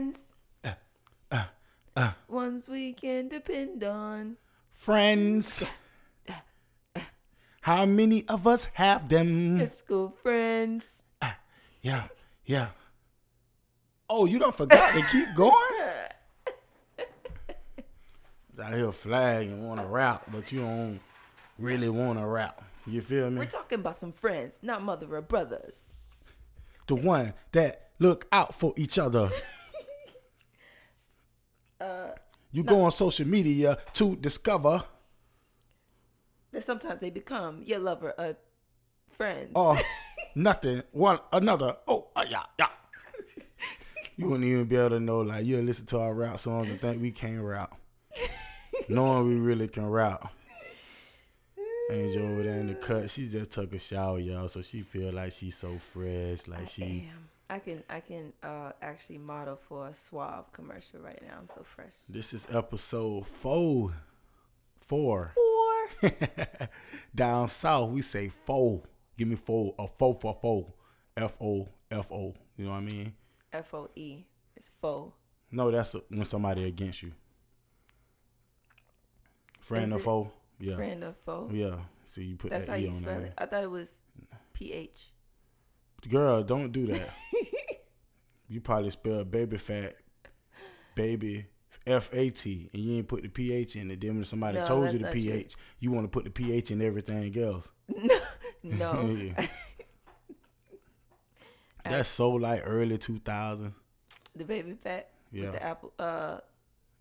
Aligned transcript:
Friends. 0.00 0.32
Uh, 0.64 0.70
uh, 1.30 1.44
uh. 1.94 2.12
Ones 2.26 2.70
we 2.70 2.94
can 2.94 3.28
depend 3.28 3.84
on. 3.84 4.38
Friends. 4.70 5.62
How 7.60 7.84
many 7.84 8.24
of 8.26 8.46
us 8.46 8.64
have 8.72 9.10
them? 9.10 9.58
Let's 9.58 9.82
go, 9.82 10.08
friends. 10.08 11.02
Yeah, 11.82 12.04
yeah. 12.46 12.68
Oh, 14.08 14.24
you 14.24 14.38
don't 14.38 14.54
forgot 14.54 14.94
to 14.94 15.02
keep 15.02 15.34
going? 15.34 15.54
Out 18.62 18.72
here 18.72 18.92
flag 18.92 19.48
and 19.48 19.66
want 19.66 19.80
to 19.80 19.86
rap, 19.86 20.24
but 20.32 20.50
you 20.50 20.60
don't 20.60 21.00
really 21.58 21.90
want 21.90 22.18
to 22.18 22.26
rap. 22.26 22.62
You 22.86 23.02
feel 23.02 23.30
me? 23.30 23.40
We're 23.40 23.44
talking 23.44 23.80
about 23.80 23.96
some 23.96 24.12
friends, 24.12 24.60
not 24.62 24.82
mother 24.82 25.14
or 25.14 25.20
brothers. 25.20 25.92
the 26.86 26.94
one 26.94 27.34
that 27.52 27.90
look 27.98 28.26
out 28.32 28.54
for 28.54 28.72
each 28.78 28.98
other. 28.98 29.28
you 32.52 32.62
go 32.64 32.82
on 32.82 32.90
social 32.90 33.26
media 33.26 33.78
to 33.94 34.16
discover 34.16 34.82
That 36.52 36.62
sometimes 36.62 37.00
they 37.00 37.10
become 37.10 37.62
your 37.64 37.78
lover 37.78 38.12
or 38.18 38.36
friends. 39.10 39.52
oh 39.54 39.80
nothing 40.34 40.82
one 40.92 41.18
another. 41.32 41.76
Oh 41.86 42.08
uh, 42.16 42.24
yeah 42.28 42.42
yeah. 42.58 42.68
You 44.16 44.28
wouldn't 44.28 44.44
even 44.44 44.66
be 44.66 44.76
able 44.76 44.90
to 44.90 45.00
know 45.00 45.20
like 45.20 45.46
you'll 45.46 45.62
listen 45.62 45.86
to 45.86 45.98
our 46.00 46.12
rap 46.12 46.38
songs 46.38 46.68
and 46.68 46.78
think 46.78 47.00
we 47.00 47.10
can't 47.10 47.40
rap, 47.40 47.74
knowing 48.88 49.28
we 49.28 49.36
really 49.36 49.66
can 49.66 49.86
rap. 49.88 50.30
Angel 51.90 52.24
over 52.26 52.42
there 52.42 52.60
in 52.60 52.66
the 52.66 52.74
cut, 52.74 53.10
she 53.10 53.26
just 53.28 53.50
took 53.50 53.72
a 53.72 53.78
shower, 53.78 54.18
y'all, 54.18 54.46
so 54.48 54.60
she 54.60 54.82
feel 54.82 55.12
like 55.12 55.32
she's 55.32 55.56
so 55.56 55.78
fresh, 55.78 56.46
like 56.46 56.68
she. 56.68 56.82
Damn. 56.82 57.29
I 57.50 57.58
can 57.58 57.82
I 57.90 57.98
can 57.98 58.32
uh 58.44 58.70
actually 58.80 59.18
model 59.18 59.56
for 59.56 59.88
a 59.88 59.94
Suave 59.94 60.52
commercial 60.52 61.00
right 61.00 61.20
now. 61.20 61.34
I'm 61.40 61.48
so 61.48 61.64
fresh. 61.64 61.94
This 62.08 62.32
is 62.32 62.46
episode 62.50 63.26
four, 63.26 63.92
four. 64.80 65.32
Four. 65.34 66.10
Down 67.14 67.48
south, 67.48 67.90
we 67.90 68.02
say 68.02 68.28
four. 68.28 68.82
Give 69.18 69.26
me 69.26 69.34
four, 69.34 69.74
a 69.80 69.88
four 69.88 70.14
for 70.14 70.38
four. 70.40 70.72
F 71.16 71.36
O 71.40 71.68
F 71.90 72.12
O. 72.12 72.34
You 72.56 72.66
know 72.66 72.70
what 72.70 72.76
I 72.76 72.80
mean? 72.82 73.14
F 73.52 73.74
O 73.74 73.90
E. 73.96 74.24
It's 74.56 74.70
faux. 74.80 75.12
No, 75.50 75.72
that's 75.72 75.96
when 76.08 76.24
somebody 76.24 76.64
against 76.68 77.02
you. 77.02 77.10
Friend 79.60 79.92
or 79.92 79.98
foe? 79.98 80.30
Yeah. 80.60 80.76
Friend 80.76 81.02
or 81.02 81.14
foe. 81.24 81.50
Yeah. 81.52 81.76
See, 82.04 82.22
you 82.24 82.36
put 82.36 82.50
That's 82.50 82.66
that 82.66 82.72
how 82.72 82.78
E 82.78 82.82
you 82.82 82.88
on 82.88 82.94
spell 82.94 83.18
there. 83.18 83.26
it. 83.26 83.34
I 83.38 83.46
thought 83.46 83.64
it 83.64 83.70
was 83.70 84.02
P 84.52 84.72
H. 84.72 85.10
Girl, 86.08 86.42
don't 86.42 86.72
do 86.72 86.86
that. 86.86 87.10
you 88.48 88.60
probably 88.60 88.90
spell 88.90 89.24
baby 89.24 89.58
fat, 89.58 89.94
baby 90.94 91.46
F 91.86 92.10
A 92.12 92.30
T, 92.30 92.68
and 92.72 92.82
you 92.82 92.96
ain't 92.96 93.08
put 93.08 93.22
the 93.22 93.28
P 93.28 93.52
H 93.52 93.76
in 93.76 93.90
it. 93.90 94.00
Then 94.00 94.16
when 94.16 94.24
somebody 94.24 94.58
No, 94.58 94.66
told 94.66 94.92
you 94.92 94.98
the 94.98 95.08
ph, 95.10 95.52
true. 95.54 95.62
You 95.78 95.92
want 95.92 96.04
to 96.04 96.08
put 96.08 96.24
the 96.24 96.30
P 96.30 96.52
H 96.52 96.70
in 96.70 96.82
everything 96.82 97.36
else. 97.38 97.68
No. 98.62 99.02
Yeah. 99.38 99.46
That's 101.84 102.08
so 102.10 102.30
like 102.32 102.60
early 102.64 102.98
two 102.98 103.18
thousand. 103.20 103.72
the 104.36 104.44
baby 104.44 104.74
fat 104.80 105.08
Yeah. 105.32 105.44
with 105.44 105.52
the 105.54 105.62
apple. 105.62 105.92
Uh, 105.98 106.38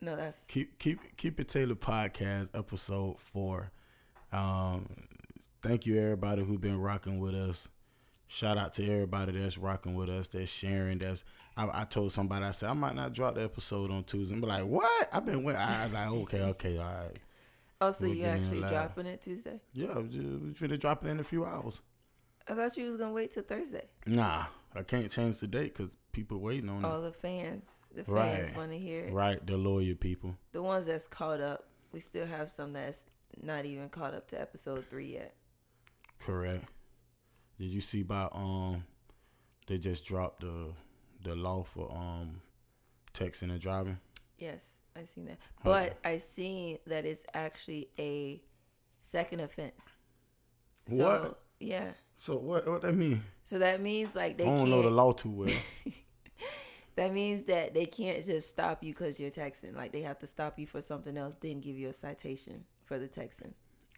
no, 0.02 0.16
that's 0.16 0.46
Keep 0.48 0.80
keep 0.80 1.18
keep 1.18 1.38
it 1.40 1.50
Taylor 1.50 1.76
podcast 1.76 2.48
episode 2.54 3.20
four. 3.20 3.72
Um, 4.32 4.88
thank 5.62 5.86
you 5.86 6.00
everybody 6.02 6.44
who's 6.46 6.60
been 6.60 6.80
rocking 6.80 7.20
with 7.20 7.36
us. 7.36 7.68
Shout 8.32 8.60
out 8.60 8.74
to 8.74 8.88
everybody 8.88 9.32
that's 9.32 9.58
rocking 9.58 9.96
with 9.96 10.08
us, 10.08 10.28
that's 10.28 10.52
sharing. 10.52 11.00
That's 11.00 11.24
I, 11.58 11.82
I 11.82 11.84
told 11.86 12.12
somebody 12.12 12.46
I 12.46 12.52
said 12.52 12.70
I 12.70 12.74
might 12.74 12.94
not 12.94 13.12
drop 13.12 13.34
the 13.34 13.44
episode 13.44 13.90
on 13.90 14.04
Tuesday. 14.04 14.34
And 14.34 14.42
be 14.44 14.48
like, 14.48 14.66
what? 14.66 15.10
I've 15.12 15.26
been 15.26 15.44
wait. 15.44 15.56
I 15.56 15.86
was 15.86 15.94
like, 15.94 16.08
okay, 16.10 16.42
okay, 16.44 16.78
all 16.78 16.84
right. 16.84 17.18
oh, 17.82 17.90
so 17.90 18.06
We're 18.06 18.14
you 18.14 18.26
actually 18.26 18.60
dropping 18.60 19.08
it 19.08 19.24
Tuesday? 19.24 19.60
Yeah, 19.74 19.98
we 19.98 20.54
finna 20.54 20.80
drop 20.80 21.04
it 21.04 21.10
in 21.10 21.20
a 21.20 21.24
few 21.24 21.44
hours. 21.44 21.82
I 22.48 22.54
thought 22.54 22.78
you 22.78 22.86
was 22.86 22.98
gonna 22.98 23.14
wait 23.14 23.32
till 23.32 23.42
Thursday. 23.42 23.88
Nah, 24.06 24.46
I 24.76 24.84
can't 24.84 25.10
change 25.10 25.40
the 25.40 25.48
date 25.48 25.76
because 25.76 25.90
people 26.12 26.38
waiting 26.38 26.70
on 26.70 26.86
All 26.86 27.02
the 27.02 27.12
fans, 27.12 27.80
the 27.96 28.04
fans. 28.04 28.50
Right. 28.50 28.58
want 28.58 28.72
to 28.72 28.78
hear 28.78 29.06
it. 29.06 29.12
Right, 29.14 29.44
the 29.44 29.58
loyal 29.58 29.96
people. 29.96 30.36
The 30.52 30.62
ones 30.62 30.86
that's 30.86 31.08
caught 31.08 31.42
up, 31.42 31.66
we 31.92 32.00
still 32.00 32.28
have 32.28 32.52
some 32.52 32.74
that's 32.74 33.06
not 33.42 33.66
even 33.66 33.90
caught 33.90 34.14
up 34.14 34.28
to 34.28 34.40
episode 34.40 34.86
three 34.88 35.14
yet. 35.14 35.34
Correct. 36.20 36.66
Did 37.60 37.68
you 37.70 37.82
see 37.82 38.04
by 38.04 38.28
um 38.32 38.86
they 39.68 39.78
just 39.78 40.06
dropped 40.08 40.42
the 40.42 40.74
the 41.24 41.36
law 41.36 41.64
for 41.64 41.92
um 41.92 42.42
texting 43.14 43.52
and 43.52 43.60
driving? 43.60 44.00
Yes, 44.38 44.80
I 44.96 45.04
seen 45.04 45.26
that, 45.26 45.38
Okay. 45.60 45.64
but 45.64 45.98
I 46.10 46.18
seen 46.20 46.78
that 46.88 47.06
it's 47.06 47.26
actually 47.34 47.90
a 48.00 48.42
second 49.02 49.42
offense. 49.42 49.90
So, 50.88 51.04
What? 51.06 51.40
Yeah. 51.60 51.92
So 52.16 52.38
what 52.38 52.66
what 52.68 52.82
that 52.84 52.94
mean? 52.94 53.24
So 53.44 53.60
that 53.60 53.82
means 53.82 54.16
like 54.16 54.38
they 54.38 54.46
I 54.46 54.48
don't 54.48 54.70
know 54.70 54.82
the 54.82 54.90
law 54.90 55.12
too 55.12 55.30
well. 55.30 55.50
That 56.96 57.14
means 57.14 57.44
that 57.46 57.74
they 57.74 57.86
can't 57.86 58.22
just 58.26 58.50
stop 58.50 58.84
you 58.84 58.92
because 58.92 59.22
you're 59.22 59.32
texting. 59.32 59.74
Like 59.74 59.94
they 59.94 60.02
have 60.02 60.20
to 60.20 60.28
stop 60.28 60.60
you 60.60 60.68
for 60.68 60.82
something 60.82 61.18
else, 61.18 61.34
then 61.40 61.62
give 61.62 61.78
you 61.78 61.88
a 61.88 61.94
citation 61.94 62.66
for 62.84 62.98
the 63.00 63.08
texting. 63.08 63.54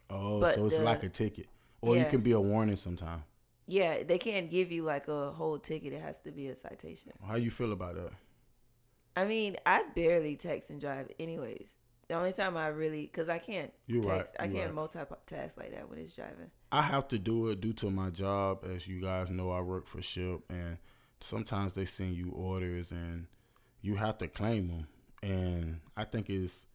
Oh, 0.07 0.39
But 0.39 0.53
so 0.53 0.67
it's 0.67 0.77
the- 0.77 0.83
like 0.83 1.01
a 1.01 1.09
ticket. 1.09 1.47
Or 1.81 1.95
it 1.95 1.99
Yeah. 2.01 2.09
can 2.09 2.21
be 2.21 2.33
a 2.33 2.39
warning 2.39 2.75
sometime. 2.75 3.23
Yeah, 3.71 4.03
they 4.03 4.17
can't 4.17 4.49
give 4.49 4.69
you 4.69 4.83
like 4.83 5.07
a 5.07 5.31
whole 5.31 5.57
ticket. 5.57 5.93
It 5.93 6.01
has 6.01 6.19
to 6.19 6.31
be 6.31 6.47
a 6.47 6.57
citation. 6.57 7.13
How 7.25 7.35
you 7.35 7.49
feel 7.51 7.71
about 7.71 7.95
that? 7.95 8.11
I 9.15 9.23
mean, 9.23 9.55
I 9.65 9.85
barely 9.95 10.35
text 10.35 10.69
and 10.71 10.81
drive, 10.81 11.09
anyways. 11.17 11.77
The 12.09 12.15
only 12.15 12.33
time 12.33 12.57
I 12.57 12.67
really, 12.67 13.07
cause 13.07 13.29
I 13.29 13.37
can't 13.37 13.71
You 13.87 14.01
right, 14.01 14.17
text, 14.17 14.35
I 14.37 14.45
you 14.47 14.55
can't 14.55 14.75
right. 14.75 14.89
multitask 14.89 15.57
like 15.57 15.71
that 15.71 15.89
when 15.89 15.99
it's 15.99 16.13
driving. 16.13 16.51
I 16.69 16.81
have 16.81 17.07
to 17.09 17.17
do 17.17 17.47
it 17.47 17.61
due 17.61 17.71
to 17.71 17.89
my 17.89 18.09
job. 18.09 18.65
As 18.69 18.89
you 18.89 18.99
guys 18.99 19.29
know, 19.29 19.51
I 19.51 19.61
work 19.61 19.87
for 19.87 19.99
Shipt, 19.99 20.41
and 20.49 20.77
sometimes 21.21 21.71
they 21.71 21.85
send 21.85 22.17
you 22.17 22.29
orders, 22.31 22.91
and 22.91 23.27
you 23.81 23.95
have 23.95 24.17
to 24.17 24.27
claim 24.27 24.67
them. 24.67 24.87
And 25.23 25.79
I 25.95 26.03
think 26.03 26.29
it's, 26.29 26.65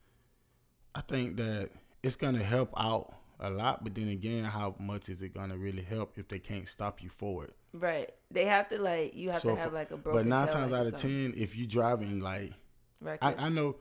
I 0.95 1.03
think 1.03 1.37
that 1.37 1.69
it's 2.03 2.17
gonna 2.17 2.43
help 2.43 2.73
out 2.75 3.12
a 3.41 3.51
lot. 3.51 3.85
But 3.85 3.95
then 3.95 4.09
again, 4.09 4.45
how 4.45 4.75
much 4.79 5.09
is 5.09 5.23
it 5.23 5.35
gonna 5.35 5.57
really 5.57 5.83
help 5.83 6.13
if 6.17 6.29
they 6.29 6.39
can't 6.39 6.69
stop 6.69 7.03
you 7.03 7.09
for 7.09 7.45
it? 7.45 7.55
Right? 7.73 8.11
They 8.31 8.45
have 8.45 8.69
to 8.69 8.81
like 8.81 9.15
you 9.15 9.31
have 9.31 9.43
So 9.43 9.55
to 9.55 9.61
have 9.61 9.73
like 9.73 9.91
a 9.91 9.97
broken. 9.97 10.23
But 10.23 10.27
nine 10.27 10.49
times 10.49 10.73
out 10.73 10.87
of 10.87 10.97
ten, 10.97 11.35
if 11.37 11.57
you 11.57 11.67
driving 11.67 12.21
like, 12.21 12.53
I, 13.03 13.05
reckless. 13.05 13.35
I 13.39 13.49
know, 13.49 13.77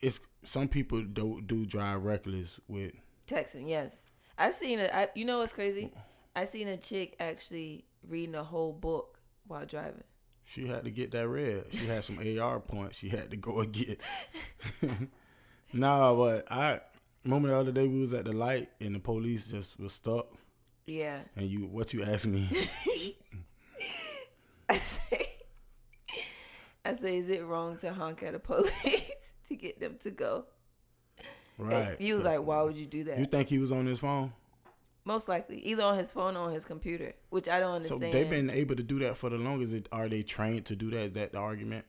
it's 0.00 0.20
some 0.44 0.68
people 0.68 1.02
do 1.02 1.40
do 1.44 1.66
drive 1.66 2.04
reckless 2.04 2.60
with. 2.68 2.92
texting. 3.26 3.68
Yes, 3.68 4.06
I've 4.38 4.54
seen 4.54 4.78
it. 4.78 4.90
I, 4.92 5.08
you 5.14 5.24
know 5.24 5.38
what's 5.38 5.52
crazy? 5.52 5.92
I 6.34 6.44
seen 6.44 6.68
a 6.68 6.76
chick 6.76 7.16
actually 7.18 7.84
reading 8.06 8.34
a 8.34 8.44
whole 8.44 8.72
book 8.72 9.18
while 9.46 9.66
driving. 9.66 10.04
She 10.44 10.66
had 10.66 10.84
to 10.84 10.90
get 10.90 11.12
that 11.12 11.28
red. 11.28 11.66
She 11.70 11.86
had 11.86 12.02
some 12.02 12.18
AR 12.18 12.58
points. 12.60 12.98
She 12.98 13.08
had 13.08 13.30
to 13.30 13.36
go 13.36 13.60
and 13.60 13.72
get. 13.72 14.00
nah, 15.72 16.14
but 16.14 16.50
I 16.50 16.80
remember 17.24 17.48
the 17.48 17.56
other 17.56 17.72
day 17.72 17.86
we 17.86 18.00
was 18.00 18.14
at 18.14 18.24
the 18.24 18.32
light 18.32 18.68
and 18.80 18.94
the 18.94 19.00
police 19.00 19.48
just 19.48 19.78
was 19.78 19.92
stuck. 19.92 20.26
Yeah. 20.86 21.20
And 21.36 21.48
you, 21.48 21.66
what 21.66 21.92
you 21.92 22.02
asked 22.02 22.26
me? 22.26 22.48
I 24.68 24.76
say, 24.76 25.28
I 26.84 26.94
say, 26.94 27.18
is 27.18 27.30
it 27.30 27.44
wrong 27.44 27.76
to 27.78 27.92
honk 27.92 28.22
at 28.22 28.32
the 28.32 28.38
police 28.38 29.34
to 29.48 29.56
get 29.56 29.80
them 29.80 29.96
to 30.02 30.10
go? 30.10 30.44
And 31.58 31.68
right. 31.72 31.96
He 31.98 32.12
was 32.12 32.24
like, 32.24 32.40
why 32.42 32.62
would 32.62 32.76
you 32.76 32.86
do 32.86 33.04
that? 33.04 33.18
You 33.18 33.26
think 33.26 33.48
he 33.48 33.58
was 33.58 33.72
on 33.72 33.86
his 33.86 33.98
phone? 33.98 34.32
Most 35.04 35.28
likely, 35.28 35.58
either 35.60 35.82
on 35.82 35.98
his 35.98 36.12
phone 36.12 36.36
or 36.36 36.46
on 36.46 36.52
his 36.52 36.64
computer, 36.64 37.14
which 37.30 37.48
I 37.48 37.58
don't 37.58 37.72
understand. 37.72 38.02
So 38.02 38.10
they've 38.10 38.30
been 38.30 38.50
able 38.50 38.76
to 38.76 38.82
do 38.82 38.98
that 39.00 39.16
for 39.16 39.30
the 39.30 39.38
longest. 39.38 39.88
Are 39.90 40.08
they 40.08 40.22
trained 40.22 40.66
to 40.66 40.76
do 40.76 40.90
that? 40.90 41.00
Is 41.00 41.12
that 41.12 41.32
the 41.32 41.38
argument? 41.38 41.84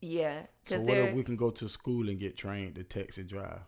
yeah, 0.00 0.46
So 0.66 0.80
what 0.80 0.96
if 0.96 1.14
we 1.14 1.22
can 1.24 1.36
go 1.36 1.50
to 1.50 1.68
school 1.68 2.08
and 2.08 2.18
get 2.18 2.36
trained 2.36 2.76
to 2.76 2.84
text 2.84 3.18
and 3.18 3.28
drive? 3.28 3.60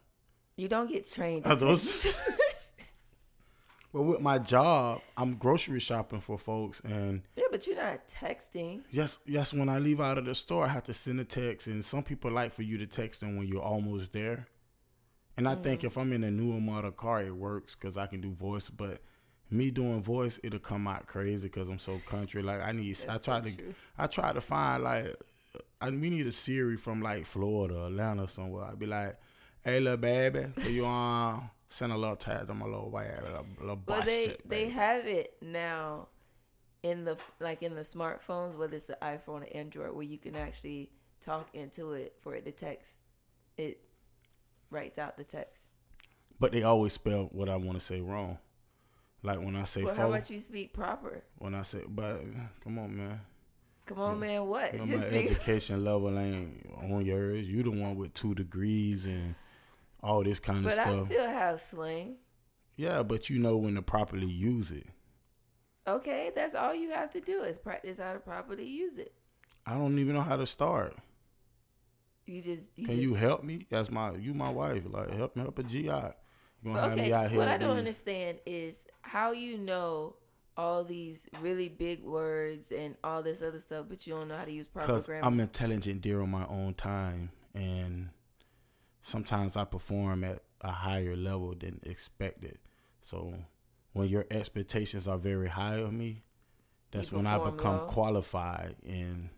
You 0.56 0.68
don't 0.68 0.88
get 0.88 1.10
trained. 1.10 1.46
Are 1.46 1.56
those- 1.56 2.20
Well, 3.92 4.04
with 4.04 4.20
my 4.22 4.38
job, 4.38 5.02
I'm 5.18 5.34
grocery 5.34 5.78
shopping 5.78 6.20
for 6.20 6.38
folks, 6.38 6.80
and 6.80 7.20
yeah, 7.36 7.44
but 7.50 7.66
you're 7.66 7.76
not 7.76 8.08
texting. 8.08 8.80
yes, 8.90 9.18
yes. 9.26 9.52
When 9.52 9.68
I 9.68 9.78
leave 9.78 10.00
out 10.00 10.16
of 10.16 10.24
the 10.24 10.34
store, 10.34 10.64
I 10.64 10.68
have 10.68 10.84
to 10.84 10.94
send 10.94 11.20
a 11.20 11.26
text, 11.26 11.66
and 11.66 11.84
some 11.84 12.02
people 12.02 12.30
like 12.30 12.54
for 12.54 12.62
you 12.62 12.78
to 12.78 12.86
text 12.86 13.20
them 13.20 13.36
when 13.36 13.46
you're 13.48 13.60
almost 13.60 14.14
there. 14.14 14.46
And 15.36 15.46
I 15.46 15.56
Mm. 15.56 15.62
think 15.62 15.84
if 15.84 15.98
I'm 15.98 16.10
in 16.14 16.24
a 16.24 16.30
newer 16.30 16.58
model 16.58 16.90
car, 16.90 17.22
it 17.22 17.36
works 17.36 17.74
because 17.74 17.98
I 17.98 18.06
can 18.06 18.22
do 18.22 18.30
voice. 18.32 18.70
But 18.70 19.02
me 19.50 19.70
doing 19.70 20.00
voice, 20.02 20.40
it'll 20.42 20.58
come 20.58 20.88
out 20.88 21.06
crazy 21.06 21.48
because 21.48 21.68
I'm 21.68 21.78
so 21.78 22.00
country. 22.06 22.40
Like 22.42 22.62
I 22.62 22.72
need, 22.72 22.96
I 23.10 23.18
try 23.18 23.40
so 23.40 23.44
to, 23.48 23.56
true. 23.56 23.74
I 23.98 24.06
try 24.06 24.32
to 24.32 24.40
find 24.40 24.84
like, 24.84 25.14
I 25.82 25.90
we 25.90 26.08
need 26.08 26.26
a 26.26 26.32
Siri 26.32 26.78
from 26.78 27.02
like 27.02 27.26
Florida, 27.26 27.84
Atlanta, 27.86 28.26
somewhere. 28.26 28.64
I'd 28.64 28.78
be 28.78 28.86
like, 28.86 29.18
"Hey, 29.64 29.80
little 29.80 29.96
baby, 29.96 30.46
you 30.68 30.86
um 30.86 31.50
send 31.68 31.92
a 31.92 31.96
little 31.96 32.16
tag 32.16 32.46
to 32.48 32.54
my 32.54 32.66
little 32.66 32.90
baby, 32.90 33.22
little, 33.22 33.46
little 33.60 33.76
But 33.76 34.04
they 34.04 34.36
they 34.44 34.68
have 34.68 35.06
it 35.06 35.36
now 35.40 36.08
in 36.82 37.04
the 37.04 37.16
like 37.40 37.62
in 37.62 37.74
the 37.74 37.82
smartphones, 37.82 38.56
whether 38.56 38.76
it's 38.76 38.86
the 38.86 38.98
iPhone 39.00 39.42
or 39.42 39.56
Android, 39.56 39.94
where 39.94 40.02
you 40.04 40.18
can 40.18 40.34
actually 40.36 40.90
talk 41.20 41.48
into 41.54 41.92
it 41.92 42.16
for 42.20 42.34
it 42.34 42.44
to 42.44 42.52
text. 42.52 42.96
It 43.56 43.80
writes 44.70 44.98
out 44.98 45.16
the 45.16 45.24
text. 45.24 45.68
But 46.40 46.52
they 46.52 46.62
always 46.64 46.92
spell 46.92 47.28
what 47.32 47.48
I 47.48 47.56
want 47.56 47.78
to 47.78 47.84
say 47.84 48.00
wrong. 48.00 48.38
Like 49.22 49.38
when 49.38 49.54
I 49.54 49.62
say 49.64 49.84
Well, 49.84 49.94
how 49.94 50.08
about 50.08 50.28
you 50.30 50.40
speak 50.40 50.72
proper? 50.72 51.22
when 51.38 51.54
I 51.54 51.62
say, 51.62 51.82
but 51.86 52.20
come 52.64 52.78
on, 52.80 52.96
man. 52.96 53.20
Come 53.86 54.00
on, 54.00 54.18
man. 54.18 54.46
What? 54.46 54.72
You 54.72 54.78
know, 54.80 54.84
Just 54.86 55.10
my 55.12 55.18
speak. 55.18 55.30
education 55.30 55.84
level 55.84 56.18
ain't 56.18 56.66
on 56.82 57.04
yours. 57.04 57.48
You 57.48 57.62
the 57.62 57.70
one 57.70 57.94
with 57.94 58.14
two 58.14 58.34
degrees 58.34 59.06
and 59.06 59.36
all 60.02 60.22
this 60.24 60.40
kind 60.40 60.66
of 60.66 60.72
stuff. 60.72 60.86
But 60.86 60.96
I 60.96 61.04
still 61.06 61.28
have 61.28 61.60
slang. 61.60 62.16
yeah, 62.76 63.02
but 63.02 63.30
you 63.30 63.38
know 63.38 63.56
when 63.56 63.74
to 63.76 63.82
properly 63.82 64.26
use 64.26 64.70
it. 64.70 64.86
Okay, 65.86 66.30
that's 66.34 66.54
all 66.54 66.74
you 66.74 66.90
have 66.90 67.10
to 67.12 67.20
do 67.20 67.42
is 67.42 67.58
practice 67.58 67.98
how 67.98 68.12
to 68.12 68.18
properly 68.20 68.66
use 68.66 68.98
it. 68.98 69.12
I 69.66 69.74
don't 69.74 69.98
even 69.98 70.14
know 70.14 70.20
how 70.22 70.36
to 70.36 70.46
start. 70.46 70.94
You 72.26 72.40
just 72.40 72.70
you 72.76 72.86
Can 72.86 72.96
just, 72.96 73.08
you 73.08 73.14
help 73.14 73.42
me? 73.42 73.66
That's 73.68 73.90
my 73.90 74.12
you 74.12 74.32
my 74.32 74.50
wife. 74.50 74.84
Like 74.88 75.12
help 75.12 75.34
me 75.36 75.42
help 75.42 75.58
a 75.58 75.62
GI. 75.64 75.82
You 75.86 75.90
gonna 76.64 76.80
have 76.80 76.92
Okay, 76.92 77.02
me 77.06 77.12
out 77.12 77.30
here 77.30 77.38
what 77.38 77.48
I 77.48 77.58
don't 77.58 77.70
these- 77.70 77.78
understand 77.78 78.38
is 78.46 78.86
how 79.02 79.32
you 79.32 79.58
know 79.58 80.16
all 80.56 80.84
these 80.84 81.28
really 81.40 81.68
big 81.68 82.04
words 82.04 82.70
and 82.70 82.94
all 83.02 83.22
this 83.22 83.42
other 83.42 83.58
stuff, 83.58 83.86
but 83.88 84.06
you 84.06 84.14
don't 84.14 84.28
know 84.28 84.36
how 84.36 84.44
to 84.44 84.52
use 84.52 84.68
proper 84.68 85.00
grammar. 85.00 85.26
I'm 85.26 85.40
intelligent 85.40 86.00
during 86.02 86.30
my 86.30 86.46
own 86.46 86.74
time, 86.74 87.30
and 87.54 88.10
sometimes 89.02 89.56
I 89.56 89.64
perform 89.64 90.24
at 90.24 90.42
a 90.60 90.70
higher 90.70 91.16
level 91.16 91.54
than 91.58 91.80
expected. 91.82 92.58
So 93.02 93.34
when 93.92 94.08
your 94.08 94.26
expectations 94.30 95.06
are 95.06 95.18
very 95.18 95.48
high 95.48 95.74
of 95.76 95.92
me, 95.92 96.22
that's 96.90 97.12
when 97.12 97.26
I 97.26 97.38
become 97.38 97.78
low. 97.78 97.86
qualified. 97.86 98.76
And 98.86 99.30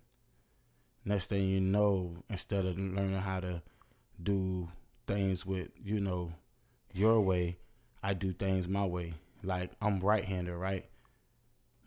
next 1.04 1.28
thing 1.28 1.48
you 1.48 1.60
know, 1.60 2.16
instead 2.28 2.66
of 2.66 2.78
learning 2.78 3.20
how 3.20 3.40
to 3.40 3.62
do 4.22 4.68
things 5.06 5.44
with 5.44 5.68
you 5.82 6.00
know 6.00 6.32
your 6.92 7.20
way, 7.20 7.58
I 8.02 8.14
do 8.14 8.32
things 8.32 8.68
my 8.68 8.84
way. 8.84 9.14
Like 9.42 9.72
I'm 9.80 10.00
right-handed, 10.00 10.54
right? 10.54 10.86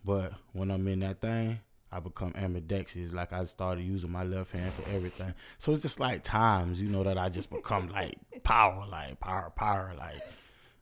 But 0.04 0.32
when 0.52 0.70
I'm 0.70 0.86
in 0.88 1.00
that 1.00 1.20
thing, 1.20 1.60
I 1.90 2.00
become 2.00 2.32
ambidextrous. 2.36 3.12
Like 3.12 3.32
I 3.32 3.44
started 3.44 3.82
using 3.82 4.12
my 4.12 4.24
left 4.24 4.52
hand 4.52 4.72
for 4.72 4.88
everything. 4.90 5.34
So 5.58 5.72
it's 5.72 5.82
just 5.82 6.00
like 6.00 6.22
times, 6.22 6.80
you 6.80 6.88
know, 6.88 7.02
that 7.02 7.18
I 7.18 7.28
just 7.28 7.50
become 7.50 7.88
like 7.88 8.16
power, 8.42 8.86
like 8.90 9.20
power, 9.20 9.50
power, 9.56 9.94
like 9.98 10.22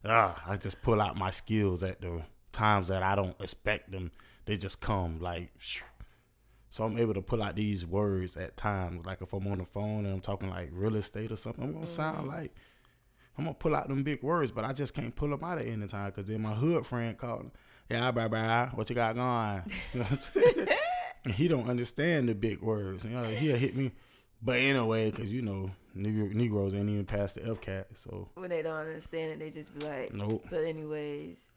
ah, 0.04 0.42
I 0.46 0.56
just 0.56 0.82
pull 0.82 1.00
out 1.00 1.16
my 1.16 1.30
skills 1.30 1.82
at 1.82 2.00
the 2.00 2.22
times 2.52 2.88
that 2.88 3.02
I 3.02 3.14
don't 3.14 3.40
expect 3.40 3.92
them. 3.92 4.10
They 4.46 4.56
just 4.56 4.80
come 4.80 5.20
like. 5.20 5.50
shoo. 5.58 5.84
So 6.70 6.84
I'm 6.84 6.98
able 6.98 7.14
to 7.14 7.22
pull 7.22 7.42
out 7.42 7.56
these 7.56 7.86
words 7.86 8.36
at 8.36 8.56
times. 8.58 9.06
Like 9.06 9.22
if 9.22 9.32
I'm 9.32 9.46
on 9.46 9.58
the 9.58 9.64
phone 9.64 10.04
and 10.04 10.08
I'm 10.08 10.20
talking 10.20 10.50
like 10.50 10.68
real 10.72 10.96
estate 10.96 11.32
or 11.32 11.36
something, 11.36 11.64
I'm 11.64 11.72
gonna 11.72 11.86
sound 11.86 12.28
like 12.28 12.54
I'm 13.38 13.44
gonna 13.44 13.54
pull 13.54 13.74
out 13.74 13.88
them 13.88 14.02
big 14.02 14.22
words, 14.22 14.50
but 14.50 14.64
I 14.64 14.74
just 14.74 14.92
can't 14.92 15.14
pull 15.14 15.28
them 15.28 15.42
out 15.42 15.58
at 15.58 15.66
any 15.66 15.86
time 15.86 16.10
because 16.10 16.28
then 16.28 16.42
my 16.42 16.52
hood 16.52 16.86
friend 16.86 17.16
called. 17.16 17.50
Yeah, 17.88 18.10
blah 18.10 18.28
blah. 18.28 18.68
What 18.70 18.90
you 18.90 18.96
got 18.96 19.14
going? 19.14 19.62
You 19.94 20.00
know 20.00 20.66
what 21.26 21.32
I'm 21.32 21.34
saying? 21.34 21.34
and 21.34 21.34
he 21.34 21.48
don't 21.48 21.68
understand 21.70 22.28
the 22.28 22.34
big 22.34 22.60
words. 22.60 23.04
You 23.04 23.10
know, 23.10 23.24
he'll 23.24 23.56
hit 23.56 23.76
me. 23.76 23.92
But 24.42 24.56
anyway, 24.58 25.10
because 25.10 25.32
you 25.32 25.42
know, 25.42 25.70
Negro, 25.96 26.32
Negroes 26.32 26.74
ain't 26.74 26.88
even 26.88 27.04
past 27.06 27.36
the 27.36 27.40
FCAT, 27.42 27.84
so 27.94 28.28
when 28.34 28.50
they 28.50 28.62
don't 28.62 28.74
understand 28.86 29.32
it, 29.32 29.38
they 29.38 29.50
just 29.50 29.76
be 29.78 29.84
like, 29.86 30.12
Nope. 30.12 30.44
But 30.50 30.64
anyways, 30.64 31.50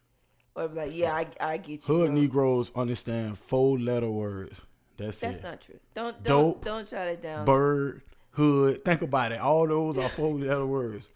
or 0.55 0.67
be 0.69 0.75
like, 0.75 0.95
yeah, 0.95 1.13
I, 1.13 1.27
I 1.41 1.57
get 1.57 1.87
you. 1.87 1.95
hood 1.95 2.07
bro. 2.07 2.15
Negroes 2.21 2.71
understand 2.75 3.37
four 3.37 3.77
letter 3.77 4.09
words. 4.09 4.61
That's, 4.97 5.19
That's 5.19 5.37
it. 5.37 5.43
not 5.43 5.61
true. 5.61 5.79
Don't 5.93 6.21
don't 6.23 6.53
Dope. 6.53 6.65
don't 6.65 6.87
try 6.87 7.15
to 7.15 7.21
down. 7.21 7.45
bird, 7.45 8.01
hood. 8.31 8.83
Think 8.83 9.01
about 9.01 9.31
it. 9.31 9.39
All 9.39 9.67
those 9.67 9.97
are 9.97 10.09
four 10.09 10.33
letter 10.33 10.65
words. 10.65 11.09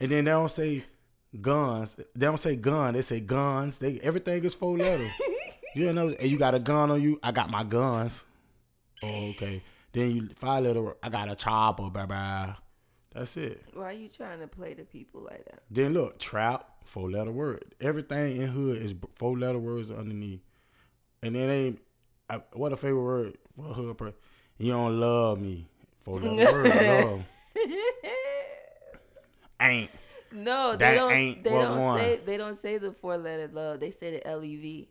And 0.00 0.10
then 0.10 0.24
they 0.26 0.30
don't 0.30 0.50
say 0.50 0.84
guns. 1.40 1.96
They 2.14 2.26
don't 2.26 2.38
say 2.40 2.56
gun. 2.56 2.94
They 2.94 3.02
say 3.02 3.20
guns. 3.20 3.78
They 3.78 3.98
everything 4.00 4.44
is 4.44 4.54
four 4.54 4.76
letters. 4.78 5.10
you 5.76 5.92
know, 5.92 6.08
and 6.08 6.28
you 6.30 6.38
got 6.38 6.54
a 6.54 6.58
gun 6.58 6.90
on 6.90 7.02
you. 7.02 7.18
I 7.22 7.32
got 7.32 7.50
my 7.50 7.64
guns. 7.64 8.24
Oh, 9.02 9.28
okay. 9.30 9.62
Then 9.92 10.10
you 10.10 10.28
five 10.36 10.64
letter. 10.64 10.82
word, 10.82 10.96
I 11.02 11.08
got 11.08 11.28
a 11.30 11.34
chopper. 11.34 11.90
Bye 11.90 12.06
bye. 12.06 12.54
That's 13.12 13.36
it. 13.36 13.62
Why 13.72 13.84
are 13.84 13.92
you 13.92 14.08
trying 14.08 14.40
to 14.40 14.46
play 14.46 14.74
the 14.74 14.84
people 14.84 15.22
like 15.22 15.44
that? 15.46 15.60
Then 15.70 15.94
look, 15.94 16.18
trap, 16.18 16.68
four 16.84 17.10
letter 17.10 17.30
word. 17.32 17.74
Everything 17.80 18.36
in 18.42 18.48
hood 18.48 18.76
is 18.82 18.94
four 19.14 19.38
letter 19.38 19.58
words 19.58 19.90
underneath. 19.90 20.40
And 21.22 21.34
then 21.34 21.48
ain't 21.50 21.80
I, 22.28 22.42
what 22.52 22.72
a 22.72 22.76
favorite 22.76 23.02
word 23.02 23.38
for 23.56 23.62
hood 23.64 23.96
person. 23.96 24.14
You 24.58 24.72
don't 24.72 24.98
love 25.00 25.40
me. 25.40 25.68
Four 26.00 26.20
letter 26.20 26.52
word. 26.52 26.66
Love. 27.04 27.24
Ain't. 29.60 29.90
No, 30.32 30.72
they 30.72 30.76
That 30.84 30.94
don't. 30.96 31.12
ain't 31.12 31.44
They 31.44 31.50
don't 31.50 31.78
one. 31.80 31.98
say. 31.98 32.20
They 32.24 32.36
don't 32.36 32.54
say 32.56 32.78
the 32.78 32.92
four 32.92 33.16
letter 33.16 33.48
love. 33.52 33.80
They 33.80 33.90
say 33.90 34.10
the 34.12 34.26
L 34.26 34.44
E 34.44 34.56
V. 34.56 34.88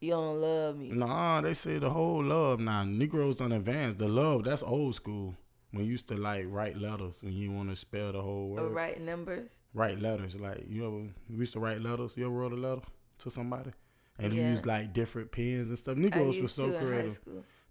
You 0.00 0.10
don't 0.10 0.40
love 0.40 0.76
me. 0.76 0.90
Nah, 0.90 1.40
they 1.40 1.54
say 1.54 1.78
the 1.78 1.90
whole 1.90 2.22
love. 2.22 2.60
Now 2.60 2.84
Negroes 2.84 3.36
don't 3.36 3.52
advance. 3.52 3.94
The 3.94 4.08
love, 4.08 4.44
that's 4.44 4.62
old 4.62 4.94
school. 4.94 5.34
When 5.72 5.84
you 5.84 5.92
used 5.92 6.08
to 6.08 6.16
like 6.16 6.46
write 6.48 6.78
letters 6.78 7.22
when 7.22 7.32
you 7.32 7.50
want 7.50 7.70
to 7.70 7.76
spell 7.76 8.12
the 8.12 8.22
whole 8.22 8.52
oh, 8.52 8.62
word. 8.62 8.62
Or 8.62 8.68
write 8.68 9.00
numbers. 9.00 9.60
Write 9.74 10.00
letters. 10.00 10.36
Like 10.36 10.64
you 10.68 10.86
ever 10.86 11.12
we 11.30 11.36
used 11.36 11.54
to 11.54 11.60
write 11.60 11.82
letters? 11.82 12.14
You 12.16 12.26
ever 12.26 12.34
wrote 12.34 12.52
a 12.52 12.56
letter 12.56 12.82
to 13.18 13.30
somebody? 13.30 13.72
And 14.18 14.32
you 14.32 14.42
used 14.42 14.64
like 14.64 14.92
different 14.92 15.32
pens 15.32 15.68
and 15.68 15.78
stuff. 15.78 15.96
Negroes 15.96 16.40
were 16.40 16.48
so 16.48 16.62
to 16.62 16.68
in 16.68 16.74
high 16.74 16.86
creative. 16.86 17.20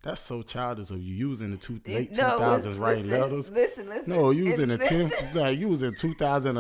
That's 0.03 0.21
so 0.21 0.43
childish 0.43 0.91
of 0.91 1.01
you 1.01 1.15
using 1.15 1.49
the 1.49 1.57
two, 1.57 1.81
late 1.87 2.13
two 2.13 2.21
No, 2.21 2.37
thousands 2.37 2.77
writing 2.77 3.09
letters. 3.09 3.49
Listen, 3.49 3.89
listen. 3.89 4.13
No, 4.13 4.29
you 4.29 4.45
was 4.45 4.59
in 4.59 4.69
the 4.69 4.77
tenth. 4.77 5.33
Like 5.33 5.57
you 5.57 5.67
was 5.67 5.81
in 5.81 5.95
two 5.95 6.13
thousand 6.13 6.57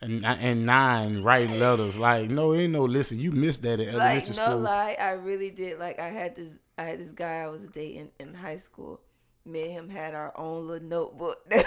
and 0.00 0.24
and 0.24 0.64
nine 0.66 1.22
writing 1.22 1.58
letters. 1.58 1.98
Like 1.98 2.30
no, 2.30 2.54
ain't 2.54 2.72
no 2.72 2.84
listen. 2.84 3.18
You 3.18 3.32
missed 3.32 3.62
that 3.62 3.80
at 3.80 3.88
elementary 3.88 4.14
Like 4.14 4.36
no 4.36 4.44
school. 4.44 4.58
lie, 4.58 4.96
I 5.00 5.10
really 5.12 5.50
did. 5.50 5.78
Like 5.78 5.98
I 5.98 6.08
had 6.08 6.36
this. 6.36 6.58
I 6.76 6.84
had 6.84 7.00
this 7.00 7.12
guy 7.12 7.40
I 7.40 7.48
was 7.48 7.64
dating 7.68 8.10
in 8.20 8.34
high 8.34 8.56
school. 8.58 9.00
Me 9.44 9.62
and 9.62 9.70
him 9.72 9.88
had 9.88 10.14
our 10.14 10.32
own 10.38 10.66
little 10.68 10.86
notebook 10.88 11.38
that 11.50 11.64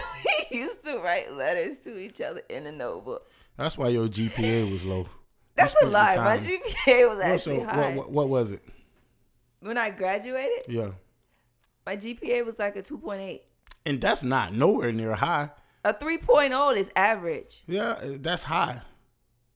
we 0.51 0.59
used 0.59 0.83
to 0.85 0.99
write 0.99 1.33
letters 1.33 1.79
to 1.79 1.97
each 1.97 2.21
other 2.21 2.41
in 2.49 2.63
the 2.65 2.71
notebook. 2.71 3.29
That's 3.57 3.77
why 3.77 3.89
your 3.89 4.07
GPA 4.07 4.71
was 4.71 4.85
low. 4.85 5.07
That's 5.55 5.75
a 5.81 5.85
lie. 5.87 6.15
My. 6.15 6.37
GPA 6.37 7.09
was 7.09 7.19
actually 7.19 7.59
so, 7.59 7.65
high. 7.65 7.93
what, 7.93 7.95
what, 7.95 8.11
what 8.11 8.29
was 8.29 8.51
it? 8.51 8.61
When 9.59 9.77
I 9.77 9.89
graduated, 9.91 10.65
Yeah, 10.67 10.91
my 11.85 11.97
GPA 11.97 12.45
was 12.45 12.57
like 12.57 12.75
a 12.77 12.81
2.8. 12.81 13.41
and 13.85 13.99
that's 14.01 14.23
not 14.23 14.53
nowhere 14.53 14.91
near 14.91 15.13
high. 15.15 15.49
A 15.83 15.93
3.0 15.93 16.75
is 16.77 16.91
average. 16.95 17.63
Yeah, 17.67 17.95
that's 18.01 18.43
high. 18.43 18.81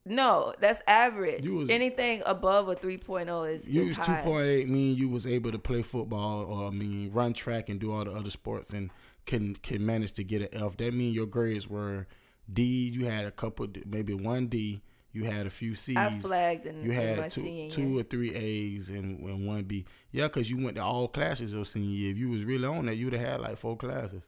No, 0.04 0.54
that's 0.60 0.82
average. 0.86 1.48
Was- 1.48 1.68
Anything 1.68 2.22
above 2.26 2.68
a 2.68 2.76
3.0 2.76 3.52
is, 3.52 3.68
You 3.68 3.82
is 3.82 3.88
was 3.98 4.06
two 4.06 4.12
high. 4.12 4.22
point 4.22 4.46
eight, 4.46 4.68
mean 4.68 4.96
you 4.96 5.08
was 5.08 5.26
able 5.26 5.50
to 5.52 5.58
play 5.58 5.82
football 5.82 6.44
or 6.44 6.68
I 6.68 6.70
mean 6.70 7.10
run 7.12 7.32
track 7.32 7.68
and 7.68 7.80
do 7.80 7.92
all 7.92 8.04
the 8.04 8.12
other 8.12 8.30
sports 8.30 8.70
and 8.70 8.90
can 9.24 9.56
can 9.56 9.84
manage 9.84 10.12
to 10.12 10.24
get 10.24 10.42
an 10.42 10.48
F. 10.64 10.76
That 10.76 10.94
mean 10.94 11.12
your 11.12 11.26
grades 11.26 11.66
were 11.68 12.06
D. 12.52 12.62
You 12.62 13.06
had 13.06 13.24
a 13.24 13.32
couple, 13.32 13.66
maybe 13.84 14.14
one 14.14 14.46
D. 14.46 14.80
You 15.12 15.24
had 15.24 15.46
a 15.46 15.50
few 15.50 15.74
C's. 15.74 15.96
I 15.96 16.10
flagged 16.18 16.66
in, 16.66 16.84
You 16.84 16.92
had 16.92 17.30
two, 17.30 17.68
two 17.70 17.98
or 17.98 18.02
three 18.04 18.32
A's 18.34 18.90
and, 18.90 19.18
and 19.24 19.46
one 19.46 19.64
B. 19.64 19.86
Yeah, 20.12 20.24
because 20.24 20.50
you 20.50 20.62
went 20.62 20.76
to 20.76 20.82
all 20.84 21.08
classes 21.08 21.52
your 21.52 21.64
senior 21.64 21.88
year. 21.88 22.10
If 22.12 22.18
you 22.18 22.28
was 22.28 22.44
really 22.44 22.66
on 22.66 22.86
that, 22.86 22.96
you'd 22.96 23.14
have 23.14 23.26
had 23.26 23.40
like 23.40 23.56
four 23.56 23.76
classes. 23.76 24.22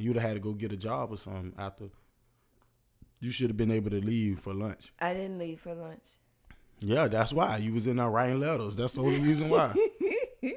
You'd 0.00 0.16
have 0.16 0.22
had 0.24 0.34
to 0.34 0.40
go 0.40 0.52
get 0.52 0.72
a 0.72 0.76
job 0.76 1.12
or 1.12 1.16
something 1.16 1.52
after. 1.58 1.86
You 3.20 3.30
should 3.30 3.50
have 3.50 3.56
been 3.56 3.70
able 3.70 3.90
to 3.90 4.00
leave 4.00 4.40
for 4.40 4.54
lunch. 4.54 4.92
I 4.98 5.12
didn't 5.12 5.38
leave 5.38 5.60
for 5.60 5.74
lunch. 5.74 6.16
Yeah, 6.80 7.08
that's 7.08 7.32
why 7.32 7.58
you 7.58 7.74
was 7.74 7.86
in 7.86 7.96
there 7.96 8.08
writing 8.08 8.40
letters. 8.40 8.76
That's 8.76 8.94
the 8.94 9.02
only 9.02 9.20
reason 9.20 9.50
why. 9.50 9.74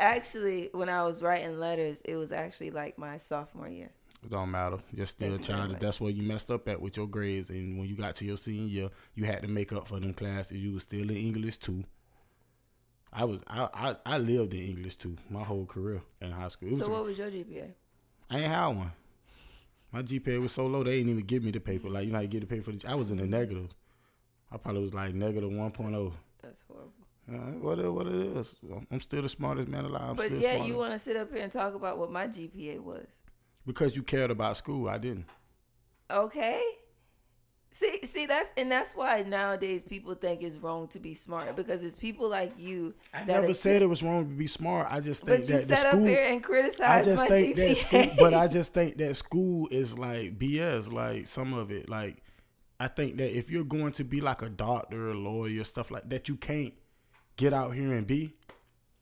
Actually, 0.00 0.70
when 0.72 0.88
I 0.88 1.04
was 1.04 1.22
writing 1.22 1.60
letters, 1.60 2.00
it 2.02 2.16
was 2.16 2.32
actually 2.32 2.70
like 2.70 2.98
my 2.98 3.18
sophomore 3.18 3.68
year. 3.68 3.90
It 4.24 4.30
don't 4.30 4.50
matter. 4.50 4.78
You're 4.92 5.06
still 5.06 5.30
Thank 5.30 5.42
you 5.42 5.54
childish. 5.54 5.72
much. 5.72 5.80
That's 5.80 6.00
where 6.00 6.10
you 6.10 6.22
messed 6.22 6.50
up 6.50 6.66
at 6.68 6.80
with 6.80 6.96
your 6.96 7.06
grades. 7.06 7.50
And 7.50 7.78
when 7.78 7.86
you 7.88 7.96
got 7.96 8.16
to 8.16 8.24
your 8.24 8.36
senior 8.38 8.66
year, 8.66 8.88
you 9.14 9.24
had 9.24 9.42
to 9.42 9.48
make 9.48 9.72
up 9.72 9.88
for 9.88 10.00
them 10.00 10.14
classes. 10.14 10.56
You 10.56 10.72
was 10.72 10.84
still 10.84 11.10
in 11.10 11.16
English 11.16 11.58
too. 11.58 11.84
I 13.12 13.24
was 13.24 13.40
I 13.46 13.68
I, 13.74 13.96
I 14.06 14.18
lived 14.18 14.54
in 14.54 14.60
English 14.60 14.96
too 14.96 15.16
my 15.28 15.42
whole 15.42 15.66
career 15.66 16.00
in 16.20 16.30
high 16.30 16.48
school. 16.48 16.74
So 16.76 16.88
what 16.88 17.04
was 17.04 17.18
your 17.18 17.30
GPA? 17.30 17.72
I 18.30 18.38
ain't 18.38 18.46
had 18.46 18.66
one. 18.66 18.92
My 19.92 20.02
GPA 20.02 20.40
was 20.40 20.52
so 20.52 20.66
low 20.66 20.84
they 20.84 20.98
didn't 20.98 21.12
even 21.12 21.26
give 21.26 21.42
me 21.42 21.50
the 21.50 21.60
paper. 21.60 21.88
Like 21.88 22.06
you 22.06 22.12
know, 22.12 22.18
how 22.18 22.22
you 22.22 22.28
get 22.28 22.40
the 22.40 22.46
paper. 22.46 22.70
For 22.70 22.72
the, 22.72 22.88
I 22.88 22.94
was 22.94 23.10
in 23.10 23.16
the 23.16 23.26
negative. 23.26 23.70
I 24.52 24.56
probably 24.56 24.82
was 24.82 24.94
like 24.94 25.14
negative 25.14 25.50
one 25.50 25.72
oh. 25.94 26.12
That's 26.42 26.64
horrible. 26.66 26.92
Uh, 27.30 27.58
what 27.60 27.78
it, 27.78 27.88
what 27.88 28.06
it 28.06 28.14
is. 28.14 28.56
I'm 28.90 29.00
still 29.00 29.22
the 29.22 29.28
smartest 29.28 29.68
man 29.68 29.84
alive. 29.84 30.10
I'm 30.10 30.16
but 30.16 30.30
yeah, 30.32 30.54
smarter. 30.54 30.68
you 30.72 30.76
want 30.76 30.92
to 30.92 30.98
sit 30.98 31.16
up 31.16 31.32
here 31.32 31.42
and 31.42 31.52
talk 31.52 31.74
about 31.74 31.98
what 31.98 32.10
my 32.10 32.26
GPA 32.26 32.80
was. 32.80 33.06
because 33.66 33.94
you 33.94 34.02
cared 34.02 34.30
about 34.30 34.56
school. 34.56 34.88
I 34.88 34.98
didn't. 34.98 35.26
Okay. 36.10 36.60
See, 37.72 38.00
see, 38.02 38.26
that's 38.26 38.52
and 38.56 38.70
that's 38.70 38.96
why 38.96 39.22
nowadays 39.22 39.82
people 39.84 40.14
think 40.14 40.42
it's 40.42 40.58
wrong 40.58 40.88
to 40.88 40.98
be 40.98 41.14
smart 41.14 41.54
because 41.54 41.84
it's 41.84 41.94
people 41.94 42.28
like 42.28 42.58
you. 42.58 42.94
I 43.14 43.24
that 43.24 43.42
never 43.42 43.54
said 43.54 43.80
it 43.82 43.86
was 43.86 44.02
wrong 44.02 44.28
to 44.28 44.34
be 44.34 44.48
smart. 44.48 44.88
I 44.90 45.00
just 45.00 45.24
think 45.24 45.46
But 45.46 45.48
you 45.48 45.56
that 45.56 45.68
the 45.68 45.76
sat 45.76 45.86
up 45.86 45.92
school. 45.92 46.04
here 46.06 46.22
and 46.32 46.42
I 46.84 47.02
just 47.02 47.22
my 47.22 47.28
think 47.28 47.56
that 47.56 47.76
school, 47.76 48.00
GPA. 48.00 48.16
but 48.18 48.34
I 48.34 48.48
just 48.48 48.74
think 48.74 48.96
that 48.98 49.14
school 49.16 49.68
is 49.70 49.96
like 49.96 50.38
BS. 50.38 50.90
Like 50.92 51.26
some 51.28 51.52
of 51.52 51.70
it, 51.70 51.88
like 51.88 52.22
I 52.80 52.88
think 52.88 53.18
that 53.18 53.36
if 53.36 53.50
you're 53.50 53.64
going 53.64 53.92
to 53.92 54.04
be 54.04 54.20
like 54.20 54.42
a 54.42 54.48
doctor, 54.48 55.10
a 55.10 55.14
lawyer, 55.14 55.62
stuff 55.64 55.90
like 55.90 56.08
that, 56.10 56.28
you 56.28 56.36
can't 56.36 56.74
get 57.36 57.52
out 57.52 57.74
here 57.74 57.92
and 57.92 58.06
be. 58.06 58.34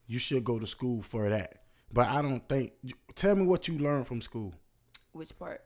You 0.07 0.19
should 0.19 0.45
go 0.45 0.59
to 0.59 0.67
school 0.67 1.03
for 1.03 1.29
that. 1.31 1.63
But 1.93 2.09
I 2.09 2.21
don't 2.23 2.47
think. 2.49 2.73
Tell 3.15 3.35
me 3.37 3.47
what 3.47 3.69
you 3.69 3.79
learned 3.79 4.07
from 4.07 4.21
school 4.21 4.55
Which 5.13 5.37
part? 5.39 5.63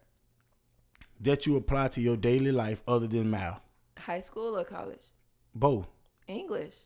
That 1.23 1.47
you 1.47 1.57
apply 1.57 1.89
to 1.89 2.01
your 2.01 2.17
daily 2.17 2.53
life 2.53 2.83
other 2.87 3.07
than 3.07 3.31
math. 3.31 3.61
High 3.99 4.21
school 4.21 4.59
or 4.59 4.65
college? 4.65 5.07
Both. 5.55 5.87
English. 6.27 6.77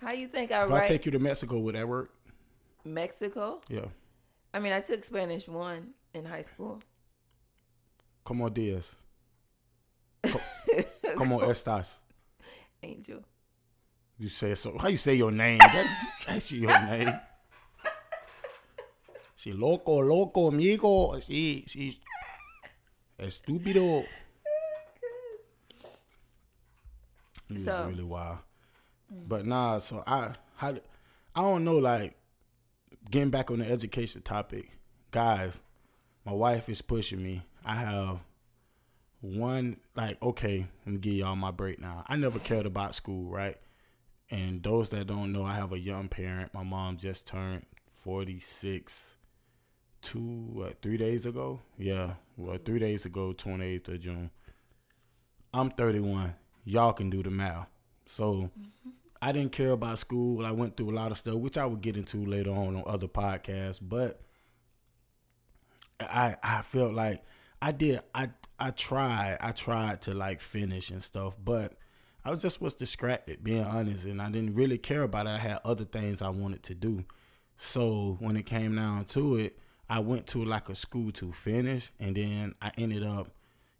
How 0.00 0.12
you 0.12 0.28
think 0.28 0.50
I 0.50 0.64
If 0.64 0.70
write 0.70 0.84
I 0.84 0.88
take 0.88 1.04
you 1.06 1.12
to 1.12 1.18
Mexico, 1.18 1.58
would 1.58 1.74
that 1.74 1.86
work? 1.86 2.10
Mexico? 2.84 3.60
Yeah. 3.68 3.86
I 4.54 4.60
mean, 4.60 4.72
I 4.72 4.80
took 4.80 5.04
Spanish 5.04 5.46
one 5.46 5.90
in 6.14 6.24
high 6.24 6.42
school. 6.42 6.80
Como 8.24 8.48
dias. 8.48 8.94
Como 11.16 11.40
estas. 11.40 11.98
Angel. 12.82 13.22
You 14.18 14.28
say 14.28 14.54
so. 14.54 14.76
How 14.78 14.88
you 14.88 14.96
say 14.96 15.14
your 15.14 15.30
name? 15.30 15.58
That's, 15.58 15.92
that's 16.26 16.52
your 16.52 16.70
name. 16.86 17.12
Si 19.40 19.54
loco, 19.54 20.00
loco, 20.00 20.48
amigo. 20.48 21.18
Si, 21.18 21.64
si. 21.66 21.98
Estúpido. 23.18 24.04
He 27.48 27.54
was 27.54 27.64
So- 27.64 27.88
really 27.88 28.04
wild. 28.04 28.40
But 29.10 29.46
nah, 29.46 29.78
so 29.78 30.04
I, 30.06 30.34
how, 30.56 30.76
I 31.34 31.40
don't 31.40 31.64
know. 31.64 31.78
Like 31.78 32.18
getting 33.10 33.30
back 33.30 33.50
on 33.50 33.60
the 33.60 33.66
education 33.70 34.20
topic, 34.20 34.72
guys. 35.10 35.62
My 36.26 36.32
wife 36.32 36.68
is 36.68 36.82
pushing 36.82 37.22
me. 37.22 37.40
I 37.64 37.76
have 37.76 38.18
one 39.22 39.78
like 39.96 40.20
okay. 40.22 40.66
Let 40.84 40.92
me 40.92 40.98
give 40.98 41.14
y'all 41.14 41.34
my 41.34 41.50
break 41.50 41.80
now. 41.80 42.04
I 42.06 42.16
never 42.16 42.38
cared 42.40 42.66
about 42.66 42.94
school, 42.94 43.30
right? 43.30 43.56
And 44.30 44.62
those 44.62 44.90
that 44.90 45.06
don't 45.06 45.32
know, 45.32 45.44
I 45.44 45.54
have 45.54 45.72
a 45.72 45.78
young 45.78 46.08
parent. 46.08 46.52
My 46.52 46.62
mom 46.62 46.98
just 46.98 47.26
turned 47.26 47.64
46 47.90 49.16
two, 50.02 50.48
what, 50.52 50.82
three 50.82 50.96
days 50.96 51.26
ago? 51.26 51.60
Yeah, 51.78 52.14
well, 52.36 52.58
three 52.64 52.78
days 52.78 53.04
ago, 53.04 53.32
28th 53.32 53.88
of 53.88 54.00
June. 54.00 54.30
I'm 55.52 55.70
31. 55.70 56.34
Y'all 56.64 56.92
can 56.92 57.10
do 57.10 57.22
the 57.22 57.30
math. 57.30 57.68
So 58.06 58.34
mm-hmm. 58.34 58.90
I 59.22 59.32
didn't 59.32 59.52
care 59.52 59.70
about 59.70 59.98
school. 59.98 60.46
I 60.46 60.50
went 60.50 60.76
through 60.76 60.90
a 60.90 60.96
lot 60.96 61.10
of 61.10 61.18
stuff, 61.18 61.36
which 61.36 61.58
I 61.58 61.66
would 61.66 61.80
get 61.80 61.96
into 61.96 62.24
later 62.24 62.50
on 62.50 62.76
on 62.76 62.84
other 62.86 63.08
podcasts. 63.08 63.80
But 63.82 64.20
I 66.00 66.36
I 66.42 66.62
felt 66.62 66.94
like 66.94 67.22
I 67.60 67.72
did 67.72 68.00
I 68.14 68.30
I 68.58 68.70
tried 68.70 69.38
I 69.40 69.52
tried 69.52 70.02
to 70.02 70.14
like 70.14 70.40
finish 70.40 70.90
and 70.90 71.02
stuff, 71.02 71.36
but 71.42 71.74
I 72.24 72.30
was 72.30 72.42
just 72.42 72.60
was 72.60 72.74
distracted, 72.74 73.42
being 73.42 73.64
honest, 73.64 74.04
and 74.04 74.20
I 74.20 74.30
didn't 74.30 74.54
really 74.54 74.78
care 74.78 75.02
about 75.02 75.26
it. 75.26 75.30
I 75.30 75.38
had 75.38 75.60
other 75.64 75.84
things 75.84 76.22
I 76.22 76.28
wanted 76.28 76.62
to 76.64 76.74
do. 76.74 77.04
So 77.56 78.16
when 78.20 78.36
it 78.36 78.46
came 78.46 78.76
down 78.76 79.04
to 79.06 79.36
it, 79.36 79.58
I 79.90 79.98
went 79.98 80.28
to 80.28 80.44
like 80.44 80.68
a 80.68 80.76
school 80.76 81.10
to 81.12 81.32
finish, 81.32 81.90
and 81.98 82.16
then 82.16 82.54
I 82.62 82.70
ended 82.78 83.02
up 83.02 83.28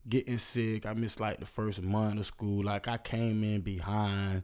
getting 0.08 0.38
sick. 0.38 0.84
I 0.84 0.92
missed 0.92 1.20
like 1.20 1.38
the 1.38 1.46
first 1.46 1.80
month 1.80 2.18
of 2.18 2.26
school. 2.26 2.64
Like 2.64 2.88
I 2.88 2.98
came 2.98 3.44
in 3.44 3.60
behind. 3.60 4.42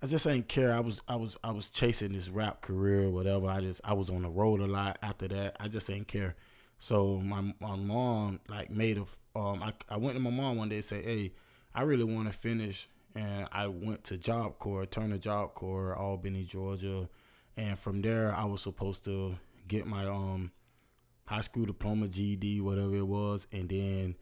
I 0.00 0.06
just 0.06 0.24
ain't 0.24 0.46
care. 0.48 0.72
I 0.72 0.78
was 0.78 1.02
I 1.08 1.16
was 1.16 1.36
I 1.42 1.50
was 1.50 1.68
chasing 1.68 2.12
this 2.12 2.28
rap 2.28 2.60
career 2.60 3.06
or 3.06 3.10
whatever. 3.10 3.48
I 3.48 3.60
just 3.60 3.80
I 3.84 3.94
was 3.94 4.08
on 4.08 4.22
the 4.22 4.28
road 4.28 4.60
a 4.60 4.66
lot 4.66 4.98
after 5.02 5.26
that. 5.28 5.56
I 5.58 5.66
just 5.66 5.90
ain't 5.90 6.06
care. 6.06 6.36
So 6.78 7.18
my 7.18 7.52
my 7.58 7.74
mom 7.74 8.38
like 8.48 8.70
made 8.70 8.96
a 8.98 9.04
um 9.36 9.64
I 9.64 9.72
I 9.88 9.96
went 9.96 10.16
to 10.16 10.22
my 10.22 10.30
mom 10.30 10.58
one 10.58 10.68
day 10.68 10.76
and 10.76 10.84
said, 10.84 11.04
Hey, 11.04 11.32
I 11.74 11.82
really 11.82 12.04
wanna 12.04 12.32
finish 12.32 12.88
and 13.16 13.48
I 13.50 13.66
went 13.66 14.04
to 14.04 14.18
Job 14.18 14.60
Corps, 14.60 14.86
Turner 14.86 15.18
Job 15.18 15.54
Corps, 15.54 15.96
Albany, 15.96 16.44
Georgia. 16.44 17.08
And 17.56 17.76
from 17.76 18.00
there 18.00 18.32
I 18.32 18.44
was 18.44 18.60
supposed 18.62 19.04
to 19.06 19.34
get 19.66 19.86
my 19.86 20.06
um 20.06 20.52
high 21.26 21.40
school 21.40 21.64
diploma, 21.64 22.08
GED, 22.08 22.60
whatever 22.60 22.94
it 22.94 23.06
was, 23.06 23.46
and 23.52 23.68
then 23.68 24.16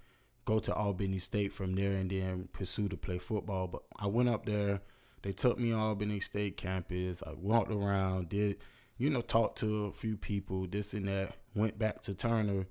go 0.45 0.59
to 0.59 0.75
Albany 0.75 1.19
State 1.19 1.53
from 1.53 1.75
there 1.75 1.93
and 1.93 2.11
then 2.11 2.49
pursue 2.53 2.89
to 2.89 2.97
play 2.97 3.19
football. 3.19 3.67
But 3.69 3.83
I 3.97 4.07
went 4.07 4.29
up 4.29 4.47
there. 4.47 4.81
They 5.23 5.33
took 5.33 5.59
me 5.59 5.71
to 5.71 5.79
Albany 5.79 6.21
State 6.21 6.57
campus. 6.57 7.23
I 7.25 7.33
walked 7.37 7.71
around, 7.71 8.29
did, 8.29 8.59
you 8.99 9.11
know, 9.11 9.21
talked 9.21 9.59
to 9.59 9.87
a 9.87 9.93
few 9.93 10.17
people, 10.17 10.67
this 10.67 10.95
and 10.95 11.07
that. 11.09 11.37
Went 11.55 11.79
back 11.79 12.01
to 12.03 12.15
Turner, 12.15 12.67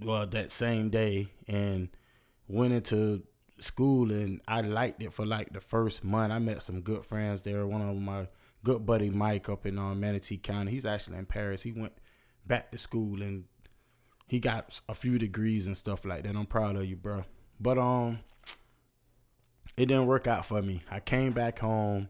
well, 0.00 0.26
that 0.26 0.50
same 0.50 0.90
day 0.90 1.28
and 1.46 1.88
went 2.48 2.74
into 2.74 3.22
school 3.60 4.10
and 4.10 4.40
I 4.48 4.62
liked 4.62 5.02
it 5.02 5.12
for 5.12 5.26
like 5.26 5.52
the 5.52 5.60
first 5.60 6.02
month. 6.02 6.32
I 6.32 6.38
met 6.38 6.62
some 6.62 6.80
good 6.80 7.04
friends 7.04 7.42
there. 7.42 7.66
One 7.66 7.82
of 7.82 7.96
my 7.96 8.26
good 8.64 8.84
buddy 8.84 9.10
Mike 9.10 9.48
up 9.48 9.66
in 9.66 9.78
uh, 9.78 9.94
Manatee 9.94 10.38
County. 10.38 10.72
He's 10.72 10.86
actually 10.86 11.18
in 11.18 11.26
Paris. 11.26 11.62
He 11.62 11.72
went 11.72 11.92
back 12.46 12.70
to 12.72 12.78
school 12.78 13.22
and 13.22 13.44
he 14.26 14.38
got 14.38 14.80
a 14.88 14.94
few 14.94 15.18
degrees 15.18 15.66
and 15.66 15.76
stuff 15.76 16.04
like 16.04 16.22
that. 16.22 16.36
I'm 16.36 16.46
proud 16.46 16.76
of 16.76 16.84
you, 16.84 16.96
bro. 16.96 17.24
But 17.58 17.78
um, 17.78 18.20
it 19.76 19.86
didn't 19.86 20.06
work 20.06 20.26
out 20.26 20.46
for 20.46 20.62
me. 20.62 20.82
I 20.90 21.00
came 21.00 21.32
back 21.32 21.58
home, 21.58 22.08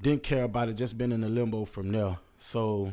didn't 0.00 0.22
care 0.22 0.44
about 0.44 0.68
it. 0.68 0.74
Just 0.74 0.98
been 0.98 1.12
in 1.12 1.24
a 1.24 1.28
limbo 1.28 1.64
from 1.64 1.90
there. 1.90 2.18
So 2.38 2.92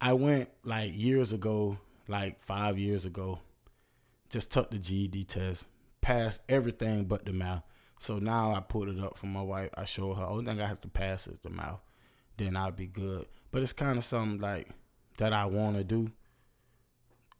I 0.00 0.14
went 0.14 0.48
like 0.64 0.90
years 0.94 1.32
ago, 1.32 1.78
like 2.08 2.40
five 2.40 2.78
years 2.78 3.04
ago, 3.04 3.40
just 4.30 4.52
took 4.52 4.70
the 4.70 4.78
GED 4.78 5.24
test, 5.24 5.64
passed 6.00 6.42
everything 6.48 7.04
but 7.04 7.24
the 7.24 7.32
math. 7.32 7.62
So 8.00 8.18
now 8.18 8.54
I 8.54 8.60
put 8.60 8.88
it 8.88 8.98
up 8.98 9.18
for 9.18 9.26
my 9.26 9.42
wife. 9.42 9.70
I 9.74 9.84
showed 9.84 10.14
her. 10.14 10.24
Only 10.24 10.44
thing 10.44 10.60
I 10.60 10.66
have 10.66 10.80
to 10.82 10.88
pass 10.88 11.26
is 11.26 11.38
the 11.40 11.50
math. 11.50 11.80
Then 12.36 12.56
I'll 12.56 12.70
be 12.70 12.86
good. 12.86 13.26
But 13.50 13.62
it's 13.62 13.72
kind 13.72 13.98
of 13.98 14.04
something 14.04 14.40
like 14.40 14.68
that 15.18 15.32
I 15.32 15.44
want 15.46 15.76
to 15.76 15.84
do 15.84 16.10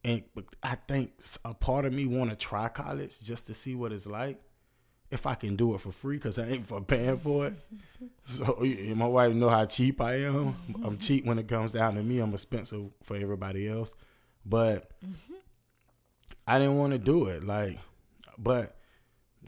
and 0.05 0.23
but 0.35 0.45
I 0.63 0.77
think 0.77 1.13
a 1.45 1.55
part 1.55 1.85
of 1.85 1.93
me 1.93 2.07
want 2.07 2.31
to 2.31 2.37
try 2.37 2.69
college 2.69 3.21
just 3.21 3.47
to 3.49 3.55
see 3.55 3.75
what 3.75 3.93
it's 3.93 4.07
like. 4.07 4.41
If 5.11 5.27
I 5.27 5.35
can 5.35 5.57
do 5.57 5.75
it 5.75 5.81
for 5.81 5.91
free, 5.91 6.19
cause 6.19 6.39
I 6.39 6.47
ain't 6.49 6.67
for 6.67 6.83
paying 6.83 7.19
for 7.19 7.47
it. 7.47 7.55
So 8.25 8.63
my 8.95 9.07
wife 9.07 9.33
know 9.33 9.49
how 9.49 9.65
cheap 9.65 10.03
I 10.03 10.17
am. 10.17 10.55
I'm 10.85 10.99
cheap 10.99 11.25
when 11.25 11.39
it 11.39 11.49
comes 11.49 11.73
down 11.73 11.95
to 11.95 12.03
me. 12.03 12.19
I'm 12.19 12.35
expensive 12.35 12.91
for 13.03 13.17
everybody 13.17 13.67
else, 13.67 13.95
but 14.45 14.91
mm-hmm. 15.03 15.35
I 16.47 16.59
didn't 16.59 16.77
want 16.77 16.93
to 16.93 16.99
do 16.99 17.25
it. 17.25 17.43
Like, 17.43 17.79
but 18.37 18.77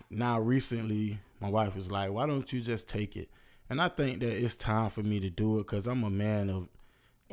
now 0.08 0.40
recently, 0.40 1.20
my 1.40 1.50
wife 1.50 1.76
was 1.76 1.90
like, 1.90 2.10
"Why 2.10 2.26
don't 2.26 2.50
you 2.50 2.62
just 2.62 2.88
take 2.88 3.18
it?" 3.18 3.28
And 3.68 3.82
I 3.82 3.88
think 3.88 4.20
that 4.20 4.32
it's 4.32 4.56
time 4.56 4.88
for 4.88 5.02
me 5.02 5.20
to 5.20 5.28
do 5.28 5.58
it 5.58 5.66
because 5.66 5.86
I'm 5.86 6.02
a 6.02 6.10
man 6.10 6.48
of 6.48 6.68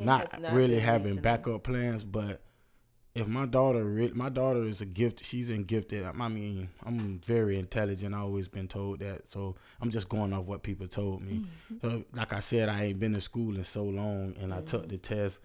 not, 0.00 0.40
not 0.40 0.52
really 0.52 0.78
having 0.78 1.16
backup 1.16 1.64
plans, 1.64 2.04
but 2.04 2.42
if 3.14 3.26
my 3.26 3.46
daughter, 3.46 3.84
re- 3.84 4.12
my 4.14 4.28
daughter 4.28 4.64
is 4.64 4.80
a 4.80 4.86
gift. 4.86 5.24
She's 5.24 5.50
in 5.50 5.64
gifted. 5.64 6.04
I 6.04 6.28
mean, 6.28 6.68
I'm 6.84 7.20
very 7.24 7.58
intelligent. 7.58 8.14
I 8.14 8.18
always 8.18 8.48
been 8.48 8.68
told 8.68 9.00
that, 9.00 9.26
so 9.26 9.56
I'm 9.80 9.90
just 9.90 10.08
going 10.08 10.32
off 10.32 10.44
what 10.44 10.62
people 10.62 10.86
told 10.86 11.22
me. 11.22 11.44
Mm-hmm. 11.72 11.86
Uh, 11.86 12.00
like 12.14 12.32
I 12.32 12.38
said, 12.38 12.68
I 12.68 12.84
ain't 12.84 13.00
been 13.00 13.14
to 13.14 13.20
school 13.20 13.56
in 13.56 13.64
so 13.64 13.84
long, 13.84 14.36
and 14.40 14.54
I 14.54 14.60
took 14.60 14.88
the 14.88 14.98
test. 14.98 15.40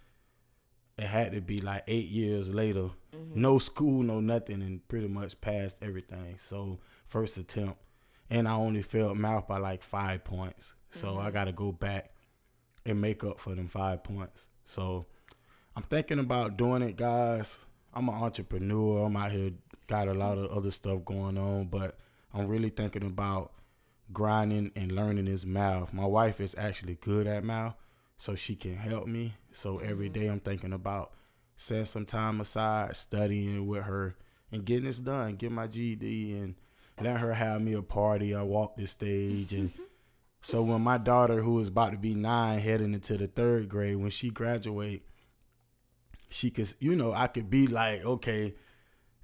It 0.97 1.05
had 1.05 1.31
to 1.31 1.41
be 1.41 1.61
like 1.61 1.83
eight 1.87 2.09
years 2.09 2.53
later. 2.53 2.89
Mm-hmm. 3.15 3.41
No 3.41 3.57
school, 3.57 4.03
no 4.03 4.19
nothing, 4.19 4.61
and 4.61 4.87
pretty 4.87 5.07
much 5.07 5.41
passed 5.41 5.79
everything. 5.81 6.37
So 6.39 6.79
first 7.07 7.37
attempt, 7.37 7.79
and 8.29 8.47
I 8.47 8.53
only 8.53 8.83
failed 8.83 9.17
math 9.17 9.47
by 9.47 9.57
like 9.57 9.81
five 9.81 10.23
points. 10.23 10.75
So 10.91 11.17
I 11.17 11.31
got 11.31 11.45
to 11.45 11.51
go 11.51 11.71
back 11.71 12.12
and 12.85 13.01
make 13.01 13.23
up 13.23 13.39
for 13.39 13.55
them 13.55 13.67
five 13.67 14.03
points. 14.03 14.47
So 14.65 15.05
I'm 15.75 15.83
thinking 15.83 16.19
about 16.19 16.57
doing 16.57 16.81
it, 16.81 16.95
guys. 16.95 17.57
I'm 17.93 18.09
an 18.09 18.15
entrepreneur. 18.15 19.05
I'm 19.05 19.15
out 19.15 19.31
here, 19.31 19.51
got 19.87 20.07
a 20.07 20.13
lot 20.13 20.37
of 20.37 20.51
other 20.51 20.71
stuff 20.71 21.05
going 21.05 21.37
on, 21.37 21.65
but 21.65 21.97
I'm 22.33 22.47
really 22.47 22.69
thinking 22.69 23.03
about 23.03 23.53
grinding 24.11 24.71
and 24.75 24.91
learning 24.91 25.25
this 25.25 25.45
math. 25.45 25.93
My 25.93 26.05
wife 26.05 26.41
is 26.41 26.55
actually 26.57 26.95
good 26.95 27.27
at 27.27 27.43
math, 27.43 27.75
so 28.17 28.35
she 28.35 28.55
can 28.55 28.77
help 28.77 29.07
me. 29.07 29.35
So 29.51 29.77
every 29.77 30.09
mm-hmm. 30.09 30.19
day 30.19 30.27
I'm 30.27 30.39
thinking 30.39 30.73
about 30.73 31.13
setting 31.55 31.85
some 31.85 32.05
time 32.05 32.41
aside, 32.41 32.95
studying 32.95 33.67
with 33.67 33.83
her, 33.83 34.15
and 34.51 34.65
getting 34.65 34.85
this 34.85 34.99
done, 34.99 35.35
get 35.35 35.51
my 35.51 35.67
GED, 35.67 36.37
and 36.37 36.55
let 37.01 37.17
her 37.17 37.33
have 37.33 37.61
me 37.61 37.73
a 37.73 37.81
party. 37.81 38.35
I 38.35 38.41
walk 38.41 38.75
the 38.75 38.85
stage 38.87 39.53
and. 39.53 39.71
Mm-hmm. 39.71 39.83
So 40.43 40.61
when 40.61 40.81
my 40.81 40.97
daughter, 40.97 41.41
who 41.41 41.57
is 41.59 41.69
about 41.69 41.93
to 41.93 41.97
be 41.97 42.13
nine, 42.15 42.59
heading 42.59 42.93
into 42.93 43.17
the 43.17 43.27
third 43.27 43.69
grade, 43.69 43.95
when 43.95 44.09
she 44.09 44.29
graduate, 44.29 45.03
she 46.29 46.49
could, 46.51 46.73
you 46.79 46.97
know, 46.97 47.13
I 47.13 47.27
could 47.27 47.49
be 47.49 47.65
like, 47.65 48.03
okay, 48.03 48.53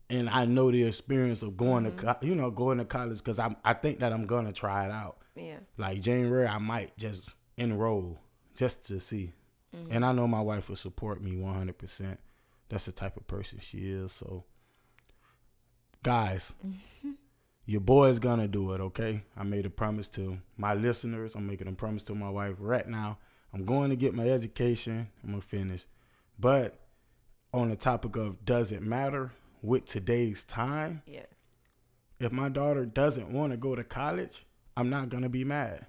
and 0.10 0.30
I 0.30 0.46
know 0.46 0.72
the 0.72 0.84
experience 0.86 1.44
of 1.44 1.58
going 1.58 1.84
to 1.84 1.92
mm-hmm. 1.92 2.08
co- 2.08 2.26
you 2.26 2.36
know 2.36 2.50
going 2.50 2.78
to 2.80 2.86
college 2.86 3.20
because 3.20 3.38
I 3.38 3.56
I 3.64 3.74
think 3.74 4.00
that 4.00 4.12
I'm 4.12 4.26
gonna 4.26 4.54
try 4.54 4.86
it 4.86 4.92
out. 4.92 5.18
Yeah. 5.36 5.58
Like 5.78 6.02
January, 6.02 6.48
I 6.48 6.58
might 6.58 6.98
just 6.98 7.34
enroll 7.58 8.20
just 8.56 8.88
to 8.88 9.00
see, 9.00 9.34
mm-hmm. 9.76 9.92
and 9.92 10.06
I 10.06 10.12
know 10.14 10.28
my 10.28 10.42
wife 10.42 10.70
will 10.70 10.76
support 10.76 11.22
me 11.22 11.38
100. 11.38 11.78
percent 11.78 12.20
That's 12.70 12.86
the 12.86 12.92
type 12.92 13.18
of 13.18 13.28
person 13.28 13.60
she 13.60 13.92
is. 13.92 14.12
So, 14.14 14.46
guys, 16.02 16.54
your 17.70 17.82
boy 17.82 18.08
is 18.10 18.18
gonna 18.18 18.48
do 18.48 18.74
it. 18.74 18.82
Okay, 18.82 19.22
I 19.38 19.44
made 19.44 19.64
a 19.68 19.70
promise 19.70 20.10
to 20.10 20.40
my 20.58 20.74
listeners. 20.74 21.36
I'm 21.36 21.46
making 21.46 21.68
a 21.68 21.72
promise 21.74 22.02
to 22.04 22.16
my 22.16 22.30
wife 22.30 22.56
right 22.58 22.88
now. 22.88 23.20
I'm 23.54 23.64
going 23.64 23.92
to 23.92 23.96
get 23.96 24.16
my 24.16 24.28
education. 24.28 25.08
I'm 25.24 25.30
gonna 25.30 25.42
finish, 25.42 25.86
but 26.40 26.80
on 27.54 27.70
the 27.70 27.76
topic 27.76 28.16
of 28.16 28.44
does 28.44 28.72
it 28.72 28.82
matter 28.82 29.34
with 29.62 29.86
today's 29.86 30.44
time? 30.44 31.04
Yes. 31.06 31.28
If 32.20 32.32
my 32.32 32.50
daughter 32.50 32.88
doesn't 32.88 33.32
want 33.32 33.52
to 33.52 33.58
go 33.58 33.76
to 33.76 33.84
college, 33.84 34.46
I'm 34.76 34.90
not 34.90 35.10
gonna 35.10 35.30
be 35.30 35.44
mad. 35.44 35.86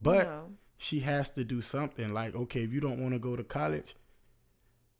But 0.00 0.28
No. 0.28 0.52
she 0.78 1.00
has 1.00 1.28
to 1.30 1.42
do 1.42 1.60
something. 1.60 2.12
Like, 2.14 2.36
okay, 2.36 2.62
if 2.62 2.72
you 2.72 2.80
don't 2.80 3.00
want 3.00 3.14
to 3.14 3.18
go 3.18 3.34
to 3.34 3.42
college, 3.42 3.96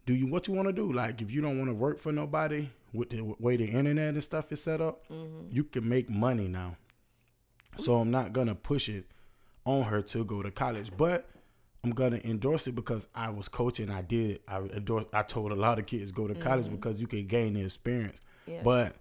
do 0.07 0.15
you 0.15 0.27
what 0.27 0.49
you 0.49 0.55
want 0.55 0.67
to 0.67 0.73
do? 0.73 0.93
Like, 0.93 1.23
if 1.23 1.31
you 1.31 1.41
don't 1.41 1.57
want 1.59 1.71
to 1.71 1.75
work 1.75 2.01
for 2.01 2.11
nobody 2.11 2.69
with 2.93 3.11
the 3.11 3.23
way 3.39 3.57
the 3.57 3.67
internet 3.67 4.15
and 4.15 4.23
stuff 4.23 4.51
is 4.53 4.63
set 4.63 4.81
up, 4.81 5.09
mm-hmm. 5.09 5.49
you 5.51 5.65
can 5.65 5.89
make 5.89 6.11
money 6.11 6.49
now. 6.49 6.77
So 7.77 7.97
I'm 7.97 8.11
not 8.11 8.33
gonna 8.33 8.55
push 8.55 8.89
it 8.89 9.07
on 9.65 9.85
her 9.85 10.03
to 10.03 10.25
go 10.25 10.43
to 10.43 10.51
college, 10.51 10.91
but 10.97 11.29
I'm 11.85 11.93
gonna 11.93 12.21
endorse 12.25 12.67
it 12.67 12.75
because 12.75 13.07
I 13.15 13.31
was 13.31 13.49
coaching. 13.49 13.91
I 13.91 14.03
did. 14.03 14.33
it. 14.33 14.43
I 14.49 14.59
endorsed. 14.59 15.09
I 15.13 15.23
told 15.23 15.53
a 15.53 15.57
lot 15.57 15.79
of 15.79 15.87
kids 15.87 16.13
go 16.13 16.27
to 16.29 16.35
college 16.35 16.67
mm-hmm. 16.67 16.77
because 16.77 17.01
you 17.01 17.07
can 17.07 17.27
gain 17.27 17.55
the 17.55 17.65
experience. 17.65 18.21
Yes. 18.47 18.63
But 18.65 18.97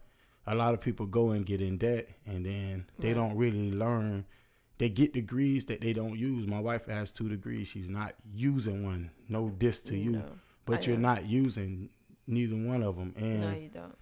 a 0.48 0.56
lot 0.56 0.74
of 0.74 0.82
people 0.82 1.06
go 1.06 1.32
and 1.32 1.46
get 1.46 1.62
in 1.62 1.78
debt, 1.78 2.10
and 2.26 2.46
then 2.46 2.86
they 3.00 3.14
don't 3.14 3.36
really 3.36 3.72
learn. 3.72 4.26
They 4.78 4.90
get 4.90 5.14
degrees 5.14 5.66
that 5.66 5.82
they 5.82 5.92
don't 5.92 6.18
use. 6.18 6.48
My 6.48 6.60
wife 6.60 6.86
has 6.86 7.12
two 7.12 7.28
degrees. 7.28 7.68
She's 7.68 7.90
not 7.90 8.16
using 8.34 8.86
one. 8.86 9.12
No 9.28 9.50
diss 9.50 9.82
to 9.82 9.98
you, 9.98 10.12
No, 10.12 10.24
but 10.66 10.84
I 10.84 10.88
you're 10.88 10.98
know. 10.98 11.16
not 11.16 11.26
using 11.26 11.90
neither 12.30 12.56
one 12.56 12.84
of 12.84 12.96
them. 12.96 13.14
And 13.18 13.42
No, 13.42 13.52
you 13.52 13.70
don't. 13.70 13.98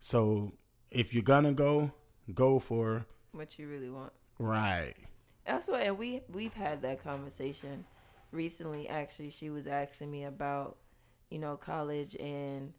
so 0.00 0.52
if 0.90 1.12
you're 1.14 1.22
gonna 1.22 1.52
go, 1.52 1.92
go 2.34 2.58
for 2.58 3.06
What 3.32 3.58
you 3.58 3.66
really 3.68 3.90
want. 3.90 4.12
right. 4.38 4.94
That's 5.46 5.66
what, 5.66 5.82
and 5.82 5.98
we 5.98 6.20
we've 6.28 6.54
had 6.54 6.82
that 6.82 7.02
conversation 7.02 7.84
recently. 8.30 8.88
Actually, 8.88 9.30
she 9.30 9.50
was 9.50 9.66
asking 9.66 10.08
me 10.10 10.22
about, 10.24 10.78
you 11.30 11.40
know, 11.40 11.56
college 11.56 12.14
and 12.20 12.72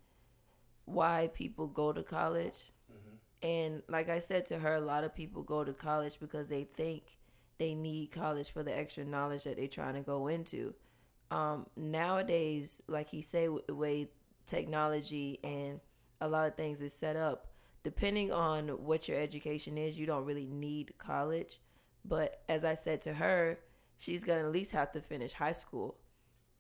why 0.86 1.30
people 1.34 1.68
go 1.68 1.92
to 1.92 2.04
college. 2.04 2.70
And 3.42 3.82
like 3.90 4.08
I 4.08 4.20
said 4.20 4.46
to 4.48 4.60
her, 4.60 4.76
a 4.76 4.80
lot 4.80 5.04
of 5.04 5.14
people 5.14 5.44
go 5.44 5.66
to 5.66 5.74
college 5.74 6.18
because 6.22 6.48
they 6.48 6.64
think 6.64 7.18
they 7.58 7.76
need 7.76 8.12
college 8.12 8.52
for 8.52 8.64
the 8.64 8.74
extra 8.78 9.04
knowledge 9.04 9.44
that 9.44 9.58
they're 9.58 9.68
trying 9.68 9.96
to 9.96 10.02
go 10.02 10.28
into. 10.28 10.74
Um, 11.30 11.68
nowadays, 11.76 12.80
like 12.88 13.10
he 13.10 13.22
with 13.50 13.68
the 13.68 13.76
way 13.76 14.08
technology 14.46 15.40
and 15.44 15.80
a 16.22 16.28
lot 16.28 16.48
of 16.48 16.56
things 16.56 16.82
is 16.82 16.94
set 16.94 17.16
up, 17.16 17.48
depending 17.84 18.32
on 18.32 18.70
what 18.70 19.08
your 19.08 19.20
education 19.20 19.78
is, 19.78 19.98
you 19.98 20.06
don't 20.06 20.26
really 20.26 20.46
need 20.48 20.94
college. 20.98 21.60
But 22.06 22.42
as 22.50 22.64
I 22.64 22.76
said 22.76 23.02
to 23.04 23.14
her, 23.14 23.60
she's 23.98 24.24
gonna 24.24 24.42
at 24.42 24.52
least 24.52 24.72
have 24.72 24.92
to 24.94 25.02
finish 25.02 25.34
high 25.34 25.52
school. 25.52 25.98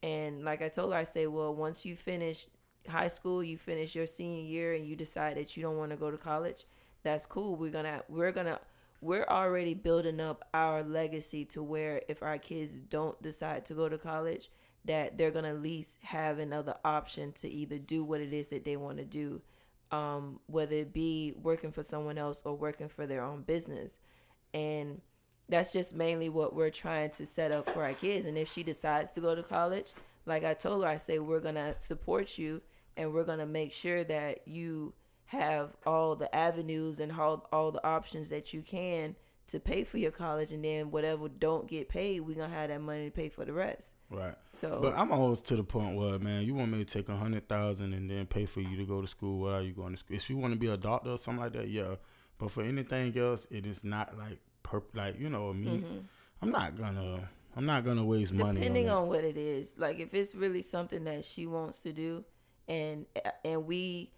And 0.01 0.43
like 0.43 0.61
I 0.61 0.69
told 0.69 0.93
her, 0.93 0.99
I 0.99 1.05
say, 1.05 1.27
well, 1.27 1.55
once 1.55 1.85
you 1.85 1.95
finish 1.95 2.47
high 2.89 3.07
school, 3.07 3.43
you 3.43 3.57
finish 3.57 3.95
your 3.95 4.07
senior 4.07 4.43
year, 4.43 4.73
and 4.73 4.85
you 4.85 4.95
decide 4.95 5.37
that 5.37 5.55
you 5.55 5.63
don't 5.63 5.77
want 5.77 5.91
to 5.91 5.97
go 5.97 6.11
to 6.11 6.17
college, 6.17 6.65
that's 7.03 7.25
cool. 7.25 7.55
We're 7.55 7.71
gonna 7.71 8.03
we're 8.09 8.31
gonna 8.31 8.59
we're 9.01 9.25
already 9.25 9.73
building 9.73 10.21
up 10.21 10.47
our 10.53 10.83
legacy 10.83 11.43
to 11.45 11.61
where 11.61 12.01
if 12.07 12.23
our 12.23 12.37
kids 12.37 12.73
don't 12.89 13.21
decide 13.21 13.65
to 13.65 13.73
go 13.73 13.89
to 13.89 13.97
college, 13.97 14.49
that 14.85 15.17
they're 15.17 15.31
gonna 15.31 15.49
at 15.49 15.61
least 15.61 15.97
have 16.03 16.39
another 16.39 16.75
option 16.83 17.31
to 17.33 17.49
either 17.49 17.77
do 17.77 18.03
what 18.03 18.21
it 18.21 18.33
is 18.33 18.47
that 18.47 18.65
they 18.65 18.75
want 18.77 18.97
to 18.97 19.05
do, 19.05 19.41
um, 19.91 20.39
whether 20.47 20.75
it 20.75 20.93
be 20.93 21.33
working 21.41 21.71
for 21.71 21.83
someone 21.83 22.17
else 22.17 22.41
or 22.45 22.55
working 22.55 22.89
for 22.89 23.05
their 23.05 23.23
own 23.23 23.41
business, 23.43 23.99
and 24.53 25.01
that's 25.49 25.73
just 25.73 25.95
mainly 25.95 26.29
what 26.29 26.55
we're 26.55 26.69
trying 26.69 27.09
to 27.11 27.25
set 27.25 27.51
up 27.51 27.69
for 27.69 27.83
our 27.83 27.93
kids. 27.93 28.25
And 28.25 28.37
if 28.37 28.51
she 28.51 28.63
decides 28.63 29.11
to 29.13 29.21
go 29.21 29.35
to 29.35 29.43
college, 29.43 29.93
like 30.25 30.43
I 30.43 30.53
told 30.53 30.83
her, 30.83 30.89
I 30.89 30.97
say 30.97 31.19
we're 31.19 31.39
gonna 31.39 31.75
support 31.79 32.37
you 32.37 32.61
and 32.95 33.13
we're 33.13 33.25
gonna 33.25 33.45
make 33.45 33.73
sure 33.73 34.03
that 34.03 34.47
you 34.47 34.93
have 35.25 35.75
all 35.85 36.15
the 36.15 36.33
avenues 36.33 36.99
and 36.99 37.11
all, 37.11 37.47
all 37.51 37.71
the 37.71 37.85
options 37.85 38.29
that 38.29 38.53
you 38.53 38.61
can 38.61 39.15
to 39.47 39.59
pay 39.59 39.83
for 39.83 39.97
your 39.97 40.11
college 40.11 40.51
and 40.51 40.63
then 40.63 40.89
whatever 40.91 41.27
don't 41.27 41.67
get 41.67 41.89
paid, 41.89 42.21
we're 42.21 42.35
gonna 42.35 42.53
have 42.53 42.69
that 42.69 42.81
money 42.81 43.05
to 43.05 43.11
pay 43.11 43.29
for 43.29 43.45
the 43.45 43.53
rest. 43.53 43.95
Right. 44.09 44.35
So 44.53 44.79
But 44.81 44.97
I'm 44.97 45.11
always 45.11 45.41
to 45.43 45.55
the 45.55 45.63
point 45.63 45.95
where, 45.95 46.17
man, 46.19 46.43
you 46.43 46.55
want 46.55 46.71
me 46.71 46.83
to 46.83 46.85
take 46.85 47.09
a 47.09 47.15
hundred 47.15 47.47
thousand 47.47 47.93
and 47.93 48.09
then 48.09 48.25
pay 48.25 48.45
for 48.45 48.61
you 48.61 48.77
to 48.77 48.85
go 48.85 49.01
to 49.01 49.07
school. 49.07 49.41
What 49.41 49.53
are 49.53 49.61
you 49.61 49.73
going 49.73 49.91
to 49.91 49.97
school? 49.97 50.15
If 50.15 50.29
you 50.29 50.37
want 50.37 50.53
to 50.53 50.59
be 50.59 50.67
a 50.67 50.77
doctor 50.77 51.11
or 51.11 51.17
something 51.17 51.43
like 51.43 51.53
that, 51.53 51.67
yeah. 51.69 51.95
But 52.37 52.51
for 52.51 52.63
anything 52.63 53.17
else, 53.17 53.45
it 53.51 53.65
is 53.65 53.83
not 53.83 54.17
like 54.17 54.39
per 54.63 54.81
like 54.93 55.19
you 55.19 55.29
know 55.29 55.53
me. 55.53 55.83
I'm 56.41 56.51
not 56.51 56.75
gonna. 56.75 57.29
I'm 57.55 57.67
not 57.67 57.85
gonna 57.85 58.03
waste 58.03 58.33
money. 58.33 58.53
Mm-hmm. 58.53 58.59
depending 58.59 58.89
on, 58.89 59.03
on 59.03 59.07
what 59.09 59.23
it 59.23 59.37
is 59.37 59.75
like 59.77 59.99
if 59.99 60.13
it's 60.15 60.33
really 60.33 60.63
something 60.63 61.03
that 61.03 61.23
she 61.23 61.45
wants 61.45 61.79
to 61.81 61.93
do 61.93 62.25
and 62.67 63.05
and 63.45 63.65
we 63.65 64.11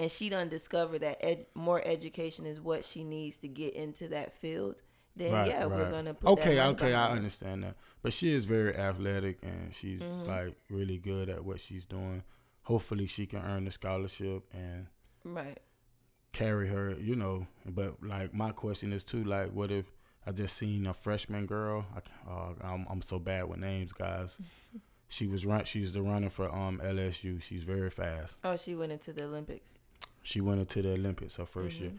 and 0.00 0.10
she 0.10 0.28
done 0.30 0.48
discovered 0.48 1.00
that 1.00 1.18
ed, 1.24 1.46
more 1.54 1.80
education 1.84 2.46
is 2.46 2.60
what 2.60 2.84
she 2.84 3.04
needs 3.04 3.36
to 3.38 3.48
get 3.48 3.74
into 3.74 4.08
that 4.08 4.32
field 4.34 4.82
then 5.16 5.32
Right, 5.32 5.48
yeah 5.48 5.66
we're 5.66 5.90
gonna 5.90 6.14
put 6.14 6.30
okay, 6.30 6.60
okay, 6.60 6.94
I 6.94 7.12
understand 7.12 7.64
that. 7.64 7.74
But 8.02 8.12
she 8.12 8.32
is 8.32 8.44
very 8.46 8.74
athletic 8.74 9.38
and 9.42 9.74
she's 9.74 10.00
Mm-hmm. 10.00 10.26
like 10.28 10.54
really 10.70 10.98
good 10.98 11.28
at 11.28 11.44
what 11.44 11.60
she's 11.60 11.84
doing. 11.84 12.22
Hopefully, 12.62 13.06
she 13.06 13.26
can 13.26 13.40
earn 13.40 13.64
the 13.64 13.70
scholarship 13.72 14.44
and 14.54 14.86
right 15.24 15.58
carry 16.32 16.68
her, 16.68 16.92
you 16.98 17.16
know. 17.16 17.46
But 17.66 18.02
like 18.02 18.32
my 18.32 18.52
question 18.52 18.92
is 18.92 19.02
too, 19.04 19.24
like, 19.24 19.50
what 19.52 19.72
if 19.72 19.86
I 20.26 20.30
just 20.32 20.56
seen 20.56 20.86
a 20.86 20.94
freshman 20.94 21.44
girl? 21.46 21.86
I, 21.94 22.30
uh, 22.30 22.52
I'm 22.62 22.86
I'm 22.88 23.02
so 23.02 23.18
bad 23.18 23.48
with 23.48 23.58
names, 23.58 23.92
guys. 23.92 24.38
She 25.12 25.26
was 25.26 25.44
run. 25.44 25.64
She's 25.64 25.92
the 25.92 26.02
runner 26.02 26.30
for 26.30 26.48
um 26.54 26.80
LSU. 26.84 27.42
She's 27.42 27.64
very 27.64 27.90
fast. 27.90 28.36
oh 28.44 28.56
she 28.56 28.76
went 28.76 28.92
into 28.92 29.12
the 29.12 29.24
olympics 29.24 29.79
She 30.22 30.40
went 30.40 30.60
into 30.60 30.82
the 30.82 30.92
Olympics 30.92 31.36
her 31.36 31.44
1st 31.46 31.80
year. 31.80 31.90
Mhm. 31.90 31.98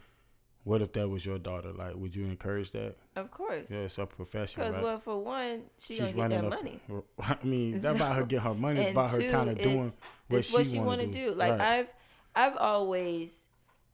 What 0.63 0.83
if 0.83 0.93
that 0.93 1.09
was 1.09 1.25
your 1.25 1.39
daughter? 1.39 1.73
Like, 1.73 1.95
would 1.95 2.15
you 2.15 2.25
encourage 2.25 2.69
that? 2.71 2.95
of 3.15 3.31
course 3.31 3.71
Yeah, 3.71 3.79
it's 3.79 3.97
a 3.97 4.05
profession, 4.05 4.61
because 4.61 4.75
right? 4.75 4.83
well 4.83 4.99
for 4.99 5.17
one 5.23 5.63
she 5.79 5.97
gonna 5.97 6.13
get 6.13 6.29
that 6.29 6.45
a- 6.45 6.49
money 6.49 6.79
I 7.19 7.37
mean, 7.43 7.79
that's 7.81 7.95
about 7.95 8.15
her 8.15 8.23
get 8.25 8.41
her 8.43 8.53
money. 8.53 8.81
It's 8.81 8.91
about 8.91 9.11
her 9.11 9.21
two, 9.21 9.31
kind 9.31 9.49
of 9.49 9.57
doing 9.57 9.91
what 10.27 10.37
it's 10.39 10.47
she, 10.49 10.53
what 10.55 10.65
she 10.67 10.79
want 10.79 11.01
to 11.01 11.07
to 11.07 11.11
do. 11.13 11.33
Like 11.33 11.53
Right. 11.53 11.61
I've, 11.61 11.87
I've 12.35 12.57
always, 12.57 13.47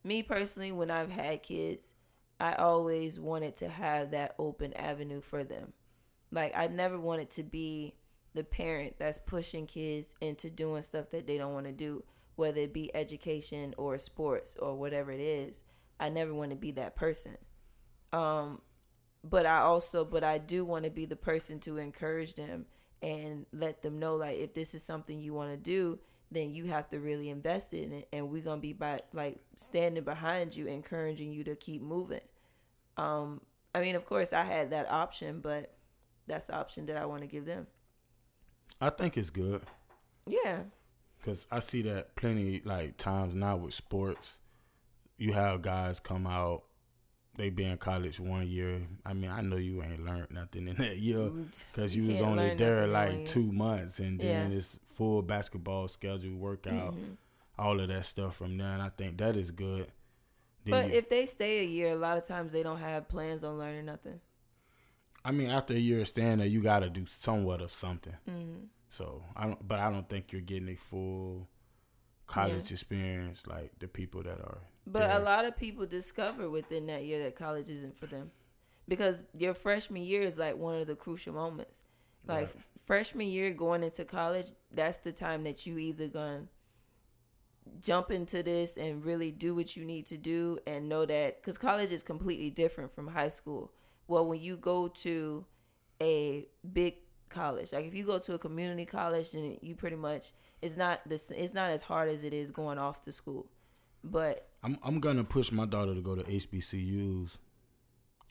me 0.04 0.24
personally, 0.24 0.72
when 0.74 0.92
I've 0.92 1.10
had 1.12 1.42
kids, 1.42 1.94
I 2.40 2.54
always 2.56 3.20
wanted 3.20 3.56
to 3.58 3.70
have 3.70 4.12
that 4.12 4.36
open 4.38 4.74
avenue 4.74 5.22
for 5.22 5.44
them. 5.46 5.72
Like 6.32 6.54
I've 6.56 6.74
never 6.74 7.00
wanted 7.00 7.30
to 7.32 7.44
be 7.44 7.96
the 8.34 8.44
parent 8.44 8.96
that's 9.00 9.18
pushing 9.18 9.66
kids 9.66 10.14
into 10.22 10.50
doing 10.52 10.84
stuff 10.84 11.10
that 11.12 11.26
they 11.28 11.38
don't 11.38 11.54
want 11.54 11.66
to 11.66 11.72
do, 11.72 12.04
whether 12.38 12.62
it 12.62 12.74
be 12.74 12.96
education 12.96 13.76
or 13.78 13.98
sports 13.98 14.56
or 14.58 14.76
whatever 14.76 15.12
it 15.12 15.20
is. 15.20 15.64
I 16.00 16.10
never 16.10 16.34
want 16.34 16.52
to 16.52 16.56
be 16.56 16.72
that 16.72 16.96
person. 16.96 17.38
Um, 18.14 18.62
but 19.24 19.46
I 19.46 19.58
also, 19.58 20.06
but 20.06 20.24
I 20.24 20.38
do 20.38 20.64
want 20.64 20.86
to 20.86 20.90
be 20.90 21.06
the 21.06 21.16
person 21.18 21.60
to 21.62 21.78
encourage 21.78 22.36
them 22.36 22.66
and 23.02 23.46
let 23.52 23.82
them 23.82 24.00
know 24.00 24.16
like 24.16 24.38
if 24.38 24.54
this 24.54 24.74
is 24.74 24.84
something 24.84 25.20
you 25.20 25.34
want 25.34 25.52
to 25.52 25.58
do 25.58 26.00
then 26.32 26.54
you 26.54 26.66
have 26.66 26.90
to 26.90 27.00
really 27.00 27.30
invest 27.30 27.74
in 27.74 27.94
it 27.94 28.08
and 28.12 28.30
we're 28.30 28.42
gonna 28.42 28.60
be 28.60 28.74
by 28.74 29.00
like 29.14 29.40
standing 29.56 30.04
behind 30.04 30.56
you 30.56 30.68
encouraging 30.68 31.32
you 31.32 31.44
to 31.44 31.56
keep 31.56 31.82
moving 31.82 32.22
um 32.98 33.40
i 33.76 33.80
mean 33.80 33.96
of 33.96 34.06
course 34.06 34.34
i 34.34 34.44
had 34.44 34.72
that 34.72 34.90
option 34.92 35.40
but 35.40 35.76
that's 36.26 36.48
the 36.48 36.56
option 36.56 36.86
that 36.88 36.98
i 36.98 37.06
want 37.06 37.22
to 37.22 37.28
give 37.28 37.46
them 37.46 37.68
I 38.80 38.90
think 38.90 39.18
it's 39.18 39.30
good 39.30 39.62
yeah 40.28 40.64
because 41.20 41.48
I 41.52 41.60
see 41.60 41.82
that 41.84 42.16
plenty 42.16 42.62
like 42.64 42.98
times 42.98 43.34
now 43.36 43.56
with 43.58 43.74
sports. 43.74 44.38
You 45.18 45.34
have 45.34 45.62
guys 45.64 46.00
come 46.00 46.28
out, 46.28 46.64
they 47.38 47.50
be 47.50 47.64
in 47.66 47.78
college 47.78 48.20
one 48.20 48.48
year. 48.48 48.82
I 49.06 49.14
mean, 49.14 49.32
I 49.32 49.42
know 49.42 49.56
you 49.58 49.82
ain't 49.84 50.06
learned 50.06 50.32
nothing 50.32 50.68
in 50.68 50.76
that 50.78 50.98
year 50.98 51.30
because 51.74 51.96
you, 51.96 52.04
You 52.04 52.12
was 52.12 52.22
only 52.22 52.56
there 52.56 52.86
nothing 52.88 52.90
in 52.90 52.94
one 52.94 53.18
like 53.20 53.26
two 53.26 53.52
months, 53.52 54.00
and 54.00 54.20
then 54.20 54.52
Yeah. 54.52 54.58
it's 54.58 54.80
full 54.94 55.22
basketball 55.24 55.88
schedule, 55.88 56.36
workout, 56.38 56.96
Mhm. 56.96 57.18
all 57.58 57.80
of 57.80 57.88
that 57.88 58.06
stuff 58.06 58.36
from 58.38 58.58
there. 58.58 58.68
And 58.72 58.82
I 58.82 58.90
think 58.90 59.18
that 59.18 59.36
is 59.36 59.52
good. 59.52 59.92
Then 60.66 60.72
but 60.72 60.88
you- 60.92 60.98
if 60.98 61.10
they 61.10 61.26
stay 61.26 61.60
a 61.62 61.64
year 61.68 61.92
a 61.94 61.96
lot 61.96 62.18
of 62.18 62.26
times 62.28 62.52
they 62.52 62.62
don't 62.64 62.80
have 62.80 63.08
plans 63.08 63.44
on 63.44 63.58
learning 63.58 63.86
nothing 63.86 64.20
I 65.26 65.32
mean, 65.32 65.50
after 65.50 65.74
a 65.74 65.78
year 65.78 66.00
of 66.02 66.08
staying 66.08 66.38
there, 66.38 66.48
you 66.48 66.62
got 66.62 66.80
to 66.80 66.90
do 66.90 67.06
somewhat 67.06 67.60
of 67.62 67.74
something. 67.74 68.14
mm-hmm. 68.30 68.66
So 68.90 69.24
I 69.36 69.46
don't, 69.48 69.68
but 69.68 69.80
I 69.80 69.90
don't 69.92 70.08
think 70.10 70.32
you're 70.32 70.42
getting 70.42 70.70
a 70.70 70.76
full 70.76 71.48
college 72.26 72.70
Yeah. 72.70 72.74
experience 72.74 73.46
like 73.48 73.72
the 73.80 73.88
people 73.88 74.24
that 74.24 74.40
are. 74.40 74.60
But 74.86 75.08
there. 75.08 75.18
a 75.18 75.24
lot 75.24 75.46
of 75.46 75.58
people 75.58 75.86
discover 75.86 76.50
within 76.50 76.88
that 76.88 77.04
year 77.06 77.24
that 77.24 77.36
college 77.36 77.70
isn't 77.70 77.98
for 77.98 78.06
them. 78.08 78.32
Because 78.88 79.26
your 79.38 79.54
freshman 79.54 80.04
year 80.04 80.22
is 80.22 80.38
like 80.38 80.56
one 80.58 80.76
of 80.76 80.88
the 80.88 80.96
crucial 80.96 81.34
moments. 81.34 81.84
Like 82.26 82.54
Right. 82.54 82.64
freshman 82.86 83.28
year 83.28 83.54
going 83.54 83.84
into 83.84 84.06
college, 84.06 84.48
that's 84.72 85.00
the 85.00 85.12
time 85.12 85.44
that 85.44 85.66
you 85.66 85.78
either 85.78 86.08
gonna 86.08 86.48
jump 87.82 88.12
into 88.12 88.42
this 88.44 88.78
and 88.78 89.04
really 89.04 89.32
do 89.32 89.54
what 89.54 89.76
you 89.76 89.84
need 89.86 90.08
to 90.08 90.18
do 90.18 90.58
and 90.66 90.88
know 90.88 91.06
that 91.06 91.42
because 91.42 91.58
college 91.58 91.92
is 91.92 92.02
completely 92.04 92.50
different 92.50 92.92
from 92.94 93.08
high 93.08 93.28
school. 93.28 93.74
Well, 94.08 94.26
when 94.26 94.40
you 94.40 94.56
go 94.56 94.88
to 94.88 95.46
a 96.02 96.48
big 96.72 96.96
college, 97.30 97.74
like 97.74 97.86
if 97.86 97.94
you 97.94 98.06
go 98.06 98.20
to 98.20 98.34
a 98.34 98.40
community 98.40 98.86
college, 98.86 99.32
then 99.32 99.58
you 99.62 99.76
pretty 99.76 99.96
much 99.96 100.32
it's 100.62 100.76
not 100.78 101.02
this. 101.08 101.32
It's 101.32 101.54
not 101.54 101.70
as 101.70 101.82
hard 101.82 102.10
as 102.10 102.24
it 102.24 102.34
is 102.34 102.52
going 102.52 102.78
off 102.78 103.02
to 103.04 103.12
school. 103.12 103.48
But 104.04 104.48
I'm 104.64 104.78
I'm 104.84 105.00
gonna 105.00 105.24
push 105.24 105.52
my 105.52 105.66
daughter 105.66 105.94
to 105.94 106.02
go 106.02 106.16
to 106.16 106.24
HBCUs. 106.24 107.32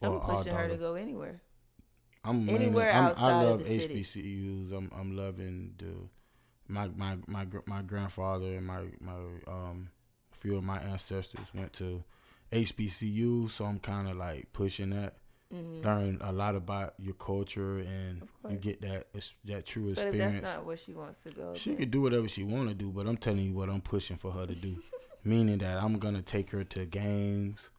I'm 0.02 0.20
pushing 0.20 0.54
her 0.54 0.68
to 0.68 0.76
go 0.76 0.94
anywhere. 0.94 1.42
I'm 2.24 2.48
Anywhere 2.48 2.90
I'm, 2.92 3.04
outside 3.04 3.30
I 3.30 3.42
of 3.44 3.50
love 3.50 3.58
the 3.60 3.64
city. 3.66 4.00
HBCUs. 4.00 4.72
I'm 4.72 4.90
I'm 4.98 5.16
loving 5.16 5.74
the 5.78 6.08
my 6.68 6.88
my 6.96 7.16
my 7.26 7.46
my 7.66 7.82
grandfather 7.82 8.46
and 8.46 8.66
my 8.66 8.82
my 9.00 9.14
um 9.46 9.90
few 10.32 10.56
of 10.56 10.64
my 10.64 10.78
ancestors 10.78 11.54
went 11.54 11.72
to 11.74 12.04
HBCU, 12.52 13.50
so 13.50 13.64
I'm 13.64 13.78
kind 13.78 14.08
of 14.08 14.16
like 14.16 14.52
pushing 14.52 14.90
that. 14.90 15.14
Hmm 15.52 15.82
Learn 15.82 16.18
a 16.20 16.32
lot 16.32 16.56
about 16.56 16.94
your 16.98 17.14
culture 17.14 17.78
and 17.78 18.26
you 18.50 18.56
get 18.56 18.80
that 18.82 19.06
that 19.44 19.64
true 19.66 19.84
But 19.94 20.04
experience. 20.06 20.34
that's 20.40 20.56
not 20.56 20.64
where 20.66 20.76
she 20.76 20.92
wants 20.92 21.18
to 21.24 21.30
go, 21.30 21.54
She 21.54 21.70
then- 21.70 21.78
could 21.78 21.90
do 21.90 22.00
whatever 22.02 22.28
she 22.28 22.42
want 22.42 22.68
to 22.68 22.74
do, 22.74 22.90
but 22.90 23.06
I'm 23.06 23.16
telling 23.16 23.44
you 23.46 23.54
what 23.54 23.68
I'm 23.68 23.80
pushing 23.80 24.16
for 24.16 24.32
her 24.32 24.46
to 24.46 24.54
do. 24.54 24.82
Meaning 25.24 25.58
that 25.58 25.82
I'm 25.82 25.98
gonna 25.98 26.22
take 26.22 26.50
her 26.50 26.62
to 26.64 26.84
games. 26.86 27.70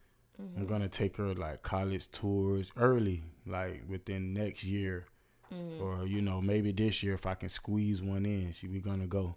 Mm-hmm. 0.41 0.59
I'm 0.59 0.67
gonna 0.67 0.89
take 0.89 1.17
her 1.17 1.33
like 1.33 1.61
college 1.61 2.11
tours 2.11 2.71
early, 2.77 3.23
like 3.45 3.83
within 3.87 4.33
next 4.33 4.63
year, 4.63 5.05
Mhm. 5.51 5.81
or 5.81 6.05
you 6.05 6.21
know 6.21 6.41
maybe 6.41 6.71
this 6.73 7.01
year 7.03 7.13
if 7.15 7.25
I 7.25 7.35
can 7.35 7.49
squeeze 7.49 8.01
one 8.01 8.25
in. 8.25 8.51
She 8.51 8.67
we 8.67 8.79
gonna 8.81 9.07
go. 9.07 9.35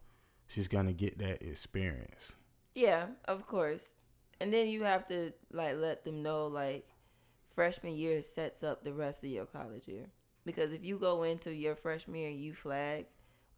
She's 0.49 0.67
gonna 0.69 0.93
get 0.93 1.19
that 1.19 1.41
experience. 1.43 2.33
Yeah, 2.75 3.07
of 3.27 3.47
course. 3.47 3.95
And 4.41 4.53
then 4.53 4.67
you 4.69 4.83
have 4.85 5.07
to 5.07 5.33
like 5.53 5.77
let 5.77 6.05
them 6.05 6.23
know 6.23 6.47
like 6.49 6.87
freshman 7.55 7.95
year 7.95 8.23
sets 8.23 8.63
up 8.63 8.85
the 8.85 8.93
rest 8.93 9.23
of 9.25 9.31
your 9.31 9.47
college 9.47 9.87
year. 9.89 10.07
Because 10.45 10.73
if 10.73 10.85
you 10.85 10.99
go 10.99 11.23
into 11.23 11.53
your 11.55 11.77
freshman 11.77 12.17
year 12.21 12.31
and 12.31 12.41
you 12.41 12.55
flag 12.55 13.07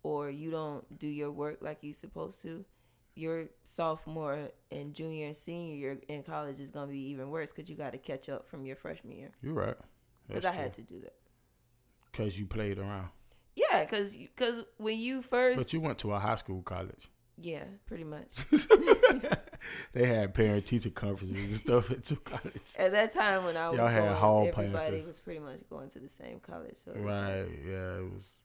or 0.03 0.31
you 0.31 0.51
don't 0.51 0.99
do 0.99 1.07
your 1.07 1.31
work 1.31 1.59
like 1.61 1.79
you're 1.83 1.95
supposed 1.95 2.41
to, 2.43 2.65
your 3.15 3.47
sophomore 3.65 4.49
and 4.71 4.95
junior 4.95 5.27
and 5.27 5.37
senior 5.37 5.77
year 5.77 5.99
in 6.09 6.23
college 6.23 6.59
is 6.59 6.71
going 6.71 6.89
to 6.89 6.93
be 6.93 7.11
even 7.11 7.31
worse 7.31 7.53
because 7.53 7.69
you 7.71 7.77
got 7.77 7.93
to 7.93 7.99
catch 7.99 8.29
up 8.29 8.49
from 8.49 8.65
your 8.65 8.75
freshman 8.77 9.17
year. 9.17 9.31
You're 9.43 9.55
right. 9.55 9.77
Because 10.27 10.45
I 10.45 10.53
had 10.53 10.73
to 10.75 10.83
do 10.83 11.01
that. 11.01 11.15
Cause 12.13 12.39
you 12.39 12.47
played 12.47 12.79
around, 12.79 13.09
Yeah, 13.55 13.85
because 13.85 14.17
cause 14.37 14.65
when 14.77 14.99
you 14.99 15.23
first. 15.23 15.57
but 15.59 15.73
you 15.73 15.81
went 15.81 15.99
to 16.01 16.13
a 16.13 16.19
high 16.19 16.35
school 16.37 16.63
college. 16.63 17.09
Yeah, 17.41 17.65
pretty 17.87 18.05
much. 18.05 18.29
they 19.93 20.07
had 20.07 20.35
parent 20.35 20.67
teacher 20.67 20.91
conferences 20.91 21.37
and 21.45 21.55
stuff 21.57 21.91
at 21.91 22.05
two 22.05 22.17
college. 22.17 22.75
At 22.79 22.93
that 22.93 23.13
time 23.13 23.45
when 23.45 23.57
I 23.57 23.69
was 23.71 23.79
Y'all 23.79 23.89
had 23.89 24.03
going, 24.05 24.17
hall 24.17 24.47
everybody 24.49 24.73
passes. 24.97 25.07
was 25.09 25.19
pretty 25.21 25.41
much 25.41 25.61
going 25.71 25.89
to 25.91 25.99
the 25.99 26.09
same 26.09 26.41
college. 26.41 26.77
So 26.77 26.93
was 26.93 27.01
like- 27.05 27.07
Right? 27.07 27.49
Yeah, 27.67 27.97
it 27.99 28.13
was 28.13 28.39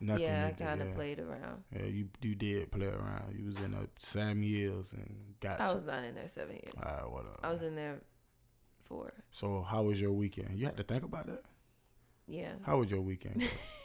nothing. 0.00 0.22
yeah, 0.24 0.46
I 0.48 0.52
kind 0.52 0.80
of 0.82 0.88
yeah. 0.88 0.94
played 0.94 1.18
around. 1.18 1.64
Yeah, 1.74 1.86
you 1.86 2.08
you 2.22 2.34
did 2.34 2.70
play 2.70 2.86
around. 2.86 3.34
You 3.38 3.46
was 3.46 3.56
in 3.60 3.74
a 3.74 3.86
Sam 3.98 4.42
Yields 4.42 4.92
and 4.92 5.34
got. 5.40 5.60
I 5.60 5.72
was 5.72 5.84
not 5.84 6.04
in 6.04 6.14
there 6.14 6.28
seven 6.28 6.54
years. 6.56 6.74
All 6.82 6.92
right, 6.92 7.10
whatever. 7.10 7.36
I 7.42 7.50
was 7.50 7.62
in 7.62 7.74
there 7.74 8.00
four. 8.84 9.12
So 9.32 9.62
how 9.68 9.82
was 9.82 10.00
your 10.00 10.12
weekend? 10.12 10.58
You 10.58 10.66
had 10.66 10.76
to 10.76 10.82
think 10.82 11.04
about 11.04 11.26
that. 11.26 11.42
Yeah. 12.26 12.52
How 12.62 12.78
was 12.78 12.90
your 12.90 13.00
weekend? 13.02 13.42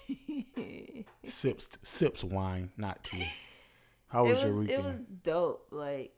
sips 1.25 1.69
sips 1.84 2.23
wine, 2.23 2.71
not 2.77 3.03
tea. 3.03 3.27
How 4.10 4.24
was, 4.24 4.32
it 4.32 4.34
was 4.34 4.43
your 4.43 4.60
weekend? 4.62 4.80
it 4.80 4.84
was 4.86 5.00
dope. 5.24 5.67
Like 5.72 6.13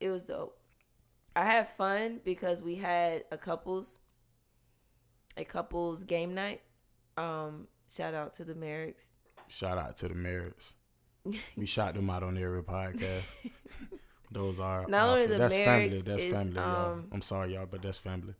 it 0.00 0.10
was 0.10 0.24
dope. 0.24 0.58
I 1.34 1.44
had 1.44 1.68
fun 1.76 2.20
because 2.24 2.62
we 2.62 2.76
had 2.76 3.24
a 3.30 3.36
couples 3.36 4.00
a 5.36 5.44
couples 5.44 6.04
game 6.04 6.34
night. 6.34 6.62
Um, 7.16 7.66
shout 7.90 8.14
out 8.14 8.34
to 8.34 8.44
the 8.44 8.54
Merricks. 8.54 9.10
Shout 9.48 9.78
out 9.78 9.96
to 9.98 10.08
the 10.08 10.14
Merricks. 10.14 10.74
We 11.56 11.66
shot 11.66 11.94
them 11.94 12.08
out 12.08 12.22
on 12.22 12.34
the 12.36 12.42
every 12.42 12.62
podcast. 12.62 13.34
Those 14.30 14.60
are 14.60 14.86
Not 14.86 15.08
only 15.08 15.26
the 15.26 15.38
that's 15.38 15.54
family. 15.54 16.00
That's 16.00 16.22
is, 16.22 16.32
family, 16.32 16.54
y'all. 16.54 16.92
um, 16.92 17.08
I'm 17.12 17.22
sorry, 17.22 17.54
y'all, 17.54 17.66
but 17.68 17.82
that's 17.82 17.98
family. 17.98 18.34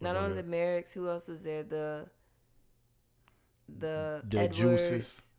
Not 0.00 0.14
Go 0.14 0.20
only 0.20 0.40
the. 0.40 0.44
Merricks, 0.44 0.92
who 0.92 1.08
else 1.08 1.26
was 1.28 1.42
there? 1.42 1.64
The 1.64 2.06
the, 3.68 4.22
The 4.28 4.38
Edwards, 4.38 4.58
Juices. 4.58 5.31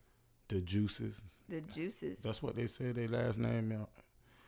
The 0.47 0.62
juices. 0.62 1.21
The 1.49 1.62
juices. 1.62 2.19
That's 2.19 2.41
what 2.41 2.56
they 2.56 2.67
said. 2.67 2.95
Their 2.95 3.08
last 3.08 3.39
name. 3.39 3.71
y'all. 3.71 3.89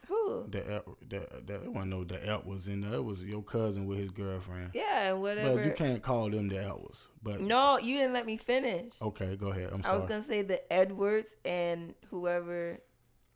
Who? 0.08 0.46
The 0.50 0.84
the 1.08 1.28
the 1.46 1.72
wasn't 1.72 1.90
no 1.90 2.04
the 2.04 2.26
El 2.28 2.44
was 2.46 2.68
in 2.68 2.82
there. 2.82 2.94
It 2.96 3.04
was 3.04 3.24
your 3.24 3.42
cousin 3.42 3.86
with 3.88 3.98
his 3.98 4.12
girlfriend. 4.12 4.72
Yeah, 4.74 5.14
whatever. 5.14 5.56
But 5.56 5.66
you 5.66 5.72
can't 5.72 6.02
call 6.02 6.30
them 6.30 6.48
the 6.48 6.58
Elwas. 6.58 7.04
But 7.24 7.42
No, 7.42 7.80
you 7.80 7.98
didn't 7.98 8.14
let 8.14 8.26
me 8.26 8.38
finish. 8.38 8.94
okay, 9.02 9.36
go 9.36 9.48
ahead. 9.48 9.70
I'm 9.74 9.82
sorry. 9.82 9.94
I 9.94 9.96
was 9.98 10.06
gonna 10.06 10.22
say 10.22 10.44
the 10.44 10.72
Edwards 10.72 11.36
and 11.44 11.96
whoever 12.12 12.80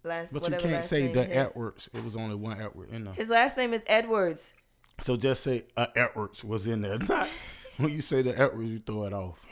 last. 0.03 0.33
but 0.33 0.47
you 0.47 0.57
can't 0.57 0.83
say 0.83 1.11
the 1.11 1.23
his, 1.23 1.49
Edwards. 1.49 1.89
It 1.93 2.03
was 2.03 2.15
only 2.15 2.35
one 2.35 2.61
Edward 2.61 2.91
in 2.91 3.05
there. 3.05 3.13
His 3.13 3.29
last 3.29 3.57
name 3.57 3.73
is 3.73 3.83
Edwards. 3.87 4.53
So 5.01 5.15
just 5.17 5.43
say 5.43 5.65
uh, 5.75 5.87
Edwards 5.95 6.43
was 6.43 6.67
in 6.67 6.81
there. 6.81 6.97
Not 7.09 7.29
when 7.79 7.91
you 7.91 8.01
say 8.01 8.21
the 8.21 8.37
Edwards, 8.37 8.69
you 8.69 8.79
throw 8.79 9.05
it 9.05 9.13
off. 9.13 9.43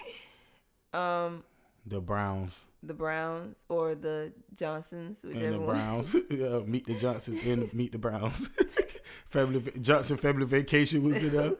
Um, 0.93 1.43
The 1.87 2.01
Browns 2.01 2.65
the 2.83 2.93
Browns 2.93 3.65
or 3.69 3.95
the 3.95 4.33
Johnsons, 4.53 5.23
and 5.23 5.33
whichever 5.33 5.51
the 5.53 5.59
one. 5.59 5.75
Browns. 5.75 6.15
yeah, 6.29 6.59
meet 6.59 6.85
the 6.85 6.95
Johnsons 6.95 7.45
and 7.45 7.73
meet 7.73 7.91
the 7.91 7.97
Browns. 7.97 8.49
family 9.25 9.71
Johnson 9.79 10.17
family 10.17 10.45
vacation 10.45 11.03
was 11.03 11.21
it 11.21 11.31
there. 11.31 11.53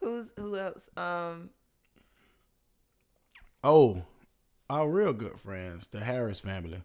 Who's 0.00 0.32
who 0.36 0.56
else? 0.56 0.88
Um, 0.96 1.50
Oh, 3.64 4.04
our 4.70 4.88
real 4.88 5.12
good 5.12 5.40
friends, 5.40 5.88
the 5.88 6.00
Harris 6.00 6.38
family, 6.38 6.82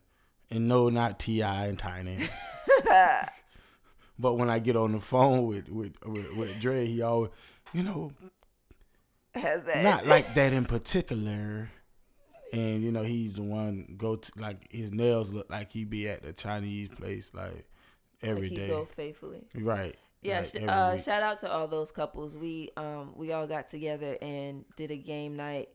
and 0.49 0.67
no, 0.67 0.89
not 0.89 1.19
T.I. 1.19 1.67
and 1.67 1.77
Tiny. 1.77 2.17
but 4.17 4.33
when 4.35 4.49
I 4.49 4.57
get 4.57 4.75
on 4.75 4.93
the 4.93 4.99
phone 4.99 5.45
with 5.45 5.69
with 5.69 5.93
with, 6.03 6.33
with 6.35 6.59
Dre, 6.59 6.87
he 6.87 7.03
always, 7.03 7.29
you 7.73 7.83
know, 7.83 8.11
has 9.35 9.63
that 9.65 9.83
not 9.83 10.07
like 10.07 10.33
that 10.33 10.51
in 10.51 10.65
particular. 10.65 11.69
And 12.53 12.83
you 12.83 12.91
know, 12.91 13.03
he's 13.03 13.33
the 13.33 13.43
one 13.43 13.95
go 13.97 14.15
to 14.15 14.31
like 14.37 14.71
his 14.71 14.91
nails 14.93 15.33
look 15.33 15.49
like 15.49 15.71
he 15.71 15.83
be 15.85 16.07
at 16.07 16.23
the 16.23 16.33
Chinese 16.33 16.89
place 16.89 17.31
like 17.33 17.65
every 18.21 18.43
like 18.43 18.51
he 18.51 18.57
day. 18.57 18.67
go 18.67 18.85
faithfully. 18.85 19.43
Right. 19.55 19.95
Yeah, 20.21 20.37
like, 20.37 20.45
sh- 20.45 20.55
uh, 20.65 20.97
shout 20.97 21.21
out 21.21 21.39
to 21.39 21.51
all 21.51 21.67
those 21.67 21.91
couples. 21.91 22.37
We 22.37 22.69
um 22.77 23.13
we 23.15 23.33
all 23.33 23.47
got 23.47 23.67
together 23.67 24.17
and 24.21 24.63
did 24.77 24.91
a 24.91 24.95
game 24.95 25.35
night 25.35 25.69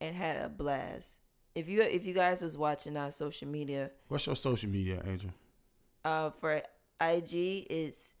and 0.00 0.16
had 0.16 0.42
a 0.44 0.48
blast. 0.48 1.20
If 1.54 1.68
you 1.68 1.82
if 1.82 2.04
you 2.06 2.14
guys 2.14 2.42
was 2.42 2.56
watching 2.56 2.96
our 2.96 3.12
social 3.12 3.46
media, 3.48 3.90
What's 4.08 4.26
your 4.26 4.34
social 4.36 4.70
media, 4.70 5.02
Angel? 5.06 5.30
uh 6.04 6.30
for 6.30 6.62
IG 7.00 7.66
it's 7.70 8.14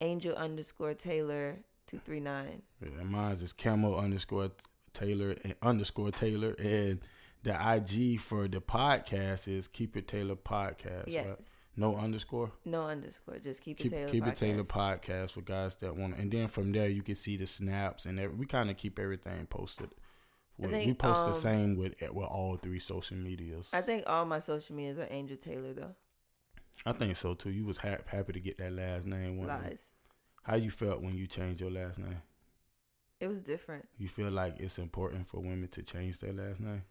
Angel 0.00 0.34
underscore 0.36 0.94
Taylor 0.94 1.56
two 1.86 1.98
three 2.04 2.20
nine. 2.20 2.62
Yeah, 2.80 3.02
mine's 3.02 3.42
is 3.42 3.52
Camo 3.52 3.96
underscore 3.96 4.52
Taylor 4.94 5.34
and 5.44 5.54
underscore 5.60 6.10
Taylor, 6.12 6.54
and 6.58 7.00
the 7.42 7.52
IG 7.52 8.20
for 8.20 8.48
the 8.48 8.60
podcast 8.60 9.48
is 9.48 9.68
Keep 9.68 9.96
It 9.96 10.08
Taylor 10.08 10.36
Podcast. 10.36 11.04
Yes, 11.06 11.26
Right? 11.26 11.38
No 11.76 11.96
underscore. 11.96 12.50
no 12.64 12.86
underscore. 12.88 13.38
Just 13.38 13.62
keep, 13.62 13.78
Keep, 13.78 13.86
it 13.86 13.90
Taylor. 13.96 14.10
keep 14.10 14.26
it 14.26 14.36
Taylor 14.36 14.62
podcast. 14.64 15.00
podcast 15.00 15.30
for 15.32 15.40
guys 15.42 15.76
that 15.76 15.96
want, 15.96 16.16
and 16.18 16.30
then 16.30 16.48
from 16.48 16.72
there 16.72 16.88
you 16.88 17.02
can 17.02 17.14
see 17.14 17.36
the 17.36 17.46
snaps 17.46 18.04
and 18.06 18.18
every, 18.18 18.34
we 18.36 18.46
kind 18.46 18.68
of 18.70 18.76
keep 18.76 18.98
everything 18.98 19.46
posted. 19.46 19.90
We, 20.56 20.66
think, 20.68 20.86
we 20.86 20.94
post 20.94 21.22
the 21.22 21.30
um, 21.30 21.34
same 21.34 21.76
with 21.76 21.94
with 22.12 22.26
all 22.26 22.56
three 22.56 22.80
social 22.80 23.16
medias. 23.16 23.70
I 23.72 23.80
think 23.80 24.04
all 24.08 24.24
my 24.24 24.40
social 24.40 24.74
medias 24.74 24.98
are 24.98 25.06
Angel 25.08 25.36
Taylor 25.36 25.72
though. 25.72 25.94
I 26.84 26.92
think 26.92 27.16
so 27.16 27.34
too. 27.34 27.50
You 27.50 27.64
was 27.64 27.78
ha- 27.78 27.98
happy 28.06 28.32
to 28.32 28.40
get 28.40 28.58
that 28.58 28.72
last 28.72 29.06
name. 29.06 29.40
Lies. 29.46 29.92
How 30.42 30.56
you 30.56 30.72
felt 30.72 31.00
when 31.00 31.16
you 31.16 31.28
changed 31.28 31.60
your 31.60 31.70
last 31.70 32.00
name? 32.00 32.22
It 33.20 33.28
was 33.28 33.40
different. 33.40 33.88
You 33.98 34.08
feel 34.08 34.30
like 34.30 34.58
it's 34.58 34.78
important 34.78 35.28
for 35.28 35.38
women 35.40 35.68
to 35.68 35.82
change 35.82 36.18
their 36.18 36.32
last 36.32 36.58
name? 36.58 36.82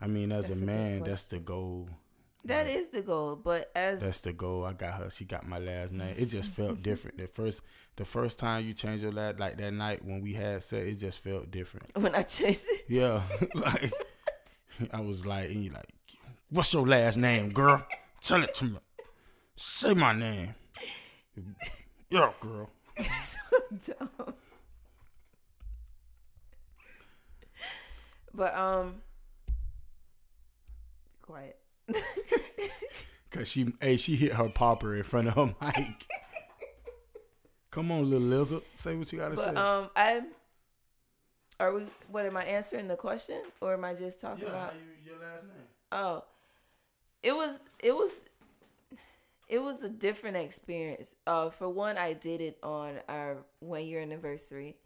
I 0.00 0.06
mean, 0.06 0.30
as 0.32 0.48
That's 0.48 0.60
a 0.60 0.62
a 0.62 0.66
man, 0.66 1.02
that's 1.02 1.24
the 1.24 1.38
goal. 1.38 1.88
That 2.44 2.66
Like, 2.66 2.76
is 2.76 2.88
the 2.90 3.02
goal, 3.02 3.34
but 3.36 3.70
as 3.74 4.02
That's 4.02 4.20
the 4.20 4.32
goal. 4.32 4.64
I 4.64 4.72
got 4.72 4.94
her. 4.94 5.10
She 5.10 5.24
got 5.24 5.46
my 5.48 5.58
last 5.58 5.92
name. 5.92 6.14
It 6.16 6.26
just 6.26 6.50
felt 6.50 6.82
different. 6.90 7.18
The 7.18 7.26
first, 7.26 7.60
the 7.96 8.04
first 8.04 8.38
time 8.38 8.64
you 8.64 8.72
changed 8.74 9.02
your 9.02 9.12
last, 9.12 9.38
like 9.40 9.56
that 9.58 9.72
night 9.72 10.04
when 10.04 10.20
we 10.20 10.34
had 10.34 10.62
sex, 10.62 10.86
it 10.86 10.94
just 11.00 11.18
felt 11.20 11.50
different. 11.50 11.90
when 11.96 12.14
I 12.14 12.22
chased 12.22 12.66
it, 12.68 12.84
Yeah, 12.88 13.22
like 13.54 13.92
I 14.92 15.00
was 15.00 15.24
like, 15.26 15.50
and 15.50 15.64
you 15.64 15.70
like, 15.70 15.88
what's 16.50 16.72
your 16.72 16.86
last 16.86 17.16
name, 17.16 17.50
girl? 17.50 17.84
Tell 18.20 18.42
it 18.44 18.54
to 18.56 18.64
me. 18.66 18.78
Say 19.56 19.94
my 19.94 20.12
name. 20.12 20.54
Yeah, 22.10 22.30
girl. 22.40 22.70
so 23.22 23.38
dumb. 23.98 24.34
But 28.34 28.54
um, 28.54 29.02
quiet. 31.26 31.58
Cause 33.30 33.48
she, 33.48 33.72
hey, 33.80 33.96
she 33.96 34.16
hit 34.16 34.32
her 34.32 34.48
popper 34.48 34.94
in 34.96 35.02
front 35.02 35.28
of 35.28 35.34
her 35.34 35.46
mic. 35.60 36.06
Come 37.70 37.90
on, 37.92 38.08
little 38.08 38.26
lizard, 38.26 38.62
say 38.74 38.96
what 38.96 39.12
you 39.12 39.18
gotta 39.18 39.34
But 39.36 39.54
say. 39.54 39.60
um, 39.60 39.90
I 39.94 40.22
are 41.58 41.72
we? 41.74 41.82
What 42.10 42.26
am 42.26 42.36
I 42.36 42.44
answering 42.44 42.88
the 42.88 42.96
question, 42.96 43.40
or 43.60 43.74
am 43.74 43.84
I 43.84 43.94
just 43.94 44.20
talking 44.20 44.46
about? 44.46 44.74
you, 45.04 45.12
your 45.12 45.20
last 45.22 45.44
name? 45.44 45.52
Oh, 45.92 46.24
it 47.22 47.32
was 47.32 47.60
it 47.82 47.94
was 47.94 48.12
it 49.48 49.58
was 49.62 49.82
a 49.82 49.88
different 49.88 50.36
experience. 50.36 51.14
Uh, 51.26 51.50
for 51.50 51.68
one, 51.68 51.96
I 51.98 52.12
did 52.14 52.40
it 52.40 52.58
on 52.62 52.94
our 53.08 53.38
one 53.60 53.84
year 53.86 54.00
anniversary. 54.00 54.76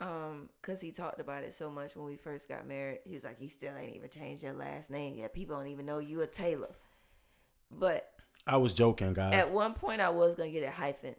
Um, 0.00 0.48
cause 0.60 0.80
he 0.80 0.90
talked 0.90 1.20
about 1.20 1.44
it 1.44 1.54
so 1.54 1.70
much 1.70 1.94
when 1.94 2.06
we 2.06 2.16
first 2.16 2.48
got 2.48 2.66
married. 2.66 2.98
He 3.04 3.12
was 3.12 3.22
like, 3.22 3.40
"You 3.40 3.48
still 3.48 3.72
ain't 3.76 3.94
even 3.94 4.10
changed 4.10 4.42
your 4.42 4.52
last 4.52 4.90
name 4.90 5.14
yet. 5.16 5.32
People 5.32 5.56
don't 5.56 5.68
even 5.68 5.86
know 5.86 5.98
you 5.98 6.20
a 6.22 6.26
Taylor." 6.26 6.74
But 7.70 8.10
I 8.46 8.56
was 8.56 8.74
joking, 8.74 9.12
guys. 9.14 9.34
at 9.34 9.52
one 9.52 9.74
point, 9.74 10.00
I 10.00 10.08
was 10.10 10.34
gonna 10.34 10.50
get 10.50 10.64
it 10.64 10.72
hyphened, 10.72 11.14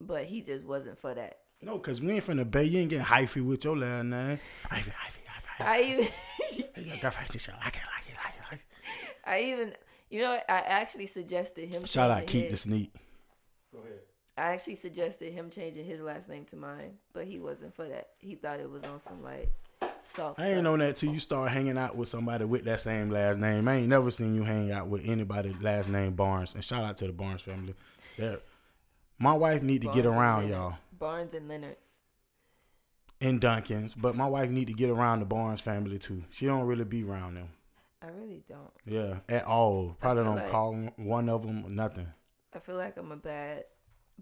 but 0.00 0.26
he 0.26 0.42
just 0.42 0.64
wasn't 0.66 0.98
for 0.98 1.14
that. 1.14 1.38
no, 1.62 1.78
cause 1.78 2.02
we 2.02 2.12
ain't 2.12 2.22
from 2.24 2.36
the 2.36 2.44
Bay. 2.44 2.64
You 2.64 2.80
ain't 2.80 2.90
getting 2.90 3.06
hyphy 3.06 3.44
with 3.44 3.64
your 3.64 3.76
last 3.76 4.04
name. 4.04 4.38
Hyphy, 4.64 4.92
hyphy, 4.92 5.24
hyphy. 5.26 5.64
hyphy. 5.64 5.66
I 5.66 5.80
even, 5.82 6.04
Hey, 6.50 6.82
your 6.82 6.96
girlfriend, 6.98 7.28
like 7.30 7.76
it, 7.76 7.82
like 7.94 8.08
it, 8.08 8.16
like 8.50 8.52
it. 8.52 8.60
I 9.24 9.40
even, 9.40 9.74
you 10.10 10.20
know. 10.20 10.38
I 10.48 10.58
actually 10.60 11.06
suggested 11.06 11.68
him. 11.68 11.84
Shout 11.86 12.10
out 12.10 12.18
changing 12.18 12.28
Keith 12.28 12.44
the 12.44 12.50
his- 12.50 12.60
Sneak. 12.60 12.92
I 14.38 14.52
actually 14.52 14.76
suggested 14.76 15.32
him 15.32 15.50
changing 15.50 15.84
his 15.84 16.00
last 16.00 16.28
name 16.28 16.44
to 16.46 16.56
mine, 16.56 16.98
but 17.12 17.26
he 17.26 17.38
wasn't 17.38 17.74
for 17.74 17.88
that. 17.88 18.10
He 18.18 18.36
thought 18.36 18.60
it 18.60 18.70
was 18.70 18.84
on 18.84 19.00
some 19.00 19.22
like 19.22 19.52
soft. 20.04 20.38
I 20.38 20.44
ain't 20.46 20.54
stuff. 20.54 20.64
know 20.64 20.76
that 20.76 20.96
till 20.96 21.12
you 21.12 21.18
start 21.18 21.50
hanging 21.50 21.76
out 21.76 21.96
with 21.96 22.08
somebody 22.08 22.44
with 22.44 22.64
that 22.64 22.80
same 22.80 23.10
last 23.10 23.38
name. 23.38 23.66
I 23.68 23.74
ain't 23.76 23.88
never 23.88 24.10
seen 24.10 24.34
you 24.34 24.44
hang 24.44 24.70
out 24.70 24.88
with 24.88 25.04
anybody 25.04 25.54
last 25.60 25.88
name 25.88 26.14
Barnes. 26.14 26.54
And 26.54 26.62
shout 26.64 26.84
out 26.84 26.96
to 26.98 27.06
the 27.06 27.12
Barnes 27.12 27.42
family. 27.42 27.74
Yeah. 28.16 28.36
My 29.18 29.32
wife 29.34 29.62
need 29.62 29.82
to 29.82 29.88
Barnes 29.88 30.02
get 30.02 30.06
around 30.06 30.48
y'all 30.48 30.74
Barnes 30.92 31.34
and 31.34 31.48
Leonard's. 31.48 31.96
And 33.20 33.40
Duncan's, 33.40 33.96
but 33.96 34.14
my 34.14 34.26
wife 34.28 34.48
need 34.48 34.68
to 34.68 34.72
get 34.72 34.90
around 34.90 35.18
the 35.20 35.26
Barnes 35.26 35.60
family 35.60 35.98
too. 35.98 36.22
She 36.30 36.46
don't 36.46 36.66
really 36.66 36.84
be 36.84 37.02
around 37.02 37.34
them. 37.34 37.48
I 38.00 38.06
really 38.10 38.44
don't. 38.46 38.70
Yeah, 38.86 39.16
at 39.28 39.44
all. 39.44 39.96
Probably 39.98 40.22
don't 40.22 40.36
like- 40.36 40.50
call 40.50 40.74
one 40.96 41.28
of 41.28 41.44
them 41.44 41.74
nothing. 41.74 42.06
I 42.54 42.60
feel 42.60 42.76
like 42.76 42.96
I'm 42.96 43.10
a 43.10 43.16
bad 43.16 43.64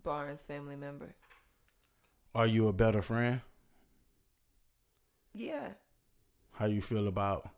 Barnes 0.02 0.42
family 0.42 0.76
member. 0.76 1.14
Are 2.34 2.46
you 2.46 2.68
a 2.68 2.72
better 2.72 3.02
friend? 3.02 3.40
Yeah. 5.32 5.70
How 6.56 6.66
you 6.66 6.80
feel 6.80 7.08
about? 7.08 7.48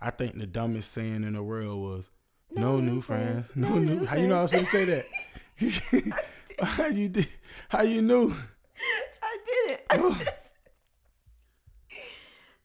I 0.00 0.10
think 0.10 0.38
the 0.38 0.46
dumbest 0.46 0.92
saying 0.92 1.24
in 1.24 1.32
the 1.34 1.42
world 1.42 1.82
was 1.82 2.10
no, 2.50 2.80
new 2.80 3.00
friends, 3.00 3.50
no, 3.54 3.68
new. 3.78 4.04
How 4.04 4.16
you 4.16 4.28
know 4.28 4.38
I 4.38 4.42
was 4.42 4.50
gonna 4.50 4.64
say 4.64 4.84
that? 4.84 5.06
how 6.62 6.86
you 6.86 7.08
did? 7.08 7.28
How 7.68 7.82
you 7.82 8.02
knew? 8.02 8.34
I 9.22 9.38
did 9.44 9.74
it. 9.74 9.86
I 9.90 9.96
just, 9.96 10.54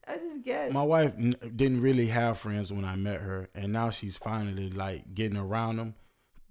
I 0.06 0.14
just 0.16 0.42
guessed. 0.42 0.72
My 0.72 0.82
wife 0.82 1.14
n- 1.18 1.36
didn't 1.54 1.80
really 1.80 2.08
have 2.08 2.38
friends 2.38 2.72
when 2.72 2.84
I 2.84 2.96
met 2.96 3.20
her, 3.20 3.48
and 3.54 3.72
now 3.72 3.90
she's 3.90 4.16
finally 4.16 4.70
like 4.70 5.14
getting 5.14 5.38
around 5.38 5.76
them. 5.76 5.94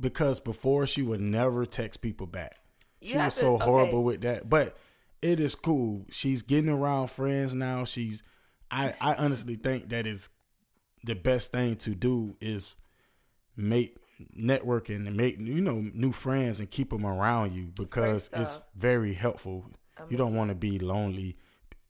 Because 0.01 0.39
before 0.41 0.85
she 0.87 1.01
would 1.01 1.21
never 1.21 1.65
text 1.65 2.01
people 2.01 2.27
back. 2.27 2.57
You 2.99 3.11
She 3.11 3.17
was 3.17 3.33
to- 3.35 3.39
so 3.39 3.55
okay. 3.55 3.65
horrible 3.65 4.03
with 4.03 4.21
that. 4.21 4.49
But 4.49 4.75
it 5.21 5.39
is 5.39 5.55
cool. 5.55 6.05
She's 6.11 6.41
getting 6.41 6.69
around 6.69 7.09
friends 7.11 7.53
now. 7.55 7.85
She's 7.85 8.23
I, 8.69 8.95
I 8.99 9.13
honestly 9.15 9.55
think 9.55 9.89
that 9.89 10.05
is 10.07 10.29
the 11.03 11.13
best 11.13 11.51
thing 11.51 11.75
to 11.77 11.93
do 11.95 12.35
is 12.41 12.75
make 13.55 13.97
networking 14.37 15.07
and 15.07 15.15
make 15.17 15.37
you 15.39 15.61
know 15.61 15.81
new 15.93 16.11
friends 16.11 16.59
and 16.59 16.69
keep 16.69 16.89
them 16.91 17.05
around 17.05 17.53
you 17.53 17.65
because 17.75 18.29
it's 18.33 18.59
very 18.75 19.13
helpful. 19.13 19.65
I'm 19.97 20.07
you 20.09 20.17
don't 20.17 20.35
want 20.35 20.49
to 20.49 20.55
be 20.55 20.79
lonely. 20.79 21.37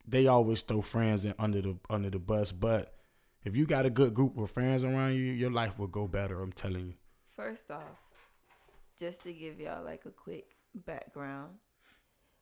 They 0.08 0.28
always 0.28 0.62
throw 0.62 0.82
friends 0.82 1.24
in 1.26 1.34
under 1.38 1.62
the 1.62 1.78
under 1.90 2.10
the 2.10 2.20
bus, 2.20 2.52
but 2.52 2.96
if 3.44 3.56
you 3.56 3.66
got 3.66 3.86
a 3.86 3.90
good 3.90 4.14
group 4.14 4.38
of 4.38 4.50
friends 4.52 4.84
around 4.84 5.14
you, 5.16 5.24
your 5.24 5.52
life 5.52 5.78
will 5.78 5.88
go 5.88 6.08
better. 6.08 6.42
I'm 6.42 6.52
telling 6.52 6.88
you. 6.88 6.94
First 7.42 7.72
off, 7.72 7.82
just 9.00 9.24
to 9.24 9.34
give 9.34 9.60
y'all 9.60 9.84
like 9.84 10.06
a 10.06 10.12
quick 10.12 10.52
background, 10.76 11.56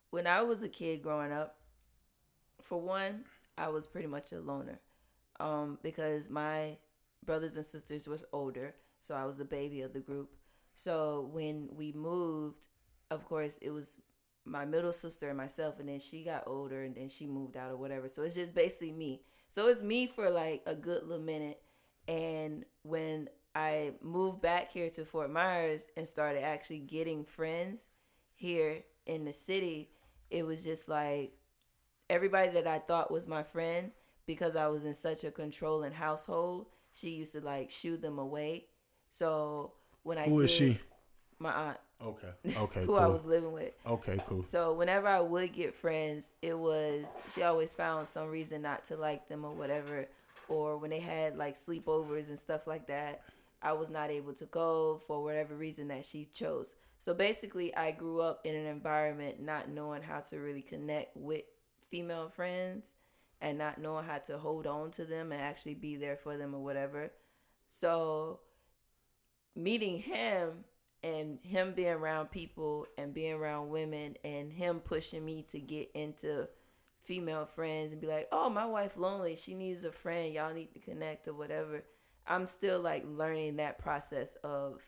when 0.09 0.27
I 0.27 0.41
was 0.41 0.61
a 0.61 0.67
kid 0.67 1.01
growing 1.01 1.31
up, 1.31 1.55
for 2.61 2.81
one, 2.81 3.23
I 3.57 3.69
was 3.69 3.87
pretty 3.87 4.07
much 4.07 4.33
a 4.33 4.41
loner, 4.41 4.81
um, 5.39 5.79
because 5.81 6.29
my 6.29 6.75
brothers 7.25 7.55
and 7.55 7.65
sisters 7.65 8.09
was 8.09 8.25
older, 8.33 8.75
so 8.99 9.15
I 9.15 9.23
was 9.23 9.37
the 9.37 9.45
baby 9.45 9.83
of 9.83 9.93
the 9.93 10.01
group. 10.01 10.31
So 10.75 11.29
when 11.31 11.69
we 11.71 11.93
moved, 11.93 12.67
of 13.09 13.23
course, 13.23 13.57
it 13.61 13.69
was 13.69 13.99
my 14.43 14.65
middle 14.65 14.91
sister 14.91 15.29
and 15.29 15.37
myself, 15.37 15.79
and 15.79 15.87
then 15.87 16.01
she 16.01 16.25
got 16.25 16.43
older, 16.45 16.83
and 16.83 16.93
then 16.93 17.07
she 17.07 17.25
moved 17.25 17.55
out 17.55 17.71
or 17.71 17.77
whatever. 17.77 18.09
So 18.09 18.23
it's 18.23 18.35
just 18.35 18.53
basically 18.53 18.91
me. 18.91 19.21
So 19.47 19.69
it's 19.69 19.81
me 19.81 20.07
for 20.07 20.29
like 20.29 20.61
a 20.65 20.75
good 20.75 21.03
little 21.03 21.23
minute, 21.23 21.61
and 22.05 22.65
when 22.83 23.29
I 23.55 23.93
moved 24.01 24.41
back 24.41 24.71
here 24.71 24.89
to 24.91 25.05
Fort 25.05 25.31
Myers 25.31 25.85
and 25.97 26.07
started 26.07 26.43
actually 26.43 26.79
getting 26.79 27.25
friends 27.25 27.87
here 28.35 28.83
in 29.05 29.25
the 29.25 29.33
city, 29.33 29.89
it 30.29 30.45
was 30.45 30.63
just 30.63 30.87
like 30.87 31.33
everybody 32.09 32.51
that 32.51 32.67
I 32.67 32.79
thought 32.79 33.11
was 33.11 33.27
my 33.27 33.43
friend 33.43 33.91
because 34.27 34.55
I 34.55 34.67
was 34.67 34.85
in 34.85 34.93
such 34.93 35.23
a 35.23 35.31
controlling 35.31 35.91
household, 35.91 36.67
she 36.93 37.09
used 37.09 37.31
to 37.33 37.41
like 37.41 37.71
shoo 37.71 37.97
them 37.97 38.19
away. 38.19 38.65
So 39.09 39.73
when 40.03 40.17
I 40.17 40.25
Who 40.25 40.39
is 40.41 40.51
did- 40.57 40.73
she? 40.75 40.79
My 41.41 41.51
aunt, 41.53 41.77
Okay. 42.05 42.27
Okay. 42.57 42.81
who 42.81 42.87
cool. 42.87 42.97
I 42.99 43.07
was 43.07 43.25
living 43.25 43.51
with. 43.53 43.73
okay. 43.87 44.21
Cool. 44.27 44.43
So 44.45 44.73
whenever 44.73 45.07
I 45.07 45.21
would 45.21 45.53
get 45.53 45.73
friends, 45.73 46.31
it 46.41 46.57
was 46.57 47.05
she 47.33 47.43
always 47.43 47.73
found 47.73 48.07
some 48.07 48.27
reason 48.27 48.61
not 48.61 48.85
to 48.85 48.97
like 48.97 49.27
them 49.29 49.43
or 49.45 49.51
whatever. 49.53 50.05
Or 50.49 50.77
when 50.77 50.89
they 50.89 50.99
had 50.99 51.37
like 51.37 51.55
sleepovers 51.55 52.27
and 52.29 52.37
stuff 52.37 52.67
like 52.67 52.87
that, 52.87 53.21
I 53.61 53.73
was 53.73 53.89
not 53.89 54.09
able 54.09 54.33
to 54.33 54.45
go 54.45 55.01
for 55.05 55.23
whatever 55.23 55.55
reason 55.55 55.89
that 55.89 56.05
she 56.05 56.29
chose. 56.33 56.75
So 56.99 57.13
basically, 57.13 57.75
I 57.75 57.91
grew 57.91 58.21
up 58.21 58.41
in 58.45 58.55
an 58.55 58.65
environment 58.65 59.41
not 59.41 59.69
knowing 59.69 60.01
how 60.01 60.19
to 60.19 60.37
really 60.37 60.61
connect 60.61 61.15
with 61.15 61.43
female 61.89 62.29
friends 62.29 62.91
and 63.41 63.57
not 63.57 63.79
knowing 63.79 64.05
how 64.05 64.17
to 64.17 64.37
hold 64.37 64.67
on 64.67 64.91
to 64.91 65.05
them 65.05 65.31
and 65.31 65.41
actually 65.41 65.75
be 65.75 65.95
there 65.95 66.17
for 66.17 66.37
them 66.37 66.53
or 66.53 66.63
whatever. 66.63 67.11
So 67.67 68.41
meeting 69.55 69.99
him 69.99 70.65
and 71.03 71.39
him 71.41 71.73
being 71.73 71.93
around 71.93 72.31
people 72.31 72.85
and 72.97 73.13
being 73.13 73.33
around 73.33 73.69
women 73.69 74.15
and 74.23 74.51
him 74.51 74.79
pushing 74.79 75.23
me 75.23 75.45
to 75.51 75.59
get 75.59 75.89
into 75.93 76.47
female 77.01 77.45
friends 77.45 77.93
and 77.93 78.01
be 78.01 78.07
like, 78.07 78.27
"Oh, 78.31 78.49
my 78.49 78.65
wife 78.65 78.97
lonely. 78.97 79.35
She 79.35 79.53
needs 79.53 79.83
a 79.83 79.91
friend. 79.91 80.33
Y'all 80.33 80.53
need 80.53 80.73
to 80.73 80.79
connect 80.79 81.27
or 81.27 81.33
whatever." 81.33 81.85
I'm 82.29 82.47
still 82.47 82.79
like 82.79 83.03
learning 83.07 83.57
that 83.57 83.79
process 83.79 84.35
of 84.43 84.81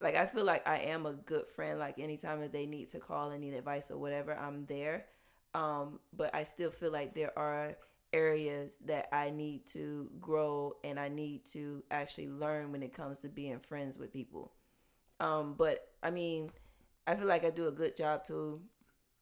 like 0.00 0.16
I 0.16 0.26
feel 0.26 0.44
like 0.44 0.66
I 0.66 0.78
am 0.78 1.06
a 1.06 1.14
good 1.14 1.48
friend 1.48 1.78
like 1.78 1.98
anytime 1.98 2.40
that 2.40 2.52
they 2.52 2.66
need 2.66 2.88
to 2.90 2.98
call 2.98 3.30
and 3.30 3.40
need 3.40 3.54
advice 3.54 3.90
or 3.90 3.98
whatever, 3.98 4.36
I'm 4.36 4.66
there. 4.66 5.06
Um 5.54 6.00
but 6.12 6.34
I 6.34 6.42
still 6.42 6.70
feel 6.70 6.92
like 6.92 7.14
there 7.14 7.38
are 7.38 7.76
areas 8.12 8.78
that 8.86 9.08
I 9.12 9.30
need 9.30 9.66
to 9.68 10.10
grow 10.20 10.74
and 10.84 10.98
I 10.98 11.08
need 11.08 11.44
to 11.52 11.82
actually 11.90 12.28
learn 12.28 12.72
when 12.72 12.82
it 12.82 12.94
comes 12.94 13.18
to 13.18 13.28
being 13.28 13.60
friends 13.60 13.98
with 13.98 14.12
people. 14.12 14.52
Um, 15.20 15.54
but 15.58 15.88
I 16.02 16.10
mean, 16.10 16.50
I 17.06 17.16
feel 17.16 17.26
like 17.26 17.44
I 17.44 17.50
do 17.50 17.68
a 17.68 17.72
good 17.72 17.96
job 17.96 18.24
to 18.26 18.60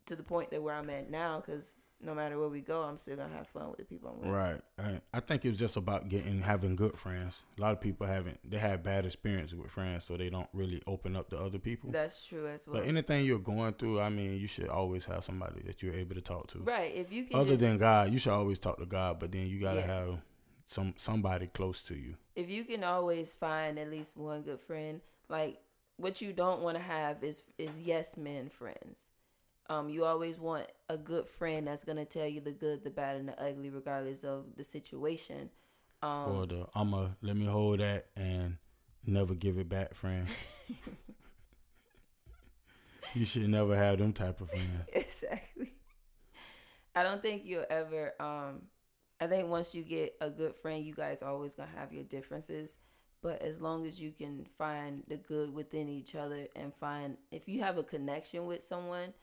to 0.07 0.17
the 0.17 0.23
point 0.23 0.51
that 0.51 0.62
where 0.62 0.75
I'm 0.75 0.91
at 0.91 1.11
now 1.11 1.43
because 1.45 1.75
no 2.01 2.15
matter 2.15 2.39
where 2.39 2.49
we 2.49 2.61
go, 2.61 2.83
I'm 2.83 2.97
still 2.99 3.17
gonna 3.17 3.35
have 3.35 3.47
fun 3.49 3.69
with 3.71 3.79
the 3.79 3.85
people 3.85 4.11
I'm 4.11 4.21
with. 4.21 4.31
Right. 4.31 4.61
I, 4.79 5.01
I 5.15 5.21
think 5.21 5.45
it's 5.45 5.59
just 5.59 5.77
about 5.77 6.09
getting 6.09 6.43
having 6.43 6.77
good 6.77 6.99
friends. 6.99 7.41
A 7.59 7.61
lot 7.63 7.73
of 7.73 7.81
people 7.81 8.07
haven't. 8.07 8.39
They 8.49 8.59
have 8.59 8.83
bad 8.83 9.05
experiences 9.07 9.57
with 9.57 9.71
friends, 9.71 10.05
so 10.05 10.17
they 10.17 10.29
don't 10.29 10.49
really 10.53 10.83
open 10.87 11.17
up 11.17 11.31
to 11.31 11.39
other 11.39 11.59
people. 11.59 11.91
That's 11.91 12.27
true 12.27 12.47
as 12.49 12.67
well. 12.67 12.81
But 12.81 12.89
anything 12.89 13.25
you're 13.25 13.39
going 13.39 13.73
through, 13.73 14.01
I 14.01 14.11
mean, 14.11 14.39
you 14.39 14.47
should 14.47 14.69
always 14.69 15.07
have 15.07 15.25
somebody 15.25 15.63
that 15.63 15.83
you're 15.83 15.95
able 15.95 16.15
to 16.15 16.21
talk 16.21 16.49
to. 16.49 16.59
right. 16.61 16.95
If 16.95 17.13
you 17.13 17.25
can 17.25 17.41
Other 17.41 17.51
just, 17.51 17.61
than 17.61 17.79
God, 17.79 18.13
you 18.13 18.19
should 18.19 18.33
always 18.33 18.59
talk 18.59 18.79
to 18.79 18.87
God. 18.87 19.19
But 19.19 19.33
then 19.33 19.47
you 19.47 19.59
gotta 19.61 19.81
Yes. 19.81 19.87
have 19.89 20.25
some 20.65 20.95
somebody 20.99 21.47
close 21.47 21.83
to 21.85 21.95
you. 21.95 22.17
if 22.35 22.51
you 22.51 22.65
can 22.65 22.85
always 22.85 23.35
find 23.35 23.79
at 23.79 23.91
least 23.91 24.17
one 24.17 24.43
good 24.43 24.61
friend, 24.61 25.01
like 25.29 25.59
what 25.97 26.21
you 26.21 26.33
don't 26.35 26.61
want 26.61 26.77
to 26.77 26.83
have 26.83 27.25
is 27.25 27.43
is 27.57 27.81
yes 27.81 28.17
men 28.19 28.51
friends. 28.51 29.09
Um, 29.69 29.89
you 29.89 30.05
always 30.05 30.39
want 30.39 30.67
a 30.89 30.97
good 30.97 31.27
friend 31.27 31.67
that's 31.67 31.85
gonna 31.85 32.05
tell 32.05 32.27
you 32.27 32.41
the 32.41 32.53
good, 32.53 32.85
the 32.85 32.91
bad, 32.91 33.17
and 33.17 33.29
the 33.29 33.43
ugly, 33.43 33.71
regardless 33.71 34.25
of 34.25 34.45
the 34.57 34.65
situation. 34.65 35.51
Um, 36.03 36.37
or 36.37 36.47
the 36.47 36.67
I'ma 36.75 37.09
let 37.23 37.37
me 37.37 37.47
hold 37.47 37.81
that 37.81 38.07
and 38.17 38.59
never 39.07 39.35
give 39.35 39.59
it 39.59 39.69
back 39.69 39.95
friend. 39.95 40.27
you 43.15 43.25
should 43.25 43.49
never 43.49 43.77
have 43.77 43.99
them 43.99 44.13
type 44.13 44.41
of 44.41 44.51
friends. 44.51 44.67
Exactly. 44.93 45.73
I 46.95 47.03
don't 47.03 47.21
think 47.21 47.45
you'll 47.45 47.67
ever 47.69 48.15
um 48.21 48.63
I 49.21 49.27
think 49.27 49.49
once 49.49 49.75
you 49.75 49.83
get 49.83 50.15
a 50.21 50.29
good 50.29 50.55
friend, 50.55 50.85
you 50.85 50.95
guys 50.95 51.23
always 51.23 51.55
gonna 51.55 51.71
have 51.77 51.93
your 51.93 52.05
differences. 52.05 52.77
But 53.23 53.43
as 53.43 53.61
long 53.61 53.87
as 53.87 53.99
you 53.99 54.13
can 54.13 54.47
find 54.59 55.03
the 55.09 55.17
good 55.17 55.53
within 55.53 55.89
each 55.89 56.15
other 56.15 56.47
and 56.55 56.73
find 56.75 57.17
if 57.31 57.49
you 57.49 57.63
have 57.63 57.79
a 57.79 57.83
connection 57.83 58.47
with 58.47 58.63
someone, 58.63 59.15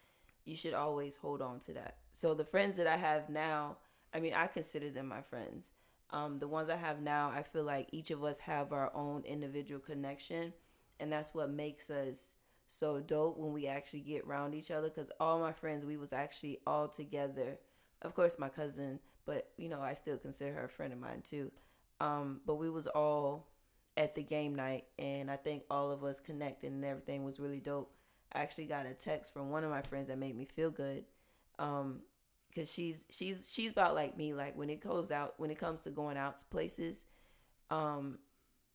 you 0.46 0.56
should 0.56 0.74
always 0.74 1.16
hold 1.16 1.42
on 1.42 1.60
to 1.62 1.74
that. 1.74 1.98
So 2.12 2.34
the 2.34 2.46
friends 2.46 2.78
that 2.78 2.88
I 2.88 2.98
have 2.98 3.30
now, 3.30 3.78
I 4.14 4.20
mean, 4.20 4.34
I 4.34 4.48
consider 4.48 4.90
them 4.90 5.08
my 5.08 5.22
friends. 5.22 5.74
Um, 6.10 6.40
the 6.40 6.48
ones 6.48 6.70
I 6.70 6.76
have 6.76 7.02
now, 7.02 7.32
I 7.36 7.42
feel 7.42 7.64
like 7.64 7.90
each 7.92 8.12
of 8.12 8.24
us 8.24 8.40
have 8.40 8.72
our 8.72 8.92
own 8.96 9.24
individual 9.26 9.80
connection, 9.80 10.54
and 11.00 11.12
that's 11.12 11.34
what 11.34 11.50
makes 11.50 11.90
us 11.90 12.36
so 12.68 13.00
dope 13.00 13.38
when 13.38 13.52
we 13.52 13.68
actually 13.68 14.02
get 14.02 14.26
around 14.26 14.54
each 14.54 14.70
other. 14.70 14.90
Because 14.90 15.12
all 15.20 15.40
my 15.40 15.54
friends, 15.54 15.86
we 15.86 15.98
was 15.98 16.14
actually 16.14 16.60
all 16.68 16.88
together. 16.88 17.58
Of 18.04 18.14
course, 18.14 18.38
my 18.38 18.50
cousin, 18.50 19.00
but 19.26 19.50
you 19.58 19.70
know, 19.70 19.82
I 19.82 19.96
still 19.96 20.18
consider 20.18 20.54
her 20.54 20.66
a 20.66 20.70
friend 20.70 20.94
of 20.94 21.00
mine 21.00 21.22
too. 21.24 21.52
Um, 22.00 22.42
but 22.46 22.56
we 22.56 22.70
was 22.70 22.86
all 22.88 23.48
at 23.98 24.14
the 24.14 24.24
game 24.24 24.54
night, 24.54 24.86
and 25.00 25.32
I 25.32 25.38
think 25.38 25.64
all 25.70 25.90
of 25.90 26.04
us 26.04 26.20
connected, 26.20 26.72
and 26.72 26.86
everything 26.86 27.24
was 27.24 27.40
really 27.40 27.60
dope. 27.60 27.92
I 28.34 28.42
actually 28.42 28.66
got 28.66 28.86
a 28.86 28.94
text 28.94 29.34
from 29.34 29.50
one 29.50 29.64
of 29.64 29.70
my 29.70 29.82
friends 29.82 30.08
that 30.08 30.18
made 30.18 30.36
me 30.36 30.46
feel 30.46 30.72
good. 30.72 31.06
Um, 31.60 32.02
cause 32.56 32.72
she's 32.72 33.06
she's 33.10 33.52
she's 33.52 33.72
about 33.72 33.96
like 33.96 34.18
me. 34.18 34.34
Like 34.34 34.58
when 34.58 34.70
it 34.70 34.82
goes 34.82 35.12
out, 35.12 35.36
when 35.38 35.52
it 35.52 35.58
comes 35.58 35.84
to 35.84 35.92
going 35.92 36.18
out 36.18 36.40
to 36.40 36.46
places, 36.48 37.06
um, 37.70 38.20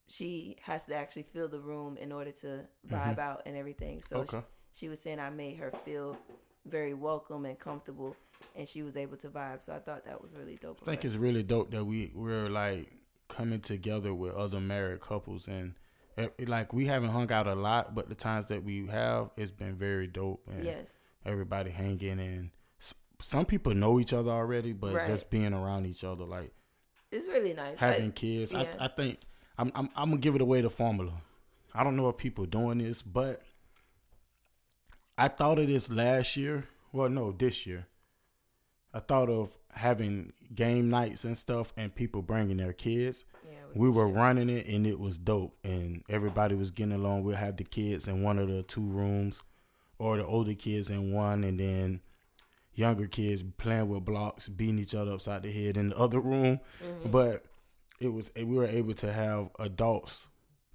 she 0.06 0.56
has 0.62 0.86
to 0.86 0.94
actually 0.94 1.24
fill 1.24 1.48
the 1.48 1.60
room 1.60 1.96
in 1.96 2.12
order 2.12 2.30
to 2.32 2.66
vibe 2.88 3.16
Mhm. 3.16 3.18
out 3.18 3.42
and 3.46 3.56
everything. 3.56 4.00
So 4.02 4.18
Okay. 4.18 4.38
she, 4.72 4.80
she 4.84 4.88
was 4.88 5.00
saying 5.00 5.18
I 5.20 5.30
made 5.30 5.58
her 5.58 5.70
feel 5.84 6.16
very 6.64 6.94
welcome 6.94 7.44
and 7.44 7.58
comfortable, 7.58 8.16
and 8.54 8.66
she 8.68 8.82
was 8.82 8.96
able 8.96 9.16
to 9.18 9.28
vibe. 9.28 9.62
So 9.62 9.74
I 9.74 9.80
thought 9.80 10.04
that 10.04 10.22
was 10.22 10.34
really 10.34 10.56
dope. 10.56 10.78
I 10.82 10.84
think 10.86 11.04
it's 11.04 11.16
really 11.16 11.42
dope 11.42 11.70
that 11.72 11.84
we 11.84 12.12
we're 12.14 12.48
like 12.48 12.92
coming 13.28 13.60
together 13.60 14.14
with 14.14 14.34
other 14.34 14.60
married 14.60 15.00
couples 15.00 15.48
and 15.48 15.74
like 16.46 16.72
we 16.72 16.86
haven't 16.86 17.10
hung 17.10 17.30
out 17.32 17.46
a 17.46 17.54
lot, 17.54 17.94
but 17.94 18.08
the 18.08 18.14
times 18.14 18.46
that 18.46 18.64
we 18.64 18.86
have, 18.88 19.30
it's 19.36 19.52
been 19.52 19.76
very 19.76 20.06
dope. 20.06 20.42
And 20.50 20.64
yes, 20.64 21.12
everybody 21.24 21.70
hanging 21.70 22.18
and 22.20 22.50
some 23.20 23.44
people 23.44 23.74
know 23.74 23.98
each 23.98 24.12
other 24.12 24.30
already, 24.30 24.72
but 24.72 24.94
Right. 24.94 25.06
just 25.06 25.28
being 25.30 25.52
around 25.52 25.86
each 25.86 26.04
other, 26.04 26.24
like 26.24 26.52
it's 27.10 27.26
really 27.28 27.54
nice. 27.54 27.76
having 27.78 28.06
Like, 28.06 28.14
kids, 28.14 28.52
yeah. 28.52 28.66
I 28.78 28.84
I 28.84 28.88
think 28.88 29.18
I'm, 29.56 29.72
I'm 29.74 29.88
I'm 29.96 30.10
gonna 30.10 30.20
give 30.20 30.34
it 30.34 30.40
away 30.40 30.60
the 30.60 30.70
formula. 30.70 31.12
I 31.74 31.84
don't 31.84 31.96
know 31.96 32.08
if 32.08 32.16
people 32.16 32.46
doing 32.46 32.78
this, 32.78 33.02
but 33.02 33.42
I 35.16 35.28
thought 35.28 35.58
of 35.58 35.66
this 35.66 35.90
last 35.90 36.36
year. 36.36 36.66
Well, 36.92 37.08
no, 37.08 37.32
this 37.32 37.66
year. 37.66 37.86
I 38.94 39.00
thought 39.00 39.28
of 39.28 39.56
having 39.72 40.32
game 40.54 40.88
nights 40.88 41.24
and 41.24 41.36
stuff, 41.36 41.72
and 41.76 41.94
people 41.94 42.22
bringing 42.22 42.56
their 42.56 42.72
kids. 42.72 43.24
Yeah, 43.74 43.74
it 43.74 43.78
was 43.78 43.80
We 43.80 43.90
were 43.90 44.06
shit. 44.08 44.16
running 44.16 44.50
it, 44.50 44.66
and 44.66 44.86
it 44.86 44.98
was 45.00 45.18
dope, 45.18 45.56
and 45.64 46.02
everybody 46.08 46.54
was 46.54 46.70
getting 46.70 46.92
along. 46.94 47.22
We'll 47.24 47.36
have 47.36 47.56
the 47.56 47.64
kids 47.64 48.08
in 48.08 48.22
one 48.22 48.38
of 48.38 48.48
the 48.48 48.62
two 48.62 48.84
rooms, 48.86 49.40
or 49.98 50.16
the 50.16 50.24
older 50.26 50.54
kids 50.54 50.90
in 50.90 51.12
one, 51.12 51.44
and 51.44 51.58
then 51.60 52.00
younger 52.74 53.06
kids 53.08 53.42
playing 53.56 53.88
with 53.88 54.04
blocks, 54.04 54.48
beating 54.48 54.78
each 54.78 54.94
other 54.94 55.12
upside 55.12 55.42
the 55.42 55.50
head 55.52 55.76
in 55.76 55.88
the 55.90 55.96
other 55.98 56.20
room. 56.20 56.60
Mhm. 56.82 57.10
But 57.10 57.44
it 58.00 58.08
was 58.08 58.30
we 58.36 58.44
were 58.44 58.66
able 58.66 58.94
to 58.94 59.12
have 59.12 59.48
adults 59.58 60.28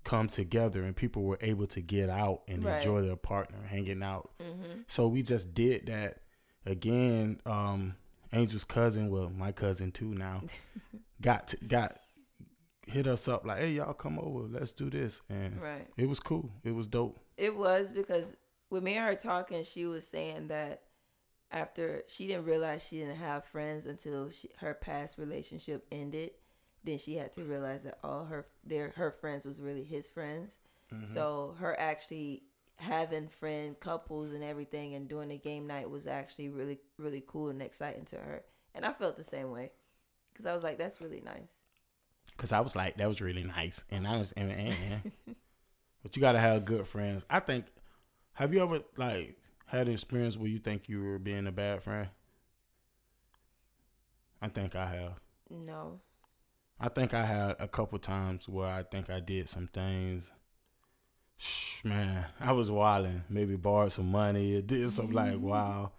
come 0.04 0.28
together, 0.28 0.84
and 0.84 0.94
people 0.96 1.24
were 1.24 1.38
able 1.40 1.66
to 1.68 1.80
get 1.82 2.10
out 2.10 2.42
and 2.50 2.66
Right. 2.66 2.78
enjoy 2.78 3.02
their 3.02 3.16
partner 3.16 3.64
hanging 3.68 4.04
out. 4.04 4.32
Mhm. 4.42 4.84
So 4.88 5.08
we 5.08 5.22
just 5.24 5.54
did 5.54 5.86
that 5.86 6.22
again. 6.66 7.40
Um, 7.46 7.96
Angel's 8.34 8.66
cousin, 8.66 9.10
well, 9.10 9.30
my 9.30 9.52
cousin 9.54 9.92
too 9.94 10.14
now, 10.14 10.42
got 11.22 11.48
to, 11.50 11.58
got 11.66 12.00
hit 12.88 13.08
us 13.08 13.28
up 13.28 13.46
like, 13.46 13.60
"Hey, 13.60 13.72
y'all 13.74 13.94
come 13.94 14.20
over, 14.20 14.48
let's 14.48 14.72
do 14.72 14.90
this," 14.90 15.22
and 15.30 15.62
right. 15.62 15.88
it 15.98 16.08
was 16.08 16.20
cool. 16.20 16.52
It 16.64 16.72
was 16.72 16.88
dope. 16.88 17.20
It 17.38 17.56
was 17.56 17.92
because 17.92 18.36
with 18.70 18.84
me 18.84 18.98
and 18.98 19.06
her 19.06 19.16
talking, 19.16 19.64
she 19.64 19.86
was 19.86 20.08
saying 20.08 20.48
that 20.48 20.84
after 21.52 22.02
she 22.08 22.28
didn't 22.28 22.46
realize 22.46 22.86
she 22.86 22.98
didn't 22.98 23.18
have 23.18 23.46
friends 23.46 23.86
until 23.86 24.32
she, 24.32 24.50
her 24.58 24.74
past 24.74 25.18
relationship 25.18 25.86
ended. 25.92 26.32
Then 26.84 26.98
she 26.98 27.16
had 27.16 27.32
to 27.34 27.44
realize 27.44 27.84
that 27.84 28.00
all 28.04 28.26
her 28.26 28.48
their 28.64 28.90
her 28.96 29.12
friends 29.12 29.46
was 29.46 29.62
really 29.62 29.84
his 29.84 30.10
friends. 30.10 30.58
Mm-hmm. 30.92 31.06
So 31.06 31.56
her 31.60 31.80
actually 31.80 32.44
having 32.78 33.28
friend 33.28 33.80
couples 33.80 34.34
and 34.34 34.44
everything 34.44 34.96
and 34.96 35.08
doing 35.08 35.30
the 35.30 35.38
game 35.38 35.68
night 35.68 35.90
was 35.90 36.08
actually 36.08 36.50
really 36.50 36.80
really 36.98 37.24
cool 37.26 37.50
and 37.50 37.62
exciting 37.62 38.06
to 38.06 38.18
her. 38.18 38.44
And 38.76 38.86
I 38.86 38.92
felt 38.92 39.16
the 39.16 39.24
same 39.24 39.52
way 39.52 39.72
because 40.34 40.46
I 40.46 40.54
was 40.54 40.64
like, 40.64 40.78
that's 40.78 41.00
really 41.00 41.22
nice. 41.22 41.62
Cause 42.38 42.52
I 42.52 42.60
was 42.62 42.76
like, 42.76 42.98
that 42.98 43.08
was 43.08 43.22
really 43.22 43.44
nice, 43.44 43.84
and 43.90 44.08
I 44.08 44.18
was, 44.18 44.32
and, 44.34 44.52
and, 44.52 45.12
but 46.04 46.16
you 46.16 46.20
gotta 46.20 46.40
have 46.40 46.66
good 46.66 46.88
friends. 46.88 47.26
I 47.30 47.40
think. 47.40 47.66
Have 48.38 48.52
you 48.52 48.64
ever 48.64 48.82
like 48.98 49.38
had 49.68 49.88
an 49.88 49.94
experience 49.94 50.36
where 50.38 50.50
you 50.50 50.58
think 50.58 50.90
you 50.90 51.04
were 51.04 51.20
being 51.20 51.46
a 51.46 51.52
bad 51.52 51.84
friend? 51.84 52.10
I 54.42 54.50
think 54.50 54.76
I 54.76 54.88
have. 54.88 55.20
No. 55.50 56.00
I 56.80 56.90
think 56.90 57.14
I 57.14 57.26
had 57.26 57.56
a 57.60 57.68
couple 57.68 57.98
times 58.00 58.50
where 58.50 58.68
I 58.68 58.84
think 58.84 59.10
I 59.10 59.20
did 59.20 59.48
some 59.48 59.68
things. 59.68 60.32
Shh, 61.38 61.84
man, 61.84 62.26
I 62.40 62.52
was 62.52 62.70
wilding. 62.70 63.24
Maybe 63.30 63.56
borrowed 63.56 63.94
some 63.94 64.12
money 64.12 64.56
or 64.56 64.62
did 64.62 64.90
something 64.90 65.16
like 65.16 65.40
wow. 65.40 65.92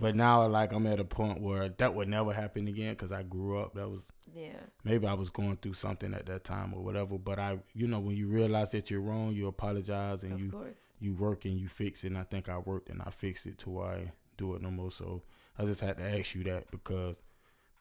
But 0.00 0.16
now, 0.16 0.46
like 0.48 0.72
I'm 0.72 0.86
at 0.86 0.98
a 1.00 1.04
point 1.04 1.40
where 1.40 1.68
that 1.68 1.94
would 1.94 2.08
never 2.08 2.32
happen 2.32 2.66
again 2.68 2.94
because 2.94 3.12
I 3.12 3.22
grew 3.22 3.58
up. 3.60 3.74
That 3.74 3.88
was 3.88 4.06
Yeah. 4.34 4.58
maybe 4.82 5.06
I 5.06 5.14
was 5.14 5.30
going 5.30 5.56
through 5.56 5.74
something 5.74 6.12
at 6.14 6.26
that 6.26 6.44
time 6.44 6.74
or 6.74 6.82
whatever. 6.82 7.16
But 7.18 7.38
I, 7.38 7.60
you 7.74 7.86
know, 7.86 8.00
when 8.00 8.16
you 8.16 8.28
realize 8.28 8.72
that 8.72 8.90
you're 8.90 9.00
wrong, 9.00 9.32
you 9.32 9.46
apologize 9.46 10.22
and 10.24 10.32
of 10.32 10.40
you 10.40 10.50
course. 10.50 10.74
you 10.98 11.14
work 11.14 11.44
and 11.44 11.58
you 11.58 11.68
fix 11.68 12.02
it. 12.04 12.08
And 12.08 12.18
I 12.18 12.24
think 12.24 12.48
I 12.48 12.58
worked 12.58 12.88
and 12.88 13.00
I 13.02 13.10
fixed 13.10 13.46
it 13.46 13.58
to 13.58 13.70
where 13.70 13.86
I 13.86 14.12
do 14.36 14.54
it 14.54 14.62
no 14.62 14.70
more. 14.70 14.90
So 14.90 15.22
I 15.58 15.64
just 15.64 15.80
had 15.80 15.98
to 15.98 16.18
ask 16.18 16.34
you 16.34 16.42
that 16.44 16.70
because 16.72 17.20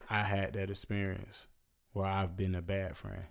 I 0.09 0.21
had 0.23 0.53
that 0.53 0.69
experience 0.69 1.47
where 1.93 2.05
I've 2.05 2.35
been 2.37 2.53
a 2.55 2.61
bad 2.61 2.95
friend. 2.95 3.23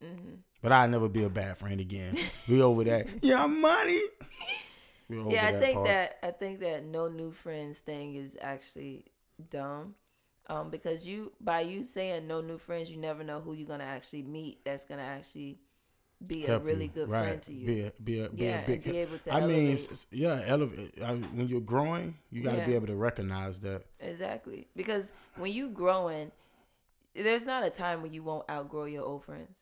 hmm 0.00 0.34
But 0.62 0.72
I'll 0.72 0.88
never 0.88 1.08
be 1.08 1.22
a 1.24 1.28
bad 1.30 1.58
friend 1.58 1.80
again. 1.80 2.16
we 2.48 2.62
over 2.62 2.84
that. 2.84 3.06
Yeah, 3.22 3.46
money. 3.46 4.00
Yeah, 5.08 5.46
I 5.46 5.52
that 5.52 5.60
think 5.60 5.74
part. 5.74 5.86
that 5.88 6.18
I 6.22 6.30
think 6.32 6.60
that 6.60 6.84
no 6.84 7.08
new 7.08 7.32
friends 7.32 7.78
thing 7.78 8.14
is 8.16 8.36
actually 8.40 9.04
dumb. 9.50 9.94
Um, 10.48 10.70
because 10.70 11.06
you 11.06 11.32
by 11.40 11.60
you 11.62 11.82
saying 11.82 12.26
no 12.26 12.40
new 12.40 12.58
friends, 12.58 12.90
you 12.90 12.98
never 12.98 13.24
know 13.24 13.40
who 13.40 13.52
you're 13.52 13.66
gonna 13.68 13.84
actually 13.84 14.22
meet. 14.22 14.64
That's 14.64 14.84
gonna 14.84 15.02
actually 15.02 15.58
be 16.26 16.42
Help 16.42 16.62
a 16.62 16.64
really 16.64 16.84
you. 16.84 16.90
good 16.90 17.08
Right. 17.10 17.24
friend 17.26 17.42
to 17.42 17.52
you. 17.52 17.66
Be 17.66 17.80
a, 17.82 17.92
be 18.02 18.20
a, 18.20 18.28
be 18.30 18.44
yeah, 18.44 18.60
a 18.62 18.66
big. 18.66 18.84
be 18.84 18.96
able 18.98 19.18
to. 19.18 19.32
I 19.32 19.40
mean, 19.40 19.50
elevate. 19.50 19.74
it's- 19.74 20.06
yeah, 20.12 20.42
elevate. 20.46 21.02
I, 21.02 21.14
when 21.14 21.48
you're 21.48 21.60
growing, 21.60 22.16
you 22.30 22.42
got 22.42 22.56
to 22.56 22.64
be 22.64 22.74
able 22.74 22.86
to 22.86 22.96
recognize 22.96 23.60
that. 23.60 23.82
exactly 24.00 24.66
because 24.76 25.12
when 25.36 25.52
you 25.52 25.68
growing, 25.68 26.30
there's 27.14 27.44
not 27.46 27.64
a 27.64 27.70
time 27.70 28.02
when 28.02 28.12
you 28.12 28.22
won't 28.22 28.48
outgrow 28.50 28.84
your 28.84 29.04
old 29.04 29.24
friends. 29.24 29.58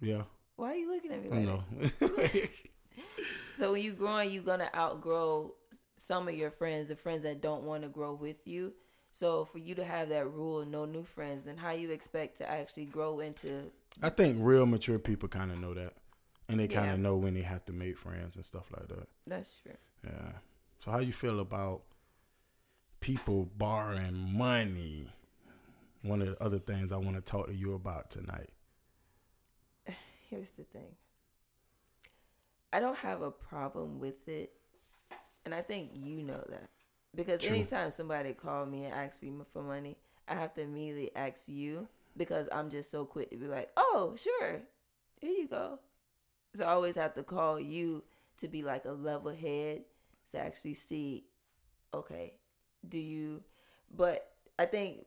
Yeah, 0.00 0.22
Why 0.56 0.72
are 0.72 0.74
you 0.76 0.90
looking 0.92 1.12
at 1.12 1.22
me 1.22 1.30
I 1.30 1.34
like 1.36 1.44
know. 1.46 2.48
So 3.56 3.72
when 3.72 3.82
you 3.82 3.92
growing, 3.92 4.30
you're 4.30 4.42
gonna 4.42 4.70
outgrow 4.74 5.54
some 5.96 6.26
of 6.26 6.34
your 6.34 6.50
friends, 6.50 6.88
the 6.88 6.96
friends 6.96 7.22
that 7.24 7.40
don't 7.42 7.64
want 7.64 7.82
to 7.82 7.88
grow 7.88 8.14
with 8.14 8.46
you. 8.46 8.72
So 9.12 9.44
for 9.44 9.58
you 9.58 9.74
to 9.74 9.84
have 9.84 10.08
that 10.08 10.26
rule, 10.32 10.64
no 10.64 10.84
new 10.86 11.04
friends, 11.04 11.44
then 11.44 11.58
how 11.58 11.72
you 11.72 11.90
expect 11.90 12.38
to 12.38 12.50
actually 12.50 12.86
grow 12.86 13.20
into? 13.20 13.70
I 14.02 14.08
think 14.08 14.38
real 14.40 14.64
mature 14.66 14.98
people 14.98 15.28
kind 15.28 15.52
of 15.52 15.60
know 15.60 15.74
that, 15.74 15.92
and 16.48 16.58
they 16.58 16.66
kind 16.66 16.86
Yeah. 16.86 16.94
of 16.94 17.00
know 17.00 17.16
when 17.16 17.34
they 17.34 17.42
have 17.42 17.64
to 17.66 17.72
make 17.74 17.98
friends 17.98 18.36
and 18.36 18.44
stuff 18.44 18.70
like 18.72 18.88
that. 18.88 19.06
That's 19.26 19.60
true. 19.60 19.76
Yeah. 20.02 20.32
So 20.78 20.90
how 20.90 20.98
you 21.00 21.12
feel 21.12 21.38
about 21.38 21.82
people 23.00 23.50
borrowing 23.56 24.16
money? 24.36 25.12
One 26.00 26.20
of 26.22 26.28
the 26.28 26.42
other 26.42 26.58
things 26.58 26.90
I 26.90 26.96
want 26.96 27.16
to 27.16 27.20
talk 27.22 27.46
to 27.48 27.54
you 27.54 27.74
about 27.74 28.10
tonight. 28.10 28.50
Here's 30.30 30.52
the 30.52 30.64
thing. 30.64 30.96
I 32.72 32.80
don't 32.80 32.98
have 32.98 33.22
a 33.22 33.30
problem 33.30 33.98
with 33.98 34.28
it, 34.28 34.52
and 35.44 35.54
I 35.54 35.60
think 35.60 35.90
you 35.92 36.22
know 36.22 36.42
that 36.48 36.70
because 37.14 37.42
True. 37.42 37.56
anytime 37.56 37.90
somebody 37.90 38.32
call 38.32 38.64
me 38.66 38.84
and 38.84 38.94
ask 38.94 39.22
me 39.22 39.30
for 39.52 39.62
money, 39.62 39.98
I 40.28 40.34
have 40.34 40.54
to 40.54 40.62
immediately 40.62 41.14
ask 41.14 41.48
you 41.48 41.88
because 42.16 42.48
I'm 42.52 42.70
just 42.70 42.90
so 42.90 43.04
quick 43.04 43.30
to 43.30 43.36
be 43.36 43.46
like, 43.46 43.70
"Oh, 43.76 44.14
sure, 44.16 44.62
here 45.20 45.30
you 45.32 45.48
go." 45.48 45.78
So 46.54 46.64
I 46.64 46.72
always 46.72 46.96
have 46.96 47.14
to 47.14 47.22
call 47.22 47.58
you 47.60 48.04
to 48.38 48.48
be 48.48 48.62
like 48.62 48.84
a 48.84 48.92
level 48.92 49.34
head 49.34 49.84
to 50.32 50.38
actually 50.38 50.74
see, 50.74 51.24
okay, 51.94 52.34
do 52.88 52.98
you? 52.98 53.42
But 53.94 54.28
I 54.58 54.66
think, 54.66 55.06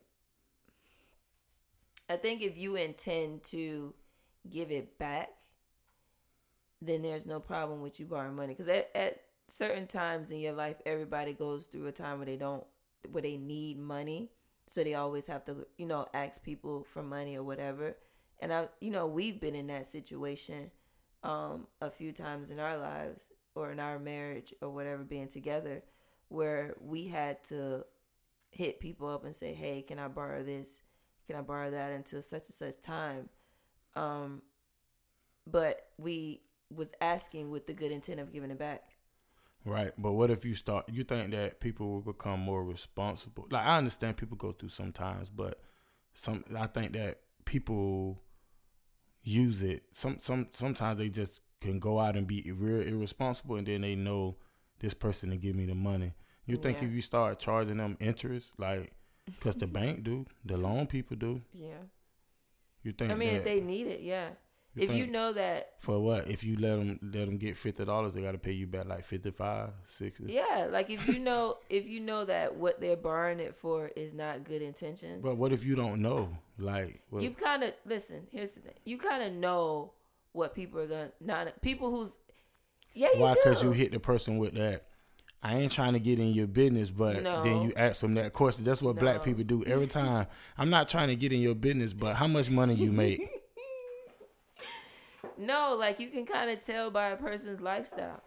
I 2.09 2.15
think 2.15 2.41
if 2.41 2.57
you 2.57 2.75
intend 2.75 3.43
to 3.45 3.93
give 4.49 4.71
it 4.71 4.97
back, 4.97 5.29
then 6.81 7.01
there's 7.01 7.25
no 7.25 7.39
problem 7.39 7.81
with 7.81 7.99
you 7.99 8.05
borrowing 8.05 8.35
money. 8.35 8.53
Because 8.53 8.67
at, 8.67 8.89
at 8.95 9.21
certain 9.47 9.87
times 9.87 10.31
in 10.31 10.39
your 10.39 10.53
life, 10.53 10.77
everybody 10.85 11.33
goes 11.33 11.65
through 11.65 11.87
a 11.87 11.91
time 11.91 12.17
where 12.17 12.25
they 12.25 12.37
don't, 12.37 12.63
where 13.11 13.23
they 13.23 13.37
need 13.37 13.79
money. 13.79 14.29
So 14.67 14.83
they 14.83 14.95
always 14.95 15.27
have 15.27 15.45
to, 15.45 15.67
you 15.77 15.85
know, 15.85 16.07
ask 16.13 16.43
people 16.43 16.83
for 16.83 17.03
money 17.03 17.37
or 17.37 17.43
whatever. 17.43 17.95
And 18.39 18.51
I, 18.51 18.67
you 18.81 18.91
know, 18.91 19.07
we've 19.07 19.39
been 19.39 19.55
in 19.55 19.67
that 19.67 19.85
situation 19.85 20.71
um, 21.23 21.67
a 21.81 21.89
few 21.89 22.11
times 22.11 22.49
in 22.49 22.59
our 22.59 22.77
lives 22.77 23.29
or 23.55 23.71
in 23.71 23.79
our 23.79 23.99
marriage 23.99 24.53
or 24.61 24.69
whatever, 24.69 25.03
being 25.03 25.27
together, 25.27 25.83
where 26.27 26.75
we 26.81 27.07
had 27.07 27.43
to 27.45 27.85
hit 28.51 28.79
people 28.79 29.07
up 29.07 29.23
and 29.23 29.35
say, 29.35 29.53
"Hey, 29.53 29.81
can 29.81 29.99
I 29.99 30.07
borrow 30.07 30.43
this? 30.43 30.81
Can 31.27 31.35
I 31.35 31.41
borrow 31.41 31.71
that 31.71 31.91
until 31.91 32.21
such 32.21 32.47
and 32.47 32.53
such 32.53 32.81
time?" 32.81 33.29
Um, 33.95 34.41
but 35.47 35.87
we 35.97 36.41
was 36.73 36.89
asking 37.01 37.49
with 37.51 37.67
the 37.67 37.73
good 37.73 37.91
intent 37.91 38.19
of 38.19 38.31
giving 38.33 38.51
it 38.51 38.59
back. 38.59 38.83
Right, 39.63 39.91
but 39.97 40.11
what 40.13 40.29
if 40.29 40.45
you 40.45 40.53
start? 40.53 40.85
You 40.91 41.03
think 41.03 41.31
that 41.31 41.59
people 41.59 41.87
will 41.89 42.01
become 42.01 42.39
more 42.39 42.63
responsible? 42.63 43.47
Like 43.49 43.65
I 43.65 43.77
understand 43.77 44.17
people 44.17 44.37
go 44.37 44.51
through 44.51 44.69
sometimes, 44.69 45.29
but 45.29 45.59
some 46.13 46.43
I 46.55 46.67
think 46.67 46.93
that 46.93 47.19
people 47.45 48.21
use 49.23 49.63
it. 49.63 49.83
Some 49.91 50.17
some 50.19 50.47
sometimes 50.51 50.99
they 50.99 51.09
just 51.09 51.41
can 51.61 51.79
go 51.79 51.99
out 51.99 52.15
and 52.15 52.27
be 52.27 52.51
real 52.51 52.81
irresponsible, 52.81 53.55
and 53.55 53.65
then 53.65 53.81
they 53.81 53.95
know 53.95 54.37
this 54.79 54.93
person 54.93 55.31
to 55.31 55.37
give 55.37 55.55
me 55.55 55.65
the 55.65 55.73
money. 55.75 56.13
You 56.45 56.57
think 56.57 56.77
Yeah. 56.79 56.87
if 56.87 56.93
you 56.93 57.01
start 57.01 57.39
charging 57.39 57.77
them 57.77 57.97
interest, 57.99 58.59
like, 58.59 58.91
cause 59.39 59.55
the 59.55 59.65
bank 59.79 60.03
do, 60.03 60.27
the 60.43 60.57
loan 60.57 60.85
people 60.85 61.15
do. 61.17 61.41
Yeah, 61.51 61.77
You 62.83 62.91
think? 62.91 63.11
I 63.11 63.15
mean, 63.15 63.29
that, 63.29 63.37
if 63.39 63.43
they 63.45 63.61
need 63.61 63.87
it, 63.87 64.01
yeah. 64.01 64.29
If 64.75 64.93
you 64.93 65.07
know 65.07 65.33
that, 65.33 65.73
for 65.79 65.99
what? 65.99 66.27
If 66.27 66.43
you 66.43 66.57
let 66.57 66.77
them 66.77 66.99
let 67.01 67.25
them 67.25 67.37
get 67.37 67.57
fifty 67.57 67.85
dollars, 67.85 68.13
they 68.13 68.21
got 68.21 68.33
to 68.33 68.37
pay 68.37 68.51
you 68.51 68.67
back 68.67 68.85
like 68.85 69.05
55 69.05 69.69
60 69.85 70.25
yeah, 70.27 70.67
like 70.69 70.89
if 70.89 71.07
you 71.07 71.19
know, 71.19 71.57
if 71.69 71.87
you 71.87 71.99
know 71.99 72.25
that 72.25 72.55
what 72.55 72.81
they're 72.81 72.97
borrowing 72.97 73.39
it 73.39 73.55
for 73.55 73.91
is 73.95 74.13
not 74.13 74.43
good 74.43 74.61
intentions, 74.61 75.21
But 75.23 75.37
what 75.37 75.51
if 75.53 75.63
you 75.63 75.75
don't 75.75 76.01
know? 76.01 76.37
Like, 76.57 77.01
what, 77.09 77.23
you 77.23 77.31
kind 77.31 77.63
of 77.63 77.73
listen. 77.85 78.27
Here's 78.31 78.51
the 78.51 78.61
thing: 78.61 78.73
you 78.85 78.97
kind 78.97 79.23
of 79.23 79.33
know 79.33 79.91
what 80.31 80.53
people 80.53 80.79
are 80.81 80.87
gonna 80.87 81.11
not 81.21 81.61
people 81.61 81.91
who's 81.91 82.17
yeah, 82.93 83.09
you 83.13 83.19
why? 83.21 83.33
Because 83.33 83.61
you 83.63 83.71
hit 83.71 83.91
the 83.91 83.99
person 83.99 84.37
with 84.37 84.53
that. 84.55 84.85
I 85.43 85.57
ain't 85.57 85.71
trying 85.71 85.93
to 85.93 85.99
get 85.99 86.17
in 86.17 86.29
your 86.29 86.47
business, 86.47 86.89
but 86.89 87.21
No. 87.21 87.43
then 87.43 87.61
you 87.61 87.73
ask 87.75 88.01
them 88.01 88.15
that 88.15 88.33
question. 88.33 88.63
That's 88.65 88.81
what 88.81 88.95
black 88.95 89.21
people 89.23 89.43
do 89.43 89.63
every 89.65 89.85
time. 89.85 90.25
I'm 90.57 90.71
not 90.71 90.87
trying 90.87 91.09
to 91.09 91.15
get 91.15 91.31
in 91.31 91.39
your 91.39 91.53
business, 91.53 91.93
but 91.93 92.15
how 92.15 92.25
much 92.25 92.49
money 92.49 92.73
you 92.73 92.91
make? 93.03 93.29
No, 95.37 95.75
like 95.77 95.99
you 95.99 96.09
can 96.09 96.25
kind 96.25 96.49
of 96.49 96.61
tell 96.61 96.89
by 96.91 97.07
a 97.09 97.15
person's 97.15 97.61
lifestyle. 97.61 98.21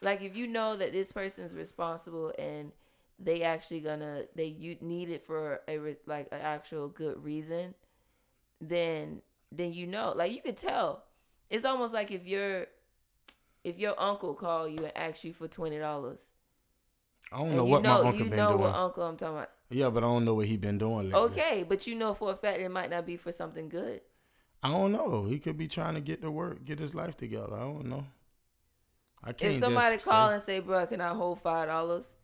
Like 0.00 0.22
if 0.22 0.36
you 0.36 0.46
know 0.46 0.76
that 0.76 0.92
this 0.92 1.10
person's 1.12 1.54
responsible 1.54 2.32
and 2.38 2.72
they 3.18 3.42
actually 3.42 3.80
gonna 3.80 4.24
they 4.36 4.44
you 4.46 4.76
need 4.80 5.10
it 5.10 5.24
for 5.24 5.60
a 5.66 5.78
re- 5.78 5.96
like 6.06 6.28
an 6.30 6.40
actual 6.40 6.88
good 6.88 7.24
reason, 7.24 7.74
then 8.60 9.22
then 9.50 9.72
you 9.72 9.86
know. 9.86 10.12
Like 10.16 10.32
you 10.32 10.40
could 10.40 10.56
tell. 10.56 11.04
It's 11.50 11.64
almost 11.64 11.92
like 11.94 12.10
if 12.10 12.26
your 12.26 12.66
if 13.64 13.78
your 13.78 14.00
uncle 14.00 14.34
call 14.34 14.68
you 14.68 14.78
and 14.84 14.96
ask 14.96 15.24
you 15.24 15.32
for 15.32 15.48
twenty 15.48 15.78
dollars. 15.78 16.28
I 17.32 17.38
don't 17.38 17.56
know 17.56 17.64
what 17.64 17.82
know 17.82 18.02
my 18.02 18.08
uncle 18.08 18.12
been 18.12 18.28
doing. 18.28 18.30
you 18.30 18.36
know 18.36 18.56
what 18.56 18.74
uncle 18.74 19.02
I'm 19.02 19.16
talking 19.16 19.36
about. 19.36 19.50
yeah, 19.70 19.90
but 19.90 20.02
I 20.04 20.06
don't 20.06 20.24
know 20.24 20.34
what 20.34 20.46
he 20.46 20.56
been 20.56 20.78
doing 20.78 21.10
lately. 21.10 21.14
Okay, 21.14 21.64
but 21.68 21.86
you 21.86 21.94
know 21.94 22.14
for 22.14 22.30
a 22.30 22.36
fact 22.36 22.60
it 22.60 22.70
might 22.70 22.88
not 22.90 23.04
be 23.04 23.16
for 23.16 23.32
something 23.32 23.68
good. 23.68 24.00
I 24.62 24.70
don't 24.70 24.92
know. 24.92 25.24
He 25.24 25.38
could 25.38 25.56
be 25.56 25.68
trying 25.68 25.94
to 25.94 26.00
get 26.00 26.20
to 26.22 26.30
work, 26.30 26.64
get 26.64 26.78
his 26.78 26.94
life 26.94 27.16
together. 27.16 27.54
I 27.54 27.60
don't 27.60 27.86
know. 27.86 28.06
I 29.22 29.32
can't. 29.32 29.54
if 29.54 29.60
somebody 29.60 29.98
call 29.98 30.28
say- 30.28 30.34
and 30.34 30.42
say, 30.42 30.58
"Bro, 30.60 30.86
can 30.86 31.00
I 31.00 31.14
hold 31.14 31.40
five 31.40 31.68
dollars?" 31.68 32.14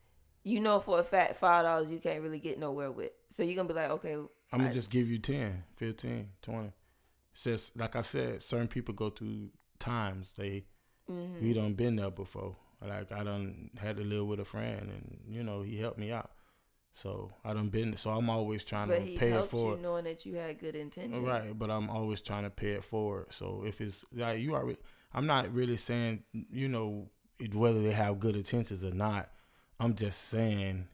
You 0.42 0.60
know 0.60 0.78
for 0.80 1.00
a 1.00 1.04
fact 1.04 1.36
five 1.36 1.64
dollars 1.64 1.90
you 1.90 1.98
can't 1.98 2.22
really 2.22 2.38
get 2.38 2.58
nowhere 2.58 2.90
with. 2.92 3.12
So 3.30 3.42
you're 3.42 3.56
gonna 3.56 3.68
be 3.68 3.74
like, 3.74 3.90
"Okay, 3.90 4.14
I'm 4.14 4.58
gonna 4.60 4.70
just 4.72 4.90
give 4.90 5.08
you 5.08 5.18
10, 5.18 5.64
15, 5.76 6.28
20. 6.42 6.72
It's 7.32 7.44
just 7.44 7.76
like 7.76 7.96
I 7.96 8.02
said, 8.02 8.42
certain 8.42 8.68
people 8.68 8.94
go 8.94 9.10
through 9.10 9.50
times 9.78 10.32
they 10.36 10.64
Mm-hmm. 11.10 11.44
we 11.44 11.52
done 11.52 11.74
been 11.74 11.96
there 11.96 12.10
before. 12.10 12.56
Like 12.80 13.12
I 13.12 13.24
done 13.24 13.70
had 13.78 13.96
to 13.98 14.04
live 14.04 14.26
with 14.26 14.40
a 14.40 14.44
friend, 14.44 14.80
and 14.90 15.20
you 15.28 15.42
know 15.42 15.62
he 15.62 15.78
helped 15.78 15.98
me 15.98 16.12
out. 16.12 16.30
So 16.94 17.32
I 17.44 17.52
done 17.52 17.68
been. 17.68 17.96
So 17.96 18.10
I'm 18.10 18.30
always 18.30 18.64
trying 18.64 18.88
But 18.88 19.04
to 19.04 19.18
pay 19.18 19.32
it 19.32 19.46
forward. 19.46 19.82
knowing 19.82 20.04
that 20.04 20.24
you 20.24 20.36
had 20.36 20.58
good 20.58 20.76
intentions. 20.76 21.26
Right, 21.26 21.56
but 21.58 21.70
I'm 21.70 21.90
always 21.90 22.20
trying 22.20 22.44
to 22.44 22.50
pay 22.50 22.70
it 22.70 22.84
forward. 22.84 23.26
So 23.30 23.64
if 23.66 23.80
it's 23.80 24.04
like 24.14 24.38
you 24.40 24.54
already, 24.54 24.78
I'm 25.12 25.26
not 25.26 25.52
really 25.52 25.76
saying 25.76 26.22
you 26.50 26.68
know 26.68 27.08
it, 27.38 27.54
whether 27.54 27.82
they 27.82 27.92
have 27.92 28.20
good 28.20 28.36
intentions 28.36 28.84
or 28.84 28.92
not. 28.92 29.28
I'm 29.80 29.94
just 29.96 30.28
saying 30.28 30.86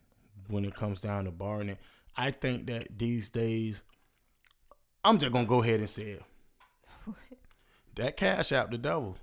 when 0.48 0.64
it 0.64 0.74
comes 0.74 1.02
down 1.02 1.26
to 1.26 1.60
it, 1.60 1.78
I 2.16 2.30
think 2.30 2.66
that 2.66 2.98
these 2.98 3.28
days, 3.28 3.82
I'm 5.04 5.18
just 5.18 5.32
gonna 5.32 5.46
go 5.46 5.62
ahead 5.62 5.80
and 5.80 5.90
say 5.90 6.12
it. 6.12 6.22
that 7.96 8.16
Cash 8.16 8.52
App 8.52 8.70
the 8.70 8.78
devil. 8.78 9.18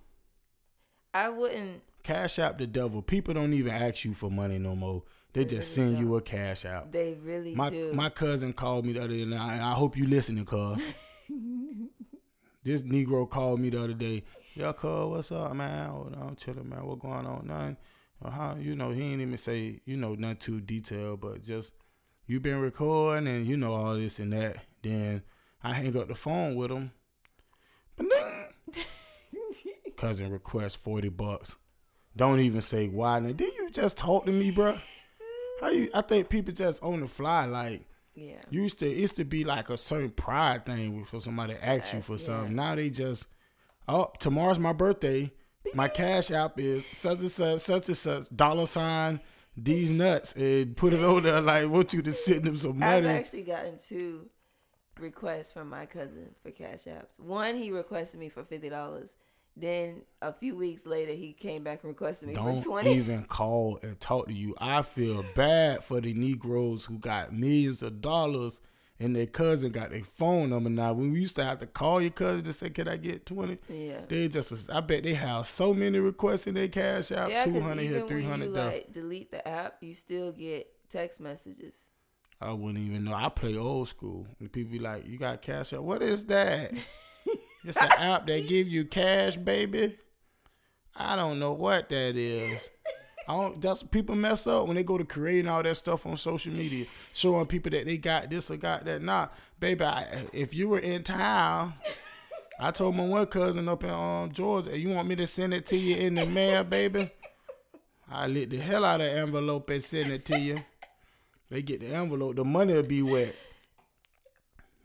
I 1.11 1.30
wouldn't. 1.30 1.82
Cash 2.03 2.38
App 2.38 2.59
the 2.59 2.67
devil. 2.67 3.01
People 3.01 3.34
don't 3.34 3.53
even 3.53 3.73
ask 3.73 4.05
you 4.05 4.13
for 4.13 4.30
money 4.30 4.59
no 4.59 4.75
more. 4.75 5.03
They 5.38 5.43
They 5.43 5.57
just 5.57 5.77
really 5.77 5.89
send 5.91 5.99
you 5.99 6.07
don't. 6.07 6.17
a 6.17 6.21
Cash 6.21 6.65
App. 6.65 6.91
They 6.91 7.13
really 7.13 7.53
My 7.53 7.69
do. 7.69 7.93
my 7.93 8.09
cousin 8.09 8.53
called 8.53 8.88
me 8.88 8.93
the 8.93 8.99
other 9.01 9.09
day, 9.09 9.21
and 9.21 9.35
I, 9.35 9.69
I 9.71 9.73
hope 9.73 9.95
you 9.95 10.07
listening, 10.07 10.45
cuz. 10.45 10.81
this 12.63 12.81
Negro 12.81 13.29
called 13.29 13.59
me 13.59 13.69
the 13.69 13.83
other 13.83 13.93
day. 13.93 14.23
Yo, 14.55 14.73
cuz, 14.73 15.09
what's 15.09 15.31
up, 15.31 15.53
man? 15.55 15.89
No, 15.89 16.17
I'm 16.27 16.35
chilling, 16.35 16.67
man. 16.67 16.83
What 16.83 16.97
going 16.99 17.27
on? 17.27 17.45
Nothing. 17.45 17.77
Uh, 18.19 18.31
how, 18.31 18.55
you 18.59 18.75
know, 18.75 18.89
he 18.89 19.03
ain't 19.03 19.21
even 19.21 19.38
say, 19.38 19.79
you 19.85 19.95
know, 19.95 20.15
nothing 20.15 20.38
too 20.38 20.59
detailed, 20.59 21.21
but 21.21 21.43
just 21.43 21.71
you 22.25 22.39
been 22.39 22.59
recording 22.59 23.27
and 23.27 23.45
you 23.45 23.57
know 23.57 23.75
all 23.75 23.93
this 23.95 24.17
and 24.17 24.33
that. 24.33 24.57
Then 24.81 25.21
I 25.63 25.73
hang 25.75 25.95
up 25.95 26.07
the 26.07 26.15
phone 26.15 26.55
with 26.55 26.71
him. 26.71 26.91
But 27.95 28.07
then 28.73 28.83
cousin 29.95 30.31
request 30.31 30.77
forty 30.77 31.09
bucks. 31.09 31.57
Don't 32.15 32.39
even 32.39 32.61
say 32.61 32.88
why. 32.88 33.19
Now, 33.19 33.33
did 33.33 33.53
you 33.53 33.69
just 33.69 33.97
talk 33.97 34.25
to 34.25 34.31
me, 34.31 34.51
bruh? 34.51 34.81
How 35.62 35.70
you? 35.70 35.89
I 35.93 36.01
think 36.01 36.30
people 36.30 36.53
just 36.53 36.82
on 36.84 37.01
the 37.01 37.08
fly 37.08 37.45
like. 37.45 37.84
yeah. 38.16 38.41
Used 38.49 38.80
to 38.80 38.88
used 38.89 39.16
to 39.18 39.26
be 39.26 39.43
like 39.43 39.70
a 39.70 39.78
certain 39.78 40.12
pride 40.12 40.66
thing 40.66 41.03
for 41.05 41.20
somebody 41.20 41.53
to 41.53 41.66
ask 41.66 41.93
you 41.93 42.01
for 42.01 42.14
Yeah. 42.14 42.18
something. 42.18 42.55
Now 42.55 42.76
they 42.76 42.89
just 42.89 43.28
oh 43.88 44.12
tomorrow's 44.20 44.60
my 44.60 44.74
birthday. 44.74 45.32
My 45.74 45.88
cash 45.89 46.32
app 46.32 46.60
is 46.60 46.86
such 46.88 47.20
and 47.20 47.32
such 47.32 47.60
such 47.62 47.88
and 47.89 47.97
such 47.97 48.36
dollar 48.36 48.66
sign 48.66 49.20
these 49.55 49.91
nuts 49.91 50.34
and 50.34 50.78
put 50.78 50.93
it 50.93 50.99
over 50.99 51.20
there 51.22 51.41
like 51.41 51.68
want 51.70 51.91
you 51.93 52.01
to 52.03 52.14
send 52.14 52.43
them 52.45 52.55
some 52.58 52.80
money? 52.80 53.08
I've 53.10 53.16
actually 53.18 53.41
gotten 53.43 53.78
two 53.78 54.30
requests 54.99 55.51
from 55.51 55.70
my 55.70 55.86
cousin 55.86 56.36
for 56.41 56.51
cash 56.51 56.86
apps. 56.86 57.20
One, 57.20 57.55
he 57.55 57.72
requested 57.72 58.20
me 58.20 58.30
for 58.30 58.43
fifty 58.43 58.70
dollars. 58.70 59.16
Then 59.60 60.03
a 60.22 60.32
few 60.32 60.55
weeks 60.55 60.86
later, 60.86 61.14
he 61.14 61.34
came 61.34 61.64
back 61.64 61.84
and 61.84 61.89
requested 61.89 62.30
me 62.30 62.36
Don't 62.36 62.60
for 62.60 62.66
twenty. 62.66 62.93
even 62.93 63.24
call 63.24 63.80
and 63.82 63.99
talk 63.99 64.28
to 64.28 64.34
you. 64.34 64.53
I 64.60 64.84
feel 64.84 65.26
bad 65.34 65.84
for 65.84 65.99
the 65.99 66.14
Negroes 66.14 66.86
who 66.86 66.99
got 66.99 67.34
millions 67.34 67.82
of 67.82 67.99
dollars 68.01 68.62
and 68.99 69.16
their 69.16 69.26
cousin 69.28 69.72
got 69.72 69.89
their 69.91 70.03
phone 70.03 70.49
number 70.51 70.70
now. 70.70 70.93
When 70.93 71.12
we 71.12 71.20
used 71.22 71.36
to 71.38 71.43
have 71.43 71.60
to 71.60 71.68
call 71.68 72.01
your 72.01 72.12
cousin 72.12 72.43
to 72.43 72.53
say, 72.53 72.70
"Can 72.70 72.88
I 72.88 72.97
get 72.97 73.26
20? 73.26 73.58
Yeah. 73.70 74.01
They 74.08 74.28
just, 74.28 74.70
I 74.72 74.80
bet 74.82 75.03
they 75.03 75.14
have 75.16 75.47
so 75.47 75.74
many 75.74 75.99
requests 75.99 76.45
in 76.47 76.53
their 76.53 76.68
Cash 76.68 77.12
App. 77.12 77.30
Yeah, 77.30 77.45
Two 77.45 77.60
hundred 77.60 77.84
here, 77.88 78.05
three 78.08 78.24
hundred 78.24 78.53
there. 78.53 78.66
like 78.72 78.91
delete 78.93 79.32
the 79.32 79.47
app, 79.47 79.78
you 79.82 79.93
still 79.95 80.32
get 80.32 80.68
text 80.89 81.20
messages. 81.20 81.80
I 82.39 82.51
wouldn't 82.51 82.78
even 82.86 83.03
know. 83.05 83.14
I 83.16 83.30
play 83.30 83.58
old 83.58 83.88
school. 83.88 84.28
And 84.39 84.51
people 84.51 84.72
be 84.74 84.80
like, 84.80 85.08
"You 85.08 85.18
got 85.18 85.41
Cash 85.41 85.74
App? 85.74 85.80
What 85.80 86.03
is 86.03 86.26
that? 86.26 86.72
it's 87.68 87.78
an 87.78 87.91
app 87.97 88.28
that 88.28 88.47
give 88.47 88.68
you 88.68 88.86
cash, 88.86 89.36
baby. 89.36 89.97
I 90.95 91.15
don't 91.15 91.39
know 91.39 91.53
what 91.53 91.89
that 91.89 92.15
is. 92.15 92.70
I 93.28 93.34
don't. 93.34 93.61
That's 93.61 93.84
people 93.84 94.15
mess 94.15 94.47
up 94.47 94.68
when 94.68 94.76
they 94.76 94.84
go 94.84 94.97
to 94.97 95.03
creating 95.03 95.49
all 95.49 95.61
that 95.61 95.76
stuff 95.76 96.05
on 96.05 96.18
social 96.18 96.53
media, 96.53 96.86
showing 97.13 97.45
people 97.45 97.72
that 97.72 97.86
they 97.86 97.97
got 97.97 98.30
this 98.30 98.49
or 98.49 98.57
got 98.57 98.86
that. 98.86 99.01
Nah, 99.01 99.28
baby. 99.59 99.84
I, 99.84 100.28
if 100.34 100.53
you 100.53 100.70
were 100.70 100.80
in 100.80 101.03
town. 101.03 101.74
I 102.59 102.72
told 102.72 102.95
my 102.95 103.05
one 103.05 103.28
cousin 103.28 103.70
up 103.70 103.84
in 103.84 103.91
um, 103.91 104.32
Georgia, 104.32 104.76
you 104.76 104.89
want 104.89 105.07
me 105.07 105.15
to 105.18 105.28
send 105.28 105.53
it 105.53 105.68
to 105.68 105.78
you 105.78 105.95
in 105.95 106.15
the 106.15 106.26
mail, 106.26 106.63
baby? 106.63 107.11
I 108.09 108.26
lit 108.26 108.49
the 108.49 108.57
hell 108.57 108.84
out 108.84 108.99
of 108.99 109.05
the 109.05 109.20
envelope 109.20 109.70
and 109.70 109.84
send 109.84 110.11
it 110.11 110.26
to 110.26 110.39
you. 110.39 110.63
They 111.51 111.61
get 111.61 111.82
the 111.82 111.88
envelope, 111.89 112.36
the 112.36 112.43
money 112.43 112.74
will 112.74 112.82
be 112.82 113.03
wet. 113.03 113.36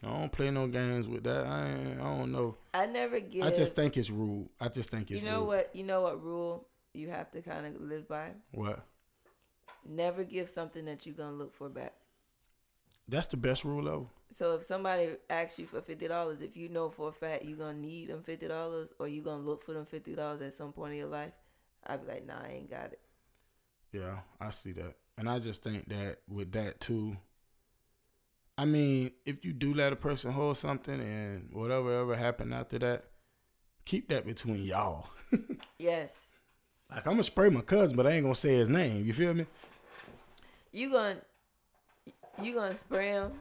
I 0.02 0.08
don't 0.08 0.32
play 0.32 0.50
no 0.50 0.66
games 0.66 1.08
with 1.08 1.24
that. 1.24 1.46
I 1.46 1.94
I 1.98 2.16
don't 2.18 2.32
know. 2.32 2.56
I 2.74 2.86
never 2.86 3.20
give. 3.20 3.44
I 3.44 3.50
just 3.50 3.74
think 3.74 3.96
it's 3.96 4.10
rude. 4.10 4.48
I 4.60 4.68
just 4.68 4.90
think 4.90 5.10
it's 5.10 5.20
you 5.20 5.28
know 5.28 5.40
rude. 5.40 5.46
what? 5.46 5.76
You 5.76 5.84
know 5.84 6.02
what 6.02 6.22
rule 6.22 6.66
you 6.94 7.10
have 7.10 7.30
to 7.32 7.42
kind 7.42 7.66
of 7.66 7.80
live 7.80 8.08
by. 8.08 8.30
What? 8.52 8.84
Never 9.86 10.24
give 10.24 10.48
something 10.48 10.84
that 10.86 11.04
you're 11.06 11.14
gonna 11.14 11.36
look 11.36 11.54
for 11.54 11.68
back. 11.68 11.92
That's 13.08 13.26
the 13.26 13.36
best 13.36 13.64
rule 13.64 13.88
ever. 13.88 14.06
So 14.30 14.54
if 14.54 14.64
somebody 14.64 15.10
asks 15.28 15.58
you 15.58 15.66
for 15.66 15.82
fifty 15.82 16.08
dollars, 16.08 16.40
if 16.40 16.56
you 16.56 16.68
know 16.68 16.88
for 16.88 17.08
a 17.08 17.12
fact 17.12 17.44
you're 17.44 17.58
gonna 17.58 17.78
need 17.78 18.08
them 18.08 18.22
fifty 18.22 18.48
dollars, 18.48 18.94
or 18.98 19.08
you're 19.08 19.24
gonna 19.24 19.42
look 19.42 19.62
for 19.62 19.74
them 19.74 19.84
fifty 19.84 20.14
dollars 20.14 20.40
at 20.40 20.54
some 20.54 20.72
point 20.72 20.92
in 20.92 20.98
your 20.98 21.08
life, 21.08 21.32
I'd 21.86 22.06
be 22.06 22.12
like, 22.12 22.26
nah, 22.26 22.40
I 22.42 22.52
ain't 22.52 22.70
got 22.70 22.92
it. 22.92 23.00
Yeah, 23.92 24.20
I 24.40 24.50
see 24.50 24.72
that. 24.72 24.94
And 25.18 25.28
I 25.28 25.38
just 25.38 25.62
think 25.62 25.88
that 25.88 26.18
with 26.26 26.52
that 26.52 26.80
too, 26.80 27.16
I 28.58 28.64
mean, 28.64 29.12
if 29.24 29.44
you 29.44 29.52
do 29.52 29.74
let 29.74 29.92
a 29.92 29.96
person 29.96 30.32
hold 30.32 30.56
something 30.56 31.00
and 31.00 31.48
whatever 31.52 32.00
ever 32.00 32.16
happened 32.16 32.52
after 32.52 32.78
that, 32.80 33.04
keep 33.84 34.08
that 34.08 34.26
between 34.26 34.62
y'all. 34.62 35.08
yes. 35.78 36.30
Like 36.90 37.06
I'm 37.06 37.14
gonna 37.14 37.22
spray 37.22 37.48
my 37.48 37.62
cousin, 37.62 37.96
but 37.96 38.06
I 38.06 38.12
ain't 38.12 38.24
gonna 38.24 38.34
say 38.34 38.56
his 38.56 38.68
name. 38.68 39.06
You 39.06 39.12
feel 39.12 39.34
me? 39.34 39.46
You 40.70 40.90
gonna 40.90 41.16
you 42.42 42.54
gonna 42.54 42.74
spray 42.74 43.08
him? 43.08 43.32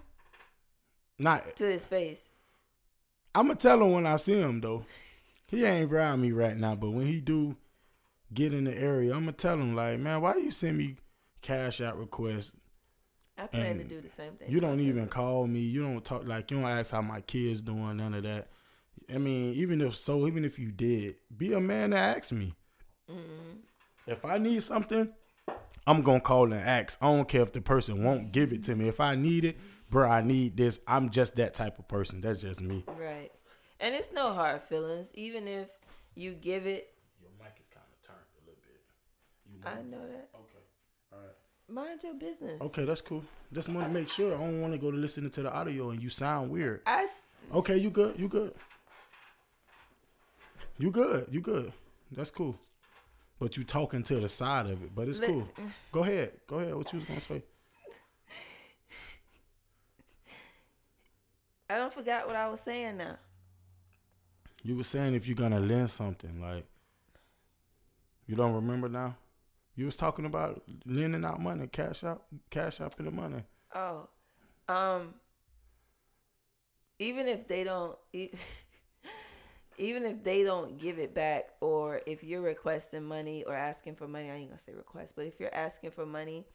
Not 1.20 1.56
to 1.58 1.66
his 1.66 1.86
face. 1.86 2.30
I'm 3.36 3.48
gonna 3.48 3.60
tell 3.60 3.82
him 3.82 3.92
when 3.92 4.08
I 4.08 4.16
see 4.16 4.40
him 4.40 4.62
though. 4.62 4.86
He 5.48 5.66
ain't 5.66 5.92
around 5.92 6.22
me 6.22 6.32
right 6.32 6.56
now, 6.56 6.76
but 6.76 6.92
when 6.92 7.06
he 7.06 7.20
do 7.20 7.58
get 8.34 8.54
in 8.54 8.64
the 8.64 8.78
area, 8.78 9.14
I'm 9.14 9.22
gonna 9.22 9.34
tell 9.34 9.56
him 9.56 9.76
like, 9.76 10.00
man, 10.00 10.22
why 10.22 10.36
you 10.36 10.52
send 10.52 10.78
me 10.78 10.96
Cash 11.42 11.82
App 11.82 11.98
requests? 11.98 12.54
I 13.42 13.48
plan 13.48 13.78
to 13.80 13.84
do 13.84 14.02
the 14.02 14.10
same 14.10 14.34
thing. 14.34 14.52
You 14.52 14.60
don't 14.60 14.80
even 14.80 15.08
call 15.08 15.48
me. 15.48 15.62
You 15.62 15.82
don't 15.82 16.06
talk 16.06 16.28
like 16.28 16.52
you 16.52 16.58
don't 16.58 16.70
ask 16.70 16.92
how 16.92 17.02
my 17.02 17.22
kids 17.22 17.62
doing. 17.62 17.98
None 17.98 18.14
of 18.14 18.24
that. 18.24 18.50
I 19.14 19.18
mean, 19.18 19.54
even 19.56 19.82
if 19.82 19.96
so, 19.96 20.28
even 20.28 20.46
if 20.46 20.60
you 20.60 20.72
did, 20.72 21.16
be 21.36 21.54
a 21.54 21.60
man 21.60 21.90
to 21.90 21.98
ask 21.98 22.32
me. 22.32 22.54
Mm-hmm. 23.10 23.62
If 24.06 24.24
I 24.26 24.38
need 24.38 24.62
something, 24.62 25.12
I'm 25.88 26.02
gonna 26.04 26.22
call 26.22 26.54
and 26.54 26.62
ask. 26.62 27.00
I 27.02 27.08
don't 27.08 27.28
care 27.28 27.42
if 27.42 27.52
the 27.52 27.62
person 27.62 28.04
won't 28.04 28.32
give 28.32 28.54
it 28.54 28.64
to 28.66 28.76
me. 28.76 28.88
If 28.88 29.00
I 29.00 29.16
need 29.16 29.44
it, 29.46 29.58
bro, 29.90 30.08
I 30.08 30.22
need 30.22 30.56
this. 30.56 30.80
I'm 30.88 31.10
just 31.10 31.36
that 31.38 31.56
type 31.56 31.80
of 31.80 31.88
person. 31.88 32.22
That's 32.22 32.42
just 32.42 32.62
me. 32.62 32.84
Right. 32.88 33.32
And 33.80 33.96
it's 33.96 34.12
no 34.14 34.34
hard 34.34 34.62
feelings. 34.62 35.10
Even 35.16 35.48
if 35.48 35.68
you 36.14 36.34
give 36.34 36.68
it. 36.68 36.94
Your 37.20 37.32
mic 37.40 37.58
is 37.60 37.70
kind 37.70 37.86
of 37.92 38.08
turned 38.08 38.20
a 38.38 38.46
little 38.46 38.62
bit. 38.62 39.68
I 39.68 39.82
know 39.90 40.08
that. 40.08 40.30
Okay. 40.36 40.51
Mind 41.72 42.04
your 42.04 42.16
business. 42.16 42.60
Okay, 42.60 42.84
that's 42.84 43.02
cool. 43.02 43.24
Just 43.54 43.70
want 43.70 43.88
to 43.88 43.94
make 43.94 44.10
sure. 44.10 44.36
I 44.36 44.38
don't 44.38 44.62
want 44.62 44.74
to 44.74 44.80
go 44.80 44.92
to 44.92 44.98
listening 44.98 45.30
to 45.30 45.44
the 45.44 45.54
audio 45.54 45.92
and 45.92 46.04
you 46.04 46.10
sound 46.10 46.52
weird. 46.52 46.82
I. 46.86 47.08
Okay, 47.54 47.78
you 47.78 47.90
good? 47.90 48.20
You 48.20 48.28
good? 48.28 48.54
You 50.78 50.92
good? 50.92 51.28
You 51.32 51.40
good? 51.40 51.72
That's 52.12 52.30
cool. 52.30 52.58
But 53.40 53.56
you 53.56 53.64
talking 53.64 54.04
to 54.04 54.20
the 54.20 54.28
side 54.28 54.66
of 54.66 54.84
it, 54.84 54.94
but 54.94 55.08
it's 55.08 55.20
cool. 55.20 55.48
Go 55.94 56.04
ahead. 56.04 56.34
Go 56.46 56.60
ahead. 56.60 56.76
What 56.76 56.92
you 56.92 57.00
was 57.00 57.08
gonna 57.08 57.20
say? 57.22 57.44
I 61.70 61.78
don't 61.78 61.94
forgot 61.94 62.28
what 62.28 62.36
I 62.36 62.50
was 62.50 62.60
saying 62.60 62.98
now. 62.98 63.16
You 64.62 64.76
were 64.76 64.84
saying 64.84 65.16
if 65.16 65.26
you're 65.26 65.36
gonna 65.36 65.62
lend 65.62 65.90
something, 65.90 66.42
like 66.42 66.66
you 68.28 68.36
don't 68.36 68.54
remember 68.54 68.90
now. 68.90 69.16
You 69.76 69.86
was 69.86 69.96
talking 69.96 70.26
about 70.26 70.64
lending 70.86 71.24
out 71.24 71.40
money, 71.40 71.68
Cash 71.68 72.04
App, 72.04 72.22
Cash 72.50 72.82
App 72.82 72.94
for 72.94 73.04
the 73.04 73.12
money. 73.12 73.44
Oh, 73.74 74.10
um, 74.68 75.14
even 77.00 77.28
if 77.28 77.48
they 77.48 77.64
don't, 77.64 77.98
even 79.78 80.06
if 80.06 80.24
they 80.24 80.44
don't 80.44 80.78
give 80.78 81.00
it 81.00 81.14
back, 81.14 81.50
or 81.62 82.02
if 82.06 82.24
you're 82.24 82.42
requesting 82.42 83.06
money 83.06 83.44
or 83.44 83.56
asking 83.56 83.96
for 83.96 84.08
money, 84.08 84.30
I 84.30 84.36
ain't 84.36 84.50
gonna 84.50 84.60
say 84.60 84.74
request, 84.74 85.16
but 85.16 85.26
if 85.26 85.40
you're 85.40 85.54
asking 85.54 85.92
for 85.92 86.06
money 86.06 86.46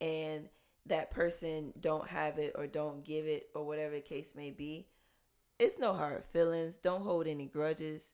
and 0.00 0.48
that 0.86 1.10
person 1.10 1.72
don't 1.80 2.06
have 2.08 2.38
it 2.38 2.52
or 2.54 2.66
don't 2.66 3.04
give 3.04 3.26
it 3.26 3.48
or 3.54 3.64
whatever 3.64 3.94
the 3.94 4.00
case 4.00 4.34
may 4.36 4.50
be, 4.50 4.86
it's 5.58 5.78
no 5.78 5.92
hard 5.92 6.24
feelings. 6.32 6.76
Don't 6.76 7.02
hold 7.02 7.26
any 7.26 7.46
grudges 7.46 8.12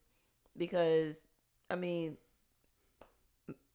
because 0.56 1.28
I 1.70 1.76
mean 1.76 2.16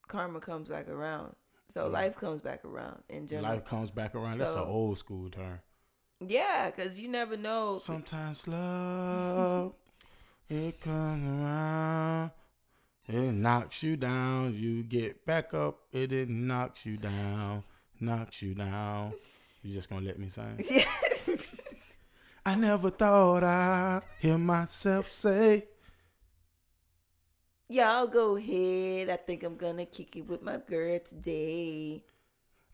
karma 0.10 0.42
comes 0.42 0.68
back 0.68 0.90
around. 0.90 1.36
So 1.70 1.88
life 1.88 2.18
comes 2.18 2.42
back 2.42 2.66
around 2.66 3.04
in 3.10 3.28
general. 3.28 3.54
Life 3.54 3.64
comes 3.64 3.92
back 3.92 4.16
around. 4.16 4.34
So, 4.34 4.40
That's 4.40 4.56
an 4.56 4.64
old 4.64 4.98
school 4.98 5.30
term. 5.30 5.60
Yeah, 6.20 6.72
because 6.76 7.00
you 7.00 7.08
never 7.08 7.38
know. 7.38 7.78
Sometimes 7.78 8.46
love, 8.46 9.74
it 10.50 10.82
comes 10.82 11.24
around. 11.26 12.32
It 13.08 13.34
knocks 13.34 13.82
you 13.82 13.96
down. 13.96 14.54
You 14.56 14.84
get 14.84 15.26
back 15.26 15.54
up. 15.54 15.80
It, 15.94 16.12
it 16.12 16.30
knocks 16.30 16.86
you 16.86 16.98
down. 16.98 17.64
Knocks 18.00 18.42
you 18.42 18.54
down. 18.54 19.14
You 19.64 19.74
just 19.74 19.90
gonna 19.90 20.06
let 20.06 20.20
me 20.20 20.30
sing? 20.30 20.60
Yes. 20.70 21.30
I 22.46 22.56
never 22.56 22.90
thought 22.90 23.44
I'd 23.44 24.02
hear 24.20 24.38
myself 24.38 25.10
say. 25.10 25.66
Y'all 27.72 28.08
go 28.08 28.36
ahead. 28.36 29.12
I 29.12 29.16
think 29.18 29.44
I'm 29.44 29.56
gonna 29.56 29.86
kick 29.86 30.16
it 30.16 30.28
with 30.28 30.42
my 30.42 30.58
girl 30.58 30.98
today. 31.08 32.04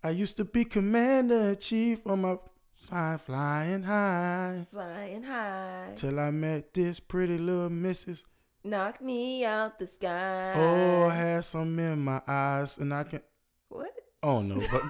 I 0.01 0.11
used 0.11 0.37
to 0.37 0.45
be 0.45 0.63
commander 0.63 1.53
chief 1.55 2.07
on 2.07 2.21
my 2.21 2.37
fly 2.73 3.17
flying 3.17 3.83
high. 3.83 4.65
Flying 4.71 5.23
high. 5.23 5.91
Till 5.97 6.17
I 6.17 6.31
met 6.31 6.73
this 6.73 7.01
pretty 7.01 7.37
little 7.37 7.69
missus. 7.69 8.23
Knock 8.63 9.01
me 9.01 9.43
out 9.43 9.79
the 9.79 9.85
sky. 9.85 10.53
Oh, 10.55 11.09
I 11.09 11.13
had 11.13 11.43
some 11.43 11.77
in 11.77 11.99
my 11.99 12.21
eyes 12.25 12.77
and 12.77 12.93
I 12.93 13.03
can 13.03 13.19
What? 13.67 13.91
Oh 14.23 14.41
no, 14.41 14.55
but 14.55 14.81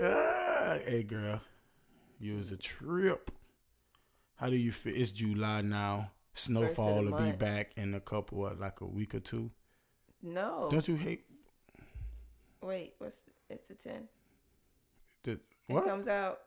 ah, 0.02 0.78
hey 0.86 1.02
girl, 1.02 1.42
you 2.18 2.36
was 2.36 2.50
a 2.50 2.56
trip. 2.56 3.30
How 4.38 4.48
do 4.50 4.56
you 4.56 4.72
feel? 4.72 4.94
It's 4.96 5.12
July 5.12 5.60
now. 5.62 6.12
Snowfall 6.34 7.04
will 7.04 7.18
be 7.20 7.32
back 7.32 7.72
in 7.76 7.94
a 7.94 8.00
couple 8.00 8.46
of 8.46 8.60
like 8.60 8.80
a 8.80 8.86
week 8.86 9.14
or 9.14 9.20
two. 9.20 9.50
No. 10.22 10.68
Don't 10.70 10.86
you 10.86 10.94
hate? 10.96 11.24
Wait, 12.62 12.94
what's 12.98 13.20
it's 13.50 13.62
the 13.68 13.74
10th? 13.74 14.06
The 15.24 15.40
what? 15.66 15.84
It 15.84 15.88
comes 15.88 16.08
out. 16.08 16.38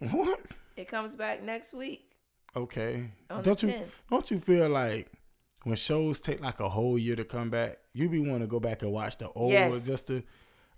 What? 0.10 0.40
It 0.76 0.88
comes 0.88 1.14
back 1.16 1.42
next 1.42 1.72
week. 1.72 2.10
Okay. 2.56 3.10
On 3.30 3.42
don't 3.42 3.62
you 3.62 3.68
10th. 3.70 3.86
don't 4.10 4.30
you 4.30 4.38
feel 4.40 4.68
like 4.68 5.10
when 5.62 5.76
shows 5.76 6.20
take 6.20 6.40
like 6.40 6.60
a 6.60 6.68
whole 6.68 6.98
year 6.98 7.16
to 7.16 7.24
come 7.24 7.48
back, 7.50 7.78
you 7.92 8.08
be 8.08 8.20
want 8.20 8.42
to 8.42 8.46
go 8.46 8.60
back 8.60 8.82
and 8.82 8.92
watch 8.92 9.16
the 9.18 9.28
old 9.30 9.52
Yes. 9.52 9.86
just 9.86 10.06
to. 10.08 10.22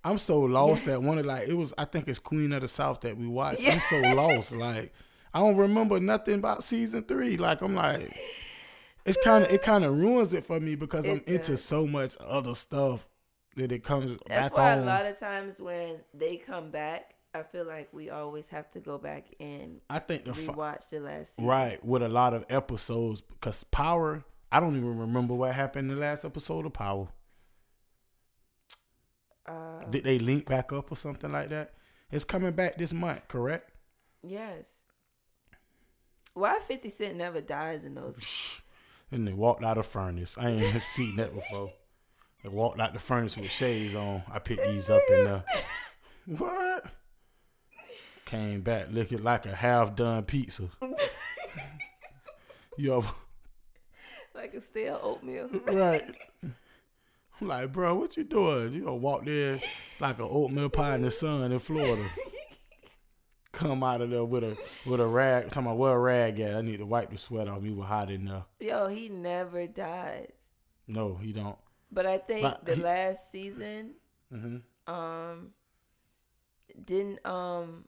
I'm 0.05 0.19
so 0.19 0.41
lost 0.41 0.87
Yes. 0.87 0.95
that 1.01 1.03
one 1.07 1.19
of 1.19 1.27
like 1.27 1.49
it 1.49 1.55
was. 1.55 1.75
I 1.77 1.85
think 1.87 2.07
it's 2.09 2.19
Queen 2.21 2.53
of 2.53 2.61
the 2.63 2.69
South 2.69 3.01
that 3.03 3.17
we 3.17 3.27
watched. 3.27 3.61
Yeah. 3.61 3.73
I'm 3.75 3.81
so 3.81 4.15
lost. 4.15 4.53
Like 4.53 4.93
I 5.37 5.41
don't 5.41 5.57
remember 5.59 6.01
nothing 6.01 6.37
about 6.37 6.64
season 6.64 7.03
three. 7.03 7.37
Like 7.37 7.61
I'm 7.61 7.74
like, 7.74 8.11
it's 9.05 9.18
kind 9.22 9.45
of 9.45 9.51
it 9.53 9.61
kind 9.61 9.84
of 9.84 9.99
ruins 9.99 10.32
it 10.32 10.47
for 10.47 10.59
me 10.59 10.76
because 10.76 11.07
I'm 11.07 11.18
It 11.18 11.28
into 11.28 11.59
so 11.59 11.87
much 11.87 12.16
other 12.20 12.55
stuff 12.55 13.07
that 13.55 13.70
it 13.70 13.84
comes 13.84 14.16
That's 14.26 14.49
back 14.49 14.57
why 14.57 14.72
on. 14.72 14.78
a 14.78 14.84
lot 14.87 15.05
of 15.05 15.18
times 15.18 15.61
when 15.61 15.99
they 16.14 16.37
come 16.39 16.70
back, 16.70 17.16
I 17.34 17.43
feel 17.43 17.66
like 17.66 17.93
we 17.93 18.09
always 18.09 18.49
have 18.49 18.70
to 18.70 18.80
go 18.80 18.97
back 18.97 19.26
and 19.39 19.82
I 19.91 19.99
think 19.99 20.24
the 20.24 20.30
rewatch 20.30 20.89
the 20.89 21.01
last 21.01 21.37
season. 21.37 21.45
right 21.45 21.84
with 21.84 22.01
a 22.03 22.09
lot 22.09 22.32
of 22.32 22.47
episodes 22.49 23.20
because 23.20 23.62
Power. 23.64 24.24
I 24.51 24.59
don't 24.59 24.74
even 24.74 24.97
remember 24.97 25.34
what 25.34 25.55
happened 25.55 25.91
in 25.91 25.97
the 25.97 26.01
last 26.01 26.24
episode 26.24 26.64
of 26.64 26.72
Power. 26.72 27.09
Uh, 29.45 29.84
Did 29.91 30.05
they 30.05 30.18
link 30.18 30.47
back 30.47 30.72
up 30.72 30.91
or 30.91 30.97
something 30.97 31.30
like 31.30 31.51
that? 31.51 31.74
It's 32.11 32.24
coming 32.24 32.53
back 32.53 32.78
this 32.78 32.95
month, 32.95 33.28
correct? 33.28 33.70
yes. 34.22 34.80
Why 36.37 36.59
Fifty 36.61 36.91
Cent 36.91 37.16
never 37.16 37.41
dies 37.41 37.84
in 37.84 37.95
those? 37.95 38.20
And 39.12 39.24
they 39.26 39.32
walked 39.32 39.62
out 39.62 39.78
of 39.78 39.87
furnace. 39.87 40.34
I 40.37 40.51
ain't 40.51 40.61
seen 40.61 41.14
that 41.14 41.32
before. 41.32 41.72
They 42.43 42.49
walked 42.49 42.80
out 42.80 42.93
the 42.93 42.99
furnace 42.99 43.37
with 43.37 43.53
shades 43.53 43.95
on. 43.95 44.24
I 44.28 44.41
picked 44.41 44.64
these 44.64 44.91
up 44.91 45.01
in 45.09 45.24
the 45.24 45.45
what? 46.37 46.87
Came 48.24 48.62
back 48.62 48.89
looking 48.91 49.22
like 49.22 49.47
a 49.47 49.55
half 49.55 49.95
done 49.95 50.24
pizza. 50.24 50.64
you 52.76 52.97
ever 52.97 53.07
like 54.34 54.53
a 54.55 54.61
stale 54.61 54.99
oatmeal. 55.01 55.49
right? 55.72 56.03
I'm 56.43 57.47
like, 57.47 57.70
bro, 57.70 57.95
what 57.95 58.16
you 58.16 58.24
doing? 58.24 58.72
You 58.72 58.80
gonna 58.87 58.97
walk 58.97 59.24
there 59.24 59.61
like 60.01 60.18
an 60.18 60.26
oatmeal 60.28 60.68
pie 60.68 60.97
in 60.97 61.03
the 61.03 61.12
sun 61.12 61.53
in 61.53 61.59
Florida? 61.61 62.05
Come 63.57 63.83
out 63.83 64.03
of 64.03 64.11
there 64.11 64.25
with 64.25 64.45
a 64.45 64.57
with 64.89 65.01
a 65.01 65.07
rag. 65.07 65.49
Talking 65.49 65.63
about 65.63 65.79
where 65.79 65.95
a 65.95 65.99
rag 65.99 66.39
at? 66.41 66.57
I 66.57 66.61
need 66.61 66.77
to 66.79 66.87
wipe 66.87 67.11
the 67.11 67.17
sweat 67.19 67.49
off 67.49 67.63
me. 67.63 67.71
Was 67.73 67.87
hot 67.89 68.11
in 68.11 68.27
there. 68.27 68.45
Yo, 68.61 68.89
he 68.89 69.09
never 69.09 69.67
dies. 69.67 70.53
No, 70.87 71.15
he 71.17 71.33
don't. 71.33 71.57
But 71.91 72.05
I 72.05 72.19
think 72.19 72.43
But 72.43 72.65
the 72.67 72.75
he- 72.75 72.83
last 72.83 73.31
season, 73.33 73.95
hmm 74.31 74.59
um, 74.87 75.53
didn't 76.85 77.25
um, 77.27 77.87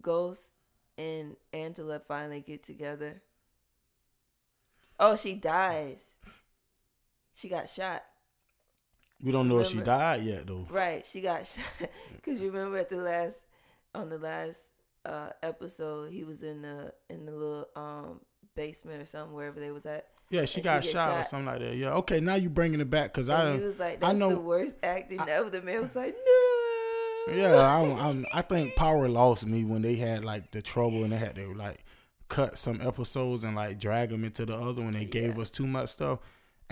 Ghost 0.00 0.52
and 0.98 1.36
Angela 1.52 1.98
finally 2.06 2.42
get 2.42 2.62
together? 2.62 3.22
Oh, 5.00 5.16
she 5.16 5.34
dies. 5.34 6.04
She 7.32 7.48
got 7.48 7.68
shot. 7.68 8.04
We 9.22 9.32
don't 9.32 9.48
know 9.48 9.60
if 9.60 9.68
she 9.68 9.80
died 9.80 10.22
yet 10.22 10.46
though. 10.46 10.66
Right, 10.70 11.06
she 11.06 11.20
got 11.22 11.46
shot. 11.46 11.88
Cause 12.24 12.38
you 12.40 12.50
remember 12.50 12.76
at 12.76 12.90
the 12.90 12.98
last, 12.98 13.44
on 13.94 14.10
the 14.10 14.18
last 14.18 14.62
uh 15.04 15.30
episode, 15.42 16.10
he 16.10 16.24
was 16.24 16.42
in 16.42 16.62
the 16.62 16.92
in 17.10 17.26
the 17.26 17.32
little 17.32 17.68
um 17.76 18.20
basement 18.54 19.02
or 19.02 19.06
something 19.06 19.34
wherever 19.34 19.58
they 19.60 19.70
was 19.70 19.86
at. 19.86 20.06
Yeah, 20.30 20.40
she 20.40 20.44
And 20.44 20.48
she 20.48 20.60
got 20.62 20.82
get 20.82 20.92
shot, 20.92 21.20
or 21.20 21.24
something 21.24 21.46
like 21.46 21.60
that. 21.60 21.76
Yeah. 21.76 21.92
Okay, 21.94 22.20
now 22.20 22.36
you 22.36 22.48
bringing 22.48 22.80
it 22.80 22.88
back 22.88 23.12
because 23.12 23.28
I 23.28 23.54
he 23.56 23.62
was 23.62 23.78
like, 23.78 23.94
I 24.02 24.08
"That's 24.08 24.18
know- 24.18 24.30
the 24.30 24.40
worst 24.40 24.76
acting 24.82 25.20
ever." 25.20 25.50
The 25.50 25.60
man 25.62 25.80
was 25.80 25.94
like, 25.96 26.14
"No." 26.14 27.32
Yeah, 27.36 27.54
I'm, 27.64 27.92
I'm, 28.00 28.26
I 28.34 28.42
think 28.42 28.74
Power 28.74 29.08
lost 29.08 29.46
me 29.46 29.64
when 29.64 29.82
they 29.82 29.94
had 29.94 30.24
like 30.24 30.50
the 30.50 30.60
trouble 30.60 31.04
and 31.04 31.12
they 31.12 31.18
had 31.18 31.36
to 31.36 31.54
like 31.54 31.84
cut 32.26 32.58
some 32.58 32.80
episodes 32.80 33.44
and 33.44 33.54
like 33.54 33.78
drag 33.78 34.08
them 34.10 34.24
into 34.24 34.44
the 34.44 34.56
other 34.56 34.82
when 34.82 34.90
they 34.90 35.04
gave 35.04 35.38
us 35.38 35.48
too 35.48 35.68
much 35.68 35.90
stuff. 35.90 36.18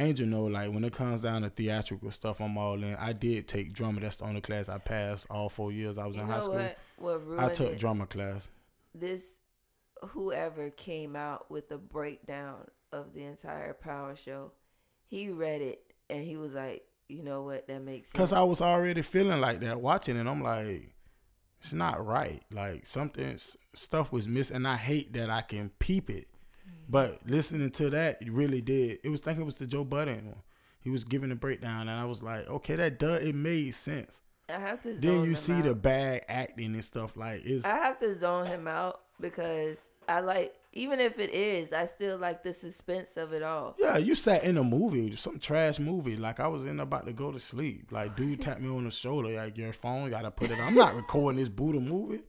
Angel 0.00 0.26
know 0.26 0.44
like 0.44 0.72
when 0.72 0.84
it 0.84 0.92
comes 0.92 1.22
down 1.22 1.42
to 1.42 1.50
theatrical 1.50 2.10
stuff, 2.10 2.40
I'm 2.40 2.56
all 2.58 2.82
in. 2.82 2.94
I 2.96 3.12
did 3.12 3.46
take 3.46 3.72
drama. 3.72 4.00
That's 4.00 4.16
the 4.16 4.24
only 4.24 4.40
class 4.40 4.68
I 4.68 4.78
passed 4.78 5.26
all 5.30 5.48
four 5.48 5.70
years 5.72 5.98
I 5.98 6.06
was 6.06 6.16
You 6.16 6.22
in 6.22 6.28
high 6.28 6.40
school. 6.40 6.54
what? 6.54 6.78
What 7.26 7.38
I 7.38 7.52
took 7.54 7.72
it? 7.72 7.78
drama 7.78 8.06
class. 8.06 8.48
this 8.94 9.36
whoever 10.02 10.70
came 10.70 11.14
out 11.14 11.50
with 11.50 11.70
a 11.70 11.78
breakdown 11.78 12.66
of 12.92 13.12
the 13.12 13.22
entire 13.22 13.74
power 13.74 14.16
show 14.16 14.50
he 15.06 15.28
read 15.28 15.60
it 15.60 15.92
and 16.08 16.24
he 16.24 16.36
was 16.38 16.54
like 16.54 16.82
you 17.08 17.22
know 17.22 17.42
what 17.42 17.66
that 17.68 17.82
makes 17.82 18.08
sense 18.08 18.16
Cause 18.18 18.32
I 18.32 18.42
was 18.42 18.60
already 18.62 19.02
feeling 19.02 19.40
like 19.40 19.60
that 19.60 19.80
watching 19.80 20.16
it. 20.16 20.26
I'm 20.26 20.42
like, 20.42 20.94
it's 21.60 21.72
not 21.74 22.04
right. 22.04 22.42
Like 22.50 22.86
something 22.86 23.38
stuff 23.74 24.10
was 24.10 24.26
missing. 24.26 24.56
And 24.56 24.66
I 24.68 24.76
hate 24.76 25.12
that 25.12 25.28
I 25.28 25.42
can 25.42 25.70
peep 25.78 26.08
it. 26.08 26.28
But 26.90 27.20
listening 27.24 27.70
to 27.72 27.90
that, 27.90 28.20
it 28.20 28.30
really 28.32 28.60
did. 28.60 28.98
It 29.04 29.08
was 29.10 29.20
thinking 29.20 29.42
it 29.42 29.46
was 29.46 29.54
the 29.54 29.66
Joe 29.66 29.84
Budden 29.84 30.26
one. 30.26 30.42
He 30.80 30.90
was 30.90 31.04
giving 31.04 31.30
a 31.30 31.36
breakdown, 31.36 31.88
and 31.88 32.00
I 32.00 32.04
was 32.06 32.22
like, 32.22 32.48
okay, 32.48 32.74
that 32.76 32.98
does 32.98 33.22
it 33.22 33.34
made 33.34 33.74
sense. 33.74 34.20
i 34.48 34.58
have 34.58 34.82
to 34.82 34.92
zone 34.92 35.00
Then 35.00 35.16
you 35.18 35.30
him 35.30 35.34
see 35.36 35.52
out. 35.52 35.64
the 35.64 35.74
bad 35.74 36.22
acting 36.28 36.74
and 36.74 36.84
stuff 36.84 37.16
like 37.16 37.42
it's. 37.44 37.64
i 37.64 37.76
have 37.76 37.98
to 38.00 38.12
zone 38.14 38.46
him 38.46 38.66
out 38.66 39.00
because 39.20 39.90
i 40.08 40.18
like 40.20 40.54
even 40.72 40.98
if 40.98 41.18
it 41.20 41.30
is 41.30 41.72
i 41.72 41.84
still 41.86 42.16
like 42.18 42.42
the 42.42 42.52
suspense 42.52 43.16
of 43.16 43.32
it 43.32 43.42
all 43.44 43.76
Yeah, 43.78 43.98
you 43.98 44.14
sat 44.16 44.42
in 44.42 44.56
a 44.56 44.64
movie, 44.64 45.14
some 45.16 45.38
trash 45.38 45.78
movie. 45.78 46.16
Like 46.16 46.40
I 46.40 46.48
was 46.48 46.64
in 46.64 46.80
about 46.80 47.06
to 47.06 47.12
go 47.12 47.30
to 47.30 47.38
sleep. 47.38 47.92
Like 47.92 48.16
dude 48.16 48.40
tapped 48.40 48.60
me 48.62 48.68
on 48.74 48.84
the 48.84 48.90
shoulder, 48.90 49.36
like 49.36 49.56
your 49.58 49.72
phone, 49.72 50.04
you 50.04 50.10
gotta 50.10 50.30
put 50.32 50.50
it. 50.50 50.54
on. 50.58 50.68
I'm 50.68 50.74
not 50.74 50.96
recording 50.96 51.38
this 51.38 51.48
Buddha 51.50 51.78
movie. 51.78 52.22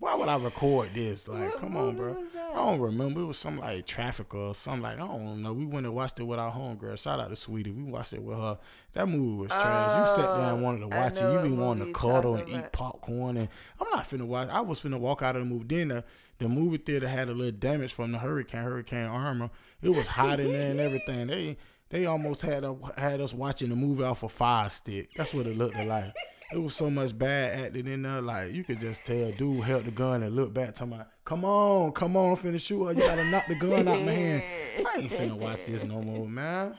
Why 0.00 0.14
would 0.14 0.28
I 0.28 0.36
record 0.36 0.94
this? 0.94 1.26
Like, 1.26 1.50
What 1.50 1.56
come 1.58 1.76
on, 1.76 1.96
bro. 1.96 2.16
I 2.52 2.54
don't 2.54 2.78
remember. 2.80 3.22
It 3.22 3.26
was 3.26 3.38
some 3.38 3.58
like 3.58 3.84
traffic 3.84 4.32
or 4.32 4.54
something 4.54 4.82
like 4.82 4.94
I 5.00 5.06
don't 5.06 5.42
know. 5.42 5.52
We 5.52 5.66
went 5.66 5.86
and 5.86 5.94
watched 5.94 6.20
it 6.20 6.22
with 6.24 6.38
our 6.38 6.52
homegirl. 6.52 6.96
Shout 7.02 7.18
out 7.18 7.30
to 7.30 7.36
Sweetie. 7.36 7.72
We 7.72 7.82
watched 7.82 8.12
it 8.12 8.22
with 8.22 8.38
her. 8.38 8.58
That 8.92 9.08
movie 9.08 9.42
was 9.42 9.50
trash. 9.50 9.98
you 10.08 10.14
sat 10.14 10.36
there 10.36 10.52
and 10.52 10.62
wanted 10.62 10.78
to 10.88 10.96
Oh, 10.96 11.00
watch 11.00 11.20
it. 11.20 11.32
You 11.32 11.40
be 11.50 11.54
wanting 11.54 11.86
to 11.86 11.92
cuddle 11.92 12.36
and 12.36 12.48
eat 12.48 12.70
popcorn. 12.70 13.36
And 13.38 13.48
I'm 13.80 13.88
not 13.90 14.08
finna 14.08 14.24
watch. 14.26 14.48
I 14.50 14.60
was 14.60 14.80
finna 14.80 15.00
walk 15.00 15.22
out 15.22 15.34
of 15.34 15.42
the 15.42 15.48
movie. 15.48 15.64
Then 15.66 15.88
the, 15.88 16.04
the 16.38 16.48
movie 16.48 16.78
theater 16.78 17.08
had 17.08 17.28
a 17.28 17.32
little 17.32 17.50
damage 17.58 17.92
from 17.92 18.12
the 18.12 18.18
hurricane, 18.18 18.62
Hurricane 18.62 19.06
Irma. 19.10 19.50
It 19.82 19.88
was 19.90 20.06
hot 20.06 20.38
in 20.38 20.46
there 20.52 20.70
and 20.70 20.78
everything. 20.80 21.26
They 21.26 21.56
they 21.90 22.06
almost 22.06 22.42
had 22.42 22.62
a, 22.64 22.76
had 22.96 23.20
us 23.20 23.34
watching 23.34 23.70
the 23.70 23.76
movie 23.76 24.04
off 24.04 24.22
a 24.22 24.28
fire 24.28 24.68
stick. 24.68 25.08
That's 25.16 25.34
what 25.34 25.46
it 25.46 25.56
looked 25.58 25.76
like. 25.86 26.14
It 26.52 26.58
was 26.58 26.74
so 26.74 26.88
much 26.90 27.16
bad 27.16 27.66
acting 27.66 27.86
in 27.86 28.02
there. 28.02 28.22
Like 28.22 28.52
you 28.52 28.64
could 28.64 28.78
just 28.78 29.04
tell, 29.04 29.30
dude 29.32 29.64
held 29.64 29.84
the 29.84 29.90
gun 29.90 30.22
and 30.22 30.34
looked 30.34 30.54
back, 30.54 30.74
talking 30.74 30.94
about, 30.94 31.08
"Come 31.24 31.44
on, 31.44 31.92
come 31.92 32.16
on, 32.16 32.30
I'm 32.30 32.36
finna 32.36 32.60
shoot 32.60 32.84
her. 32.86 32.92
You 32.92 33.00
gotta 33.00 33.24
knock 33.30 33.46
the 33.48 33.54
gun 33.54 33.86
out 33.86 34.00
my 34.02 34.12
hand." 34.12 34.42
I 34.86 35.00
ain't 35.00 35.12
finna 35.12 35.34
watch 35.36 35.60
this 35.66 35.84
no 35.84 36.00
more, 36.00 36.26
man. 36.26 36.78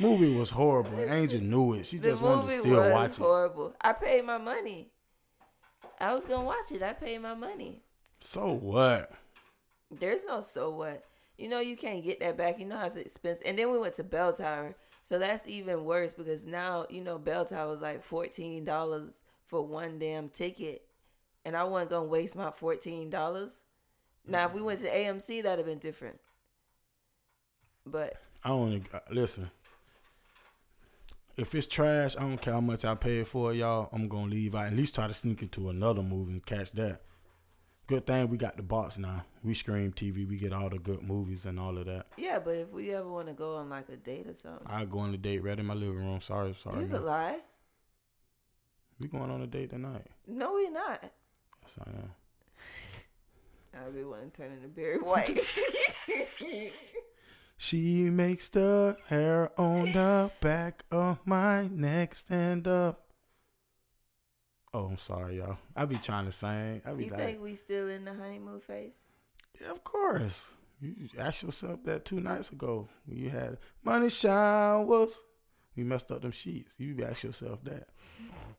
Movie 0.00 0.34
was 0.34 0.50
horrible. 0.50 0.98
Angel 0.98 1.40
knew 1.40 1.74
it. 1.74 1.86
She 1.86 1.98
the 1.98 2.10
just 2.10 2.22
wanted 2.22 2.46
to 2.46 2.60
still 2.60 2.90
watch 2.90 3.10
it. 3.12 3.16
horrible 3.18 3.74
i 3.82 3.92
paid 3.92 4.24
my 4.24 4.38
money 4.38 4.88
i 6.00 6.14
was 6.14 6.24
gonna 6.24 6.44
watch 6.44 6.72
it 6.72 6.82
i 6.82 6.92
paid 6.94 7.18
my 7.20 7.34
money 7.34 7.82
So 8.20 8.54
what? 8.54 9.10
There's 9.90 10.24
no 10.24 10.40
so 10.40 10.70
what. 10.70 11.04
You 11.36 11.48
know 11.48 11.60
you 11.60 11.76
can't 11.76 12.02
get 12.02 12.20
that 12.20 12.36
back. 12.36 12.58
You 12.58 12.66
know 12.66 12.76
how 12.78 12.86
it's 12.86 12.96
expensive. 12.96 13.46
And 13.46 13.58
then 13.58 13.70
we 13.70 13.78
went 13.78 13.94
to 13.94 14.04
Bell 14.04 14.32
Tower, 14.32 14.74
so 15.02 15.18
that's 15.18 15.46
even 15.46 15.84
worse 15.84 16.12
because 16.12 16.46
now 16.46 16.86
you 16.90 17.02
know 17.02 17.18
Bell 17.18 17.44
Tower 17.44 17.70
was 17.70 17.80
like 17.80 18.02
fourteen 18.02 18.64
dollars 18.64 19.22
for 19.46 19.62
one 19.66 19.98
damn 19.98 20.28
ticket, 20.28 20.82
and 21.44 21.56
I 21.56 21.64
wasn't 21.64 21.90
gonna 21.90 22.04
waste 22.06 22.36
my 22.36 22.50
fourteen 22.50 23.10
dollars. 23.10 23.62
Now 24.26 24.46
if 24.46 24.54
we 24.54 24.62
went 24.62 24.80
to 24.80 24.86
mm-hmm. 24.86 25.16
AMC, 25.16 25.42
that'd 25.42 25.58
have 25.58 25.66
been 25.66 25.78
different. 25.78 26.20
But 27.86 28.16
I 28.44 28.50
only 28.50 28.82
uh, 28.92 29.00
listen. 29.10 29.50
If 31.36 31.54
it's 31.54 31.66
trash, 31.66 32.16
I 32.16 32.20
don't 32.20 32.40
care 32.40 32.52
how 32.52 32.60
much 32.60 32.84
I 32.84 32.94
pay 32.94 33.24
for 33.24 33.52
it, 33.52 33.56
y'all. 33.56 33.88
I'm 33.92 34.08
gonna 34.08 34.30
leave. 34.30 34.54
I 34.54 34.66
at 34.66 34.74
least 34.74 34.94
try 34.94 35.06
to 35.06 35.14
sneak 35.14 35.40
into 35.42 35.70
another 35.70 36.02
movie 36.02 36.32
and 36.32 36.44
catch 36.44 36.72
that. 36.72 37.00
Good 37.90 38.06
thing 38.06 38.28
we 38.28 38.36
got 38.36 38.56
the 38.56 38.62
box 38.62 38.98
now. 38.98 39.24
We 39.42 39.52
stream 39.52 39.90
TV. 39.90 40.24
We 40.24 40.36
get 40.36 40.52
all 40.52 40.70
the 40.70 40.78
good 40.78 41.02
movies 41.02 41.44
and 41.44 41.58
all 41.58 41.76
of 41.76 41.86
that. 41.86 42.06
yeah, 42.16 42.38
but 42.38 42.52
if 42.54 42.70
we 42.70 42.94
ever 42.94 43.10
want 43.10 43.26
to 43.26 43.32
go 43.32 43.56
on 43.56 43.68
like 43.68 43.88
a 43.88 43.96
date 43.96 44.28
or 44.28 44.34
something, 44.34 44.64
I 44.64 44.84
go 44.84 45.00
on 45.00 45.12
a 45.12 45.16
date 45.16 45.42
right 45.42 45.58
in 45.58 45.66
my 45.66 45.74
living 45.74 45.96
room. 45.96 46.20
Sorry, 46.20 46.54
sorry. 46.54 46.78
you's 46.78 46.92
a 46.92 47.00
man. 47.00 47.06
lie. 47.06 47.38
We 49.00 49.08
going 49.08 49.28
on 49.28 49.42
a 49.42 49.46
date 49.48 49.70
tonight. 49.70 50.06
No, 50.28 50.52
we're 50.52 50.70
not. 50.70 51.02
Yes, 51.62 51.78
I 51.84 51.90
am. 51.90 52.10
I 53.82 53.88
really 53.88 54.04
want 54.04 54.32
to 54.34 54.40
turn 54.40 54.52
into 54.52 54.68
Barry 54.68 54.98
White. 54.98 55.36
She 57.62 58.04
makes 58.04 58.48
the 58.48 58.96
hair 59.08 59.50
on 59.60 59.92
the 59.92 60.30
back 60.40 60.84
of 60.90 61.18
my 61.26 61.68
neck 61.68 62.14
stand 62.14 62.66
up. 62.66 63.09
Oh, 64.72 64.84
I'm 64.84 64.98
sorry, 64.98 65.38
y'all. 65.38 65.58
I 65.74 65.84
be 65.84 65.96
trying 65.96 66.26
to 66.26 66.32
sing. 66.32 66.82
I 66.86 66.92
be 66.92 67.04
you 67.04 67.10
like, 67.10 67.20
think 67.20 67.42
we 67.42 67.54
still 67.54 67.88
in 67.88 68.04
the 68.04 68.14
honeymoon 68.14 68.60
phase? 68.60 68.98
yeah, 69.60 69.70
of 69.70 69.82
course. 69.82 70.54
You 70.80 71.08
asked 71.18 71.42
yourself 71.42 71.84
that 71.84 72.04
two 72.06 72.20
nights 72.20 72.50
ago 72.50 72.88
when 73.04 73.18
you 73.18 73.28
had 73.30 73.58
money 73.84 74.08
showers. 74.08 75.18
You 75.74 75.84
messed 75.84 76.10
up 76.10 76.22
them 76.22 76.30
sheets. 76.30 76.76
You 76.78 77.04
ask 77.04 77.22
yourself 77.22 77.62
that. 77.64 77.88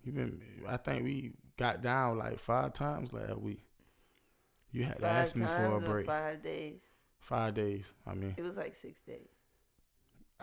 You 0.03 0.11
been. 0.11 0.41
I 0.67 0.77
think 0.77 1.03
we 1.03 1.31
got 1.57 1.81
down 1.81 2.17
like 2.17 2.39
five 2.39 2.73
times 2.73 3.11
last 3.11 3.37
week. 3.37 3.63
You 4.71 4.83
had 4.83 4.99
to 4.99 5.07
ask 5.07 5.35
me 5.35 5.45
for 5.45 5.77
a 5.77 5.81
break. 5.81 6.05
five 6.05 6.41
days. 6.41 6.81
Five 7.19 7.53
days. 7.55 7.91
I 8.05 8.13
mean. 8.13 8.35
It 8.37 8.43
was 8.43 8.57
like 8.57 8.75
six 8.75 9.01
days. 9.01 9.45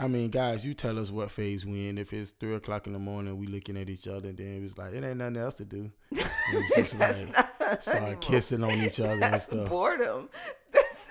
I 0.01 0.07
mean, 0.07 0.31
guys, 0.31 0.65
you 0.65 0.75
tell 0.75 0.99
us 0.99 1.11
what 1.11 1.31
phase 1.31 1.67
we 1.67 1.89
in. 1.89 1.99
If 1.99 2.13
it's 2.13 2.31
three 2.31 2.55
o'clock 2.55 2.87
in 2.87 2.93
the 2.93 2.99
morning, 3.01 3.37
we 3.37 3.47
looking 3.49 3.77
at 3.77 3.91
each 3.91 4.07
other, 4.07 4.29
and 4.29 4.39
then 4.39 4.57
it 4.59 4.63
was 4.63 4.79
like 4.79 4.93
it 4.95 5.03
ain't 5.03 5.17
nothing 5.17 5.37
else 5.37 5.57
to 5.57 5.65
do. 5.65 5.91
It's 6.51 6.95
just 6.95 6.99
like 6.99 7.83
start 7.83 7.99
honeymoon. 7.99 8.19
kissing 8.21 8.65
on 8.65 8.71
each 8.71 9.01
other 9.01 9.13
and 9.13 9.23
That's 9.23 9.45
stuff. 9.45 9.69
boredom. 9.69 10.31
That's 10.73 11.09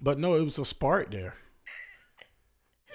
But 0.00 0.18
no, 0.18 0.34
it 0.36 0.42
was 0.44 0.58
a 0.60 0.64
spark 0.64 1.10
there. 1.10 1.34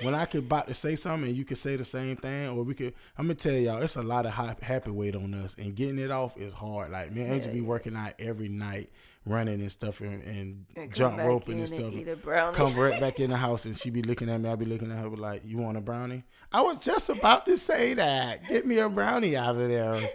When 0.01 0.15
I 0.15 0.25
could 0.25 0.45
about 0.45 0.67
to 0.69 0.73
say 0.73 0.95
something 0.95 1.29
and 1.29 1.37
you 1.37 1.43
could 1.45 1.57
say 1.57 1.75
the 1.75 1.83
same 1.85 2.15
thing, 2.15 2.49
or 2.49 2.63
we 2.63 2.73
could, 2.73 2.93
I'm 3.17 3.25
gonna 3.25 3.35
tell 3.35 3.53
y'all, 3.53 3.81
it's 3.81 3.95
a 3.95 4.01
lot 4.03 4.25
of 4.25 4.33
hap- 4.33 4.61
happy 4.61 4.91
weight 4.91 5.15
on 5.15 5.33
us, 5.33 5.55
and 5.57 5.75
getting 5.75 5.99
it 5.99 6.11
off 6.11 6.37
is 6.37 6.53
hard. 6.53 6.91
Like 6.91 7.11
me 7.11 7.21
and 7.23 7.33
Angel 7.33 7.49
Yeah, 7.49 7.55
be 7.55 7.61
working 7.61 7.95
out 7.95 8.13
every 8.19 8.49
night, 8.49 8.89
running 9.25 9.61
and 9.61 9.71
stuff, 9.71 10.01
and, 10.01 10.23
and, 10.23 10.65
and 10.75 10.93
jump 10.93 11.17
roping 11.17 11.59
and 11.59 11.67
stuff. 11.67 11.93
eat 11.93 12.07
a 12.07 12.15
brownie. 12.15 12.55
come 12.55 12.75
right 12.75 12.99
back 12.99 13.19
in 13.19 13.29
the 13.29 13.37
house 13.47 13.65
and 13.65 13.77
she 13.77 13.89
be 13.89 14.01
looking 14.01 14.29
at 14.29 14.39
me. 14.39 14.49
I 14.49 14.55
be 14.55 14.65
looking 14.65 14.91
at 14.91 14.97
her 14.97 15.09
like, 15.09 15.43
"You 15.45 15.57
want 15.57 15.77
a 15.77 15.81
brownie?" 15.81 16.23
I 16.51 16.61
was 16.61 16.79
just 16.79 17.09
about 17.09 17.45
to 17.45 17.57
say 17.57 17.93
that. 17.93 18.47
Get 18.47 18.65
me 18.65 18.79
a 18.79 18.89
brownie 18.89 19.35
out 19.35 19.55
of 19.55 19.67
there. 19.67 20.09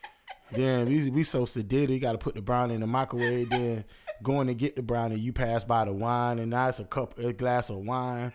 then 0.52 0.88
we 0.88 1.10
we 1.10 1.22
so 1.22 1.44
sedated. 1.44 1.90
You 1.90 2.00
got 2.00 2.12
to 2.12 2.18
put 2.18 2.34
the 2.34 2.42
brownie 2.42 2.74
in 2.74 2.80
the 2.80 2.86
microwave. 2.86 3.50
Then 3.50 3.84
going 4.22 4.46
to 4.46 4.54
get 4.54 4.76
the 4.76 4.82
brownie, 4.82 5.16
you 5.16 5.32
pass 5.32 5.64
by 5.64 5.84
the 5.84 5.92
wine, 5.92 6.38
and 6.38 6.50
now 6.50 6.68
it's 6.68 6.80
a 6.80 6.84
cup, 6.84 7.18
a 7.18 7.32
glass 7.32 7.70
of 7.70 7.78
wine. 7.78 8.32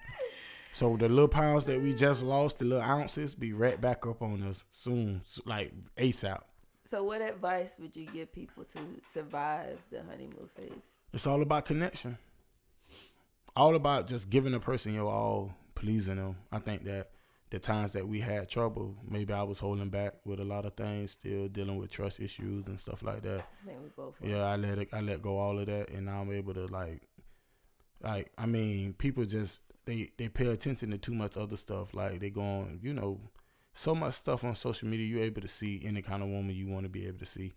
So 0.72 0.96
the 0.96 1.10
little 1.10 1.28
pounds 1.28 1.66
that 1.66 1.82
we 1.82 1.94
just 1.94 2.24
lost, 2.24 2.60
the 2.60 2.66
little 2.66 2.84
ounces, 2.84 3.36
be 3.36 3.54
right 3.54 3.80
back 3.80 4.06
up 4.06 4.22
on 4.22 4.44
us 4.44 4.66
soon, 4.72 5.22
like 5.46 5.74
ASAP. 5.98 6.42
So, 6.90 7.04
what 7.04 7.22
advice 7.22 7.76
would 7.80 7.96
you 7.96 8.08
give 8.08 8.34
people 8.34 8.64
to 8.64 8.80
survive 9.04 9.78
the 9.92 10.02
honeymoon 10.02 10.50
phase? 10.56 10.96
It's 11.14 11.28
all 11.28 11.44
about 11.44 11.66
connection. 11.66 12.18
All 13.56 13.76
about 13.76 14.08
just 14.08 14.32
giving 14.32 14.56
a 14.56 14.60
person 14.60 14.96
your 14.96 15.12
all, 15.12 15.54
pleasing 15.76 16.16
them. 16.16 16.38
I 16.52 16.58
think 16.58 16.86
that 16.86 17.12
the 17.52 17.60
times 17.60 17.94
that 17.94 18.08
we 18.08 18.22
had 18.22 18.50
trouble, 18.50 18.96
maybe 19.08 19.34
I 19.34 19.44
was 19.44 19.60
holding 19.60 19.90
back 19.90 20.16
with 20.26 20.40
a 20.40 20.44
lot 20.44 20.66
of 20.66 20.74
things, 20.74 21.12
still 21.12 21.48
dealing 21.48 21.78
with 21.78 21.92
trust 21.92 22.20
issues 22.20 22.68
and 22.68 22.80
stuff 22.80 23.04
like 23.04 23.22
that. 23.22 23.42
I 23.42 23.68
think 23.68 23.82
we 23.84 23.90
both. 23.96 24.16
Yeah, 24.24 24.46
I 24.46 24.56
let 24.56 24.80
it, 24.80 24.90
I 24.92 25.02
let 25.02 25.22
go 25.22 25.38
all 25.38 25.60
of 25.60 25.68
that, 25.68 25.92
and 25.92 26.08
now 26.08 26.22
I'm 26.22 26.32
able 26.32 26.56
to 26.56 26.66
like, 26.66 27.04
like 28.02 28.32
I 28.36 28.48
mean, 28.48 28.94
people 28.94 29.26
just 29.26 29.60
they 29.86 30.10
they 30.18 30.28
pay 30.28 30.48
attention 30.48 30.90
to 30.90 30.98
too 30.98 31.14
much 31.14 31.38
other 31.38 31.58
stuff. 31.58 31.94
Like 31.94 32.20
they 32.20 32.32
going, 32.32 32.80
you 32.82 32.94
know, 32.94 33.20
so 33.80 33.96
much 33.96 34.14
stuff 34.16 34.44
on 34.44 34.56
social 34.56 34.90
media. 34.90 35.06
You're 35.06 35.24
able 35.24 35.42
to 35.42 35.48
see 35.48 35.82
any 35.86 36.02
kind 36.02 36.22
of 36.22 36.28
woman 36.28 36.54
you 36.54 36.68
want 36.68 36.84
to 36.84 36.90
be 36.90 37.08
able 37.08 37.20
to 37.20 37.26
see, 37.26 37.54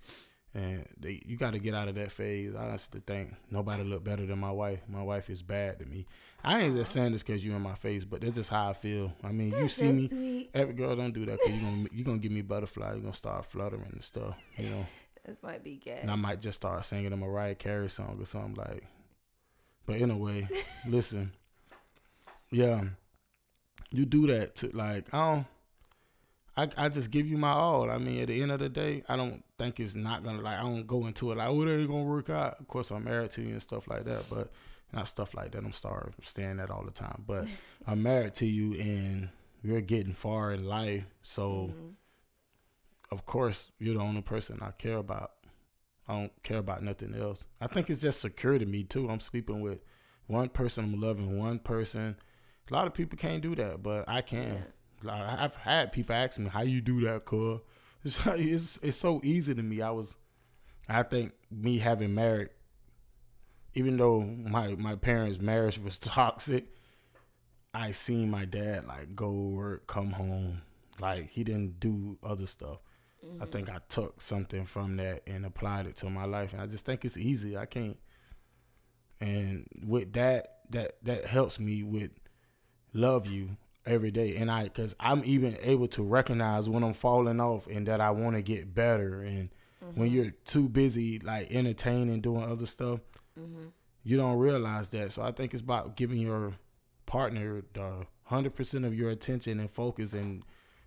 And 0.55 0.87
they, 0.97 1.21
you 1.27 1.37
got 1.37 1.53
to 1.53 1.59
get 1.59 1.75
out 1.75 1.89
of 1.89 1.97
that 1.97 2.13
phase. 2.13 2.55
I 2.55 2.69
honestly 2.69 3.03
think 3.05 3.35
nobody 3.51 3.83
look 3.83 4.05
better 4.05 4.25
than 4.25 4.39
my 4.39 4.53
wife. 4.53 4.79
My 4.89 5.03
wife 5.03 5.29
is 5.29 5.43
bad 5.43 5.81
to 5.81 5.85
me. 5.85 6.07
I 6.45 6.61
ain't 6.61 6.77
just 6.77 6.93
saying 6.93 7.11
this 7.11 7.25
because 7.25 7.45
you 7.45 7.57
in 7.57 7.63
my 7.63 7.75
face, 7.75 8.05
but 8.05 8.21
that's 8.21 8.37
just 8.37 8.51
how 8.51 8.69
I 8.69 8.73
feel. 8.73 9.13
I 9.25 9.33
mean, 9.33 9.51
you 9.51 9.69
see 9.69 9.91
me. 9.91 10.07
Sweet. 10.07 10.51
Every 10.55 10.75
girl 10.75 10.95
don't 10.95 11.13
do 11.13 11.27
that 11.27 11.41
because 11.41 11.57
you 11.57 11.61
gonna 11.61 11.89
you 11.91 12.05
gonna 12.05 12.19
give 12.19 12.33
me 12.33 12.43
butterfly. 12.43 12.95
You 12.95 13.01
gonna 13.01 13.15
start 13.15 13.45
fluttering 13.47 13.91
and 13.91 14.03
stuff. 14.03 14.37
You 14.57 14.71
know. 14.71 14.87
This 15.25 15.37
might 15.41 15.63
be 15.63 15.77
gas. 15.77 16.01
And 16.03 16.11
I 16.11 16.17
might 16.17 16.41
just 16.41 16.57
start 16.57 16.85
singing 16.85 17.11
them 17.11 17.23
a 17.23 17.27
Mariah 17.27 17.55
Carey 17.55 17.89
song 17.89 18.17
or 18.19 18.27
something 18.27 18.55
like. 18.55 18.83
But 19.87 20.01
anyway, 20.01 20.49
listen, 20.89 21.31
yeah, 22.51 22.83
you 23.93 24.05
do 24.05 24.27
that 24.27 24.57
to 24.57 24.77
like 24.77 25.15
I 25.15 25.35
don't. 25.35 25.47
I, 26.57 26.69
I 26.77 26.89
just 26.91 27.11
give 27.11 27.27
you 27.27 27.39
my 27.39 27.51
all. 27.53 27.91
I 27.91 27.97
mean, 27.99 28.21
at 28.21 28.29
the 28.29 28.43
end 28.43 28.53
of 28.53 28.59
the 28.59 28.69
day, 28.69 29.03
I 29.09 29.17
don't 29.17 29.43
think 29.59 29.81
it's 29.81 29.95
not 29.95 30.23
gonna 30.23 30.43
like. 30.43 30.59
I 30.59 30.63
don't 30.63 30.87
go 30.87 31.07
into 31.07 31.33
it 31.33 31.39
like, 31.39 31.49
oh, 31.49 31.65
that 31.65 31.79
ain't 31.79 31.89
gonna 31.89 32.03
work 32.05 32.29
out. 32.31 32.61
Of 32.61 32.69
course, 32.69 32.91
I'm 32.91 33.05
married 33.05 33.31
to 33.33 33.43
you 33.43 33.53
and 33.53 33.63
stuff 33.63 33.89
like 33.89 34.05
that, 34.05 34.27
but 34.31 34.51
not 34.93 35.09
stuff 35.09 35.33
like 35.35 35.53
that. 35.53 35.65
I'm 35.65 35.73
sorry, 35.73 36.09
I'm 36.09 36.23
saying 36.25 36.59
that 36.59 36.71
all 36.71 36.85
the 36.85 36.91
time. 36.91 37.25
But 37.27 37.47
I'm 37.87 38.03
married 38.03 38.35
to 38.37 38.47
you, 38.47 38.75
and 38.81 39.31
we're 39.65 39.81
getting 39.81 40.13
far 40.13 40.53
in 40.53 40.65
life, 40.67 41.05
so 41.23 41.71
Mm-hmm. 41.73 41.89
of 43.11 43.25
course 43.27 43.73
you're 43.79 43.95
the 43.95 44.01
only 44.01 44.23
person 44.23 44.59
I 44.63 44.71
care 44.73 44.97
about. 44.99 45.33
I 46.09 46.15
don't 46.19 46.43
care 46.43 46.59
about 46.59 46.83
nothing 46.83 47.15
else. 47.15 47.45
I 47.61 47.69
think 47.69 47.89
it's 47.89 48.01
just 48.03 48.21
secure 48.21 48.59
to 48.59 48.67
me 48.67 48.83
too. 48.85 49.09
I'm 49.09 49.21
sleeping 49.21 49.61
with 49.61 49.79
one 50.27 50.49
person. 50.49 50.85
I'm 50.85 51.01
loving 51.01 51.39
one 51.39 51.61
person. 51.61 52.17
A 52.71 52.75
lot 52.75 52.87
of 52.89 52.93
people 52.95 53.17
can't 53.17 53.41
do 53.43 53.55
that, 53.55 53.83
but 53.83 54.09
I 54.09 54.21
can. 54.21 54.55
Like, 54.55 54.73
I've 55.09 55.57
had 55.57 55.93
people 55.93 56.15
ask 56.15 56.39
me, 56.39 56.49
"How 56.49 56.63
you 56.63 56.81
do 56.81 57.01
that, 57.03 57.25
cuz?" 57.25 57.61
It's, 58.05 58.27
like- 58.27 58.41
it's 58.41 58.79
it's 58.83 58.97
so 58.97 59.21
easy 59.23 59.55
to 59.55 59.63
me. 59.63 59.81
I 59.81 59.91
was, 59.91 60.17
I 60.89 61.05
think 61.05 61.35
me 61.51 61.79
having 61.79 62.15
married, 62.15 62.49
even 63.75 63.97
though 63.97 64.21
my 64.21 64.75
my 64.75 64.97
parents' 64.97 65.41
marriage 65.41 65.79
was 65.79 65.99
toxic, 66.17 66.67
I 67.73 67.93
seen 67.93 68.31
my 68.31 68.45
dad 68.45 68.87
like 68.87 69.15
go 69.15 69.33
work, 69.33 69.87
come 69.87 70.13
home. 70.13 70.63
Like 71.01 71.31
he 71.31 71.45
didn't 71.45 71.81
do 71.81 72.19
other 72.23 72.47
stuff. 72.47 72.79
I 73.23 73.27
mm-hmm. 73.27 73.45
think 73.47 73.71
I 73.71 73.79
took 73.89 74.21
something 74.21 74.67
from 74.67 74.97
that 74.97 75.23
and 75.27 75.47
applied 75.47 75.87
it 75.87 75.97
to 75.99 76.11
my 76.11 76.25
life, 76.25 76.53
and 76.53 76.61
I 76.61 76.67
just 76.67 76.85
think 76.85 77.05
it's 77.05 77.17
easy. 77.17 77.57
I 77.57 77.67
can't. 77.67 77.99
And 79.21 79.69
with 79.87 80.13
that, 80.15 80.49
that 80.71 80.97
that 81.05 81.27
helps 81.27 81.61
me 81.61 81.85
with 81.85 82.11
love 82.93 83.27
you 83.27 83.57
every 83.87 84.11
day, 84.11 84.37
and 84.37 84.51
I 84.51 84.65
because 84.65 84.95
I'm 85.01 85.23
even 85.25 85.57
able 85.61 85.89
to 85.89 86.03
recognize 86.03 86.69
when 86.69 86.83
I'm 86.83 86.95
falling 86.95 87.41
off 87.41 87.67
and 87.67 87.87
that 87.89 88.01
I 88.01 88.11
want 88.11 88.37
to 88.37 88.43
get 88.43 88.75
better. 88.75 89.23
And 89.23 89.51
when 89.81 90.09
mm-hmm. 90.09 90.17
you're 90.17 90.31
too 90.45 90.69
busy 90.69 91.19
like 91.19 91.51
entertaining, 91.51 92.21
doing 92.21 92.45
other 92.45 92.67
stuff, 92.67 93.01
mm-hmm. 93.39 93.67
you 94.05 94.17
don't 94.17 94.39
realize 94.39 94.91
that. 94.91 95.13
So 95.13 95.23
I 95.23 95.33
think 95.33 95.55
it's 95.55 95.63
about 95.63 95.97
giving 95.97 96.19
your 96.19 96.55
partner 97.07 97.63
the 97.75 98.07
hundred 98.25 98.55
percent 98.55 98.85
of 98.85 98.95
your 98.95 99.11
attention 99.11 99.61
and 99.61 99.71
focus, 99.71 100.13
and 100.13 100.45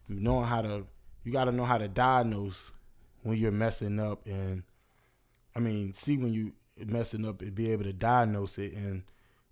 knowing 0.08 0.48
how 0.48 0.62
to. 0.62 0.88
You 1.24 1.32
got 1.32 1.46
to 1.46 1.52
know 1.52 1.66
how 1.66 1.80
to 1.80 1.88
diagnose 1.88 2.72
when 3.24 3.39
you're 3.39 3.52
messing 3.52 4.00
up, 4.00 4.28
and 4.28 4.62
I 5.56 5.60
mean, 5.60 5.93
see 5.93 6.18
when 6.18 6.34
you 6.34 6.54
messing 6.78 7.26
up 7.26 7.41
and 7.41 7.56
be 7.56 7.72
able 7.72 7.84
to 7.86 7.93
diagnose 7.93 8.60
it 8.60 8.74
and 8.74 9.04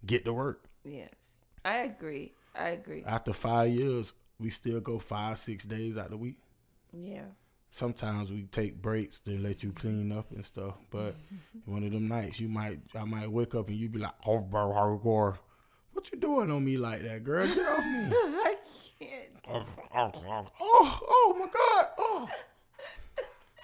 get 0.06 0.26
to 0.26 0.34
work. 0.34 0.66
Yes, 0.84 1.46
I 1.66 1.78
agree. 1.78 2.34
I 2.56 2.70
agree. 2.70 3.04
After 3.06 3.34
five 3.34 3.70
years, 3.70 4.14
we 4.40 4.50
still 4.50 4.80
go 4.80 5.00
five, 5.00 5.38
six 5.38 5.66
days 5.66 5.98
out 5.98 6.10
the 6.10 6.18
week. 6.18 6.38
Yeah. 6.92 7.26
Sometimes 7.72 8.32
we 8.32 8.44
take 8.44 8.80
breaks 8.82 9.20
to 9.22 9.38
let 9.40 9.64
you 9.64 9.72
clean 9.72 10.12
up 10.12 10.32
and 10.32 10.46
stuff. 10.46 10.76
But 10.92 11.16
one 11.66 11.84
of 11.84 11.92
them 11.92 12.08
nights, 12.08 12.40
you 12.40 12.50
might, 12.50 12.80
I 12.94 13.04
might 13.06 13.32
wake 13.32 13.56
up 13.56 13.70
and 13.70 13.78
you 13.78 13.90
be 13.90 14.00
like, 14.00 14.14
"Oh, 14.26 14.40
bro, 14.40 15.36
what 15.94 16.12
you 16.12 16.20
doing 16.20 16.52
on 16.52 16.64
me 16.64 16.78
like 16.78 17.02
that, 17.04 17.24
girl? 17.24 17.48
Get 17.48 17.68
off 17.68 17.86
me!" 17.86 18.10
I 18.12 18.56
can't. 19.00 19.30
oh, 20.62 21.00
oh 21.02 21.36
my 21.40 21.46
God, 21.46 21.86
oh. 21.98 22.30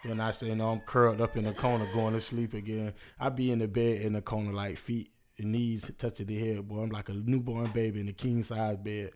Then 0.04 0.22
I 0.22 0.32
say, 0.32 0.54
no, 0.56 0.72
I'm 0.72 0.80
curled 0.80 1.20
up 1.20 1.36
in 1.36 1.44
the 1.44 1.54
corner 1.54 1.86
going 1.94 2.14
to 2.14 2.22
sleep 2.22 2.54
again. 2.54 2.94
I 3.20 3.30
be 3.30 3.52
in 3.52 3.60
the 3.60 3.68
bed 3.68 4.02
in 4.02 4.14
the 4.14 4.22
corner, 4.22 4.54
like 4.54 4.78
feet 4.78 5.10
and 5.40 5.52
knees 5.52 5.92
touching 5.98 6.28
the 6.28 6.38
head, 6.38 6.68
boy. 6.68 6.82
I'm 6.84 6.90
like 6.90 7.10
a 7.10 7.14
newborn 7.14 7.68
baby 7.68 8.02
in 8.02 8.08
a 8.10 8.14
king 8.14 8.44
size 8.44 8.78
bed. 8.78 9.12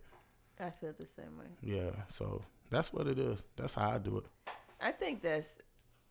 I 0.60 0.70
feel 0.70 0.94
the 0.98 1.06
same 1.06 1.38
way. 1.38 1.46
Yeah, 1.62 1.92
so 2.08 2.44
that's 2.70 2.94
what 2.94 3.08
it 3.08 3.20
is. 3.20 3.44
That's 3.56 3.76
how 3.76 3.92
I 3.92 3.98
do 3.98 4.20
it. 4.20 4.26
I 4.82 4.92
think 4.92 5.22
that's 5.22 5.58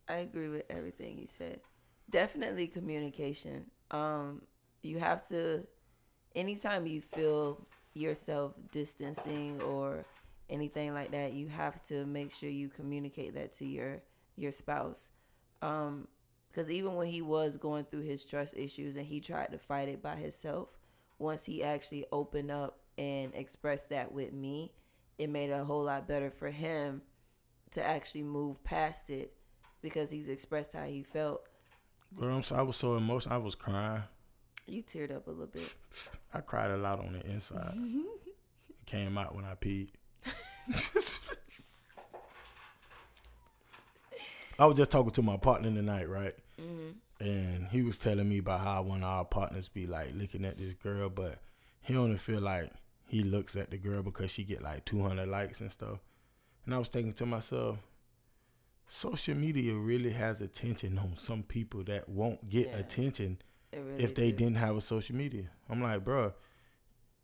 I 0.07 0.15
agree 0.15 0.49
with 0.49 0.63
everything 0.69 1.17
you 1.17 1.27
said. 1.27 1.61
Definitely 2.09 2.67
communication. 2.67 3.65
Um 3.91 4.41
you 4.81 4.99
have 4.99 5.27
to 5.29 5.65
anytime 6.35 6.87
you 6.87 7.01
feel 7.01 7.67
yourself 7.93 8.53
distancing 8.71 9.61
or 9.61 10.05
anything 10.49 10.93
like 10.93 11.11
that, 11.11 11.33
you 11.33 11.47
have 11.47 11.81
to 11.83 12.05
make 12.05 12.31
sure 12.31 12.49
you 12.49 12.69
communicate 12.69 13.35
that 13.35 13.53
to 13.53 13.65
your 13.65 14.01
your 14.35 14.51
spouse. 14.51 15.09
Um 15.61 16.07
because 16.53 16.69
even 16.69 16.95
when 16.95 17.07
he 17.07 17.21
was 17.21 17.57
going 17.57 17.85
through 17.85 18.01
his 18.01 18.23
trust 18.23 18.55
issues 18.55 18.95
and 18.95 19.07
he 19.07 19.19
tried 19.19 19.51
to 19.51 19.57
fight 19.57 19.89
it 19.89 20.03
by 20.03 20.15
himself, 20.15 20.69
once 21.17 21.45
he 21.45 21.63
actually 21.63 22.05
opened 22.11 22.51
up 22.51 22.77
and 22.97 23.33
expressed 23.33 23.89
that 23.89 24.11
with 24.11 24.33
me, 24.33 24.71
it 25.17 25.29
made 25.29 25.49
it 25.49 25.53
a 25.53 25.63
whole 25.63 25.85
lot 25.85 26.07
better 26.07 26.29
for 26.29 26.51
him 26.51 27.01
to 27.71 27.83
actually 27.83 28.21
move 28.21 28.63
past 28.63 29.09
it 29.09 29.33
because 29.81 30.11
he's 30.11 30.27
expressed 30.27 30.73
how 30.73 30.83
he 30.83 31.01
felt. 31.01 31.41
Girl, 32.19 32.35
I'm 32.35 32.43
so, 32.43 32.55
I 32.55 32.61
was 32.61 32.75
so 32.75 32.97
emotional. 32.97 33.33
I 33.33 33.39
was 33.39 33.55
crying. 33.55 34.03
You 34.67 34.83
teared 34.83 35.13
up 35.13 35.25
a 35.27 35.31
little 35.31 35.47
bit. 35.47 35.73
I 36.33 36.41
cried 36.41 36.69
a 36.69 36.77
lot 36.77 36.99
on 36.99 37.13
the 37.13 37.25
inside. 37.25 37.73
it 38.69 38.85
came 38.85 39.17
out 39.17 39.35
when 39.35 39.43
I 39.43 39.55
peed. 39.55 39.89
I 44.59 44.67
was 44.67 44.77
just 44.77 44.91
talking 44.91 45.11
to 45.11 45.23
my 45.23 45.37
partner 45.37 45.71
tonight, 45.71 46.07
right? 46.07 46.33
Mm-hmm. 46.59 47.25
And 47.25 47.67
he 47.69 47.81
was 47.81 47.97
telling 47.97 48.27
me 48.29 48.39
about 48.39 48.61
how 48.61 48.81
one 48.83 49.03
of 49.03 49.09
our 49.09 49.25
partners 49.25 49.69
be 49.69 49.87
like 49.87 50.13
looking 50.15 50.45
at 50.45 50.57
this 50.57 50.73
girl, 50.73 51.09
but 51.09 51.39
he 51.81 51.95
only 51.95 52.17
feel 52.17 52.41
like 52.41 52.71
he 53.07 53.23
looks 53.23 53.55
at 53.55 53.69
the 53.71 53.77
girl 53.77 54.01
because 54.03 54.31
she 54.31 54.43
get 54.43 54.61
like 54.61 54.85
200 54.85 55.27
likes 55.27 55.61
and 55.61 55.71
stuff. 55.71 55.99
And 56.65 56.73
I 56.73 56.77
was 56.77 56.89
thinking 56.89 57.13
to 57.13 57.25
myself, 57.25 57.77
social 58.87 59.35
media 59.35 59.73
really 59.73 60.11
has 60.11 60.41
attention 60.41 60.97
on 60.97 61.13
some 61.17 61.43
people 61.43 61.83
that 61.85 62.07
won't 62.09 62.49
get 62.49 62.67
Yeah. 62.67 62.77
attention 62.77 63.37
really 63.71 64.03
if 64.03 64.13
they 64.15 64.31
do. 64.31 64.37
didn't 64.37 64.57
have 64.57 64.75
a 64.75 64.81
social 64.81 65.15
media. 65.15 65.49
I'm 65.69 65.81
like, 65.81 66.03
bro, 66.03 66.33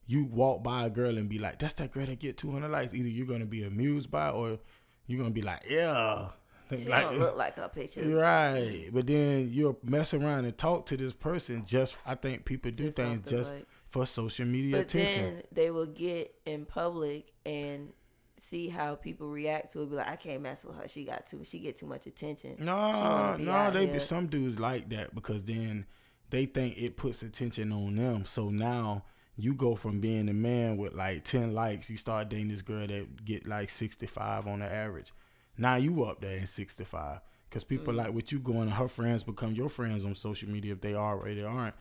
you 0.06 0.26
walk 0.26 0.64
by 0.64 0.86
a 0.86 0.90
girl 0.90 1.18
and 1.18 1.30
be 1.30 1.38
like, 1.40 1.60
that's 1.60 1.74
that 1.76 1.92
girl 1.92 2.06
that 2.06 2.20
get 2.20 2.38
200 2.38 2.70
likes. 2.70 2.94
Either 2.94 3.08
you're 3.08 3.28
gonna 3.28 3.46
be 3.46 3.64
amused 3.64 4.10
by, 4.10 4.30
it 4.30 4.34
or 4.34 4.60
you're 5.06 5.20
gonna 5.20 5.30
be 5.34 5.42
like, 5.42 5.64
yeah, 5.70 6.30
She 6.78 6.88
Like- 6.90 7.04
don't 7.04 7.20
look 7.20 7.36
like 7.38 7.56
her 7.56 7.70
pictures. 7.70 8.08
right. 8.08 8.90
But 8.94 9.08
then 9.08 9.50
you'll 9.52 9.80
mess 9.84 10.14
around 10.14 10.46
and 10.46 10.58
talk 10.58 10.86
to 10.88 10.98
this 10.98 11.14
person. 11.14 11.66
Just 11.66 11.98
I 12.06 12.16
think 12.16 12.46
people 12.46 12.72
do 12.72 12.86
Just 12.86 12.98
things 12.98 13.30
just 13.30 13.52
likes. 13.52 13.66
for 13.90 14.06
social 14.06 14.46
media 14.46 14.78
But 14.78 14.82
attention. 14.94 15.24
then 15.36 15.44
they 15.52 15.72
will 15.72 15.88
get 15.88 16.34
in 16.46 16.66
public 16.66 17.34
and 17.46 17.94
see 18.38 18.70
how 18.70 18.96
people 18.96 19.28
react 19.30 19.72
to 19.74 19.82
it. 19.82 19.90
Be 19.90 19.96
like, 19.98 20.08
I 20.08 20.16
can't 20.16 20.42
mess 20.42 20.64
with 20.64 20.78
her. 20.78 20.88
She 20.88 21.04
got 21.06 21.28
too. 21.28 21.44
She 21.44 21.60
get 21.60 21.76
too 21.78 21.88
much 21.88 22.06
attention. 22.08 22.56
No, 22.60 23.36
no, 23.38 23.72
they 23.72 23.86
be 23.86 24.00
some 24.00 24.28
dudes 24.28 24.60
like 24.60 24.90
that 24.90 25.14
because 25.16 25.44
then 25.44 25.86
they 26.30 26.46
think 26.46 26.78
it 26.78 26.96
puts 26.98 27.24
attention 27.24 27.72
on 27.72 27.96
them. 27.96 28.26
So 28.26 28.50
now 28.50 29.06
you 29.36 29.54
go 29.56 29.74
from 29.76 30.00
being 30.00 30.30
a 30.30 30.34
man 30.34 30.78
with 30.78 30.94
like 30.94 31.24
ten 31.24 31.54
likes, 31.54 31.90
you 31.90 31.98
start 31.98 32.30
dating 32.30 32.50
this 32.50 32.62
girl 32.62 32.86
that 32.88 33.26
get 33.26 33.48
like 33.48 33.70
sixty 33.70 34.06
five 34.06 34.46
on 34.48 34.60
the 34.60 34.66
average. 34.72 35.12
Now 35.60 35.76
you 35.76 36.04
up 36.06 36.22
there 36.22 36.38
in 36.38 36.48
sixty 36.48 36.84
five 36.86 37.20
because 37.50 37.64
people 37.64 37.94
Mm. 37.94 37.98
like 37.98 38.14
with 38.14 38.32
you 38.32 38.40
going. 38.40 38.70
Her 38.70 38.88
friends 38.88 39.24
become 39.24 39.54
your 39.54 39.70
friends 39.70 40.06
on 40.06 40.16
social 40.16 40.50
media 40.50 40.74
if 40.74 40.82
they 40.82 40.94
are 40.94 41.18
already 41.20 41.44
aren't. 41.44 41.76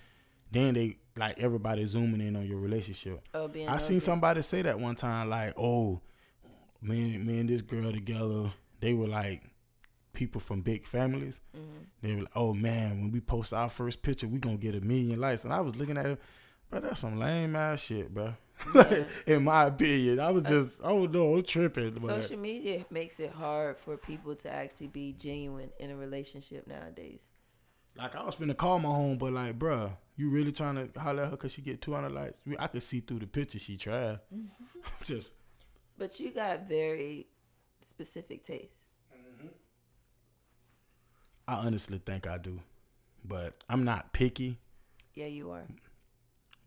Then 0.51 0.75
they 0.75 0.99
like 1.17 1.39
everybody 1.39 1.85
zooming 1.85 2.21
in 2.21 2.35
on 2.37 2.47
your 2.47 2.59
relationship. 2.59 3.23
Oh, 3.35 3.49
being 3.49 3.69
I 3.69 3.77
seen 3.79 4.01
somebody 4.01 4.43
say 4.43 4.63
that 4.63 4.81
one 4.81 4.97
time, 4.97 5.29
like, 5.31 5.55
"Oh, 5.57 6.01
me, 6.81 7.19
me 7.19 7.41
and 7.41 7.49
this 7.49 7.63
girl 7.63 7.93
together, 7.93 8.51
they 8.81 8.95
were 8.95 9.09
like 9.09 9.43
people 10.13 10.41
from 10.41 10.63
big 10.63 10.85
families. 10.87 11.41
Mm-hmm. 11.57 11.79
They 12.03 12.15
were 12.17 12.23
like, 12.23 12.33
oh 12.35 12.55
man, 12.55 13.01
when 13.01 13.11
we 13.13 13.21
post 13.21 13.53
our 13.53 13.69
first 13.69 14.03
picture, 14.03 14.27
we 14.27 14.39
gonna 14.41 14.57
get 14.57 14.75
a 14.75 14.81
million 14.81 15.21
likes." 15.21 15.45
And 15.45 15.53
I 15.53 15.61
was 15.61 15.77
looking 15.77 15.97
at 15.99 16.07
it, 16.07 16.21
bro, 16.71 16.81
that's 16.81 17.01
some 17.01 17.19
lame 17.19 17.57
ass 17.57 17.81
shit, 17.83 18.13
bro. 18.13 18.35
Yeah. 18.75 19.05
In 19.27 19.45
my 19.45 19.67
opinion, 19.67 20.21
I 20.21 20.31
was 20.31 20.45
just, 20.45 20.81
oh 20.83 21.07
no, 21.07 21.37
I'm 21.37 21.43
tripping. 21.43 21.93
But 21.93 22.03
Social 22.03 22.39
media 22.39 22.85
makes 22.91 23.21
it 23.21 23.31
hard 23.31 23.79
for 23.79 23.97
people 23.97 24.35
to 24.37 24.53
actually 24.53 24.89
be 24.89 25.13
genuine 25.13 25.71
in 25.79 25.91
a 25.91 25.97
relationship 25.97 26.67
nowadays. 26.67 27.29
like, 27.97 28.17
I 28.17 28.25
was 28.25 28.37
finna 28.37 28.57
call 28.57 28.79
my 28.81 28.89
home, 28.89 29.17
but 29.17 29.33
like, 29.33 29.59
bro, 29.59 29.93
you 30.17 30.31
really 30.31 30.51
trying 30.53 30.75
to 30.75 31.01
holler 31.01 31.23
at 31.23 31.27
her 31.27 31.37
because 31.37 31.53
she 31.53 31.63
get 31.63 31.81
200 31.81 32.11
likes? 32.11 32.41
I 32.59 32.67
could 32.67 32.83
see 32.83 33.01
through 33.01 33.21
the 33.21 33.27
picture 33.29 33.59
she 33.61 33.77
tried. 33.77 34.19
Mm-hmm. 34.35 34.49
just 35.05 35.35
But 35.97 36.19
you 36.19 36.33
got 36.33 36.69
very 36.69 37.29
specific 37.81 38.43
taste. 38.45 38.75
Mm-hmm. 39.15 39.49
I 41.47 41.55
honestly 41.67 42.01
think 42.05 42.27
I 42.27 42.39
do, 42.39 42.61
but 43.25 43.55
I'm 43.69 43.85
not 43.85 44.13
picky. 44.13 44.59
Yeah, 45.15 45.27
you 45.27 45.51
are. 45.53 45.65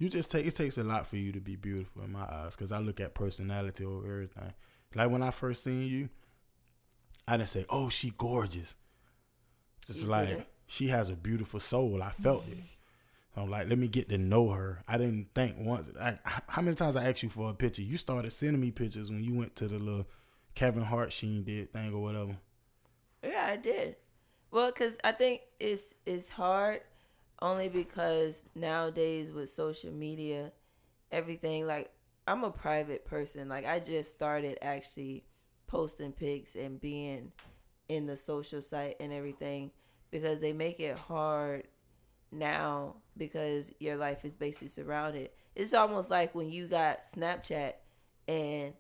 You 0.02 0.10
just 0.10 0.32
take 0.32 0.48
it 0.48 0.56
takes 0.56 0.80
a 0.80 0.84
lot 0.84 1.06
for 1.06 1.18
you 1.18 1.32
to 1.32 1.40
be 1.40 1.56
beautiful 1.56 2.02
in 2.02 2.12
my 2.12 2.24
eyes 2.24 2.56
because 2.56 2.72
I 2.72 2.80
look 2.80 3.00
at 3.00 3.14
personality 3.14 3.86
over 3.86 4.12
everything. 4.12 4.52
Like 4.96 5.12
when 5.12 5.22
I 5.22 5.30
first 5.30 5.64
seen 5.64 5.88
you, 5.88 6.10
I 7.28 7.38
didn't 7.38 7.50
say, 7.50 7.66
"Oh, 7.70 7.88
she 7.90 8.12
gorgeous." 8.18 8.76
It's 9.88 10.02
You 10.02 10.08
like 10.08 10.48
she 10.66 10.88
has 10.88 11.12
a 11.12 11.16
beautiful 11.16 11.60
soul. 11.60 12.02
I 12.02 12.10
felt 12.10 12.48
it. 12.48 12.58
I'm 13.38 13.52
like, 13.52 13.70
let 13.70 13.78
me 13.78 13.88
get 13.88 14.10
to 14.10 14.18
know 14.18 14.50
her. 14.50 14.82
I 14.88 14.98
didn't 14.98 15.28
think 15.36 15.58
once. 15.60 15.92
I, 16.02 16.18
how 16.26 16.64
many 16.64 16.74
times 16.74 16.96
I 16.96 17.08
asked 17.08 17.22
you 17.22 17.30
for 17.30 17.52
a 17.52 17.54
picture? 17.54 17.84
You 17.84 17.98
started 17.98 18.34
sending 18.34 18.60
me 18.60 18.72
pictures 18.72 19.12
when 19.12 19.24
you 19.24 19.36
went 19.36 19.56
to 19.58 19.68
the 19.68 19.78
little 19.78 20.08
Kevin 20.56 20.82
Hart 20.82 21.14
Sheen 21.14 21.44
did 21.44 21.72
thing 21.72 21.94
or 21.94 22.02
whatever. 22.02 22.38
Yeah, 23.24 23.46
I 23.52 23.56
did. 23.56 23.98
Well, 24.50 24.72
cause 24.72 24.98
I 25.04 25.12
think 25.12 25.42
it's 25.60 25.94
it's 26.08 26.32
hard, 26.32 26.82
only 27.42 27.70
because 27.70 28.44
nowadays 28.56 29.32
with 29.32 29.50
social 29.50 29.92
media, 29.92 30.52
everything 31.12 31.66
like 31.66 31.92
I'm 32.28 32.44
a 32.44 32.52
private 32.52 33.06
person. 33.06 33.50
Like 33.50 33.66
I 33.66 33.80
just 33.80 34.12
started 34.12 34.58
actually 34.62 35.26
posting 35.68 36.12
pics 36.12 36.56
and 36.56 36.80
being 36.80 37.32
in 37.90 38.06
the 38.06 38.18
social 38.18 38.62
site 38.62 38.96
and 39.00 39.12
everything 39.12 39.72
because 40.12 40.40
they 40.40 40.54
make 40.54 40.80
it 40.80 40.98
hard 40.98 41.68
now 42.32 42.96
because 43.18 43.74
your 43.80 43.98
life 43.98 44.24
is 44.24 44.34
basically 44.34 44.68
surrounded. 44.68 45.30
It's 45.56 45.74
almost 45.74 46.10
like 46.10 46.34
when 46.34 46.52
you 46.52 46.68
got 46.68 47.04
Snapchat 47.04 47.74
and 48.28 48.74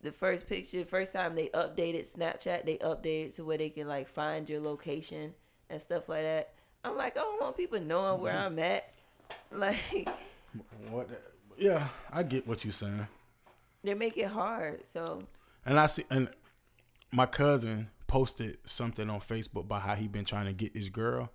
the 0.00 0.12
first 0.12 0.48
picture, 0.48 0.84
first 0.84 1.12
time 1.12 1.34
they 1.34 1.48
updated 1.48 2.12
Snapchat, 2.12 2.64
they 2.66 2.76
updated 2.78 3.34
to 3.36 3.44
where 3.44 3.58
they 3.58 3.70
can 3.70 3.88
like 3.88 4.08
find 4.08 4.48
your 4.48 4.60
location 4.60 5.34
and 5.70 5.80
stuff 5.80 6.08
like 6.08 6.22
that. 6.22 6.52
I'm 6.84 6.96
like, 6.96 7.16
I 7.16 7.20
don't 7.20 7.40
want 7.40 7.56
people 7.56 7.80
knowing 7.80 8.20
where 8.20 8.36
I'm 8.36 8.58
at. 8.58 8.88
Like 9.50 10.08
What? 10.90 11.08
Yeah, 11.56 11.88
I 12.10 12.22
get 12.22 12.46
what 12.46 12.64
you're 12.64 12.72
saying. 12.72 13.06
they 13.82 13.94
make 13.94 14.16
it 14.18 14.28
hard. 14.28 14.86
So 14.86 15.22
And 15.64 15.80
I 15.80 15.86
see, 15.86 16.04
and 16.10 16.28
my 17.10 17.26
cousin 17.26 17.88
posted 18.06 18.58
something 18.66 19.08
on 19.08 19.20
Facebook 19.20 19.62
about 19.62 19.82
how 19.82 19.94
he 19.94 20.08
been 20.08 20.24
trying 20.24 20.46
to 20.46 20.52
get 20.52 20.76
his 20.76 20.90
girl. 20.90 21.30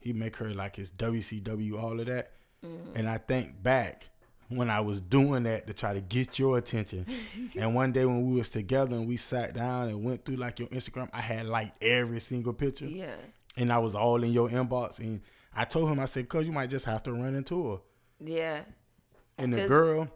He 0.00 0.12
make 0.12 0.36
her 0.36 0.50
like 0.52 0.76
his 0.76 0.92
WCW, 0.92 1.82
all 1.82 1.98
of 1.98 2.06
that. 2.06 2.32
Mm-hmm. 2.64 2.96
And 2.96 3.08
I 3.08 3.18
think 3.18 3.62
back 3.62 4.10
when 4.48 4.70
I 4.70 4.80
was 4.80 5.00
doing 5.00 5.44
that 5.44 5.66
to 5.66 5.72
try 5.72 5.94
to 5.94 6.00
get 6.00 6.38
your 6.38 6.58
attention. 6.58 7.06
and 7.58 7.74
one 7.74 7.92
day 7.92 8.04
when 8.04 8.26
we 8.28 8.36
was 8.36 8.48
together 8.48 8.94
and 8.94 9.08
we 9.08 9.16
sat 9.16 9.54
down 9.54 9.88
and 9.88 10.04
went 10.04 10.24
through 10.24 10.36
like 10.36 10.58
your 10.58 10.68
Instagram, 10.68 11.08
I 11.12 11.20
had 11.20 11.46
like 11.46 11.72
every 11.80 12.20
single 12.20 12.52
picture, 12.52 12.86
yeah, 12.86 13.16
and 13.56 13.72
I 13.72 13.78
was 13.78 13.94
all 13.94 14.22
in 14.22 14.32
your 14.32 14.48
inbox. 14.48 14.98
And 14.98 15.20
I 15.54 15.64
told 15.64 15.88
him, 15.90 16.00
I 16.00 16.04
said, 16.06 16.28
"Cause 16.28 16.46
you 16.46 16.52
might 16.52 16.70
just 16.70 16.84
have 16.86 17.02
to 17.04 17.12
run 17.12 17.34
into 17.34 17.70
her." 17.72 17.78
yeah, 18.20 18.60
And 19.38 19.52
the 19.52 19.66
girl, 19.66 20.08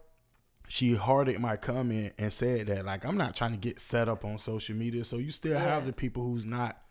she 0.67 0.95
hearted 0.95 1.39
my 1.39 1.55
comment 1.57 2.13
and 2.17 2.31
said 2.31 2.67
that 2.67 2.85
like 2.85 3.05
I'm 3.05 3.17
not 3.17 3.35
trying 3.35 3.51
to 3.51 3.57
get 3.57 3.79
set 3.79 4.07
up 4.09 4.23
on 4.25 4.37
social 4.37 4.75
media. 4.75 5.03
So 5.03 5.17
you 5.17 5.31
still 5.31 5.57
have 5.57 5.85
the 5.85 5.93
people 5.93 6.23
who's 6.23 6.45
not 6.45 6.81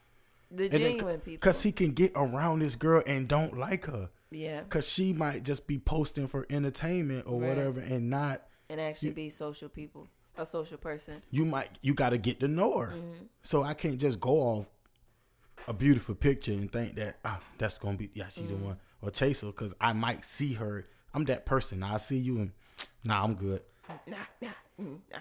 the 0.51 0.69
then- 0.69 0.81
genuine 0.81 1.21
people. 1.21 1.41
Cause 1.43 1.63
he 1.63 1.73
can 1.73 1.93
get 1.93 2.13
around 2.15 2.61
this 2.61 2.75
girl 2.77 3.03
and 3.07 3.29
don't 3.29 3.57
like 3.59 3.87
her. 3.87 4.11
yeah, 4.31 4.63
Cause 4.69 4.89
she 4.89 5.13
might 5.13 5.43
just 5.45 5.67
be 5.67 5.79
posting 5.79 6.27
for 6.29 6.47
entertainment 6.51 7.27
or 7.27 7.41
Right. 7.41 7.49
whatever 7.51 7.81
and 7.81 8.11
not 8.11 8.43
and 8.71 8.81
actually 8.81 9.11
be 9.13 9.31
social 9.31 9.69
people, 9.69 10.09
a 10.37 10.45
social 10.45 10.77
person. 10.79 11.23
you 11.31 11.45
might 11.47 11.71
you 11.83 11.95
gotta 11.95 12.19
get 12.19 12.41
to 12.41 12.49
know 12.49 12.79
her. 12.79 12.89
Mm-hmm. 12.89 13.25
So 13.43 13.63
I 13.63 13.75
can't 13.75 13.99
just 13.99 14.21
go 14.21 14.37
off 14.39 14.67
a 15.67 15.73
beautiful 15.73 16.15
picture 16.15 16.53
and 16.53 16.71
think 16.73 16.95
that 16.97 17.17
ah 17.25 17.39
that's 17.59 17.79
gonna 17.79 17.97
be 17.97 18.11
yeah 18.15 18.29
she 18.29 18.43
Mm. 18.43 18.49
the 18.49 18.55
one 18.57 18.77
or 19.03 19.11
chase 19.11 19.41
her 19.43 19.49
because 19.49 19.75
I 19.81 19.93
might 19.93 20.25
see 20.25 20.55
her. 20.55 20.87
I'm 21.15 21.25
that 21.27 21.47
person. 21.47 21.83
I 21.83 21.97
see 21.99 22.19
you 22.19 22.37
and 22.39 22.53
nah 23.05 23.25
I'm 23.25 23.35
good. 23.35 23.63
Nah, 24.07 24.17
nah, 24.43 24.49
mm, 24.81 24.99
nah. 25.11 25.19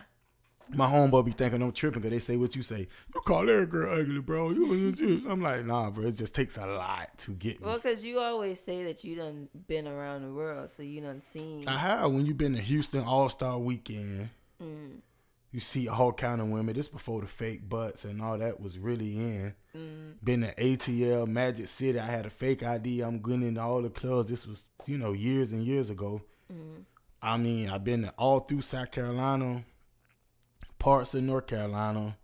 My 0.73 0.85
homeboy 0.85 1.23
be 1.23 1.31
thinking 1.31 1.61
I'm 1.61 1.71
tripping 1.71 2.01
because 2.01 2.11
they 2.11 2.19
say 2.19 2.35
what 2.35 2.53
you 2.53 2.61
say. 2.61 2.87
You 3.15 3.21
call 3.21 3.49
every 3.49 3.65
girl 3.67 4.01
ugly, 4.01 4.19
bro. 4.19 4.49
You, 4.49 4.73
you, 4.73 4.89
you. 4.89 5.29
I'm 5.29 5.41
like, 5.41 5.65
nah, 5.65 5.89
bro. 5.89 6.05
It 6.07 6.11
just 6.17 6.35
takes 6.35 6.57
a 6.57 6.65
lot 6.65 7.17
to 7.19 7.31
get 7.31 7.61
me. 7.61 7.67
Well, 7.67 7.77
because 7.77 8.03
you 8.03 8.19
always 8.19 8.59
say 8.59 8.83
that 8.83 9.05
you 9.05 9.15
done 9.15 9.47
been 9.67 9.87
around 9.87 10.23
the 10.23 10.33
world, 10.33 10.69
so 10.69 10.83
you 10.83 10.99
done 10.99 11.21
seen. 11.21 11.65
I 11.69 11.77
have. 11.77 12.11
When 12.11 12.25
you 12.25 12.33
been 12.33 12.53
to 12.55 12.59
Houston 12.61 13.05
All 13.05 13.29
Star 13.29 13.57
Weekend, 13.57 14.29
Mm. 14.61 14.97
You 15.57 15.61
see 15.61 15.87
a 15.87 15.91
whole 15.91 16.13
kind 16.13 16.39
of 16.39 16.49
women. 16.49 16.75
This 16.75 16.87
before 16.87 17.19
the 17.19 17.25
fake 17.25 17.67
butts 17.67 18.05
and 18.05 18.21
all 18.21 18.37
that 18.37 18.61
was 18.61 18.77
really 18.77 19.17
in. 19.17 19.55
Mm. 19.75 20.13
Been 20.23 20.41
to 20.41 20.53
ATL, 20.53 21.25
Magic 21.25 21.67
City. 21.67 21.97
I 21.97 22.05
had 22.05 22.27
a 22.27 22.29
fake 22.29 22.61
ID. 22.61 23.01
I'm 23.01 23.21
going 23.21 23.41
into 23.41 23.59
all 23.59 23.81
the 23.81 23.89
clubs. 23.89 24.29
This 24.29 24.45
was, 24.45 24.65
you 24.85 24.99
know, 24.99 25.13
years 25.13 25.51
and 25.51 25.63
years 25.63 25.89
ago. 25.89 26.21
Mm. 26.53 26.83
I 27.23 27.37
mean, 27.37 27.71
I've 27.71 27.83
been 27.83 28.03
to 28.03 28.13
all 28.19 28.41
through 28.41 28.61
South 28.61 28.91
Carolina, 28.91 29.63
parts 30.77 31.15
of 31.15 31.23
North 31.23 31.47
Carolina. 31.47 32.17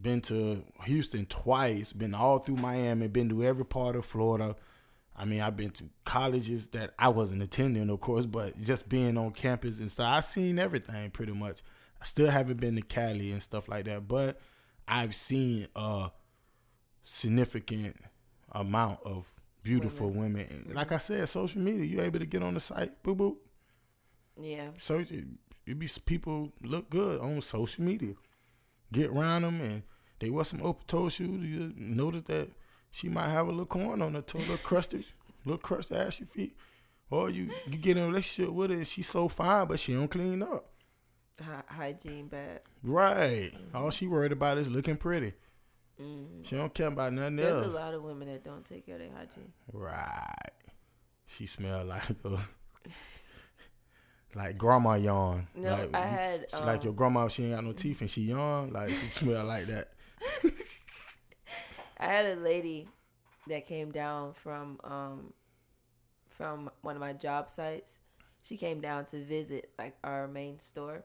Been 0.00 0.20
to 0.20 0.62
Houston 0.84 1.26
twice. 1.26 1.92
Been 1.92 2.14
all 2.14 2.38
through 2.38 2.58
Miami. 2.58 3.08
Been 3.08 3.28
to 3.30 3.42
every 3.42 3.64
part 3.64 3.96
of 3.96 4.06
Florida. 4.06 4.54
I 5.16 5.24
mean, 5.24 5.40
I've 5.40 5.56
been 5.56 5.70
to 5.70 5.86
colleges 6.04 6.68
that 6.68 6.94
I 6.96 7.08
wasn't 7.08 7.42
attending, 7.42 7.90
of 7.90 8.00
course, 8.00 8.24
but 8.24 8.56
just 8.62 8.88
being 8.88 9.18
on 9.18 9.32
campus 9.32 9.80
and 9.80 9.90
stuff. 9.90 10.06
I've 10.08 10.24
seen 10.24 10.60
everything 10.60 11.10
pretty 11.10 11.32
much. 11.32 11.62
Still 12.06 12.30
haven't 12.30 12.60
been 12.60 12.76
to 12.76 12.82
Cali 12.82 13.32
and 13.32 13.42
stuff 13.42 13.68
like 13.68 13.86
that, 13.86 14.06
but 14.06 14.38
I've 14.86 15.12
seen 15.12 15.66
a 15.74 16.10
significant 17.02 17.96
amount 18.52 19.00
of 19.04 19.34
beautiful 19.64 20.10
women. 20.10 20.46
And 20.66 20.74
like 20.76 20.92
I 20.92 20.98
said, 20.98 21.28
social 21.28 21.60
media, 21.60 21.84
you 21.84 22.00
able 22.00 22.20
to 22.20 22.26
get 22.26 22.44
on 22.44 22.54
the 22.54 22.60
site, 22.60 23.02
boo 23.02 23.16
boo. 23.16 23.38
Yeah, 24.40 24.68
So 24.78 24.98
it, 24.98 25.10
it 25.66 25.78
be 25.78 25.88
people 26.04 26.52
look 26.62 26.90
good 26.90 27.20
on 27.20 27.40
social 27.40 27.82
media. 27.82 28.14
Get 28.92 29.10
around 29.10 29.42
them 29.42 29.60
and 29.60 29.82
they 30.20 30.30
wear 30.30 30.44
some 30.44 30.62
open 30.62 30.84
toe 30.86 31.08
shoes. 31.08 31.42
You 31.42 31.72
notice 31.76 32.22
that 32.24 32.50
she 32.92 33.08
might 33.08 33.30
have 33.30 33.48
a 33.48 33.50
little 33.50 33.66
corn 33.66 34.00
on 34.00 34.14
her 34.14 34.22
toe, 34.22 34.38
little 34.38 34.58
crusty, 34.58 35.04
little 35.44 35.58
crusty 35.58 35.96
ashy 35.96 36.24
feet. 36.24 36.56
Or 37.10 37.30
you, 37.30 37.50
you 37.66 37.78
get 37.78 37.96
in 37.96 38.04
a 38.04 38.06
relationship 38.06 38.52
with 38.54 38.70
her 38.70 38.76
and 38.76 38.86
she's 38.86 39.08
so 39.08 39.26
fine, 39.26 39.66
but 39.66 39.80
she 39.80 39.92
don't 39.92 40.08
clean 40.08 40.44
up. 40.44 40.70
Hy- 41.42 41.62
hygiene 41.68 42.28
bad. 42.28 42.60
Right. 42.82 43.50
All 43.74 43.90
she 43.90 44.06
worried 44.06 44.32
about 44.32 44.58
is 44.58 44.68
looking 44.68 44.96
pretty. 44.96 45.34
Mm. 46.00 46.44
She 46.46 46.56
don't 46.56 46.72
care 46.72 46.88
about 46.88 47.12
nothing 47.12 47.36
There's 47.36 47.52
else. 47.52 47.64
There's 47.64 47.74
a 47.74 47.78
lot 47.78 47.94
of 47.94 48.02
women 48.02 48.28
that 48.28 48.44
don't 48.44 48.64
take 48.64 48.86
care 48.86 48.96
of 48.96 49.00
their 49.00 49.10
hygiene. 49.10 49.52
Right. 49.72 50.50
She 51.26 51.46
smell 51.46 51.84
like 51.84 52.02
a 52.24 52.38
like 54.34 54.58
grandma 54.58 54.94
yawn. 54.94 55.48
No, 55.54 55.70
like, 55.70 55.94
I 55.94 56.06
had. 56.06 56.46
She 56.50 56.60
like 56.60 56.80
um, 56.80 56.84
your 56.84 56.92
grandma. 56.92 57.28
She 57.28 57.44
ain't 57.44 57.54
got 57.54 57.64
no 57.64 57.72
teeth 57.72 58.00
and 58.02 58.10
she 58.10 58.22
yawn. 58.22 58.72
Like 58.72 58.90
she 58.90 59.08
smell 59.08 59.44
like 59.44 59.64
that. 59.64 59.92
I 61.98 62.06
had 62.06 62.26
a 62.26 62.40
lady 62.40 62.88
that 63.48 63.66
came 63.66 63.90
down 63.90 64.34
from 64.34 64.78
um 64.84 65.32
from 66.28 66.70
one 66.82 66.96
of 66.96 67.00
my 67.00 67.14
job 67.14 67.50
sites. 67.50 67.98
She 68.42 68.56
came 68.56 68.80
down 68.80 69.06
to 69.06 69.24
visit 69.24 69.70
like 69.78 69.96
our 70.04 70.28
main 70.28 70.58
store 70.58 71.04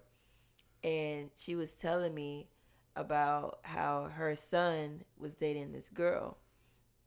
and 0.83 1.29
she 1.35 1.55
was 1.55 1.71
telling 1.71 2.13
me 2.13 2.49
about 2.95 3.59
how 3.63 4.09
her 4.13 4.35
son 4.35 5.03
was 5.17 5.35
dating 5.35 5.71
this 5.71 5.89
girl. 5.89 6.37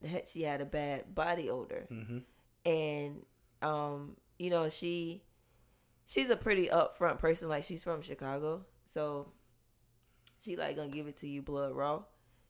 That 0.02 0.28
she 0.28 0.42
had 0.42 0.60
a 0.60 0.66
bad 0.66 1.14
body 1.14 1.48
odor. 1.48 1.86
Mm-hmm. 1.90 2.18
And 2.66 3.22
um 3.62 4.16
you 4.38 4.50
know, 4.50 4.68
she 4.68 5.22
she's 6.06 6.30
a 6.30 6.36
pretty 6.36 6.68
upfront 6.68 7.18
person 7.18 7.48
like 7.48 7.64
she's 7.64 7.82
from 7.82 8.02
Chicago. 8.02 8.66
So 8.84 9.32
she 10.40 10.56
like 10.56 10.76
gonna 10.76 10.88
give 10.88 11.06
it 11.06 11.16
to 11.18 11.28
you 11.28 11.42
blood 11.42 11.72
raw. 11.72 12.02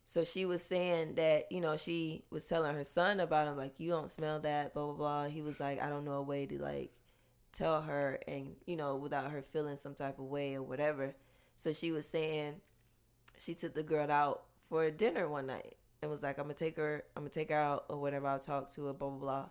So 0.05 0.23
she 0.23 0.45
was 0.45 0.61
saying 0.61 1.15
that, 1.15 1.51
you 1.51 1.59
know, 1.59 1.77
she 1.77 2.25
was 2.29 2.45
telling 2.45 2.75
her 2.75 2.83
son 2.83 3.19
about 3.19 3.47
him, 3.47 3.57
like, 3.57 3.79
you 3.79 3.89
don't 3.89 4.11
smell 4.11 4.39
that, 4.41 4.73
blah, 4.73 4.85
blah, 4.85 4.93
blah. 4.93 5.25
He 5.25 5.41
was 5.41 5.59
like, 5.59 5.81
I 5.81 5.89
don't 5.89 6.05
know 6.05 6.13
a 6.13 6.21
way 6.21 6.45
to, 6.45 6.59
like, 6.59 6.91
tell 7.55 7.81
her 7.81 8.19
and, 8.27 8.55
you 8.65 8.75
know, 8.75 8.95
without 8.95 9.31
her 9.31 9.41
feeling 9.41 9.77
some 9.77 9.95
type 9.95 10.19
of 10.19 10.25
way 10.25 10.55
or 10.55 10.63
whatever. 10.63 11.13
So 11.55 11.73
she 11.73 11.91
was 11.91 12.07
saying 12.07 12.55
she 13.39 13.53
took 13.53 13.73
the 13.73 13.83
girl 13.83 14.11
out 14.11 14.43
for 14.69 14.89
dinner 14.91 15.27
one 15.27 15.47
night 15.47 15.75
and 16.01 16.11
was 16.11 16.23
like, 16.23 16.37
I'm 16.37 16.47
to 16.47 16.53
take 16.53 16.77
her, 16.77 17.03
I'm 17.15 17.23
to 17.23 17.29
take 17.29 17.49
her 17.49 17.55
out 17.55 17.85
or 17.89 17.97
whatever. 17.97 18.27
I'll 18.27 18.39
talk 18.39 18.71
to 18.71 18.85
her, 18.87 18.93
blah, 18.93 19.09
blah, 19.09 19.19
blah. 19.19 19.45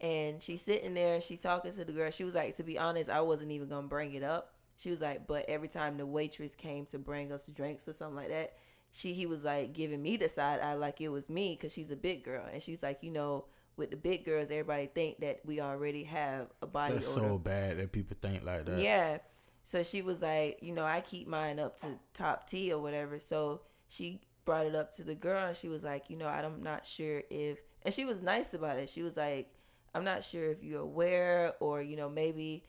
And 0.00 0.42
she's 0.42 0.62
sitting 0.62 0.94
there, 0.94 1.20
she 1.20 1.36
talking 1.36 1.72
to 1.72 1.84
the 1.84 1.92
girl. 1.92 2.10
She 2.10 2.24
was 2.24 2.34
like, 2.34 2.56
to 2.56 2.62
be 2.62 2.78
honest, 2.78 3.08
I 3.08 3.20
wasn't 3.20 3.52
even 3.52 3.68
to 3.68 3.82
bring 3.82 4.14
it 4.14 4.22
up. 4.22 4.54
She 4.78 4.90
was 4.90 5.00
like, 5.00 5.26
but 5.26 5.44
every 5.48 5.68
time 5.68 5.96
the 5.96 6.06
waitress 6.06 6.54
came 6.54 6.86
to 6.86 6.98
bring 6.98 7.30
us 7.30 7.46
drinks 7.46 7.86
or 7.86 7.92
something 7.92 8.16
like 8.16 8.30
that, 8.30 8.54
she 8.92 9.14
he 9.14 9.26
was 9.26 9.44
like 9.44 9.72
giving 9.72 10.02
me 10.02 10.16
the 10.16 10.28
side 10.28 10.60
eye 10.60 10.74
like 10.74 11.00
it 11.00 11.08
was 11.08 11.28
me 11.28 11.56
because 11.56 11.72
she's 11.72 11.90
a 11.90 11.96
big 11.96 12.22
girl 12.22 12.44
and 12.52 12.62
she's 12.62 12.82
like 12.82 13.02
you 13.02 13.10
know 13.10 13.46
with 13.76 13.90
the 13.90 13.96
big 13.96 14.24
girls 14.24 14.50
everybody 14.50 14.86
think 14.86 15.18
that 15.20 15.40
we 15.44 15.60
already 15.60 16.04
have 16.04 16.48
a 16.60 16.66
body 16.66 16.94
That's 16.94 17.16
odor 17.16 17.28
so 17.28 17.38
bad 17.38 17.78
that 17.78 17.92
people 17.92 18.16
think 18.20 18.44
like 18.44 18.66
that. 18.66 18.78
yeah 18.78 19.18
so 19.64 19.82
she 19.82 20.02
was 20.02 20.20
like 20.22 20.58
you 20.60 20.72
know 20.72 20.84
i 20.84 21.00
keep 21.00 21.26
mine 21.28 21.58
up 21.58 21.78
to 21.80 21.86
top 22.14 22.46
t 22.48 22.72
or 22.72 22.78
whatever 22.80 23.18
so 23.18 23.62
she 23.88 24.20
brought 24.44 24.66
it 24.66 24.74
up 24.74 24.92
to 24.94 25.04
the 25.04 25.14
girl 25.14 25.46
and 25.48 25.56
she 25.56 25.68
was 25.68 25.84
like, 25.84 26.10
you 26.10 26.16
know, 26.16 26.26
I'm 26.26 26.62
not 26.62 26.86
sure 26.86 27.22
if 27.30 27.58
and 27.84 27.92
she 27.94 28.04
was 28.04 28.22
nice 28.22 28.54
about 28.54 28.78
it. 28.78 28.90
She 28.90 29.02
was 29.02 29.16
like, 29.16 29.52
I'm 29.94 30.02
not 30.04 30.24
sure 30.24 30.50
if 30.50 30.64
you're 30.64 30.80
aware 30.80 31.52
or, 31.60 31.82
you 31.82 31.96
know, 31.96 32.08
maybe 32.08 32.64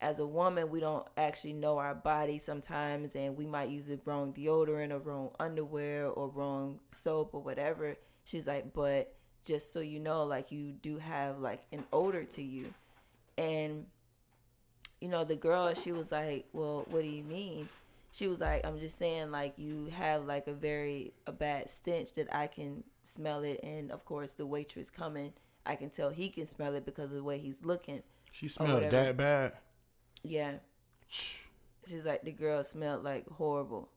as 0.00 0.18
a 0.20 0.26
woman 0.26 0.70
we 0.70 0.78
don't 0.78 1.06
actually 1.16 1.54
know 1.54 1.78
our 1.78 1.94
body 1.94 2.38
sometimes 2.38 3.16
and 3.16 3.36
we 3.36 3.46
might 3.46 3.70
use 3.70 3.86
the 3.86 3.98
wrong 4.04 4.32
deodorant 4.32 4.92
or 4.92 4.98
wrong 4.98 5.30
underwear 5.40 6.06
or 6.06 6.28
wrong 6.28 6.78
soap 6.90 7.30
or 7.32 7.42
whatever. 7.42 7.96
She's 8.24 8.46
like, 8.46 8.72
but 8.72 9.15
just 9.46 9.72
so 9.72 9.80
you 9.80 9.98
know, 9.98 10.24
like 10.24 10.52
you 10.52 10.72
do 10.72 10.98
have 10.98 11.38
like 11.38 11.60
an 11.72 11.84
odor 11.92 12.24
to 12.24 12.42
you. 12.42 12.74
And 13.38 13.86
you 15.00 15.08
know, 15.08 15.24
the 15.24 15.36
girl, 15.36 15.72
she 15.74 15.92
was 15.92 16.12
like, 16.12 16.46
Well, 16.52 16.84
what 16.90 17.02
do 17.02 17.08
you 17.08 17.24
mean? 17.24 17.68
she 18.16 18.28
was 18.28 18.40
like, 18.40 18.64
I'm 18.64 18.78
just 18.78 18.96
saying, 18.96 19.30
like, 19.30 19.58
you 19.58 19.90
have 19.94 20.24
like 20.24 20.46
a 20.46 20.54
very 20.54 21.12
a 21.26 21.32
bad 21.32 21.68
stench 21.68 22.14
that 22.14 22.34
I 22.34 22.46
can 22.46 22.82
smell 23.04 23.44
it, 23.44 23.60
and 23.62 23.90
of 23.90 24.06
course, 24.06 24.32
the 24.32 24.46
waitress 24.46 24.88
coming, 24.88 25.34
I 25.66 25.76
can 25.76 25.90
tell 25.90 26.08
he 26.08 26.30
can 26.30 26.46
smell 26.46 26.74
it 26.74 26.86
because 26.86 27.10
of 27.10 27.18
the 27.18 27.22
way 27.22 27.38
he's 27.38 27.62
looking. 27.62 28.02
She 28.32 28.48
smelled 28.48 28.90
that 28.90 29.16
bad. 29.18 29.52
Yeah. 30.22 30.54
She's 31.86 32.04
like 32.04 32.22
the 32.24 32.32
girl 32.32 32.64
smelled 32.64 33.04
like 33.04 33.28
horrible. 33.28 33.90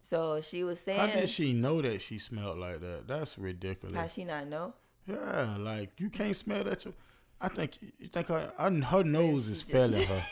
So 0.00 0.40
she 0.40 0.62
was 0.62 0.80
saying. 0.80 1.00
How 1.00 1.06
did 1.06 1.28
she 1.28 1.52
know 1.52 1.82
that 1.82 2.00
she 2.00 2.18
smelled 2.18 2.58
like 2.58 2.80
that? 2.80 3.08
That's 3.08 3.36
ridiculous. 3.36 3.96
How 3.96 4.06
she 4.06 4.24
not 4.24 4.46
know? 4.46 4.74
Yeah, 5.06 5.56
like 5.58 5.98
you 5.98 6.10
can't 6.10 6.34
smell 6.36 6.64
that. 6.64 6.84
Your, 6.84 6.94
I 7.40 7.48
think 7.48 7.78
you 7.98 8.08
think 8.08 8.28
her 8.28 8.52
her 8.58 9.04
nose 9.04 9.48
is 9.48 9.62
failing 9.62 10.06
her, 10.06 10.26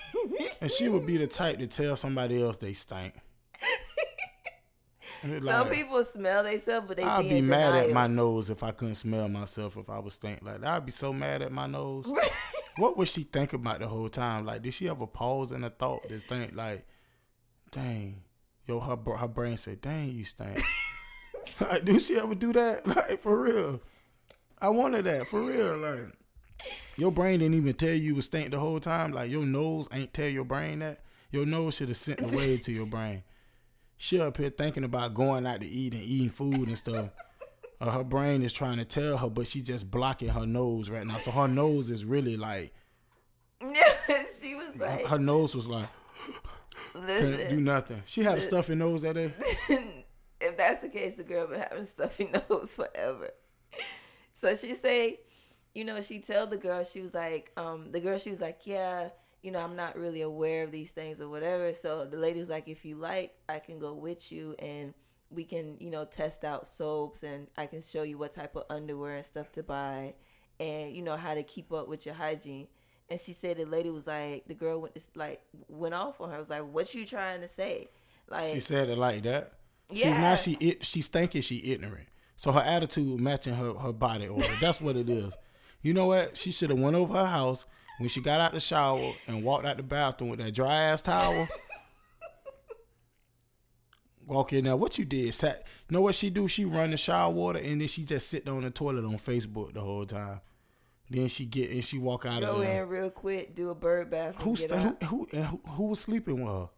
and 0.61 0.70
she 0.70 0.89
would 0.89 1.07
be 1.07 1.16
the 1.16 1.27
type 1.27 1.59
to 1.59 1.66
tell 1.66 1.97
somebody 1.97 2.43
else 2.43 2.57
they 2.57 2.72
stink. 2.72 3.14
Like, 5.27 5.43
Some 5.43 5.70
people 5.70 6.05
smell 6.05 6.43
themselves, 6.43 6.87
but 6.87 6.97
they 6.99 7.03
I'd 7.03 7.22
be, 7.22 7.29
be 7.29 7.41
mad 7.41 7.70
denial. 7.70 7.89
at 7.89 7.93
my 7.93 8.07
nose 8.07 8.51
if 8.51 8.62
I 8.62 8.72
couldn't 8.72 8.97
smell 8.97 9.27
myself. 9.29 9.77
If 9.79 9.89
I 9.89 9.99
was 9.99 10.14
stink 10.14 10.41
like 10.43 10.61
that, 10.61 10.68
I'd 10.70 10.85
be 10.87 10.93
so 10.93 11.14
mad 11.14 11.41
at 11.41 11.51
my 11.51 11.66
nose. 11.66 12.07
what 12.77 12.97
was 12.97 13.11
she 13.11 13.22
thinking 13.22 13.61
about 13.61 13.81
the 13.81 13.89
whole 13.89 14.11
time? 14.11 14.45
Like, 14.45 14.61
did 14.62 14.75
she 14.75 14.89
ever 14.89 15.07
pause 15.07 15.51
in 15.53 15.64
a 15.64 15.70
thought? 15.70 16.07
This 16.09 16.25
think 16.25 16.55
like, 16.55 16.87
dang, 17.70 18.22
yo, 18.66 18.81
her 18.81 18.97
her 19.16 19.29
brain 19.29 19.57
said, 19.57 19.81
dang, 19.81 20.11
you 20.11 20.25
stink. 20.25 20.61
like, 21.61 21.85
do 21.87 21.99
she 21.99 22.18
ever 22.18 22.35
do 22.35 22.53
that? 22.53 22.87
Like, 22.87 23.20
for 23.20 23.41
real? 23.41 23.81
I 24.59 24.69
wanted 24.71 25.05
that 25.05 25.27
for 25.27 25.43
real. 25.43 25.77
Like, 25.77 26.13
your 26.97 27.13
brain 27.13 27.41
didn't 27.41 27.57
even 27.57 27.75
tell 27.75 27.91
you 27.91 28.15
was 28.15 28.27
stink 28.27 28.51
the 28.51 28.59
whole 28.61 28.81
time. 28.81 29.13
Like, 29.13 29.31
your 29.31 29.45
nose 29.45 29.89
ain't 29.93 30.15
tell 30.15 30.29
your 30.29 30.45
brain 30.45 30.81
that. 30.81 31.01
Your 31.31 31.47
nose 31.47 31.75
should 31.75 31.89
have 31.89 31.97
sent 31.97 32.19
the 32.19 32.37
wave 32.37 32.61
to 32.63 32.73
your 32.73 32.87
brain 32.87 33.25
she 33.97 34.21
up 34.21 34.37
here 34.37 34.51
thinking 34.51 34.85
about 34.85 35.15
going 35.15 35.47
out 35.47 35.61
to 35.61 35.67
eat 35.67 35.95
and 35.95 36.03
eating 36.03 36.31
food 36.31 36.69
and 36.69 36.79
stuff. 36.79 37.09
Uh, 37.81 37.91
her 37.91 38.05
brain 38.05 38.43
is 38.43 38.53
trying 38.53 38.79
to 38.79 38.85
tell 38.85 39.17
her, 39.17 39.29
but 39.29 39.47
she 39.47 39.63
just 39.63 39.91
blocking 39.91 40.29
her 40.29 40.47
nose 40.47 40.91
right 40.91 41.07
now. 41.07 41.17
So 41.19 41.31
her 41.31 41.49
nose 41.49 41.91
is 41.91 42.05
really 42.05 42.37
like. 42.37 42.75
Yeah, 43.63 43.73
she 44.41 44.55
was 44.55 44.77
like. 44.77 45.07
Her 45.07 45.19
nose 45.19 45.55
was 45.55 45.69
like. 45.69 45.89
Listen, 46.95 47.39
can't 47.39 47.51
do 47.51 47.61
nothing. 47.61 48.03
She 48.05 48.23
had 48.23 48.39
a 48.39 48.41
stuffy 48.41 48.75
nose 48.75 49.03
that 49.03 49.15
day. 49.15 49.33
if 50.41 50.57
that's 50.57 50.81
the 50.81 50.89
case, 50.89 51.17
the 51.17 51.25
girl 51.25 51.49
been 51.49 51.61
having 51.61 51.85
stuffy 51.85 52.31
nose 52.51 52.77
forever. 52.77 53.31
So 54.35 54.55
she 54.55 54.74
say, 54.74 55.20
you 55.74 55.85
know, 55.85 56.01
she 56.03 56.18
tell 56.18 56.47
the 56.47 56.59
girl 56.59 56.85
she 56.85 57.01
was 57.01 57.14
like, 57.14 57.51
um, 57.57 57.91
the 57.91 58.01
girl 58.01 58.18
she 58.18 58.30
was 58.30 58.43
like, 58.43 58.66
yeah 58.66 59.09
you 59.45 59.51
know, 59.51 59.61
I'm 59.61 59.76
not 59.76 59.99
really 59.99 60.22
aware 60.22 60.64
of 60.64 60.72
these 60.72 60.93
things 60.93 61.20
or 61.20 61.28
whatever. 61.28 61.74
So 61.74 62.07
the 62.07 62.16
lady 62.16 62.41
was 62.41 62.49
like, 62.49 62.66
if 62.66 62.82
you 62.82 62.97
like, 62.97 63.35
I 63.47 63.59
can 63.59 63.78
go 63.78 63.93
with 63.93 64.32
you 64.32 64.57
and 64.59 64.95
we 65.28 65.45
can, 65.45 65.76
you 65.78 65.91
know, 65.91 66.07
test 66.07 66.45
out 66.45 66.66
soaps 66.66 67.22
and 67.22 67.49
I 67.59 67.66
can 67.66 67.82
show 67.82 68.05
you 68.05 68.16
what 68.16 68.32
type 68.32 68.57
of 68.57 68.64
underwear 68.70 69.16
and 69.16 69.24
stuff 69.24 69.53
to 69.53 69.62
buy 69.62 70.14
and, 70.59 70.97
you 70.97 71.03
know, 71.03 71.18
how 71.18 71.35
to 71.35 71.43
keep 71.43 71.74
up 71.74 71.89
with 71.89 72.07
your 72.07 72.14
hygiene. 72.14 72.68
And 73.11 73.20
she 73.20 73.35
said 73.35 73.59
the 73.59 73.66
lady 73.66 73.91
was 73.91 74.07
like, 74.07 74.47
the 74.47 74.55
girl 74.55 74.80
went 74.80 74.97
like 75.14 75.43
went 75.68 75.93
off 75.93 76.22
on 76.22 76.30
her. 76.30 76.37
I 76.37 76.39
was 76.39 76.49
like, 76.49 76.64
what 76.64 76.95
you 76.95 77.05
trying 77.05 77.43
to 77.43 77.49
say? 77.49 77.91
Like 78.30 78.47
she 78.47 78.61
said 78.61 78.89
it 78.89 78.97
like 78.97 79.24
that. 79.24 79.53
Yeah. 79.91 80.07
She's 80.07 80.16
not 80.16 80.39
she 80.39 80.53
it 80.66 80.85
she's 80.87 81.09
thinking 81.09 81.43
she 81.43 81.70
ignorant. 81.70 82.09
So 82.37 82.53
her 82.53 82.61
attitude 82.61 83.20
matching 83.20 83.55
her 83.55 83.74
her 83.74 83.93
body 83.93 84.28
odor. 84.28 84.47
That's 84.61 84.80
what 84.80 84.97
it 84.97 85.09
is. 85.09 85.37
You 85.82 85.95
know 85.95 86.07
what? 86.07 86.37
She 86.37 86.51
should 86.51 86.70
have 86.70 86.78
went 86.78 86.97
over 86.97 87.14
her 87.14 87.26
house 87.26 87.64
when 87.99 88.09
she 88.09 88.20
got 88.20 88.41
out 88.41 88.53
the 88.53 88.61
shower 88.61 89.12
and 89.26 89.45
walked 89.45 89.66
out 89.66 89.76
the 89.76 89.82
bathroom 89.82 90.30
with 90.30 90.41
that 90.41 90.55
dry 90.55 90.74
ass 90.74 91.03
towel. 91.03 91.47
walk 94.26 94.53
in 94.53 94.64
there. 94.64 94.76
What 94.76 94.99
you 94.99 95.05
did? 95.05 95.32
Sat. 95.35 95.64
You 95.89 95.95
know 95.95 96.01
what 96.01 96.14
she 96.14 96.30
do? 96.30 96.49
She 96.49 96.64
run 96.64 96.91
the 96.91 96.97
shower 96.97 97.32
water 97.32 97.59
and 97.59 97.80
then 97.80 97.89
she 97.89 98.05
just 98.05 98.28
sit 98.28 98.49
on 98.49 98.62
the 98.62 98.70
toilet 98.70 99.05
on 99.05 99.18
Facebook 99.18 99.74
the 99.74 99.80
whole 99.80 100.07
time. 100.07 100.41
Then 101.11 101.28
she 101.28 101.45
get 101.45 101.70
and 101.70 101.85
she 101.85 101.99
walk 101.99 102.24
out 102.26 102.41
Go 102.41 102.57
of 102.57 102.61
there. 102.62 102.82
in 102.85 102.89
real 102.89 103.11
quick, 103.11 103.55
do 103.55 103.70
a 103.70 103.74
bird 103.74 104.11
bath. 104.11 104.41
Who, 104.41 104.57
st- 104.57 104.72
who 104.72 104.97
who 105.07 105.28
and 105.32 105.45
who 105.45 105.61
who 105.68 105.87
was 105.89 106.01
sleeping 106.01 106.43
with 106.45 106.53
her? 106.53 106.68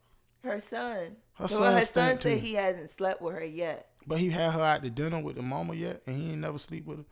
Her 0.43 0.61
son. 0.61 1.17
Her 1.35 1.43
well, 1.45 1.49
son 1.49 1.75
her 1.75 1.83
son 1.83 2.19
said 2.19 2.39
he 2.39 2.55
hasn't 2.55 2.91
slept 2.91 3.23
with 3.23 3.35
her 3.35 3.45
yet. 3.45 3.89
But 4.07 4.19
he 4.19 4.31
had 4.31 4.53
her 4.53 4.63
out 4.63 4.83
to 4.83 4.91
dinner 4.91 5.21
with 5.21 5.37
the 5.37 5.43
mama 5.43 5.75
yet, 5.75 6.03
and 6.07 6.17
he 6.17 6.31
ain't 6.31 6.41
never 6.41 6.59
sleep 6.59 6.87
with 6.87 6.99
her. 6.99 7.05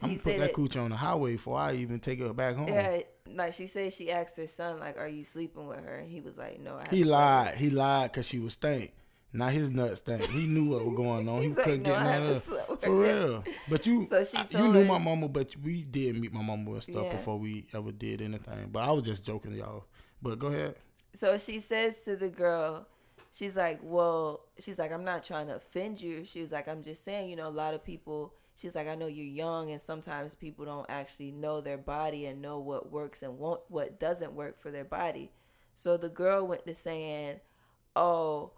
I'm 0.00 0.10
He 0.10 0.16
gonna 0.16 0.36
put 0.36 0.40
that 0.40 0.52
coochie 0.52 0.82
on 0.84 0.90
the 0.90 0.96
highway 0.96 1.32
before 1.32 1.58
I 1.58 1.74
even 1.74 2.00
take 2.00 2.20
her 2.20 2.32
back 2.32 2.54
home. 2.56 2.68
Yeah, 2.68 3.00
like 3.34 3.54
she 3.54 3.66
said, 3.66 3.92
she 3.92 4.10
asked 4.12 4.36
her 4.36 4.46
son, 4.46 4.78
like, 4.78 4.98
"Are 4.98 5.08
you 5.08 5.24
sleeping 5.24 5.66
with 5.66 5.80
her?" 5.84 5.96
And 5.96 6.10
he 6.10 6.20
was 6.20 6.36
like, 6.36 6.60
"No." 6.60 6.76
I 6.76 6.86
He 6.94 7.04
lied. 7.04 7.54
He 7.56 7.70
lied 7.70 8.12
because 8.12 8.28
she 8.28 8.38
was 8.38 8.52
stank. 8.52 8.92
Now 9.32 9.48
his 9.48 9.70
nuts 9.70 9.98
stank. 10.00 10.22
He 10.24 10.46
knew 10.46 10.70
what 10.70 10.84
was 10.84 10.94
going 10.94 11.28
on. 11.30 11.42
He 11.42 11.48
like, 11.48 11.64
couldn't 11.64 11.82
"No, 11.82 11.90
get 11.94 12.02
none 12.02 12.22
of 12.26 12.42
For 12.80 12.90
real. 12.94 13.44
But 13.68 13.86
you, 13.86 14.04
So 14.04 14.22
she 14.22 14.38
you 14.50 14.68
knew 14.72 14.84
my 14.84 14.98
mama, 14.98 15.28
but 15.28 15.56
we 15.62 15.82
did 15.82 16.18
meet 16.20 16.32
my 16.32 16.42
mama 16.42 16.72
and 16.72 16.82
stuff 16.82 17.04
Yeah. 17.06 17.12
before 17.12 17.38
we 17.38 17.66
ever 17.74 17.90
did 17.90 18.20
anything. 18.22 18.68
But 18.70 18.84
I 18.88 18.92
was 18.92 19.04
just 19.04 19.24
joking, 19.26 19.54
y'all. 19.54 19.84
But 20.22 20.38
go 20.38 20.48
ahead. 20.48 20.76
So 21.14 21.38
she 21.38 21.60
says 21.60 22.00
to 22.02 22.16
the 22.16 22.28
girl, 22.28 22.86
she's 23.36 23.56
like, 23.56 23.80
"Well, 23.82 24.46
she's 24.58 24.78
like, 24.78 24.92
I'm 24.92 25.04
not 25.04 25.22
trying 25.22 25.48
to 25.48 25.56
offend 25.56 26.00
you." 26.00 26.24
She 26.24 26.40
was 26.40 26.52
like, 26.52 26.68
"I'm 26.68 26.82
just 26.82 27.04
saying, 27.04 27.28
you 27.30 27.36
know, 27.36 27.48
a 27.48 27.50
lot 27.50 27.74
of 27.74 27.84
people." 27.84 28.34
She's 28.56 28.74
like, 28.74 28.88
"I 28.88 28.94
know 28.94 29.06
you're 29.06 29.26
young, 29.26 29.70
and 29.70 29.80
sometimes 29.80 30.34
people 30.34 30.64
don't 30.64 30.86
actually 30.88 31.30
know 31.32 31.60
their 31.60 31.76
body 31.78 32.24
and 32.26 32.40
know 32.40 32.58
what 32.58 32.90
works 32.90 33.22
and 33.22 33.38
won't, 33.38 33.60
what 33.68 34.00
doesn't 34.00 34.32
work 34.32 34.58
for 34.60 34.70
their 34.70 34.84
body." 34.84 35.32
So 35.74 35.96
the 35.98 36.08
girl 36.08 36.46
went 36.46 36.66
to 36.66 36.74
saying, 36.74 37.40
"Oh." 37.94 38.52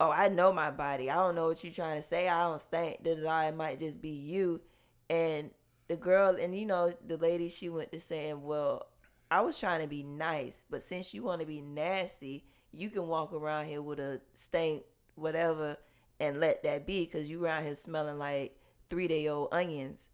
Oh, 0.00 0.10
I 0.10 0.28
know 0.28 0.52
my 0.52 0.72
body. 0.72 1.10
I 1.10 1.14
don't 1.14 1.36
know 1.36 1.46
what 1.46 1.62
you're 1.62 1.72
trying 1.72 2.00
to 2.00 2.06
say. 2.06 2.28
I 2.28 2.42
don't 2.42 2.60
think 2.60 3.04
that. 3.04 3.18
It 3.48 3.54
might 3.56 3.78
just 3.78 4.00
be 4.02 4.08
you. 4.10 4.60
And 5.08 5.52
the 5.86 5.96
girl, 5.96 6.36
and 6.40 6.58
you 6.58 6.66
know, 6.66 6.92
the 7.06 7.16
lady, 7.16 7.48
she 7.48 7.68
went 7.68 7.92
to 7.92 8.00
saying, 8.00 8.42
Well, 8.42 8.88
I 9.30 9.42
was 9.42 9.60
trying 9.60 9.80
to 9.80 9.86
be 9.86 10.02
nice, 10.02 10.64
but 10.68 10.82
since 10.82 11.14
you 11.14 11.22
want 11.22 11.40
to 11.40 11.46
be 11.46 11.60
nasty, 11.60 12.46
you 12.72 12.90
can 12.90 13.06
walk 13.06 13.32
around 13.32 13.66
here 13.66 13.82
with 13.82 13.98
a 14.00 14.20
stank, 14.34 14.82
whatever, 15.14 15.76
and 16.20 16.40
let 16.40 16.62
that 16.62 16.86
be 16.86 17.04
because 17.04 17.30
you 17.30 17.44
around 17.44 17.64
here 17.64 17.74
smelling 17.74 18.18
like 18.18 18.56
three 18.88 19.08
day 19.08 19.28
old 19.28 19.48
onions. 19.52 20.08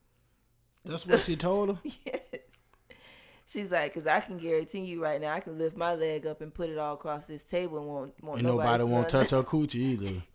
That's 0.84 1.06
what 1.06 1.20
she 1.20 1.36
told 1.36 1.70
him? 1.70 1.78
yes. 1.84 2.20
She's 3.46 3.70
like, 3.70 3.94
because 3.94 4.06
I 4.06 4.20
can 4.20 4.36
guarantee 4.36 4.80
you 4.80 5.02
right 5.02 5.20
now, 5.20 5.32
I 5.32 5.40
can 5.40 5.58
lift 5.58 5.76
my 5.76 5.94
leg 5.94 6.26
up 6.26 6.42
and 6.42 6.52
put 6.52 6.68
it 6.68 6.76
all 6.76 6.94
across 6.94 7.26
this 7.26 7.42
table 7.42 7.78
and 7.78 7.86
won't, 7.86 8.14
won't 8.22 8.38
And 8.40 8.48
nobody 8.48 8.84
smell 8.84 8.88
won't 8.88 9.08
touch 9.08 9.30
her 9.30 9.42
coochie 9.42 9.76
either. 9.76 10.22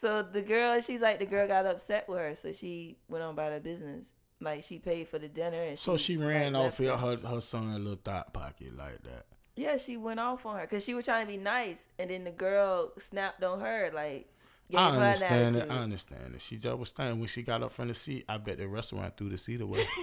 So 0.00 0.22
the 0.22 0.42
girl, 0.42 0.80
she's 0.80 1.00
like, 1.00 1.18
the 1.18 1.26
girl 1.26 1.48
got 1.48 1.66
upset 1.66 2.08
with 2.08 2.18
her, 2.18 2.32
so 2.36 2.52
she 2.52 2.98
went 3.08 3.24
on 3.24 3.30
about 3.30 3.50
her 3.50 3.58
business. 3.58 4.12
Like 4.40 4.62
she 4.62 4.78
paid 4.78 5.08
for 5.08 5.18
the 5.18 5.26
dinner, 5.26 5.60
and 5.60 5.76
So 5.76 5.96
she 5.96 6.16
ran 6.16 6.52
like, 6.52 6.68
off 6.68 6.78
her, 6.78 6.96
her 6.96 7.16
her 7.16 7.40
son 7.40 7.74
little 7.82 7.96
thought 7.96 8.32
pocket 8.32 8.76
like 8.76 9.02
that. 9.02 9.26
Yeah, 9.58 9.76
she 9.76 9.96
went 9.96 10.20
off 10.20 10.46
on 10.46 10.54
her 10.54 10.60
because 10.62 10.84
she 10.84 10.94
was 10.94 11.04
trying 11.04 11.26
to 11.26 11.32
be 11.32 11.36
nice, 11.36 11.88
and 11.98 12.10
then 12.10 12.22
the 12.22 12.30
girl 12.30 12.92
snapped 12.96 13.42
on 13.42 13.58
her 13.58 13.90
like. 13.92 14.32
I 14.72 14.90
understand 14.90 15.56
it. 15.56 15.68
I 15.68 15.78
understand 15.78 16.34
it. 16.36 16.42
She 16.42 16.58
just 16.58 16.78
was 16.78 16.90
standing 16.90 17.18
when 17.18 17.26
she 17.26 17.42
got 17.42 17.62
up 17.64 17.72
from 17.72 17.88
the 17.88 17.94
seat. 17.94 18.24
I 18.28 18.36
bet 18.36 18.58
the 18.58 18.68
restaurant 18.68 19.16
threw 19.16 19.30
the 19.30 19.36
seat 19.36 19.60
away. 19.60 19.82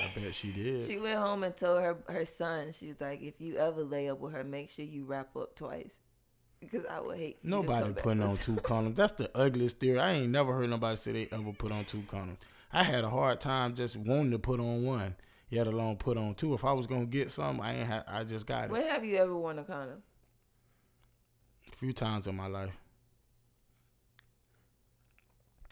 I 0.00 0.08
bet 0.14 0.32
she 0.34 0.50
did. 0.50 0.82
She 0.82 0.98
went 0.98 1.18
home 1.18 1.44
and 1.44 1.54
told 1.54 1.82
her 1.82 1.98
her 2.08 2.24
son. 2.24 2.72
She 2.72 2.88
was 2.88 3.00
like, 3.00 3.20
"If 3.20 3.38
you 3.38 3.56
ever 3.58 3.82
lay 3.82 4.08
up 4.08 4.18
with 4.18 4.32
her, 4.32 4.44
make 4.44 4.70
sure 4.70 4.84
you 4.86 5.04
wrap 5.04 5.36
up 5.36 5.56
twice, 5.56 5.98
because 6.58 6.86
I 6.86 7.00
would 7.00 7.18
hate." 7.18 7.40
For 7.42 7.48
you 7.48 7.52
to 7.52 7.62
Nobody 7.62 7.92
putting 7.92 8.22
on 8.22 8.36
two 8.38 8.54
condoms. 8.56 8.96
That's 8.96 9.12
the 9.12 9.30
ugliest 9.36 9.78
theory. 9.78 9.98
I 9.98 10.12
ain't 10.12 10.30
never 10.30 10.54
heard 10.54 10.70
nobody 10.70 10.96
say 10.96 11.12
they 11.12 11.28
ever 11.30 11.52
put 11.52 11.70
on 11.70 11.84
two 11.84 12.02
condoms. 12.02 12.38
I 12.72 12.84
had 12.84 13.04
a 13.04 13.10
hard 13.10 13.40
time 13.40 13.74
just 13.74 13.96
wanting 13.96 14.30
to 14.32 14.38
put 14.38 14.60
on 14.60 14.84
one, 14.84 15.16
yet 15.50 15.66
alone 15.66 15.96
put 15.96 16.16
on 16.16 16.34
two. 16.34 16.54
If 16.54 16.64
I 16.64 16.72
was 16.72 16.86
gonna 16.86 17.06
get 17.06 17.30
some, 17.30 17.60
I 17.60 17.74
ain't. 17.74 17.88
Ha- 17.88 18.04
I 18.08 18.24
just 18.24 18.46
got 18.46 18.64
it 18.64 18.70
When 18.70 18.82
have 18.82 19.04
you 19.04 19.16
ever 19.16 19.36
worn 19.36 19.58
a 19.58 19.64
condom? 19.64 20.02
a 21.72 21.76
few 21.76 21.92
times 21.92 22.26
in 22.26 22.36
my 22.36 22.46
life. 22.46 22.76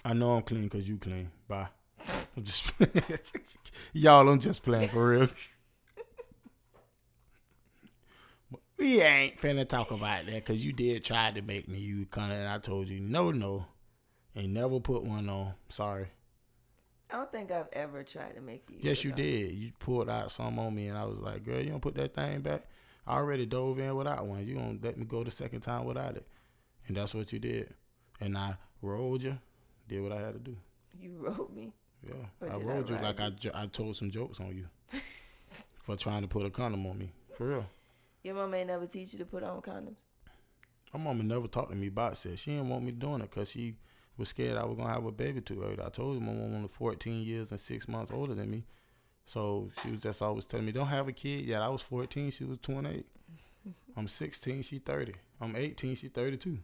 I 0.05 0.13
know 0.15 0.33
I'm 0.33 0.43
clean 0.43 0.65
because 0.65 0.89
you 0.89 0.97
clean. 0.99 1.31
Bye. 1.49 1.69
I'm 2.37 2.45
just 2.45 2.73
y'all. 3.93 4.29
I'm 4.29 4.41
just 4.41 4.63
playing 4.63 4.89
for 4.89 5.09
real. 5.11 5.29
we 8.79 9.01
ain't 9.03 9.39
finna 9.41 9.69
talk 9.69 9.91
about 9.91 10.27
that 10.27 10.35
because 10.35 10.65
you 10.65 10.73
did 10.73 11.05
try 11.05 11.31
to 11.31 11.43
make 11.43 11.69
me 11.69 11.79
use 11.79 12.07
condom, 12.11 12.39
and 12.39 12.49
I 12.49 12.59
told 12.59 12.89
you 12.89 13.01
no, 13.01 13.31
no, 13.31 13.67
and 14.35 14.55
never 14.55 14.81
put 14.81 15.05
one 15.05 15.29
on. 15.29 15.55
Sorry. 15.69 16.07
I 17.13 17.17
don't 17.17 17.33
think 17.33 17.51
I've 17.51 17.69
ever 17.73 18.03
tried 18.05 18.35
to 18.37 18.41
make 18.41 18.65
you. 18.71 18.79
Yes, 18.81 19.05
you 19.05 19.13
did. 19.13 19.53
You 19.53 19.73
pulled 19.79 20.09
out 20.09 20.31
some 20.31 20.59
on 20.59 20.75
me, 20.75 20.89
and 20.89 20.97
I 20.97 21.05
was 21.05 21.19
like, 21.19 21.45
"Girl, 21.45 21.61
you 21.61 21.71
don't 21.71 21.81
put 21.81 21.95
that 21.97 22.15
thing 22.15 22.41
back." 22.41 22.63
I 23.07 23.15
already 23.15 23.47
dove 23.47 23.79
in 23.79 23.97
without 23.97 24.27
one. 24.27 24.47
You 24.47 24.55
don't 24.55 24.83
let 24.83 24.97
me 24.97 25.05
go 25.05 25.25
the 25.25 25.31
second 25.31 25.61
time 25.61 25.85
without 25.85 26.17
it, 26.17 26.27
and 26.87 26.97
that's 26.97 27.15
what 27.15 27.33
you 27.33 27.39
did. 27.39 27.75
And 28.21 28.37
I 28.39 28.57
rolled 28.83 29.23
you, 29.23 29.39
did 29.89 30.03
what 30.03 30.13
I 30.13 30.21
had 30.21 30.35
to 30.35 30.39
do. 30.39 30.57
You 31.01 31.17
rolled 31.19 31.55
me. 31.55 31.73
Yeah, 32.07 32.49
I 32.49 32.57
rolled 32.57 32.89
you 32.89 32.97
like 32.97 33.21
I, 33.21 33.33
I 33.55 33.67
told 33.67 33.97
some 33.97 34.11
jokes 34.11 34.41
on 34.41 34.57
you 34.57 34.67
for 35.83 35.97
trying 35.97 36.23
to 36.23 36.29
put 36.29 36.47
a 36.47 36.51
condom 36.51 36.87
on 36.87 36.99
me. 36.99 37.13
For 37.35 37.49
real. 37.49 37.67
Your 38.23 38.35
mom 38.35 38.55
ain't 38.55 38.69
never 38.69 38.87
teach 38.87 39.13
you 39.13 39.19
to 39.19 39.25
put 39.25 39.43
on 39.43 39.61
condoms. 39.61 39.99
My 40.93 41.01
mama 41.01 41.23
never 41.23 41.47
talked 41.47 41.71
to 41.71 41.77
me 41.77 41.87
about 41.87 42.17
sex. 42.17 42.43
She 42.43 42.51
didn't 42.51 42.69
want 42.69 42.85
me 42.85 42.93
doing 42.93 43.21
it 43.21 43.31
because 43.31 43.51
she 43.51 43.77
was 44.21 44.29
scared 44.29 44.57
I 44.57 44.65
was 44.65 44.77
gonna 44.77 44.93
have 44.93 45.05
a 45.05 45.11
baby 45.11 45.41
too 45.41 45.63
early. 45.63 45.83
I 45.85 45.89
told 45.89 46.15
her 46.15 46.21
my 46.21 46.33
mom 46.33 46.63
was 46.63 46.71
14 46.71 47.25
years 47.25 47.51
and 47.51 47.59
six 47.59 47.89
months 47.89 48.13
older 48.13 48.35
than 48.35 48.51
me, 48.51 48.65
so 49.27 49.69
she 49.83 49.91
was 49.91 50.03
just 50.03 50.23
always 50.23 50.47
telling 50.47 50.67
me, 50.67 50.73
"Don't 50.73 50.87
have 50.87 51.09
a 51.09 51.13
kid." 51.13 51.45
Yeah, 51.47 51.67
I 51.67 51.69
was 51.69 51.83
14. 51.83 52.31
She 52.31 52.45
was 52.45 52.59
28. 52.59 53.07
I'm 53.97 54.07
16. 54.07 54.63
She 54.63 54.79
30. 54.79 55.15
I'm 55.41 55.57
18. 55.57 55.97
She 55.97 56.09
32. 56.09 56.59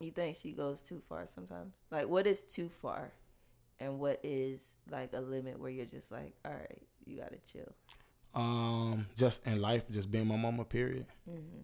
You 0.00 0.10
think 0.10 0.36
she 0.36 0.52
goes 0.52 0.82
too 0.82 1.02
far 1.08 1.26
sometimes? 1.26 1.74
Like, 1.90 2.08
what 2.08 2.26
is 2.26 2.42
too 2.42 2.68
far, 2.68 3.12
and 3.78 3.98
what 3.98 4.20
is 4.22 4.74
like 4.90 5.12
a 5.12 5.20
limit 5.20 5.60
where 5.60 5.70
you're 5.70 5.86
just 5.86 6.10
like, 6.10 6.34
all 6.44 6.52
right, 6.52 6.82
you 7.04 7.18
gotta 7.18 7.38
chill. 7.52 7.72
Um, 8.34 9.06
just 9.16 9.46
in 9.46 9.60
life, 9.60 9.88
just 9.90 10.10
being 10.10 10.26
my 10.26 10.36
mama. 10.36 10.64
Period. 10.64 11.06
Mm-hmm. 11.28 11.60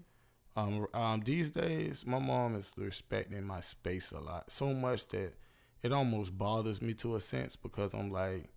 Um, 0.55 0.87
um, 0.93 1.21
these 1.25 1.51
days, 1.51 2.05
my 2.07 2.19
mom 2.19 2.57
is 2.57 2.75
respecting 2.77 3.45
my 3.45 3.61
space 3.61 4.13
a 4.13 4.21
lot, 4.21 4.51
so 4.53 4.75
much 4.75 5.09
that 5.09 5.33
it 5.83 5.93
almost 5.93 6.37
bothers 6.37 6.83
me 6.83 6.95
to 6.95 7.17
a 7.17 7.21
sense 7.21 7.57
because 7.57 7.95
I'm 7.95 8.11
like 8.11 8.51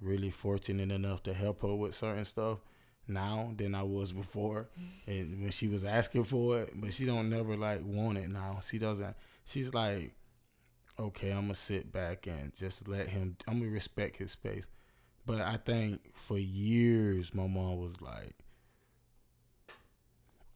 really 0.00 0.30
fortunate 0.30 0.90
enough 0.90 1.22
to 1.24 1.34
help 1.34 1.62
her 1.62 1.74
with 1.74 1.94
certain 1.94 2.24
stuff 2.24 2.58
now 3.06 3.52
than 3.56 3.74
I 3.74 3.82
was 3.82 4.12
before, 4.12 4.68
and 5.06 5.42
when 5.42 5.50
she 5.50 5.68
was 5.68 5.84
asking 5.84 6.24
for 6.24 6.60
it, 6.60 6.72
but 6.74 6.92
she 6.94 7.04
don't 7.04 7.28
never 7.30 7.56
like 7.56 7.84
want 7.84 8.18
it 8.18 8.30
now. 8.30 8.60
She 8.66 8.78
doesn't. 8.78 9.16
She's 9.44 9.72
like, 9.74 10.14
okay, 10.98 11.30
I'm 11.30 11.42
gonna 11.42 11.54
sit 11.54 11.92
back 11.92 12.26
and 12.26 12.54
just 12.54 12.88
let 12.88 13.08
him. 13.08 13.36
I'm 13.46 13.60
gonna 13.60 13.70
respect 13.70 14.16
his 14.16 14.32
space. 14.32 14.66
But 15.26 15.42
I 15.42 15.58
think 15.58 16.00
for 16.14 16.38
years, 16.38 17.34
my 17.34 17.46
mom 17.46 17.76
was 17.78 18.00
like 18.00 18.34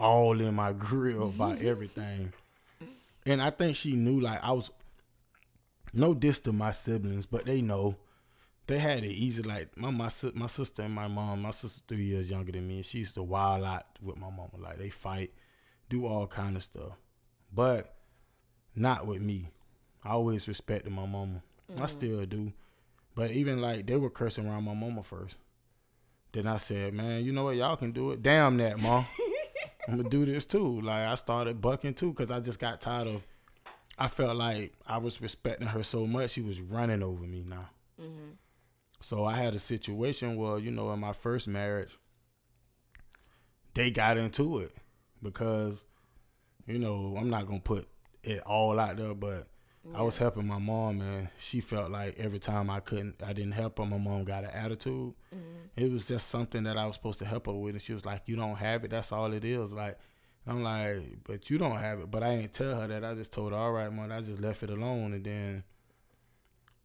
all 0.03 0.41
in 0.41 0.55
my 0.55 0.73
grill 0.73 1.29
about 1.29 1.63
everything. 1.63 2.33
And 3.25 3.41
I 3.41 3.51
think 3.51 3.77
she 3.77 3.93
knew 3.93 4.21
like 4.21 4.41
I 4.43 4.51
was 4.53 4.71
no 5.95 6.13
diss 6.13 6.41
to 6.41 6.53
my 6.53 6.73
siblings, 6.73 7.25
but 7.27 7.47
they 7.47 7.63
know 7.63 7.97
they 8.67 8.79
had 8.79 9.05
it 9.05 9.13
easy. 9.13 9.43
Like 9.43 9.77
my 9.77 9.91
my 9.91 10.11
my 10.35 10.47
sister 10.47 10.83
and 10.83 10.95
my 10.95 11.07
mom, 11.07 11.43
my 11.43 11.53
sister 11.53 11.83
three 11.87 12.05
years 12.05 12.31
younger 12.31 12.51
than 12.53 12.67
me, 12.67 12.77
and 12.77 12.85
she 12.85 12.99
used 12.99 13.15
to 13.15 13.23
wild 13.23 13.65
out 13.65 13.85
with 14.03 14.17
my 14.17 14.29
mama. 14.29 14.57
Like 14.59 14.79
they 14.79 14.91
fight, 14.91 15.33
do 15.89 16.07
all 16.07 16.27
kind 16.27 16.57
of 16.57 16.65
stuff, 16.65 16.99
but 17.53 17.95
not 18.75 19.07
with 19.07 19.23
me. 19.23 19.51
I 20.05 20.11
always 20.11 20.49
respected 20.49 20.93
my 20.93 21.07
mama. 21.07 21.43
Mm-hmm. 21.71 21.83
I 21.83 21.87
still 21.87 22.27
do, 22.27 22.53
but 23.15 23.31
even 23.31 23.61
like 23.61 23.87
they 23.87 23.97
were 23.97 24.11
cursing 24.11 24.49
around 24.49 24.65
my 24.65 24.75
mama 24.75 25.05
first. 25.05 25.37
Then 26.33 26.47
I 26.47 26.57
said, 26.57 26.95
man, 26.95 27.25
you 27.25 27.31
know 27.31 27.45
what? 27.45 27.57
Y'all 27.57 27.77
can 27.77 27.93
do 27.93 28.13
it. 28.13 28.23
Damn 28.23 28.57
that, 28.57 28.81
mom. 28.81 29.05
I'm 29.89 29.97
gonna 29.97 30.09
do 30.09 30.25
this 30.25 30.47
too. 30.47 30.81
Like 30.81 31.07
I 31.07 31.15
started 31.17 31.61
bucking 31.61 31.95
too 31.95 32.11
because 32.11 32.31
I 32.31 32.41
just 32.41 32.59
got 32.59 32.81
tired 32.81 33.09
of. 33.09 33.23
I 33.99 34.09
felt 34.09 34.37
like 34.37 34.73
I 34.87 34.99
was 34.99 35.21
respecting 35.21 35.69
her 35.69 35.83
so 35.83 36.07
much, 36.07 36.31
she 36.31 36.41
was 36.41 36.61
running 36.61 37.03
over 37.03 37.25
me 37.25 37.45
now. 37.47 37.69
Mm-hmm. 38.01 38.31
So 39.01 39.25
I 39.25 39.37
had 39.37 39.55
a 39.55 39.59
situation 39.59 40.37
where 40.37 40.59
you 40.59 40.71
know 40.71 40.93
in 40.93 41.01
my 41.01 41.13
first 41.13 41.49
marriage, 41.49 41.99
they 43.75 43.91
got 43.91 44.17
into 44.17 44.61
it 44.61 44.73
because, 45.23 45.85
you 46.67 46.79
know, 46.79 47.17
I'm 47.19 47.31
not 47.31 47.47
gonna 47.47 47.61
put 47.61 47.89
it 48.23 48.41
all 48.41 48.79
out 48.79 48.97
there, 48.97 49.15
but 49.15 49.49
yeah. 49.91 49.99
I 49.99 50.03
was 50.03 50.19
helping 50.19 50.47
my 50.47 50.59
mom, 50.59 51.01
and 51.01 51.29
she 51.39 51.61
felt 51.61 51.91
like 51.91 52.19
every 52.19 52.39
time 52.39 52.71
I 52.71 52.81
couldn't, 52.81 53.23
I 53.23 53.33
didn't 53.33 53.53
help 53.53 53.79
her, 53.79 53.87
my 53.87 53.99
mom 53.99 54.25
got 54.25 54.45
an 54.45 54.51
attitude. 54.51 55.15
Mm-hmm. 55.35 55.67
It 55.77 55.91
was 55.91 56.07
just 56.07 56.29
something 56.29 56.63
that 56.65 56.77
I 56.77 56.87
was 56.87 56.97
supposed 56.97 57.19
to 57.21 57.25
help 57.25 57.47
her 57.47 57.53
with, 57.53 57.75
and 57.75 57.83
she 57.83 57.93
was 57.93 58.05
like, 58.05 58.23
"You 58.27 58.37
don't 58.37 58.57
have 58.57 58.85
it. 58.85 58.91
That's 58.91 59.11
all 59.13 59.33
it 59.33 59.45
is." 59.45 59.73
Like, 59.73 59.99
I'm 60.47 60.63
like, 60.63 61.19
"But 61.25 61.51
you 61.51 61.59
don't 61.59 61.79
have 61.79 62.01
it." 62.01 62.11
But 62.11 62.23
I 62.23 62.29
ain't 62.31 62.53
tell 62.53 62.81
her 62.81 62.87
that. 62.87 63.05
I 63.05 63.15
just 63.15 63.33
told 63.33 63.53
her, 63.53 63.59
"All 63.59 63.73
right, 63.73 63.93
mom." 63.93 64.13
I 64.13 64.21
just 64.21 64.41
left 64.41 64.63
it 64.63 64.71
alone, 64.71 65.15
and 65.15 65.25
then 65.25 65.65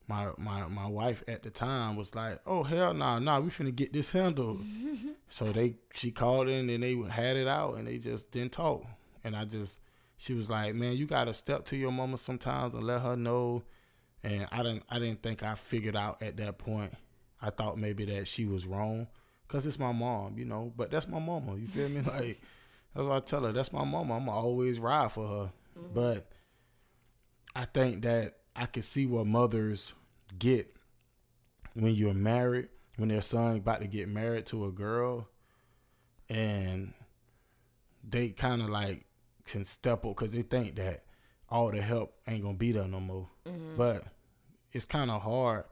my 0.08 0.32
my 0.38 0.68
my 0.68 0.88
wife 0.88 1.24
at 1.28 1.44
the 1.44 1.50
time 1.50 1.96
was 1.98 2.16
like, 2.16 2.40
"Oh 2.46 2.64
hell 2.64 2.94
no, 2.94 3.06
nah, 3.06 3.20
nah, 3.20 3.40
we 3.40 3.50
finna 3.50 3.76
get 3.76 3.94
this 3.94 4.12
handled." 4.12 4.62
so 5.30 5.52
they 5.52 5.76
she 5.94 6.12
called 6.12 6.48
in 6.48 6.70
and 6.70 6.84
they 6.84 6.96
had 7.12 7.36
it 7.36 7.48
out, 7.48 7.76
and 7.76 7.88
they 7.88 7.98
just 7.98 8.32
didn't 8.32 8.54
talk, 8.54 8.86
and 9.24 9.36
I 9.36 9.46
just 9.46 9.80
she 10.18 10.34
was 10.34 10.50
like, 10.50 10.76
"Man, 10.76 10.98
you 10.98 11.06
gotta 11.06 11.34
step 11.34 11.66
to 11.68 11.78
your 11.78 11.92
mama 11.92 12.18
sometimes 12.18 12.74
and 12.74 12.84
let 12.84 13.02
her 13.02 13.16
know." 13.16 13.64
And 14.24 14.48
I 14.52 14.58
didn't, 14.64 14.84
I 14.90 15.00
didn't 15.00 15.22
think 15.22 15.44
I 15.44 15.56
figured 15.56 15.96
out 15.96 16.22
at 16.22 16.38
that 16.38 16.58
point. 16.58 16.94
I 17.42 17.52
thought 17.52 17.78
maybe 17.78 18.04
that 18.06 18.28
she 18.28 18.46
was 18.46 18.66
wrong, 18.66 19.08
cause 19.48 19.66
it's 19.66 19.80
my 19.80 19.92
mom, 19.92 20.38
you 20.38 20.46
know. 20.46 20.74
But 20.76 20.92
that's 20.92 21.08
my 21.08 21.20
mama. 21.20 21.56
You 21.56 21.68
feel 21.68 21.90
me? 21.90 22.02
Like 22.06 22.42
that's 22.96 23.08
what 23.08 23.16
I 23.16 23.20
tell 23.20 23.46
her. 23.46 23.52
That's 23.52 23.72
my 23.72 23.84
mama. 23.84 24.16
I'ma 24.16 24.32
always 24.32 24.80
ride 24.80 25.12
for 25.12 25.28
her. 25.28 25.52
Mm-hmm. 25.80 25.94
But 25.94 26.32
I 27.56 27.66
think 27.66 28.02
that 28.02 28.38
I 28.56 28.66
can 28.66 28.82
see 28.82 29.06
what 29.06 29.28
mothers 29.28 29.94
get 30.40 30.76
when 31.76 31.94
you're 31.94 32.14
married, 32.14 32.70
when 32.96 33.10
their 33.10 33.22
son 33.22 33.58
about 33.58 33.82
to 33.82 33.88
get 33.88 34.10
married 34.10 34.48
to 34.48 34.66
a 34.66 34.72
girl, 34.72 35.28
and 36.28 36.94
they 38.04 38.30
kind 38.30 38.64
of 38.64 38.70
like 38.70 39.06
can 39.48 39.64
step 39.64 40.06
up 40.06 40.16
because 40.16 40.34
they 40.34 40.42
think 40.42 40.76
that 40.76 41.04
all 41.50 41.72
the 41.72 41.82
help 41.82 42.14
ain't 42.28 42.44
gonna 42.44 42.58
be 42.58 42.72
there 42.72 42.88
no 42.88 43.00
more. 43.00 43.30
Mm-hmm. 43.46 43.78
But 43.78 44.04
it's 44.72 44.86
kind 44.86 45.10
of 45.10 45.22
hard 45.22 45.66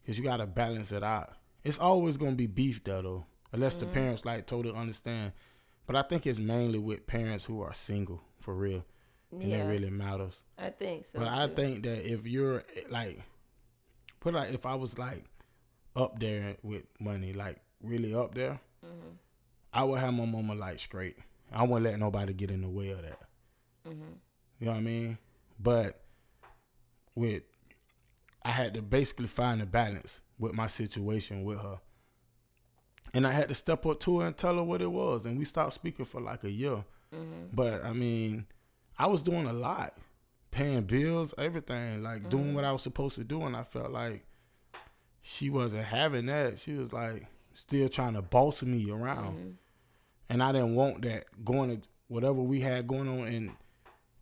because 0.00 0.18
you 0.18 0.24
gotta 0.24 0.46
balance 0.46 0.92
it 0.92 1.02
out. 1.02 1.32
It's 1.62 1.78
always 1.78 2.16
gonna 2.16 2.32
be 2.32 2.46
beef 2.46 2.82
there 2.84 3.02
though, 3.02 3.26
unless 3.52 3.76
mm-hmm. 3.76 3.86
the 3.86 3.92
parents 3.92 4.24
like 4.24 4.46
totally 4.46 4.76
understand. 4.76 5.32
But 5.86 5.96
I 5.96 6.02
think 6.02 6.26
it's 6.26 6.38
mainly 6.38 6.78
with 6.78 7.06
parents 7.06 7.44
who 7.44 7.60
are 7.60 7.74
single 7.74 8.22
for 8.40 8.54
real, 8.54 8.84
and 9.30 9.42
yeah. 9.42 9.64
it 9.64 9.68
really 9.68 9.90
matters. 9.90 10.42
I 10.58 10.70
think 10.70 11.04
so. 11.04 11.18
But 11.18 11.26
too. 11.26 11.42
I 11.42 11.46
think 11.48 11.82
that 11.84 12.10
if 12.10 12.26
you're 12.26 12.64
like, 12.90 13.22
put 14.20 14.34
like 14.34 14.52
if 14.52 14.66
I 14.66 14.74
was 14.74 14.98
like 14.98 15.24
up 15.94 16.18
there 16.18 16.56
with 16.62 16.84
money, 16.98 17.32
like 17.32 17.60
really 17.82 18.14
up 18.14 18.34
there, 18.34 18.60
mm-hmm. 18.84 19.16
I 19.72 19.84
would 19.84 20.00
have 20.00 20.14
my 20.14 20.24
mama 20.24 20.54
like 20.54 20.80
straight. 20.80 21.16
I 21.54 21.62
wouldn't 21.62 21.84
let 21.84 21.98
nobody 21.98 22.32
get 22.32 22.50
in 22.50 22.62
the 22.62 22.68
way 22.68 22.90
of 22.90 23.02
that. 23.02 23.20
Mm-hmm. 23.88 24.12
You 24.58 24.66
know 24.66 24.72
what 24.72 24.78
I 24.78 24.82
mean? 24.82 25.18
But 25.58 26.00
with, 27.14 27.42
I 28.42 28.50
had 28.50 28.74
to 28.74 28.82
basically 28.82 29.26
find 29.26 29.62
a 29.62 29.66
balance 29.66 30.20
with 30.38 30.52
my 30.52 30.66
situation 30.66 31.44
with 31.44 31.60
her. 31.60 31.78
And 33.12 33.26
I 33.26 33.30
had 33.30 33.48
to 33.48 33.54
step 33.54 33.86
up 33.86 34.00
to 34.00 34.20
her 34.20 34.26
and 34.26 34.36
tell 34.36 34.56
her 34.56 34.64
what 34.64 34.82
it 34.82 34.90
was. 34.90 35.26
And 35.26 35.38
we 35.38 35.44
stopped 35.44 35.74
speaking 35.74 36.04
for 36.04 36.20
like 36.20 36.42
a 36.42 36.50
year. 36.50 36.84
Mm-hmm. 37.14 37.46
But 37.52 37.84
I 37.84 37.92
mean, 37.92 38.46
I 38.98 39.06
was 39.06 39.22
doing 39.22 39.46
a 39.46 39.52
lot, 39.52 39.96
paying 40.50 40.82
bills, 40.82 41.34
everything, 41.38 42.02
like 42.02 42.22
mm-hmm. 42.22 42.30
doing 42.30 42.54
what 42.54 42.64
I 42.64 42.72
was 42.72 42.82
supposed 42.82 43.14
to 43.16 43.24
do. 43.24 43.42
And 43.42 43.56
I 43.56 43.62
felt 43.62 43.92
like 43.92 44.26
she 45.20 45.50
wasn't 45.50 45.84
having 45.84 46.26
that. 46.26 46.58
She 46.58 46.72
was 46.72 46.92
like 46.92 47.28
still 47.54 47.88
trying 47.88 48.14
to 48.14 48.22
boss 48.22 48.62
me 48.62 48.90
around. 48.90 49.58
And 50.28 50.42
I 50.42 50.52
didn't 50.52 50.74
want 50.74 51.02
that 51.02 51.24
going 51.44 51.80
to 51.80 51.88
whatever 52.08 52.40
we 52.40 52.60
had 52.60 52.86
going 52.86 53.08
on 53.08 53.28
in 53.28 53.52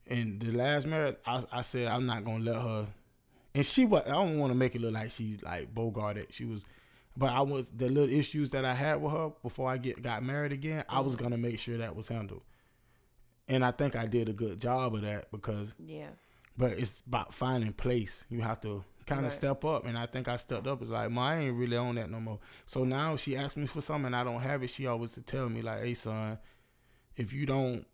in 0.06 0.38
the 0.38 0.52
last 0.52 0.86
marriage. 0.86 1.16
I, 1.26 1.42
I 1.50 1.60
said 1.62 1.88
I'm 1.88 2.06
not 2.06 2.24
gonna 2.24 2.44
let 2.44 2.60
her. 2.60 2.88
And 3.54 3.66
she 3.66 3.84
was. 3.84 4.02
I 4.06 4.10
don't 4.10 4.38
want 4.38 4.52
to 4.52 4.58
make 4.58 4.74
it 4.74 4.80
look 4.80 4.94
like 4.94 5.10
she's 5.10 5.42
like 5.42 5.74
bogarted. 5.74 6.32
She 6.32 6.44
was, 6.44 6.64
but 7.16 7.30
I 7.30 7.42
was 7.42 7.70
the 7.70 7.88
little 7.88 8.12
issues 8.12 8.50
that 8.50 8.64
I 8.64 8.74
had 8.74 9.02
with 9.02 9.12
her 9.12 9.32
before 9.42 9.68
I 9.68 9.76
get 9.76 10.02
got 10.02 10.22
married 10.22 10.52
again. 10.52 10.84
I 10.88 11.00
was 11.00 11.14
mm-hmm. 11.14 11.24
gonna 11.24 11.38
make 11.38 11.58
sure 11.58 11.78
that 11.78 11.94
was 11.94 12.08
handled, 12.08 12.42
and 13.48 13.64
I 13.64 13.70
think 13.70 13.94
I 13.94 14.06
did 14.06 14.28
a 14.28 14.32
good 14.32 14.60
job 14.60 14.94
of 14.94 15.02
that 15.02 15.30
because 15.30 15.74
yeah. 15.78 16.08
But 16.56 16.72
it's 16.72 17.02
about 17.06 17.32
finding 17.32 17.72
place. 17.72 18.24
You 18.28 18.42
have 18.42 18.60
to 18.60 18.84
kind 19.06 19.20
of 19.20 19.24
right. 19.24 19.32
step 19.32 19.64
up. 19.64 19.86
And 19.86 19.96
I 19.98 20.06
think 20.06 20.28
I 20.28 20.36
stepped 20.36 20.66
up. 20.66 20.82
It's 20.82 20.90
like, 20.90 21.10
ma, 21.10 21.28
I 21.28 21.36
ain't 21.38 21.56
really 21.56 21.76
on 21.76 21.94
that 21.96 22.10
no 22.10 22.20
more. 22.20 22.38
So 22.66 22.84
now 22.84 23.16
she 23.16 23.36
asks 23.36 23.56
me 23.56 23.66
for 23.66 23.80
something 23.80 24.06
and 24.06 24.16
I 24.16 24.24
don't 24.24 24.40
have 24.40 24.62
it. 24.62 24.70
She 24.70 24.86
always 24.86 25.12
to 25.12 25.22
tell 25.22 25.48
me 25.48 25.62
like, 25.62 25.82
hey 25.82 25.94
son, 25.94 26.38
if 27.16 27.32
you 27.32 27.46
don't, 27.46 27.86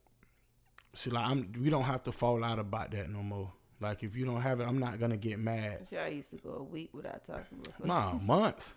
she 0.95 1.11
like, 1.11 1.27
I'm. 1.27 1.53
We 1.61 1.71
don't 1.71 1.85
have 1.85 2.03
to 2.05 2.13
fall 2.13 2.43
out 2.43 2.59
about 2.59 2.91
that 2.93 3.11
no 3.11 3.23
more. 3.23 3.53
Like 3.81 4.03
if 4.03 4.17
you 4.17 4.25
don't 4.25 4.41
have 4.41 4.61
it, 4.61 4.65
I'm 4.65 4.79
not 4.79 4.99
gonna 4.99 5.17
get 5.17 5.39
mad. 5.39 5.87
See, 5.87 5.97
I 5.97 6.09
used 6.09 6.31
to 6.31 6.37
go 6.37 6.51
a 6.51 6.63
week 6.63 6.91
without 6.93 7.25
talking. 7.25 7.61
Nah, 7.83 8.15
months. 8.15 8.75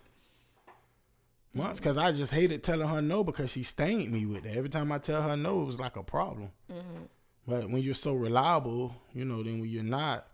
months 1.52 1.80
because 1.80 1.96
I 1.96 2.12
just 2.12 2.32
hated 2.32 2.62
telling 2.62 2.86
her 2.86 3.02
no 3.02 3.24
because 3.24 3.50
she 3.50 3.62
stained 3.62 4.12
me 4.12 4.26
with 4.26 4.46
it. 4.46 4.56
Every 4.56 4.68
time 4.68 4.92
I 4.92 4.98
tell 4.98 5.22
her 5.22 5.36
no, 5.36 5.62
it 5.62 5.64
was 5.64 5.80
like 5.80 5.96
a 5.96 6.02
problem. 6.02 6.50
Mm-hmm. 6.70 7.04
But 7.46 7.70
when 7.70 7.82
you're 7.82 7.94
so 7.94 8.14
reliable, 8.14 8.94
you 9.12 9.24
know, 9.24 9.42
then 9.42 9.60
when 9.60 9.68
you're 9.68 9.82
not, 9.82 10.28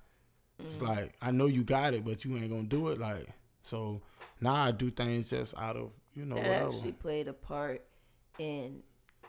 mm-hmm. 0.59 0.67
it's 0.67 0.81
like 0.81 1.15
I 1.23 1.31
know 1.31 1.47
you 1.47 1.65
got 1.65 1.95
it, 1.95 2.05
but 2.05 2.25
you 2.25 2.37
ain't 2.37 2.51
gonna 2.51 2.63
do 2.65 2.89
it. 2.89 2.99
Like 2.99 3.29
so 3.63 4.01
now, 4.41 4.55
I 4.55 4.71
do 4.71 4.91
things 4.91 5.31
just 5.31 5.57
out 5.57 5.77
of 5.77 5.91
you 6.15 6.25
know. 6.25 6.37
That 6.37 6.45
whatever. 6.45 6.69
actually 6.69 6.93
played 6.93 7.29
a 7.29 7.33
part 7.33 7.85
in 8.39 8.83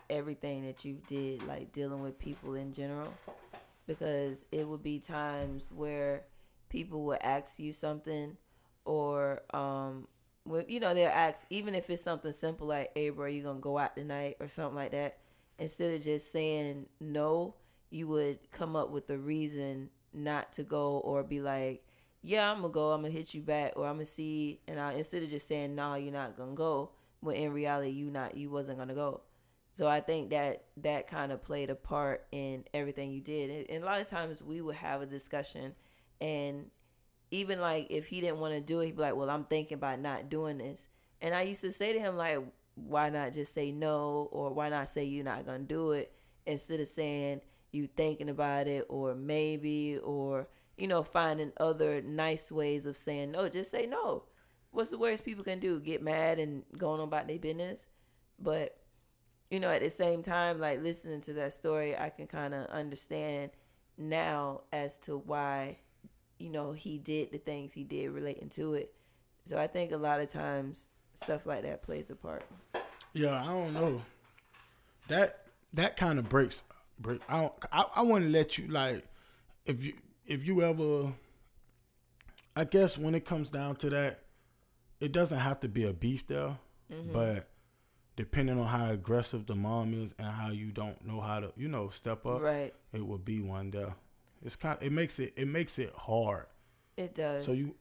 everything 0.08 0.64
that 0.66 0.84
you 0.84 1.00
did, 1.08 1.46
like 1.46 1.72
dealing 1.72 2.02
with 2.02 2.18
people 2.18 2.54
in 2.54 2.72
general, 2.72 3.12
because 3.86 4.44
it 4.52 4.66
would 4.66 4.82
be 4.82 4.98
times 4.98 5.70
where 5.74 6.24
people 6.68 7.04
would 7.04 7.18
ask 7.22 7.58
you 7.58 7.72
something, 7.72 8.36
or 8.84 9.42
um, 9.52 10.06
when 10.44 10.64
you 10.68 10.80
know 10.80 10.94
they'll 10.94 11.08
ask 11.08 11.44
even 11.50 11.74
if 11.74 11.90
it's 11.90 12.02
something 12.02 12.32
simple 12.32 12.68
like, 12.68 12.92
"Hey, 12.94 13.10
bro, 13.10 13.26
you 13.26 13.42
gonna 13.42 13.60
go 13.60 13.78
out 13.78 13.96
tonight?" 13.96 14.36
or 14.40 14.48
something 14.48 14.76
like 14.76 14.92
that. 14.92 15.18
Instead 15.58 15.94
of 15.94 16.02
just 16.02 16.32
saying 16.32 16.86
no, 17.00 17.56
you 17.90 18.06
would 18.08 18.38
come 18.50 18.76
up 18.76 18.90
with 18.90 19.10
a 19.10 19.18
reason 19.18 19.90
not 20.12 20.52
to 20.54 20.64
go, 20.64 20.98
or 20.98 21.22
be 21.22 21.40
like, 21.40 21.84
"Yeah, 22.22 22.50
I'm 22.50 22.62
gonna 22.62 22.72
go. 22.72 22.92
I'm 22.92 23.02
gonna 23.02 23.12
hit 23.12 23.34
you 23.34 23.42
back, 23.42 23.74
or 23.76 23.86
I'm 23.86 23.96
gonna 23.96 24.06
see." 24.06 24.60
And 24.68 24.78
I 24.80 24.92
instead 24.94 25.22
of 25.22 25.30
just 25.30 25.46
saying, 25.48 25.74
"No, 25.74 25.94
you're 25.94 26.12
not 26.12 26.36
gonna 26.36 26.54
go," 26.54 26.90
when 27.20 27.36
in 27.36 27.52
reality 27.52 27.90
you 27.90 28.10
not 28.10 28.36
you 28.36 28.50
wasn't 28.50 28.78
gonna 28.78 28.94
go. 28.94 29.22
So 29.74 29.86
I 29.86 30.00
think 30.00 30.30
that 30.30 30.64
that 30.78 31.06
kind 31.06 31.32
of 31.32 31.42
played 31.42 31.70
a 31.70 31.74
part 31.74 32.26
in 32.32 32.64
everything 32.74 33.12
you 33.12 33.20
did. 33.20 33.70
And 33.70 33.82
a 33.82 33.86
lot 33.86 34.00
of 34.00 34.08
times 34.08 34.42
we 34.42 34.60
would 34.60 34.76
have 34.76 35.00
a 35.00 35.06
discussion 35.06 35.74
and 36.20 36.70
even 37.30 37.60
like 37.60 37.86
if 37.90 38.06
he 38.06 38.20
didn't 38.20 38.38
want 38.38 38.54
to 38.54 38.60
do 38.60 38.80
it, 38.80 38.86
he'd 38.86 38.96
be 38.96 39.02
like, 39.02 39.16
Well, 39.16 39.30
I'm 39.30 39.44
thinking 39.44 39.76
about 39.76 40.00
not 40.00 40.28
doing 40.28 40.58
this. 40.58 40.88
And 41.22 41.34
I 41.34 41.42
used 41.42 41.60
to 41.62 41.72
say 41.72 41.92
to 41.92 42.00
him, 42.00 42.16
like, 42.16 42.38
why 42.74 43.10
not 43.10 43.32
just 43.32 43.52
say 43.52 43.72
no 43.72 44.28
or 44.32 44.52
why 44.52 44.68
not 44.68 44.88
say 44.88 45.04
you're 45.04 45.24
not 45.24 45.46
gonna 45.46 45.60
do 45.60 45.92
it 45.92 46.12
instead 46.46 46.80
of 46.80 46.88
saying 46.88 47.40
you 47.72 47.86
thinking 47.86 48.28
about 48.28 48.66
it 48.66 48.86
or 48.88 49.14
maybe 49.14 49.98
or 49.98 50.48
you 50.76 50.88
know 50.88 51.02
finding 51.02 51.52
other 51.58 52.00
nice 52.00 52.50
ways 52.50 52.86
of 52.86 52.96
saying 52.96 53.30
no 53.30 53.48
just 53.48 53.70
say 53.70 53.86
no 53.86 54.24
what's 54.70 54.90
the 54.90 54.98
worst 54.98 55.24
people 55.24 55.44
can 55.44 55.58
do 55.58 55.80
get 55.80 56.02
mad 56.02 56.38
and 56.38 56.62
going 56.76 57.00
on 57.00 57.08
about 57.08 57.28
their 57.28 57.38
business 57.38 57.86
but 58.38 58.76
you 59.50 59.60
know 59.60 59.70
at 59.70 59.82
the 59.82 59.90
same 59.90 60.22
time 60.22 60.58
like 60.58 60.82
listening 60.82 61.20
to 61.20 61.32
that 61.32 61.52
story 61.52 61.96
i 61.96 62.08
can 62.08 62.26
kind 62.26 62.54
of 62.54 62.66
understand 62.66 63.50
now 63.98 64.62
as 64.72 64.96
to 64.96 65.16
why 65.16 65.76
you 66.40 66.48
know, 66.48 66.72
he 66.72 66.98
did 66.98 67.30
the 67.30 67.38
things 67.38 67.72
he 67.72 67.84
did 67.84 68.10
relating 68.10 68.48
to 68.48 68.74
it. 68.74 68.92
So 69.44 69.58
I 69.58 69.66
think 69.66 69.92
a 69.92 69.96
lot 69.96 70.20
of 70.20 70.30
times 70.30 70.88
stuff 71.14 71.44
like 71.44 71.62
that 71.62 71.82
plays 71.82 72.10
a 72.10 72.16
part. 72.16 72.44
Yeah, 73.12 73.42
I 73.42 73.46
don't 73.46 73.74
know. 73.74 74.02
That 75.08 75.44
that 75.74 75.96
kind 75.96 76.18
of 76.18 76.28
breaks 76.28 76.62
break. 76.62 76.69
I 77.28 77.40
don't, 77.40 77.52
I, 77.72 77.84
I 77.96 78.02
want 78.02 78.24
to 78.24 78.30
let 78.30 78.58
you 78.58 78.68
like 78.68 79.04
if 79.66 79.84
you 79.84 79.94
if 80.26 80.46
you 80.46 80.62
ever. 80.62 81.12
I 82.56 82.64
guess 82.64 82.98
when 82.98 83.14
it 83.14 83.24
comes 83.24 83.48
down 83.48 83.76
to 83.76 83.90
that, 83.90 84.24
it 85.00 85.12
doesn't 85.12 85.38
have 85.38 85.60
to 85.60 85.68
be 85.68 85.84
a 85.84 85.92
beef 85.92 86.26
there, 86.26 86.58
mm-hmm. 86.92 87.12
but 87.12 87.48
depending 88.16 88.58
on 88.58 88.66
how 88.66 88.90
aggressive 88.90 89.46
the 89.46 89.54
mom 89.54 89.94
is 89.94 90.14
and 90.18 90.28
how 90.28 90.50
you 90.50 90.72
don't 90.72 91.06
know 91.06 91.20
how 91.20 91.40
to, 91.40 91.52
you 91.56 91.68
know, 91.68 91.88
step 91.88 92.26
up, 92.26 92.42
right? 92.42 92.74
It 92.92 93.06
would 93.06 93.24
be 93.24 93.40
one 93.40 93.70
there. 93.70 93.94
It's 94.42 94.56
kind. 94.56 94.76
Of, 94.78 94.86
it 94.86 94.92
makes 94.92 95.18
it. 95.18 95.32
It 95.36 95.48
makes 95.48 95.78
it 95.78 95.92
hard. 95.96 96.46
It 96.96 97.14
does. 97.14 97.46
So 97.46 97.52
you, 97.52 97.76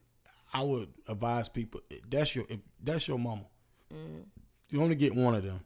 I 0.54 0.64
would 0.64 0.90
advise 1.08 1.50
people. 1.50 1.82
That's 2.10 2.36
your. 2.36 2.46
If 2.50 2.60
that's 2.82 3.08
your 3.08 3.20
mama. 3.20 3.46
Mm. 3.94 4.26
You 4.70 4.82
only 4.82 4.96
get 4.96 5.16
one 5.16 5.36
of 5.36 5.44
them. 5.44 5.62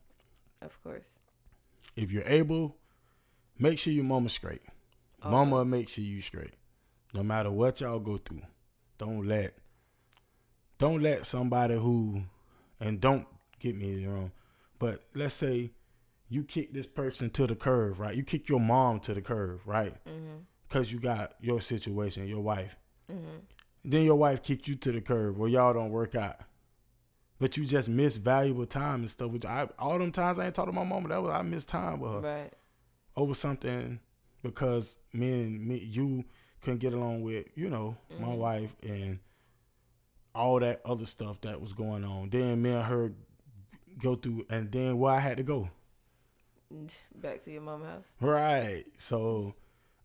Of 0.62 0.82
course. 0.82 1.20
If 1.96 2.12
you're 2.12 2.24
able, 2.26 2.78
make 3.64 3.80
sure 3.80 3.94
your 3.94 4.04
mama's 4.04 4.34
straight. 4.34 4.62
Okay. 5.22 5.30
Mama 5.32 5.66
make 5.66 5.90
sure 5.90 6.04
you 6.04 6.22
straight. 6.22 6.54
No 7.14 7.24
matter 7.24 7.52
what 7.52 7.82
y'all 7.82 8.00
go 8.00 8.18
through, 8.18 8.42
don't 8.98 9.28
let. 9.28 9.58
Don't 10.78 11.02
let 11.02 11.26
somebody 11.26 11.76
who, 11.76 12.24
and 12.80 13.00
don't 13.00 13.26
get 13.60 13.76
me 13.76 14.06
wrong, 14.06 14.32
but 14.80 15.04
let's 15.14 15.34
say 15.34 15.72
you 16.30 16.44
kick 16.44 16.74
this 16.74 16.88
person 16.88 17.30
to 17.32 17.48
the 17.48 17.56
curve, 17.56 18.00
right? 18.00 18.16
You 18.16 18.24
kick 18.24 18.50
your 18.50 18.60
mom 18.60 19.00
to 19.02 19.14
the 19.14 19.22
curve, 19.22 19.66
right? 19.66 19.94
Mm-hmm 20.06 20.40
because 20.74 20.92
you 20.92 21.00
got 21.00 21.34
your 21.40 21.62
situation, 21.62 22.28
your 22.28 22.42
wife. 22.42 22.76
Mm-hmm. 23.12 23.38
Then 23.86 24.04
your 24.04 24.16
wife 24.16 24.42
kicked 24.42 24.68
you 24.68 24.76
to 24.76 24.92
the 24.92 25.02
curb 25.02 25.38
where 25.38 25.50
y'all 25.50 25.74
don't 25.74 25.92
work 25.92 26.16
out. 26.16 26.38
But 27.40 27.58
you 27.58 27.66
just 27.66 27.90
miss 27.90 28.16
valuable 28.16 28.66
time 28.66 29.02
and 29.02 29.12
stuff. 29.12 29.30
Which 29.30 29.46
I 29.46 29.68
all 29.78 30.00
them 30.00 30.12
times 30.12 30.40
I 30.40 30.46
ain't 30.46 30.56
talked 30.56 30.70
to 30.70 30.74
my 30.74 30.84
mama. 30.84 31.10
That 31.10 31.22
was 31.22 31.32
I 31.32 31.42
missed 31.44 31.70
time 31.70 32.00
with 32.00 32.12
her. 32.12 32.20
Right. 32.22 32.54
Over 33.16 33.34
something 33.34 34.00
because 34.42 34.98
me 35.14 35.32
and 35.32 35.66
me 35.66 35.78
you 35.78 36.26
couldn't 36.62 36.80
get 36.80 36.94
along 36.94 37.22
with, 37.22 37.46
you 37.56 37.70
know, 37.70 37.98
mm-hmm. 38.12 38.26
my 38.26 38.34
wife 38.34 38.76
and 38.82 39.20
all 40.34 40.60
that 40.60 40.82
other 40.86 41.06
stuff 41.06 41.42
that 41.42 41.62
was 41.62 41.74
going 41.74 42.04
on. 42.04 42.30
Then 42.30 42.62
me 42.62 42.72
and 42.72 42.84
her 42.84 43.14
go 44.00 44.16
through 44.16 44.46
and 44.50 44.72
then 44.72 44.98
where 44.98 45.14
I 45.14 45.20
had 45.20 45.38
to 45.38 45.44
go. 45.44 45.70
Back 47.16 47.44
to 47.44 47.52
your 47.52 47.62
mama 47.62 47.86
house. 47.86 48.14
Right. 48.20 48.86
So 48.98 49.54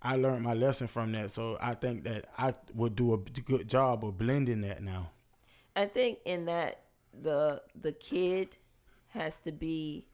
I 0.02 0.16
learned 0.16 0.42
my 0.42 0.54
lesson 0.54 0.86
from 0.86 1.12
that. 1.12 1.30
So 1.30 1.56
I 1.60 1.74
think 1.74 2.04
that 2.04 2.26
I 2.36 2.52
would 2.74 2.94
do 2.94 3.14
a 3.14 3.18
good 3.18 3.68
job 3.68 4.04
of 4.04 4.18
blending 4.18 4.60
that 4.62 4.82
now. 4.82 5.10
I 5.74 5.86
think 5.86 6.18
in 6.24 6.46
that 6.46 6.82
the 7.18 7.62
the 7.80 7.92
kid 7.92 8.56
has 9.08 9.38
to 9.40 9.52
be 9.52 10.06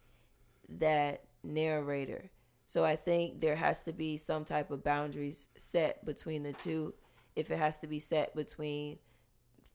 that 0.68 1.24
narrator. 1.42 2.30
So 2.66 2.84
I 2.84 2.96
think 2.96 3.40
there 3.40 3.56
has 3.56 3.82
to 3.84 3.92
be 3.92 4.16
some 4.16 4.44
type 4.44 4.70
of 4.70 4.82
boundaries 4.82 5.48
set 5.58 6.04
between 6.04 6.42
the 6.42 6.52
two. 6.52 6.94
If 7.36 7.50
it 7.50 7.58
has 7.58 7.78
to 7.78 7.86
be 7.86 8.00
set 8.00 8.34
between 8.34 8.98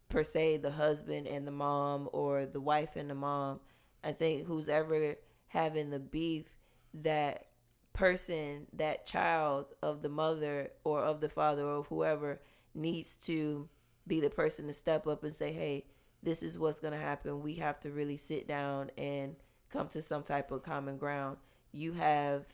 per 0.09 0.23
se 0.23 0.57
the 0.57 0.71
husband 0.71 1.27
and 1.27 1.45
the 1.45 1.51
mom 1.51 2.09
or 2.11 2.45
the 2.45 2.61
wife 2.61 2.95
and 2.95 3.09
the 3.09 3.15
mom, 3.15 3.59
I 4.03 4.11
think 4.11 4.47
who's 4.47 4.69
ever 4.69 5.15
having 5.47 5.89
the 5.89 5.99
beef 5.99 6.45
that 6.93 7.45
person, 7.93 8.67
that 8.73 9.05
child 9.05 9.71
of 9.83 10.01
the 10.01 10.09
mother 10.09 10.71
or 10.83 11.03
of 11.03 11.21
the 11.21 11.29
father 11.29 11.63
or 11.65 11.83
whoever 11.83 12.41
needs 12.73 13.15
to 13.15 13.67
be 14.07 14.19
the 14.19 14.29
person 14.29 14.67
to 14.67 14.73
step 14.73 15.05
up 15.05 15.23
and 15.23 15.33
say, 15.33 15.51
hey, 15.51 15.85
this 16.23 16.41
is 16.41 16.57
what's 16.57 16.79
going 16.79 16.93
to 16.93 16.99
happen. 16.99 17.41
We 17.41 17.55
have 17.55 17.79
to 17.81 17.91
really 17.91 18.17
sit 18.17 18.47
down 18.47 18.89
and 18.97 19.35
come 19.69 19.87
to 19.89 20.01
some 20.01 20.23
type 20.23 20.51
of 20.51 20.63
common 20.63 20.97
ground. 20.97 21.37
You 21.71 21.93
have 21.93 22.45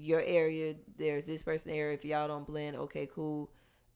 your 0.00 0.20
area, 0.20 0.74
there's 0.96 1.26
this 1.26 1.42
person 1.42 1.72
area. 1.72 1.94
If 1.94 2.04
y'all 2.04 2.28
don't 2.28 2.46
blend, 2.46 2.76
okay, 2.76 3.08
cool. 3.12 3.50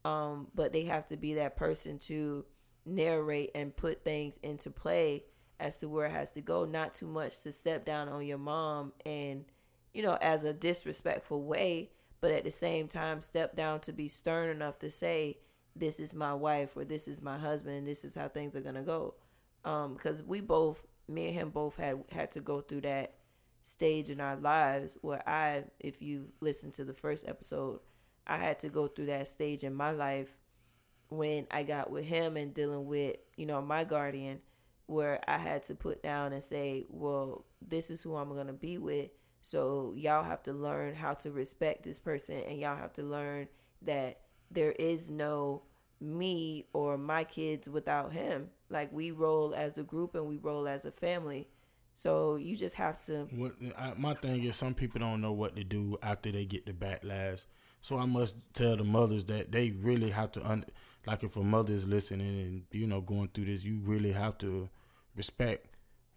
Um, 0.04 0.48
but 0.54 0.72
they 0.72 0.84
have 0.84 1.06
to 1.06 1.16
be 1.16 1.34
that 1.34 1.56
person 1.56 1.98
to 2.00 2.44
narrate 2.84 3.50
and 3.54 3.74
put 3.76 4.04
things 4.04 4.38
into 4.42 4.70
play 4.70 5.24
as 5.60 5.76
to 5.78 5.88
where 5.88 6.06
it 6.06 6.12
has 6.12 6.32
to 6.32 6.40
go. 6.40 6.64
Not 6.64 6.94
too 6.94 7.06
much 7.06 7.40
to 7.42 7.52
step 7.52 7.84
down 7.84 8.08
on 8.08 8.26
your 8.26 8.38
mom 8.38 8.92
and 9.06 9.44
you 9.92 10.02
know, 10.02 10.18
as 10.20 10.44
a 10.44 10.52
disrespectful 10.52 11.42
way, 11.42 11.90
but 12.20 12.30
at 12.32 12.44
the 12.44 12.50
same 12.50 12.88
time 12.88 13.20
step 13.20 13.56
down 13.56 13.80
to 13.80 13.92
be 13.92 14.08
stern 14.08 14.48
enough 14.48 14.78
to 14.78 14.90
say, 14.90 15.38
this 15.74 15.98
is 15.98 16.14
my 16.14 16.34
wife 16.34 16.76
or 16.76 16.84
this 16.84 17.08
is 17.08 17.22
my 17.22 17.38
husband 17.38 17.76
and 17.76 17.86
this 17.86 18.04
is 18.04 18.14
how 18.14 18.28
things 18.28 18.54
are 18.56 18.60
going 18.60 18.74
to 18.74 18.82
go. 18.82 19.14
Um, 19.64 19.96
cause 19.96 20.22
we 20.22 20.40
both, 20.40 20.84
me 21.08 21.26
and 21.26 21.34
him 21.34 21.50
both 21.50 21.76
had, 21.76 22.02
had 22.10 22.30
to 22.32 22.40
go 22.40 22.60
through 22.60 22.82
that 22.82 23.14
stage 23.62 24.10
in 24.10 24.20
our 24.20 24.36
lives 24.36 24.98
where 25.02 25.26
I, 25.28 25.64
if 25.78 26.02
you 26.02 26.28
listen 26.40 26.70
to 26.72 26.84
the 26.84 26.94
first 26.94 27.26
episode, 27.26 27.80
I 28.26 28.36
had 28.36 28.58
to 28.60 28.68
go 28.68 28.86
through 28.88 29.06
that 29.06 29.28
stage 29.28 29.64
in 29.64 29.74
my 29.74 29.92
life 29.92 30.34
when 31.08 31.46
I 31.50 31.62
got 31.62 31.90
with 31.90 32.04
him 32.04 32.36
and 32.36 32.54
dealing 32.54 32.86
with, 32.86 33.16
you 33.36 33.46
know, 33.46 33.60
my 33.60 33.84
guardian 33.84 34.40
where 34.86 35.20
I 35.28 35.38
had 35.38 35.64
to 35.64 35.74
put 35.74 36.02
down 36.02 36.32
and 36.32 36.42
say, 36.42 36.86
well, 36.88 37.44
this 37.66 37.90
is 37.90 38.02
who 38.02 38.16
I'm 38.16 38.30
going 38.30 38.46
to 38.46 38.52
be 38.52 38.78
with 38.78 39.10
so 39.42 39.92
y'all 39.96 40.22
have 40.22 40.42
to 40.44 40.52
learn 40.52 40.94
how 40.94 41.14
to 41.14 41.32
respect 41.32 41.82
this 41.82 41.98
person 41.98 42.36
and 42.48 42.58
y'all 42.58 42.76
have 42.76 42.92
to 42.94 43.02
learn 43.02 43.48
that 43.82 44.20
there 44.50 44.72
is 44.72 45.10
no 45.10 45.62
me 46.00 46.66
or 46.72 46.96
my 46.96 47.24
kids 47.24 47.68
without 47.68 48.12
him. 48.12 48.50
Like 48.70 48.92
we 48.92 49.10
roll 49.10 49.54
as 49.54 49.76
a 49.78 49.82
group 49.82 50.14
and 50.14 50.26
we 50.26 50.36
roll 50.36 50.68
as 50.68 50.84
a 50.84 50.92
family. 50.92 51.48
So 51.94 52.36
you 52.36 52.56
just 52.56 52.76
have 52.76 53.04
to. 53.06 53.26
What 53.30 53.54
I, 53.78 53.92
my 53.96 54.14
thing 54.14 54.44
is, 54.44 54.56
some 54.56 54.74
people 54.74 55.00
don't 55.00 55.20
know 55.20 55.32
what 55.32 55.56
to 55.56 55.64
do 55.64 55.98
after 56.02 56.32
they 56.32 56.44
get 56.44 56.66
the 56.66 56.72
backlash. 56.72 57.44
So 57.80 57.98
I 57.98 58.06
must 58.06 58.36
tell 58.54 58.76
the 58.76 58.84
mothers 58.84 59.24
that 59.24 59.50
they 59.50 59.72
really 59.72 60.10
have 60.10 60.32
to, 60.32 60.48
un- 60.48 60.64
like 61.04 61.24
if 61.24 61.36
a 61.36 61.42
mother 61.42 61.72
is 61.72 61.86
listening 61.86 62.28
and 62.28 62.62
you 62.70 62.86
know 62.86 63.00
going 63.00 63.28
through 63.34 63.46
this, 63.46 63.64
you 63.64 63.80
really 63.82 64.12
have 64.12 64.38
to 64.38 64.68
respect 65.16 65.66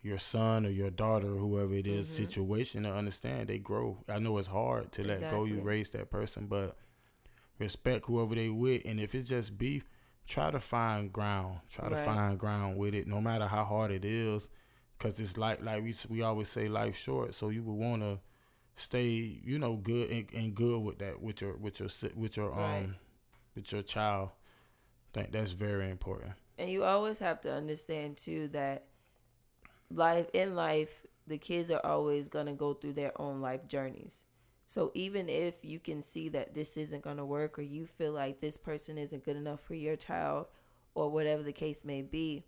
your 0.06 0.20
son 0.20 0.68
or 0.68 0.70
your 0.70 0.92
daughter 0.92 1.34
or 1.34 1.38
whoever 1.38 1.74
it 1.74 1.88
is 1.88 2.08
mm-hmm. 2.08 2.24
situation 2.24 2.84
to 2.84 2.94
understand 2.94 3.50
they 3.50 3.58
grow. 3.58 3.98
I 4.08 4.20
know 4.20 4.38
it's 4.38 4.48
hard 4.48 4.92
to 4.94 5.04
let 5.04 5.20
go. 5.32 5.46
You 5.46 5.62
raise 5.62 5.90
that 5.92 6.12
person, 6.12 6.46
but 6.46 6.78
respect 7.58 8.06
whoever 8.06 8.36
they 8.36 8.50
with. 8.50 8.84
And 8.86 9.00
if 9.00 9.16
it's 9.16 9.28
just 9.28 9.58
beef, 9.58 9.90
try 10.28 10.52
to 10.52 10.60
find 10.60 11.12
ground. 11.12 11.62
Try 11.72 11.88
right. 11.88 11.98
to 11.98 12.04
find 12.06 12.38
ground 12.38 12.78
with 12.78 12.94
it. 12.94 13.08
No 13.08 13.20
matter 13.20 13.48
how 13.48 13.64
hard 13.64 13.90
it 13.90 14.06
is, 14.06 14.48
Cause 14.98 15.20
it's 15.20 15.38
like 15.38 15.62
like 15.62 15.84
we 15.84 15.94
we 16.10 16.22
always 16.22 16.50
say 16.50 16.68
life 16.68 16.98
short, 16.98 17.34
so 17.34 17.50
you 17.50 17.64
would 17.64 17.74
want 17.74 18.02
to 18.02 18.20
stay, 18.76 19.08
you 19.44 19.60
know, 19.60 19.76
good 19.76 20.10
and, 20.10 20.28
and, 20.34 20.56
good 20.56 20.82
with 20.82 21.00
that 21.00 21.22
with 21.22 21.42
your 21.42 21.56
with 21.58 21.80
your 21.80 21.90
with 22.16 22.38
your 22.38 22.54
um 22.54 22.60
right. 22.60 22.90
with 23.56 23.72
your 23.72 23.82
child. 23.82 24.30
I 25.14 25.20
think 25.20 25.32
that's 25.32 25.52
very 25.52 25.90
important. 25.90 26.32
And 26.58 26.70
you 26.70 26.84
always 26.84 27.20
have 27.20 27.42
to 27.42 27.54
understand 27.54 28.18
too 28.18 28.50
that 28.50 28.86
life 29.90 30.28
in 30.34 30.56
life, 30.56 31.06
the 31.28 31.38
kids 31.38 31.72
are 31.72 31.86
always 31.86 32.30
gonna 32.30 32.54
go 32.54 32.74
through 32.74 32.94
their 32.94 33.20
own 33.20 33.42
life 33.42 33.68
journeys. 33.68 34.24
So 34.68 34.92
even 34.94 35.30
if 35.30 35.64
you 35.64 35.80
can 35.80 36.02
see 36.02 36.30
that 36.30 36.54
this 36.54 36.78
isn't 36.78 37.04
gonna 37.04 37.26
work, 37.26 37.60
or 37.60 37.64
you 37.64 37.86
feel 37.86 38.14
like 38.14 38.40
this 38.40 38.58
person 38.58 38.98
isn't 38.98 39.24
good 39.24 39.36
enough 39.36 39.62
for 39.62 39.76
your 39.76 39.96
child, 39.96 40.48
or 40.96 41.10
whatever 41.10 41.44
the 41.44 41.54
case 41.54 41.86
may 41.86 42.02
be, 42.02 42.46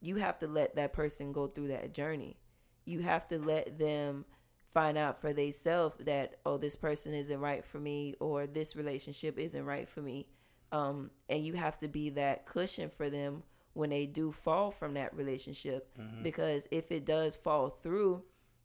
you 0.00 0.16
have 0.16 0.38
to 0.40 0.46
let 0.46 0.76
that 0.76 0.92
person 0.92 1.32
go 1.32 1.46
through 1.46 1.68
that 1.68 1.92
journey. 1.92 2.36
You 2.84 3.00
have 3.00 3.28
to 3.28 3.38
let 3.38 3.78
them 3.78 4.24
find 4.72 4.96
out 4.96 5.20
for 5.20 5.32
themselves 5.32 5.96
that 6.04 6.36
oh 6.46 6.56
this 6.56 6.76
person 6.76 7.12
isn't 7.12 7.40
right 7.40 7.64
for 7.64 7.78
me 7.78 8.14
or 8.20 8.46
this 8.46 8.76
relationship 8.76 9.38
isn't 9.38 9.64
right 9.64 9.88
for 9.88 10.00
me 10.00 10.26
um, 10.72 11.10
and 11.28 11.44
you 11.44 11.54
have 11.54 11.76
to 11.78 11.88
be 11.88 12.10
that 12.10 12.46
cushion 12.46 12.88
for 12.88 13.10
them 13.10 13.42
when 13.72 13.90
they 13.90 14.06
do 14.06 14.30
fall 14.30 14.70
from 14.70 14.94
that 14.94 15.14
relationship 15.14 15.88
mm-hmm. 15.98 16.22
because 16.22 16.68
if 16.70 16.92
it 16.92 17.04
does 17.04 17.34
fall 17.34 17.68
through 17.68 18.22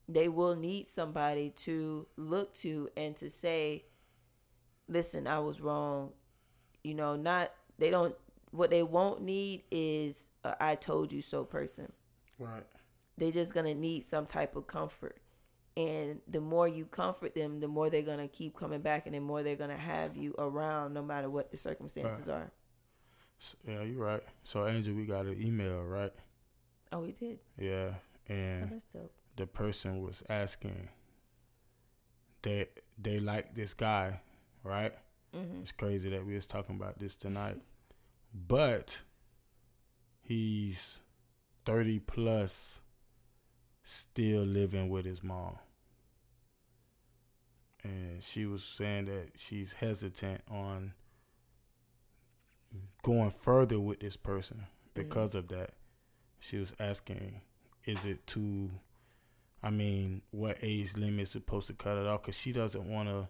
they 0.07 0.30
will 0.30 0.56
need 0.56 0.86
somebody 0.86 1.49
to 1.49 2.07
look 2.18 2.53
to 2.53 2.88
and 2.95 3.16
to 3.16 3.30
say 3.30 3.84
listen 4.88 5.26
i 5.26 5.40
was 5.40 5.60
wrong 5.60 6.12
you 6.84 6.94
know 6.94 7.16
not 7.16 7.52
they 7.80 7.90
don't 7.90 8.16
what 8.56 8.69
they 8.69 8.84
won't 8.84 9.22
need 9.22 9.64
is 9.72 10.27
a 10.44 10.56
I 10.64 10.76
told 10.76 11.11
you 11.11 11.22
so 11.22 11.44
person. 11.44 11.91
Right. 12.40 12.64
They're 13.18 13.32
just 13.32 13.53
gonna 13.53 13.73
need 13.73 14.03
some 14.03 14.26
type 14.26 14.56
of 14.56 14.68
comfort. 14.68 15.19
And 15.77 16.22
the 16.27 16.40
more 16.40 16.68
you 16.68 16.86
comfort 16.86 17.36
them, 17.36 17.60
the 17.60 17.68
more 17.68 17.90
they're 17.90 18.02
gonna 18.02 18.27
keep 18.27 18.57
coming 18.57 18.82
back 18.82 19.06
and 19.06 19.15
the 19.15 19.19
more 19.19 19.44
they're 19.44 19.56
gonna 19.56 19.77
have 19.77 20.15
you 20.15 20.34
around 20.38 20.94
no 20.94 21.03
matter 21.03 21.30
what 21.30 21.52
the 21.52 21.57
circumstances 21.57 22.27
right. 22.27 22.36
are. 22.36 22.52
So, 23.40 23.57
yeah, 23.68 23.82
you're 23.84 24.03
right. 24.03 24.23
So 24.44 24.68
Angel, 24.68 24.95
we 24.95 25.06
got 25.06 25.26
an 25.26 25.41
email, 25.41 25.84
right? 25.84 26.14
Oh, 26.91 27.02
we 27.02 27.11
did. 27.11 27.40
Yeah. 27.60 27.95
And 28.27 28.82
oh, 28.95 29.10
the 29.36 29.45
person 29.45 30.02
was 30.02 30.23
asking 30.30 30.90
that 32.44 32.69
they 32.98 33.19
like 33.19 33.53
this 33.53 33.73
guy, 33.73 34.22
right? 34.64 34.94
Mm-hmm. 35.36 35.61
It's 35.61 35.73
crazy 35.73 36.10
that 36.10 36.26
we 36.26 36.36
was 36.36 36.45
talking 36.45 36.77
about 36.77 36.99
this 36.99 37.18
tonight 37.18 37.57
but 38.36 39.02
he's 40.22 40.99
30 41.66 41.99
plus 41.99 42.82
still 43.82 44.44
living 44.44 44.90
with 44.90 45.06
his 45.06 45.24
mom. 45.24 45.57
And 47.84 48.22
she 48.22 48.45
was 48.45 48.64
saying 48.64 49.06
that 49.06 49.32
she's 49.36 49.74
hesitant 49.74 50.41
on 50.49 50.94
going 53.03 53.32
further 53.32 53.80
with 53.80 53.99
this 53.99 54.18
person 54.18 54.66
because 54.94 55.30
mm-hmm. 55.30 55.38
of 55.40 55.48
that. 55.49 55.72
She 56.40 56.57
was 56.57 56.74
asking, 56.80 57.41
is 57.86 58.06
it 58.06 58.28
too, 58.28 58.70
I 59.64 59.70
mean, 59.70 60.24
what 60.32 60.57
age 60.62 60.98
limit 60.98 61.22
is 61.22 61.32
supposed 61.32 61.68
to 61.68 61.74
cut 61.74 61.98
it 61.98 62.06
off? 62.06 62.24
Because 62.24 62.38
she 62.38 62.52
doesn't 62.52 62.86
want 62.86 63.07
to 63.07 63.28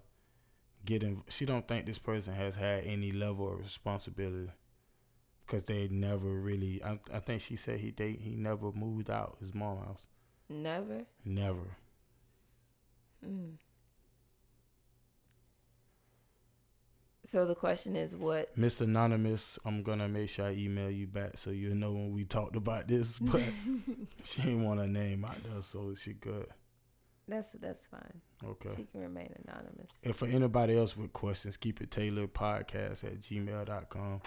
get 0.83 1.03
in, 1.03 1.21
she 1.29 1.45
don't 1.45 1.67
think 1.67 1.85
this 1.85 1.99
person 1.99 2.33
has 2.33 2.55
had 2.55 2.85
any 2.85 3.11
level 3.11 3.53
of 3.53 3.59
responsibility 3.59 4.51
because 5.45 5.65
they 5.65 5.87
never 5.87 6.27
really. 6.27 6.81
I, 6.83 6.99
I 7.13 7.19
think 7.19 7.41
she 7.41 7.55
said 7.55 7.79
he 7.79 7.91
they 7.91 8.13
he 8.13 8.35
never 8.35 8.71
moved 8.71 9.09
out 9.09 9.37
his 9.39 9.53
mom 9.53 9.77
house. 9.77 10.05
Never. 10.49 11.05
Never. 11.23 11.77
Mm. 13.25 13.53
So 17.25 17.45
the 17.45 17.55
question 17.55 17.95
is 17.95 18.15
what 18.15 18.55
Miss 18.55 18.81
Anonymous, 18.81 19.57
I'm 19.65 19.81
gonna 19.81 20.07
make 20.07 20.29
sure 20.29 20.45
I 20.45 20.51
email 20.51 20.91
you 20.91 21.07
back 21.07 21.37
so 21.37 21.49
you 21.49 21.73
know 21.73 21.91
when 21.91 22.13
we 22.13 22.23
talked 22.23 22.55
about 22.55 22.87
this, 22.87 23.17
but 23.19 23.41
she 24.23 24.43
didn't 24.43 24.63
want 24.63 24.79
her 24.79 24.87
name 24.87 25.25
out 25.25 25.37
there, 25.43 25.61
so 25.61 25.95
she 25.95 26.13
good. 26.13 26.45
That's 27.27 27.53
that's 27.53 27.87
fine. 27.87 28.21
Okay. 28.43 28.69
She 28.75 28.83
can 28.83 29.01
remain 29.01 29.33
anonymous. 29.43 29.91
And 30.03 30.15
for 30.15 30.27
anybody 30.27 30.77
else 30.77 30.95
with 30.95 31.13
questions, 31.13 31.57
keep 31.57 31.81
it 31.81 31.89
Taylor 31.89 32.27
podcast 32.27 33.03
at 33.03 33.19
gmail.com. 33.21 34.21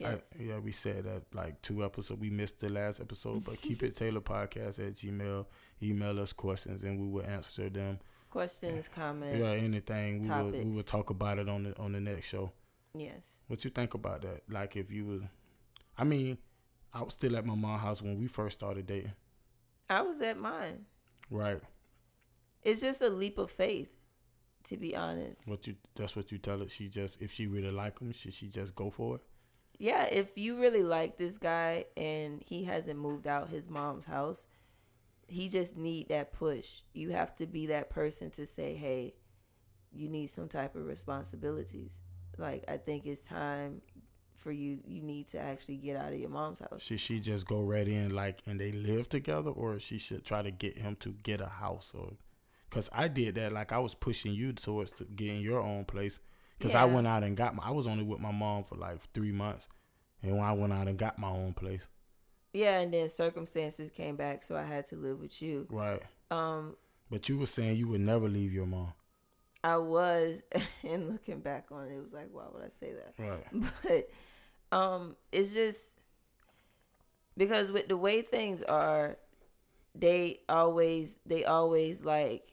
Yes. 0.00 0.20
I, 0.38 0.42
yeah, 0.42 0.58
we 0.58 0.72
said 0.72 1.04
that 1.04 1.22
like 1.34 1.60
two 1.60 1.84
episodes. 1.84 2.18
We 2.20 2.30
missed 2.30 2.60
the 2.60 2.70
last 2.70 3.00
episode, 3.00 3.44
but 3.44 3.60
keep 3.60 3.82
it 3.82 3.96
Taylor 3.96 4.22
Podcast 4.22 4.78
at 4.78 4.94
Gmail. 4.94 5.44
Email 5.82 6.20
us 6.20 6.32
questions 6.32 6.82
and 6.82 6.98
we 6.98 7.06
will 7.06 7.26
answer 7.26 7.68
them. 7.68 7.98
Questions, 8.30 8.88
comments. 8.88 9.38
Yeah, 9.38 9.50
anything. 9.50 10.22
We 10.22 10.28
topics. 10.28 10.52
will 10.52 10.64
we 10.64 10.76
will 10.76 10.82
talk 10.84 11.10
about 11.10 11.38
it 11.38 11.48
on 11.48 11.64
the 11.64 11.78
on 11.78 11.92
the 11.92 12.00
next 12.00 12.28
show. 12.28 12.50
Yes. 12.94 13.38
What 13.46 13.62
you 13.62 13.70
think 13.70 13.92
about 13.92 14.22
that? 14.22 14.42
Like 14.48 14.74
if 14.76 14.90
you 14.90 15.04
were 15.04 15.28
I 15.98 16.04
mean, 16.04 16.38
I 16.94 17.02
was 17.02 17.12
still 17.12 17.36
at 17.36 17.44
my 17.44 17.54
mom's 17.54 17.82
house 17.82 18.02
when 18.02 18.18
we 18.18 18.26
first 18.26 18.58
started 18.58 18.86
dating. 18.86 19.12
I 19.90 20.00
was 20.00 20.22
at 20.22 20.38
mine. 20.38 20.86
Right. 21.28 21.60
It's 22.62 22.80
just 22.80 23.02
a 23.02 23.10
leap 23.10 23.36
of 23.38 23.50
faith, 23.50 23.90
to 24.64 24.76
be 24.78 24.96
honest. 24.96 25.46
What 25.46 25.66
you 25.66 25.76
that's 25.94 26.16
what 26.16 26.32
you 26.32 26.38
tell 26.38 26.60
her. 26.60 26.68
She 26.68 26.88
just 26.88 27.20
if 27.20 27.32
she 27.32 27.46
really 27.46 27.70
like 27.70 27.98
him, 27.98 28.12
should 28.12 28.32
she 28.32 28.48
just 28.48 28.74
go 28.74 28.88
for 28.88 29.16
it? 29.16 29.22
Yeah, 29.80 30.04
if 30.04 30.36
you 30.36 30.60
really 30.60 30.82
like 30.82 31.16
this 31.16 31.38
guy 31.38 31.86
and 31.96 32.42
he 32.46 32.64
hasn't 32.64 33.00
moved 33.00 33.26
out 33.26 33.48
his 33.48 33.66
mom's 33.66 34.04
house, 34.04 34.46
he 35.26 35.48
just 35.48 35.74
need 35.74 36.10
that 36.10 36.34
push. 36.34 36.82
You 36.92 37.10
have 37.10 37.34
to 37.36 37.46
be 37.46 37.64
that 37.68 37.88
person 37.88 38.30
to 38.32 38.44
say, 38.44 38.74
"Hey, 38.74 39.14
you 39.90 40.10
need 40.10 40.26
some 40.26 40.48
type 40.48 40.76
of 40.76 40.84
responsibilities." 40.84 42.02
Like 42.36 42.62
I 42.68 42.76
think 42.76 43.06
it's 43.06 43.22
time 43.22 43.80
for 44.36 44.52
you. 44.52 44.80
You 44.84 45.00
need 45.00 45.28
to 45.28 45.40
actually 45.40 45.78
get 45.78 45.96
out 45.96 46.12
of 46.12 46.18
your 46.18 46.28
mom's 46.28 46.58
house. 46.58 46.82
Should 46.82 47.00
she 47.00 47.18
just 47.18 47.46
go 47.46 47.62
right 47.62 47.88
in, 47.88 48.10
like, 48.10 48.42
and 48.46 48.60
they 48.60 48.72
live 48.72 49.08
together, 49.08 49.50
or 49.50 49.78
she 49.78 49.96
should 49.96 50.26
try 50.26 50.42
to 50.42 50.50
get 50.50 50.76
him 50.76 50.96
to 50.96 51.12
get 51.22 51.40
a 51.40 51.46
house, 51.46 51.92
or 51.94 52.18
because 52.68 52.90
I 52.92 53.08
did 53.08 53.36
that. 53.36 53.52
Like 53.52 53.72
I 53.72 53.78
was 53.78 53.94
pushing 53.94 54.34
you 54.34 54.52
towards 54.52 54.90
to 54.92 55.04
getting 55.04 55.40
your 55.40 55.62
own 55.62 55.86
place 55.86 56.20
because 56.60 56.74
yeah. 56.74 56.82
I 56.82 56.84
went 56.84 57.06
out 57.06 57.24
and 57.24 57.34
got 57.34 57.54
my. 57.54 57.62
I 57.64 57.70
was 57.70 57.86
only 57.86 58.04
with 58.04 58.20
my 58.20 58.30
mom 58.30 58.64
for 58.64 58.74
like 58.74 58.98
three 59.14 59.32
months, 59.32 59.66
and 60.22 60.36
when 60.36 60.44
I 60.44 60.52
went 60.52 60.74
out 60.74 60.88
and 60.88 60.98
got 60.98 61.18
my 61.18 61.30
own 61.30 61.54
place. 61.54 61.88
Yeah, 62.52 62.80
and 62.80 62.92
then 62.92 63.08
circumstances 63.08 63.90
came 63.90 64.16
back, 64.16 64.42
so 64.42 64.56
I 64.56 64.64
had 64.64 64.84
to 64.88 64.96
live 64.96 65.20
with 65.20 65.40
you. 65.40 65.66
Right. 65.70 66.02
Um. 66.30 66.76
But 67.10 67.28
you 67.28 67.38
were 67.38 67.46
saying 67.46 67.76
you 67.76 67.88
would 67.88 68.02
never 68.02 68.28
leave 68.28 68.52
your 68.52 68.66
mom. 68.66 68.92
I 69.64 69.78
was, 69.78 70.42
and 70.88 71.10
looking 71.10 71.40
back 71.40 71.66
on 71.72 71.88
it, 71.88 71.96
it 71.96 72.02
was 72.02 72.12
like, 72.12 72.28
why 72.30 72.44
would 72.52 72.62
I 72.62 72.68
say 72.68 72.92
that? 72.92 73.14
Right. 73.18 73.46
But, 73.82 74.10
um, 74.76 75.16
it's 75.32 75.54
just 75.54 75.94
because 77.36 77.72
with 77.72 77.88
the 77.88 77.96
way 77.96 78.22
things 78.22 78.62
are, 78.62 79.16
they 79.94 80.40
always 80.48 81.18
they 81.26 81.44
always 81.44 82.04
like 82.04 82.46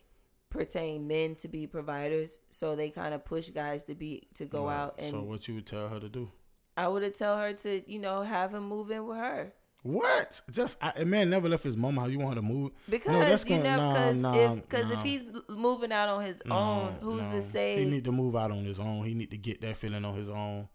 pertain 0.58 1.08
men 1.08 1.36
to 1.36 1.48
be 1.48 1.68
providers, 1.68 2.40
so 2.50 2.76
they 2.76 2.90
kind 2.90 3.14
of 3.14 3.24
push 3.24 3.50
guys 3.50 3.84
to 3.86 3.96
be 3.96 4.28
to 4.36 4.46
go 4.46 4.66
right. 4.66 4.76
out 4.76 4.96
and. 4.98 5.12
So 5.12 5.22
what 5.22 5.48
you 5.48 5.56
would 5.56 5.68
tell 5.68 5.88
her 5.90 6.00
to 6.00 6.10
do? 6.10 6.32
I 6.76 6.88
would 6.88 7.04
have 7.04 7.16
tell 7.16 7.38
her 7.38 7.54
to 7.54 7.92
you 7.92 8.00
know 8.00 8.22
have 8.22 8.54
him 8.54 8.68
move 8.68 8.92
in 8.92 9.06
with 9.06 9.18
her. 9.18 9.54
What? 9.84 10.42
Just 10.52 10.78
a 10.82 11.06
man 11.06 11.30
never 11.30 11.48
left 11.48 11.64
his 11.64 11.78
mom. 11.78 11.96
How 11.96 12.08
you 12.08 12.20
want 12.20 12.36
her 12.36 12.42
to 12.42 12.48
move? 12.48 12.72
Because 12.90 13.12
no, 13.12 13.20
that's 13.20 13.48
you 13.50 13.58
know, 13.58 13.94
because 13.94 14.16
nah, 14.18 14.34
if 14.36 14.62
because 14.62 14.90
nah. 14.90 14.94
if 14.96 15.02
he's 15.02 15.24
moving 15.48 15.92
out 15.92 16.10
on 16.10 16.24
his 16.24 16.42
own, 16.50 16.94
who's 17.00 17.28
to 17.30 17.42
say 17.42 17.84
he 17.84 17.90
need 17.90 18.04
to 18.06 18.12
move 18.12 18.36
out 18.36 18.52
on 18.52 18.66
his 18.66 18.80
own? 18.80 19.04
He 19.04 19.14
need 19.14 19.32
to 19.32 19.38
get 19.38 19.62
that 19.62 19.78
feeling 19.78 20.04
on 20.04 20.16
his 20.16 20.30
own. 20.30 20.68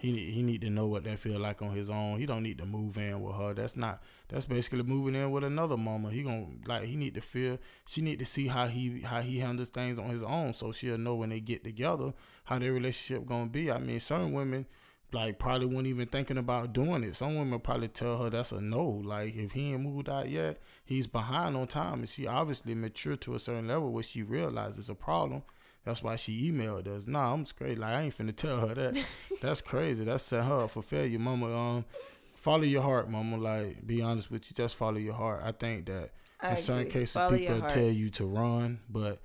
He 0.00 0.32
he 0.32 0.42
need 0.42 0.62
to 0.62 0.70
know 0.70 0.86
what 0.86 1.04
that 1.04 1.18
feel 1.18 1.38
like 1.38 1.60
on 1.60 1.72
his 1.76 1.90
own. 1.90 2.18
He 2.18 2.24
don't 2.24 2.42
need 2.42 2.56
to 2.56 2.64
move 2.64 2.96
in 2.96 3.20
with 3.20 3.36
her. 3.36 3.52
That's 3.52 3.76
not. 3.76 4.02
That's 4.30 4.46
basically 4.46 4.82
moving 4.82 5.14
in 5.14 5.30
with 5.30 5.44
another 5.44 5.76
mama. 5.76 6.10
He 6.10 6.22
gonna 6.22 6.46
like 6.66 6.84
he 6.84 6.96
need 6.96 7.14
to 7.16 7.20
feel. 7.20 7.58
She 7.86 8.00
need 8.00 8.18
to 8.18 8.24
see 8.24 8.46
how 8.46 8.66
he 8.66 9.02
how 9.02 9.20
he 9.20 9.40
handles 9.40 9.68
things 9.68 9.98
on 9.98 10.08
his 10.08 10.22
own, 10.22 10.54
so 10.54 10.72
she'll 10.72 10.96
know 10.96 11.16
when 11.16 11.28
they 11.28 11.40
get 11.40 11.64
together 11.64 12.14
how 12.44 12.58
their 12.58 12.72
relationship 12.72 13.26
gonna 13.26 13.50
be. 13.50 13.70
I 13.70 13.78
mean, 13.78 14.00
certain 14.00 14.32
women 14.32 14.64
like 15.12 15.38
probably 15.38 15.66
wasn't 15.66 15.88
even 15.88 16.06
thinking 16.08 16.38
about 16.38 16.72
doing 16.72 17.04
it. 17.04 17.14
Some 17.14 17.36
women 17.36 17.60
probably 17.60 17.88
tell 17.88 18.16
her 18.22 18.30
that's 18.30 18.52
a 18.52 18.60
no. 18.62 18.86
Like 19.04 19.36
if 19.36 19.52
he 19.52 19.74
ain't 19.74 19.82
moved 19.82 20.08
out 20.08 20.30
yet, 20.30 20.62
he's 20.82 21.08
behind 21.08 21.58
on 21.58 21.66
time, 21.66 22.00
and 22.00 22.08
she 22.08 22.26
obviously 22.26 22.74
mature 22.74 23.16
to 23.16 23.34
a 23.34 23.38
certain 23.38 23.68
level 23.68 23.92
where 23.92 24.02
she 24.02 24.22
realizes 24.22 24.88
a 24.88 24.94
problem. 24.94 25.42
That's 25.84 26.02
why 26.02 26.16
she 26.16 26.50
emailed 26.50 26.86
us. 26.86 27.06
Nah, 27.06 27.32
I'm 27.32 27.44
straight. 27.44 27.78
Like 27.78 27.94
I 27.94 28.02
ain't 28.02 28.16
finna 28.16 28.34
tell 28.34 28.60
her 28.60 28.74
that. 28.74 29.04
That's 29.42 29.60
crazy. 29.60 30.04
That 30.04 30.20
set 30.20 30.44
her 30.44 30.64
up 30.64 30.70
for 30.70 30.82
failure, 30.82 31.18
mama. 31.18 31.56
Um, 31.56 31.84
follow 32.36 32.62
your 32.62 32.82
heart, 32.82 33.10
mama. 33.10 33.38
Like 33.38 33.86
be 33.86 34.02
honest 34.02 34.30
with 34.30 34.50
you, 34.50 34.54
just 34.54 34.76
follow 34.76 34.98
your 34.98 35.14
heart. 35.14 35.42
I 35.44 35.52
think 35.52 35.86
that 35.86 36.10
I 36.40 36.48
in 36.48 36.52
agree. 36.52 36.62
certain 36.62 36.90
cases 36.90 37.12
follow 37.12 37.36
people 37.36 37.62
tell 37.62 37.82
you 37.82 38.10
to 38.10 38.26
run, 38.26 38.80
but 38.88 39.20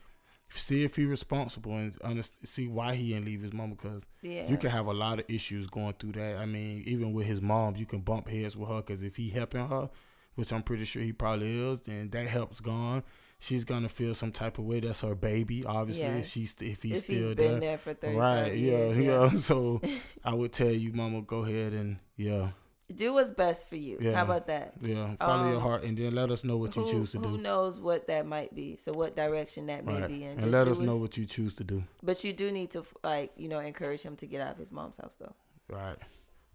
see 0.50 0.86
if 0.86 0.96
he's 0.96 1.08
responsible 1.08 1.76
and 1.76 1.98
understand, 2.02 2.48
see 2.48 2.68
why 2.68 2.96
he 2.96 3.10
didn't 3.10 3.26
leave 3.26 3.42
his 3.42 3.52
mom 3.52 3.72
because 3.72 4.06
yeah. 4.22 4.50
you 4.50 4.56
can 4.56 4.70
have 4.70 4.86
a 4.86 4.94
lot 4.94 5.20
of 5.20 5.26
issues 5.28 5.68
going 5.68 5.94
through 6.00 6.14
that. 6.14 6.38
I 6.38 6.46
mean, 6.46 6.84
even 6.86 7.12
with 7.12 7.28
his 7.28 7.42
mom, 7.42 7.76
you 7.76 7.86
can 7.86 8.00
bump 8.00 8.30
heads 8.30 8.56
with 8.56 8.70
her 8.70 8.78
because 8.78 9.04
if 9.04 9.18
he 9.18 9.30
helping 9.30 9.68
her 9.68 9.90
which 10.36 10.52
I'm 10.52 10.64
pretty 10.64 10.86
sure 10.86 11.02
he 11.02 11.14
probably 11.14 11.60
is, 11.60 11.82
then 11.82 12.10
that 12.12 12.28
help's 12.28 12.60
gone. 12.60 13.04
She's 13.46 13.64
gonna 13.64 13.90
feel 13.90 14.14
some 14.16 14.32
type 14.32 14.58
of 14.58 14.66
way. 14.66 14.80
That's 14.80 15.02
her 15.02 15.14
baby, 15.16 15.64
obviously. 15.66 16.06
If 16.06 16.30
she's 16.32 16.56
if 16.62 16.82
he's 16.84 16.98
if 16.98 17.04
still 17.04 17.28
he's 17.30 17.36
there, 17.36 17.60
there, 17.60 17.78
for 17.78 17.94
thirty 17.94 18.16
right? 18.18 18.44
five 18.46 18.56
Yeah, 18.58 18.72
years, 18.90 18.98
yeah. 18.98 19.30
So 19.40 19.82
I 20.26 20.34
would 20.34 20.52
tell 20.52 20.72
you, 20.72 20.92
Mama, 20.94 21.22
go 21.22 21.40
ahead 21.44 21.74
and 21.74 21.98
yeah, 22.18 22.50
Do 22.94 23.14
what's 23.14 23.32
best 23.32 23.70
for 23.70 23.76
you. 23.76 23.98
Yeah. 24.02 24.14
How 24.16 24.24
about 24.24 24.48
that? 24.48 24.74
yeah. 24.82 25.16
Follow 25.18 25.48
your 25.48 25.56
Um, 25.58 25.62
heart, 25.62 25.84
and 25.84 25.98
then 25.98 26.16
let 26.16 26.32
us 26.32 26.44
know 26.44 26.58
what 26.58 26.76
you 26.76 26.90
choose 26.90 27.12
to 27.12 27.18
who 27.20 27.24
do. 27.24 27.30
Who 27.32 27.38
knows 27.44 27.80
what 27.80 28.08
that 28.08 28.26
might 28.26 28.54
be? 28.56 28.78
So 28.78 28.94
what 28.94 29.16
direction 29.16 29.68
that 29.68 29.86
may 29.86 30.00
Right. 30.02 30.08
be 30.08 30.24
in? 30.24 30.32
And 30.32 30.42
Just 30.42 30.52
let 30.52 30.68
us 30.68 30.80
know 30.80 30.98
what 30.98 31.16
you 31.18 31.26
choose 31.26 31.56
to 31.58 31.64
do. 31.64 31.84
But 32.02 32.24
you 32.24 32.34
do 32.34 32.52
need 32.52 32.72
to 32.72 32.84
like 33.04 33.32
you 33.38 33.48
know 33.48 33.60
encourage 33.60 34.02
him 34.02 34.16
to 34.18 34.26
get 34.28 34.42
out 34.42 34.54
of 34.54 34.58
his 34.58 34.72
mom's 34.72 34.98
house 34.98 35.18
though. 35.20 35.36
Right. 35.70 35.98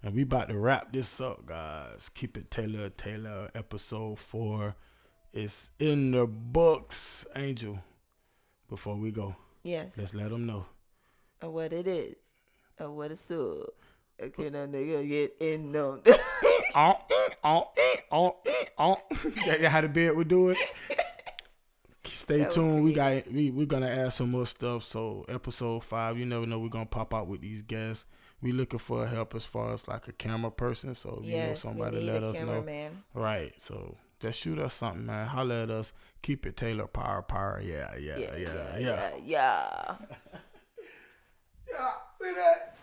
And 0.03 0.15
we 0.15 0.23
about 0.23 0.49
to 0.49 0.59
wrap 0.59 0.93
this 0.93 1.21
up, 1.21 1.45
guys. 1.47 2.09
Keep 2.15 2.37
it 2.37 2.51
Taylor 2.51 2.89
Taylor 2.91 3.51
episode 3.55 4.19
four. 4.19 4.75
It's 5.33 5.71
in 5.79 6.11
the 6.11 6.27
books, 6.27 7.25
Angel. 7.37 7.79
Before 8.69 8.97
we 8.97 9.11
go, 9.11 9.35
Yes. 9.63 9.97
let's 9.99 10.15
let 10.15 10.31
them 10.31 10.47
know. 10.47 10.67
Or 11.43 11.51
what 11.51 11.73
it 11.73 11.87
is. 11.87 12.17
Or 12.79 12.91
what 12.91 13.11
it's 13.11 13.31
up. 13.31 13.75
Can 14.35 14.55
a 14.55 14.69
nigga 14.69 15.09
get 15.09 15.37
in 15.41 15.73
them? 15.73 16.03
Oh, 16.73 16.97
oh, 17.43 17.69
oh, 18.13 18.37
oh. 18.79 18.99
That 19.47 19.61
how 19.65 19.81
the 19.81 19.89
bed 19.89 20.15
would 20.15 20.29
do 20.29 20.51
it. 20.51 20.59
Stay 22.05 22.45
tuned. 22.49 22.85
We 22.85 22.93
got 22.93 23.27
we 23.27 23.51
we're 23.51 23.67
gonna 23.67 23.89
add 23.89 24.13
some 24.13 24.31
more 24.31 24.47
stuff. 24.47 24.85
So 24.85 25.25
episode 25.29 25.83
five, 25.83 26.17
you 26.17 26.27
never 26.27 26.47
know 26.47 26.61
we're 26.61 26.69
gonna 26.69 26.87
pop 26.87 27.13
out 27.13 27.27
with 27.27 27.41
these 27.41 27.63
guests. 27.63 28.05
We 28.41 28.53
looking 28.53 28.79
for 28.79 29.05
help 29.07 29.35
as 29.35 29.45
far 29.47 29.73
as 29.73 29.89
like 29.89 30.07
a 30.07 30.13
camera 30.13 30.53
person. 30.53 30.95
So 30.95 31.19
if 31.23 31.29
you 31.29 31.37
know 31.39 31.55
somebody, 31.55 32.01
let 32.05 32.23
us 32.23 32.39
know. 32.41 32.47
cameraman. 32.47 33.03
Right. 33.15 33.53
So 33.61 33.97
just 34.21 34.39
shoot 34.39 34.59
us 34.59 34.75
something, 34.75 35.07
man. 35.07 35.27
Holler 35.27 35.63
at 35.63 35.71
us. 35.71 35.93
Keep 36.23 36.47
it 36.47 36.57
Taylor 36.57 36.87
Power 36.87 37.23
Power. 37.23 37.61
Yeah, 37.65 37.97
yeah, 37.99 38.19
yeah, 38.19 38.37
yeah, 38.37 38.79
yeah. 38.79 38.79
Yeah. 38.79 39.11
Yeah. 39.25 39.95
See 42.23 42.35
that? 42.35 42.77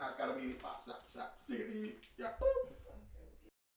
That's 0.00 0.16
gotta 0.16 0.32
be 0.32 0.52
pop, 0.54 0.82
stop, 0.82 1.04
stop, 1.08 1.36
stick 1.38 1.60
it 1.60 1.76
in. 1.76 1.92
Yeah. 2.18 2.28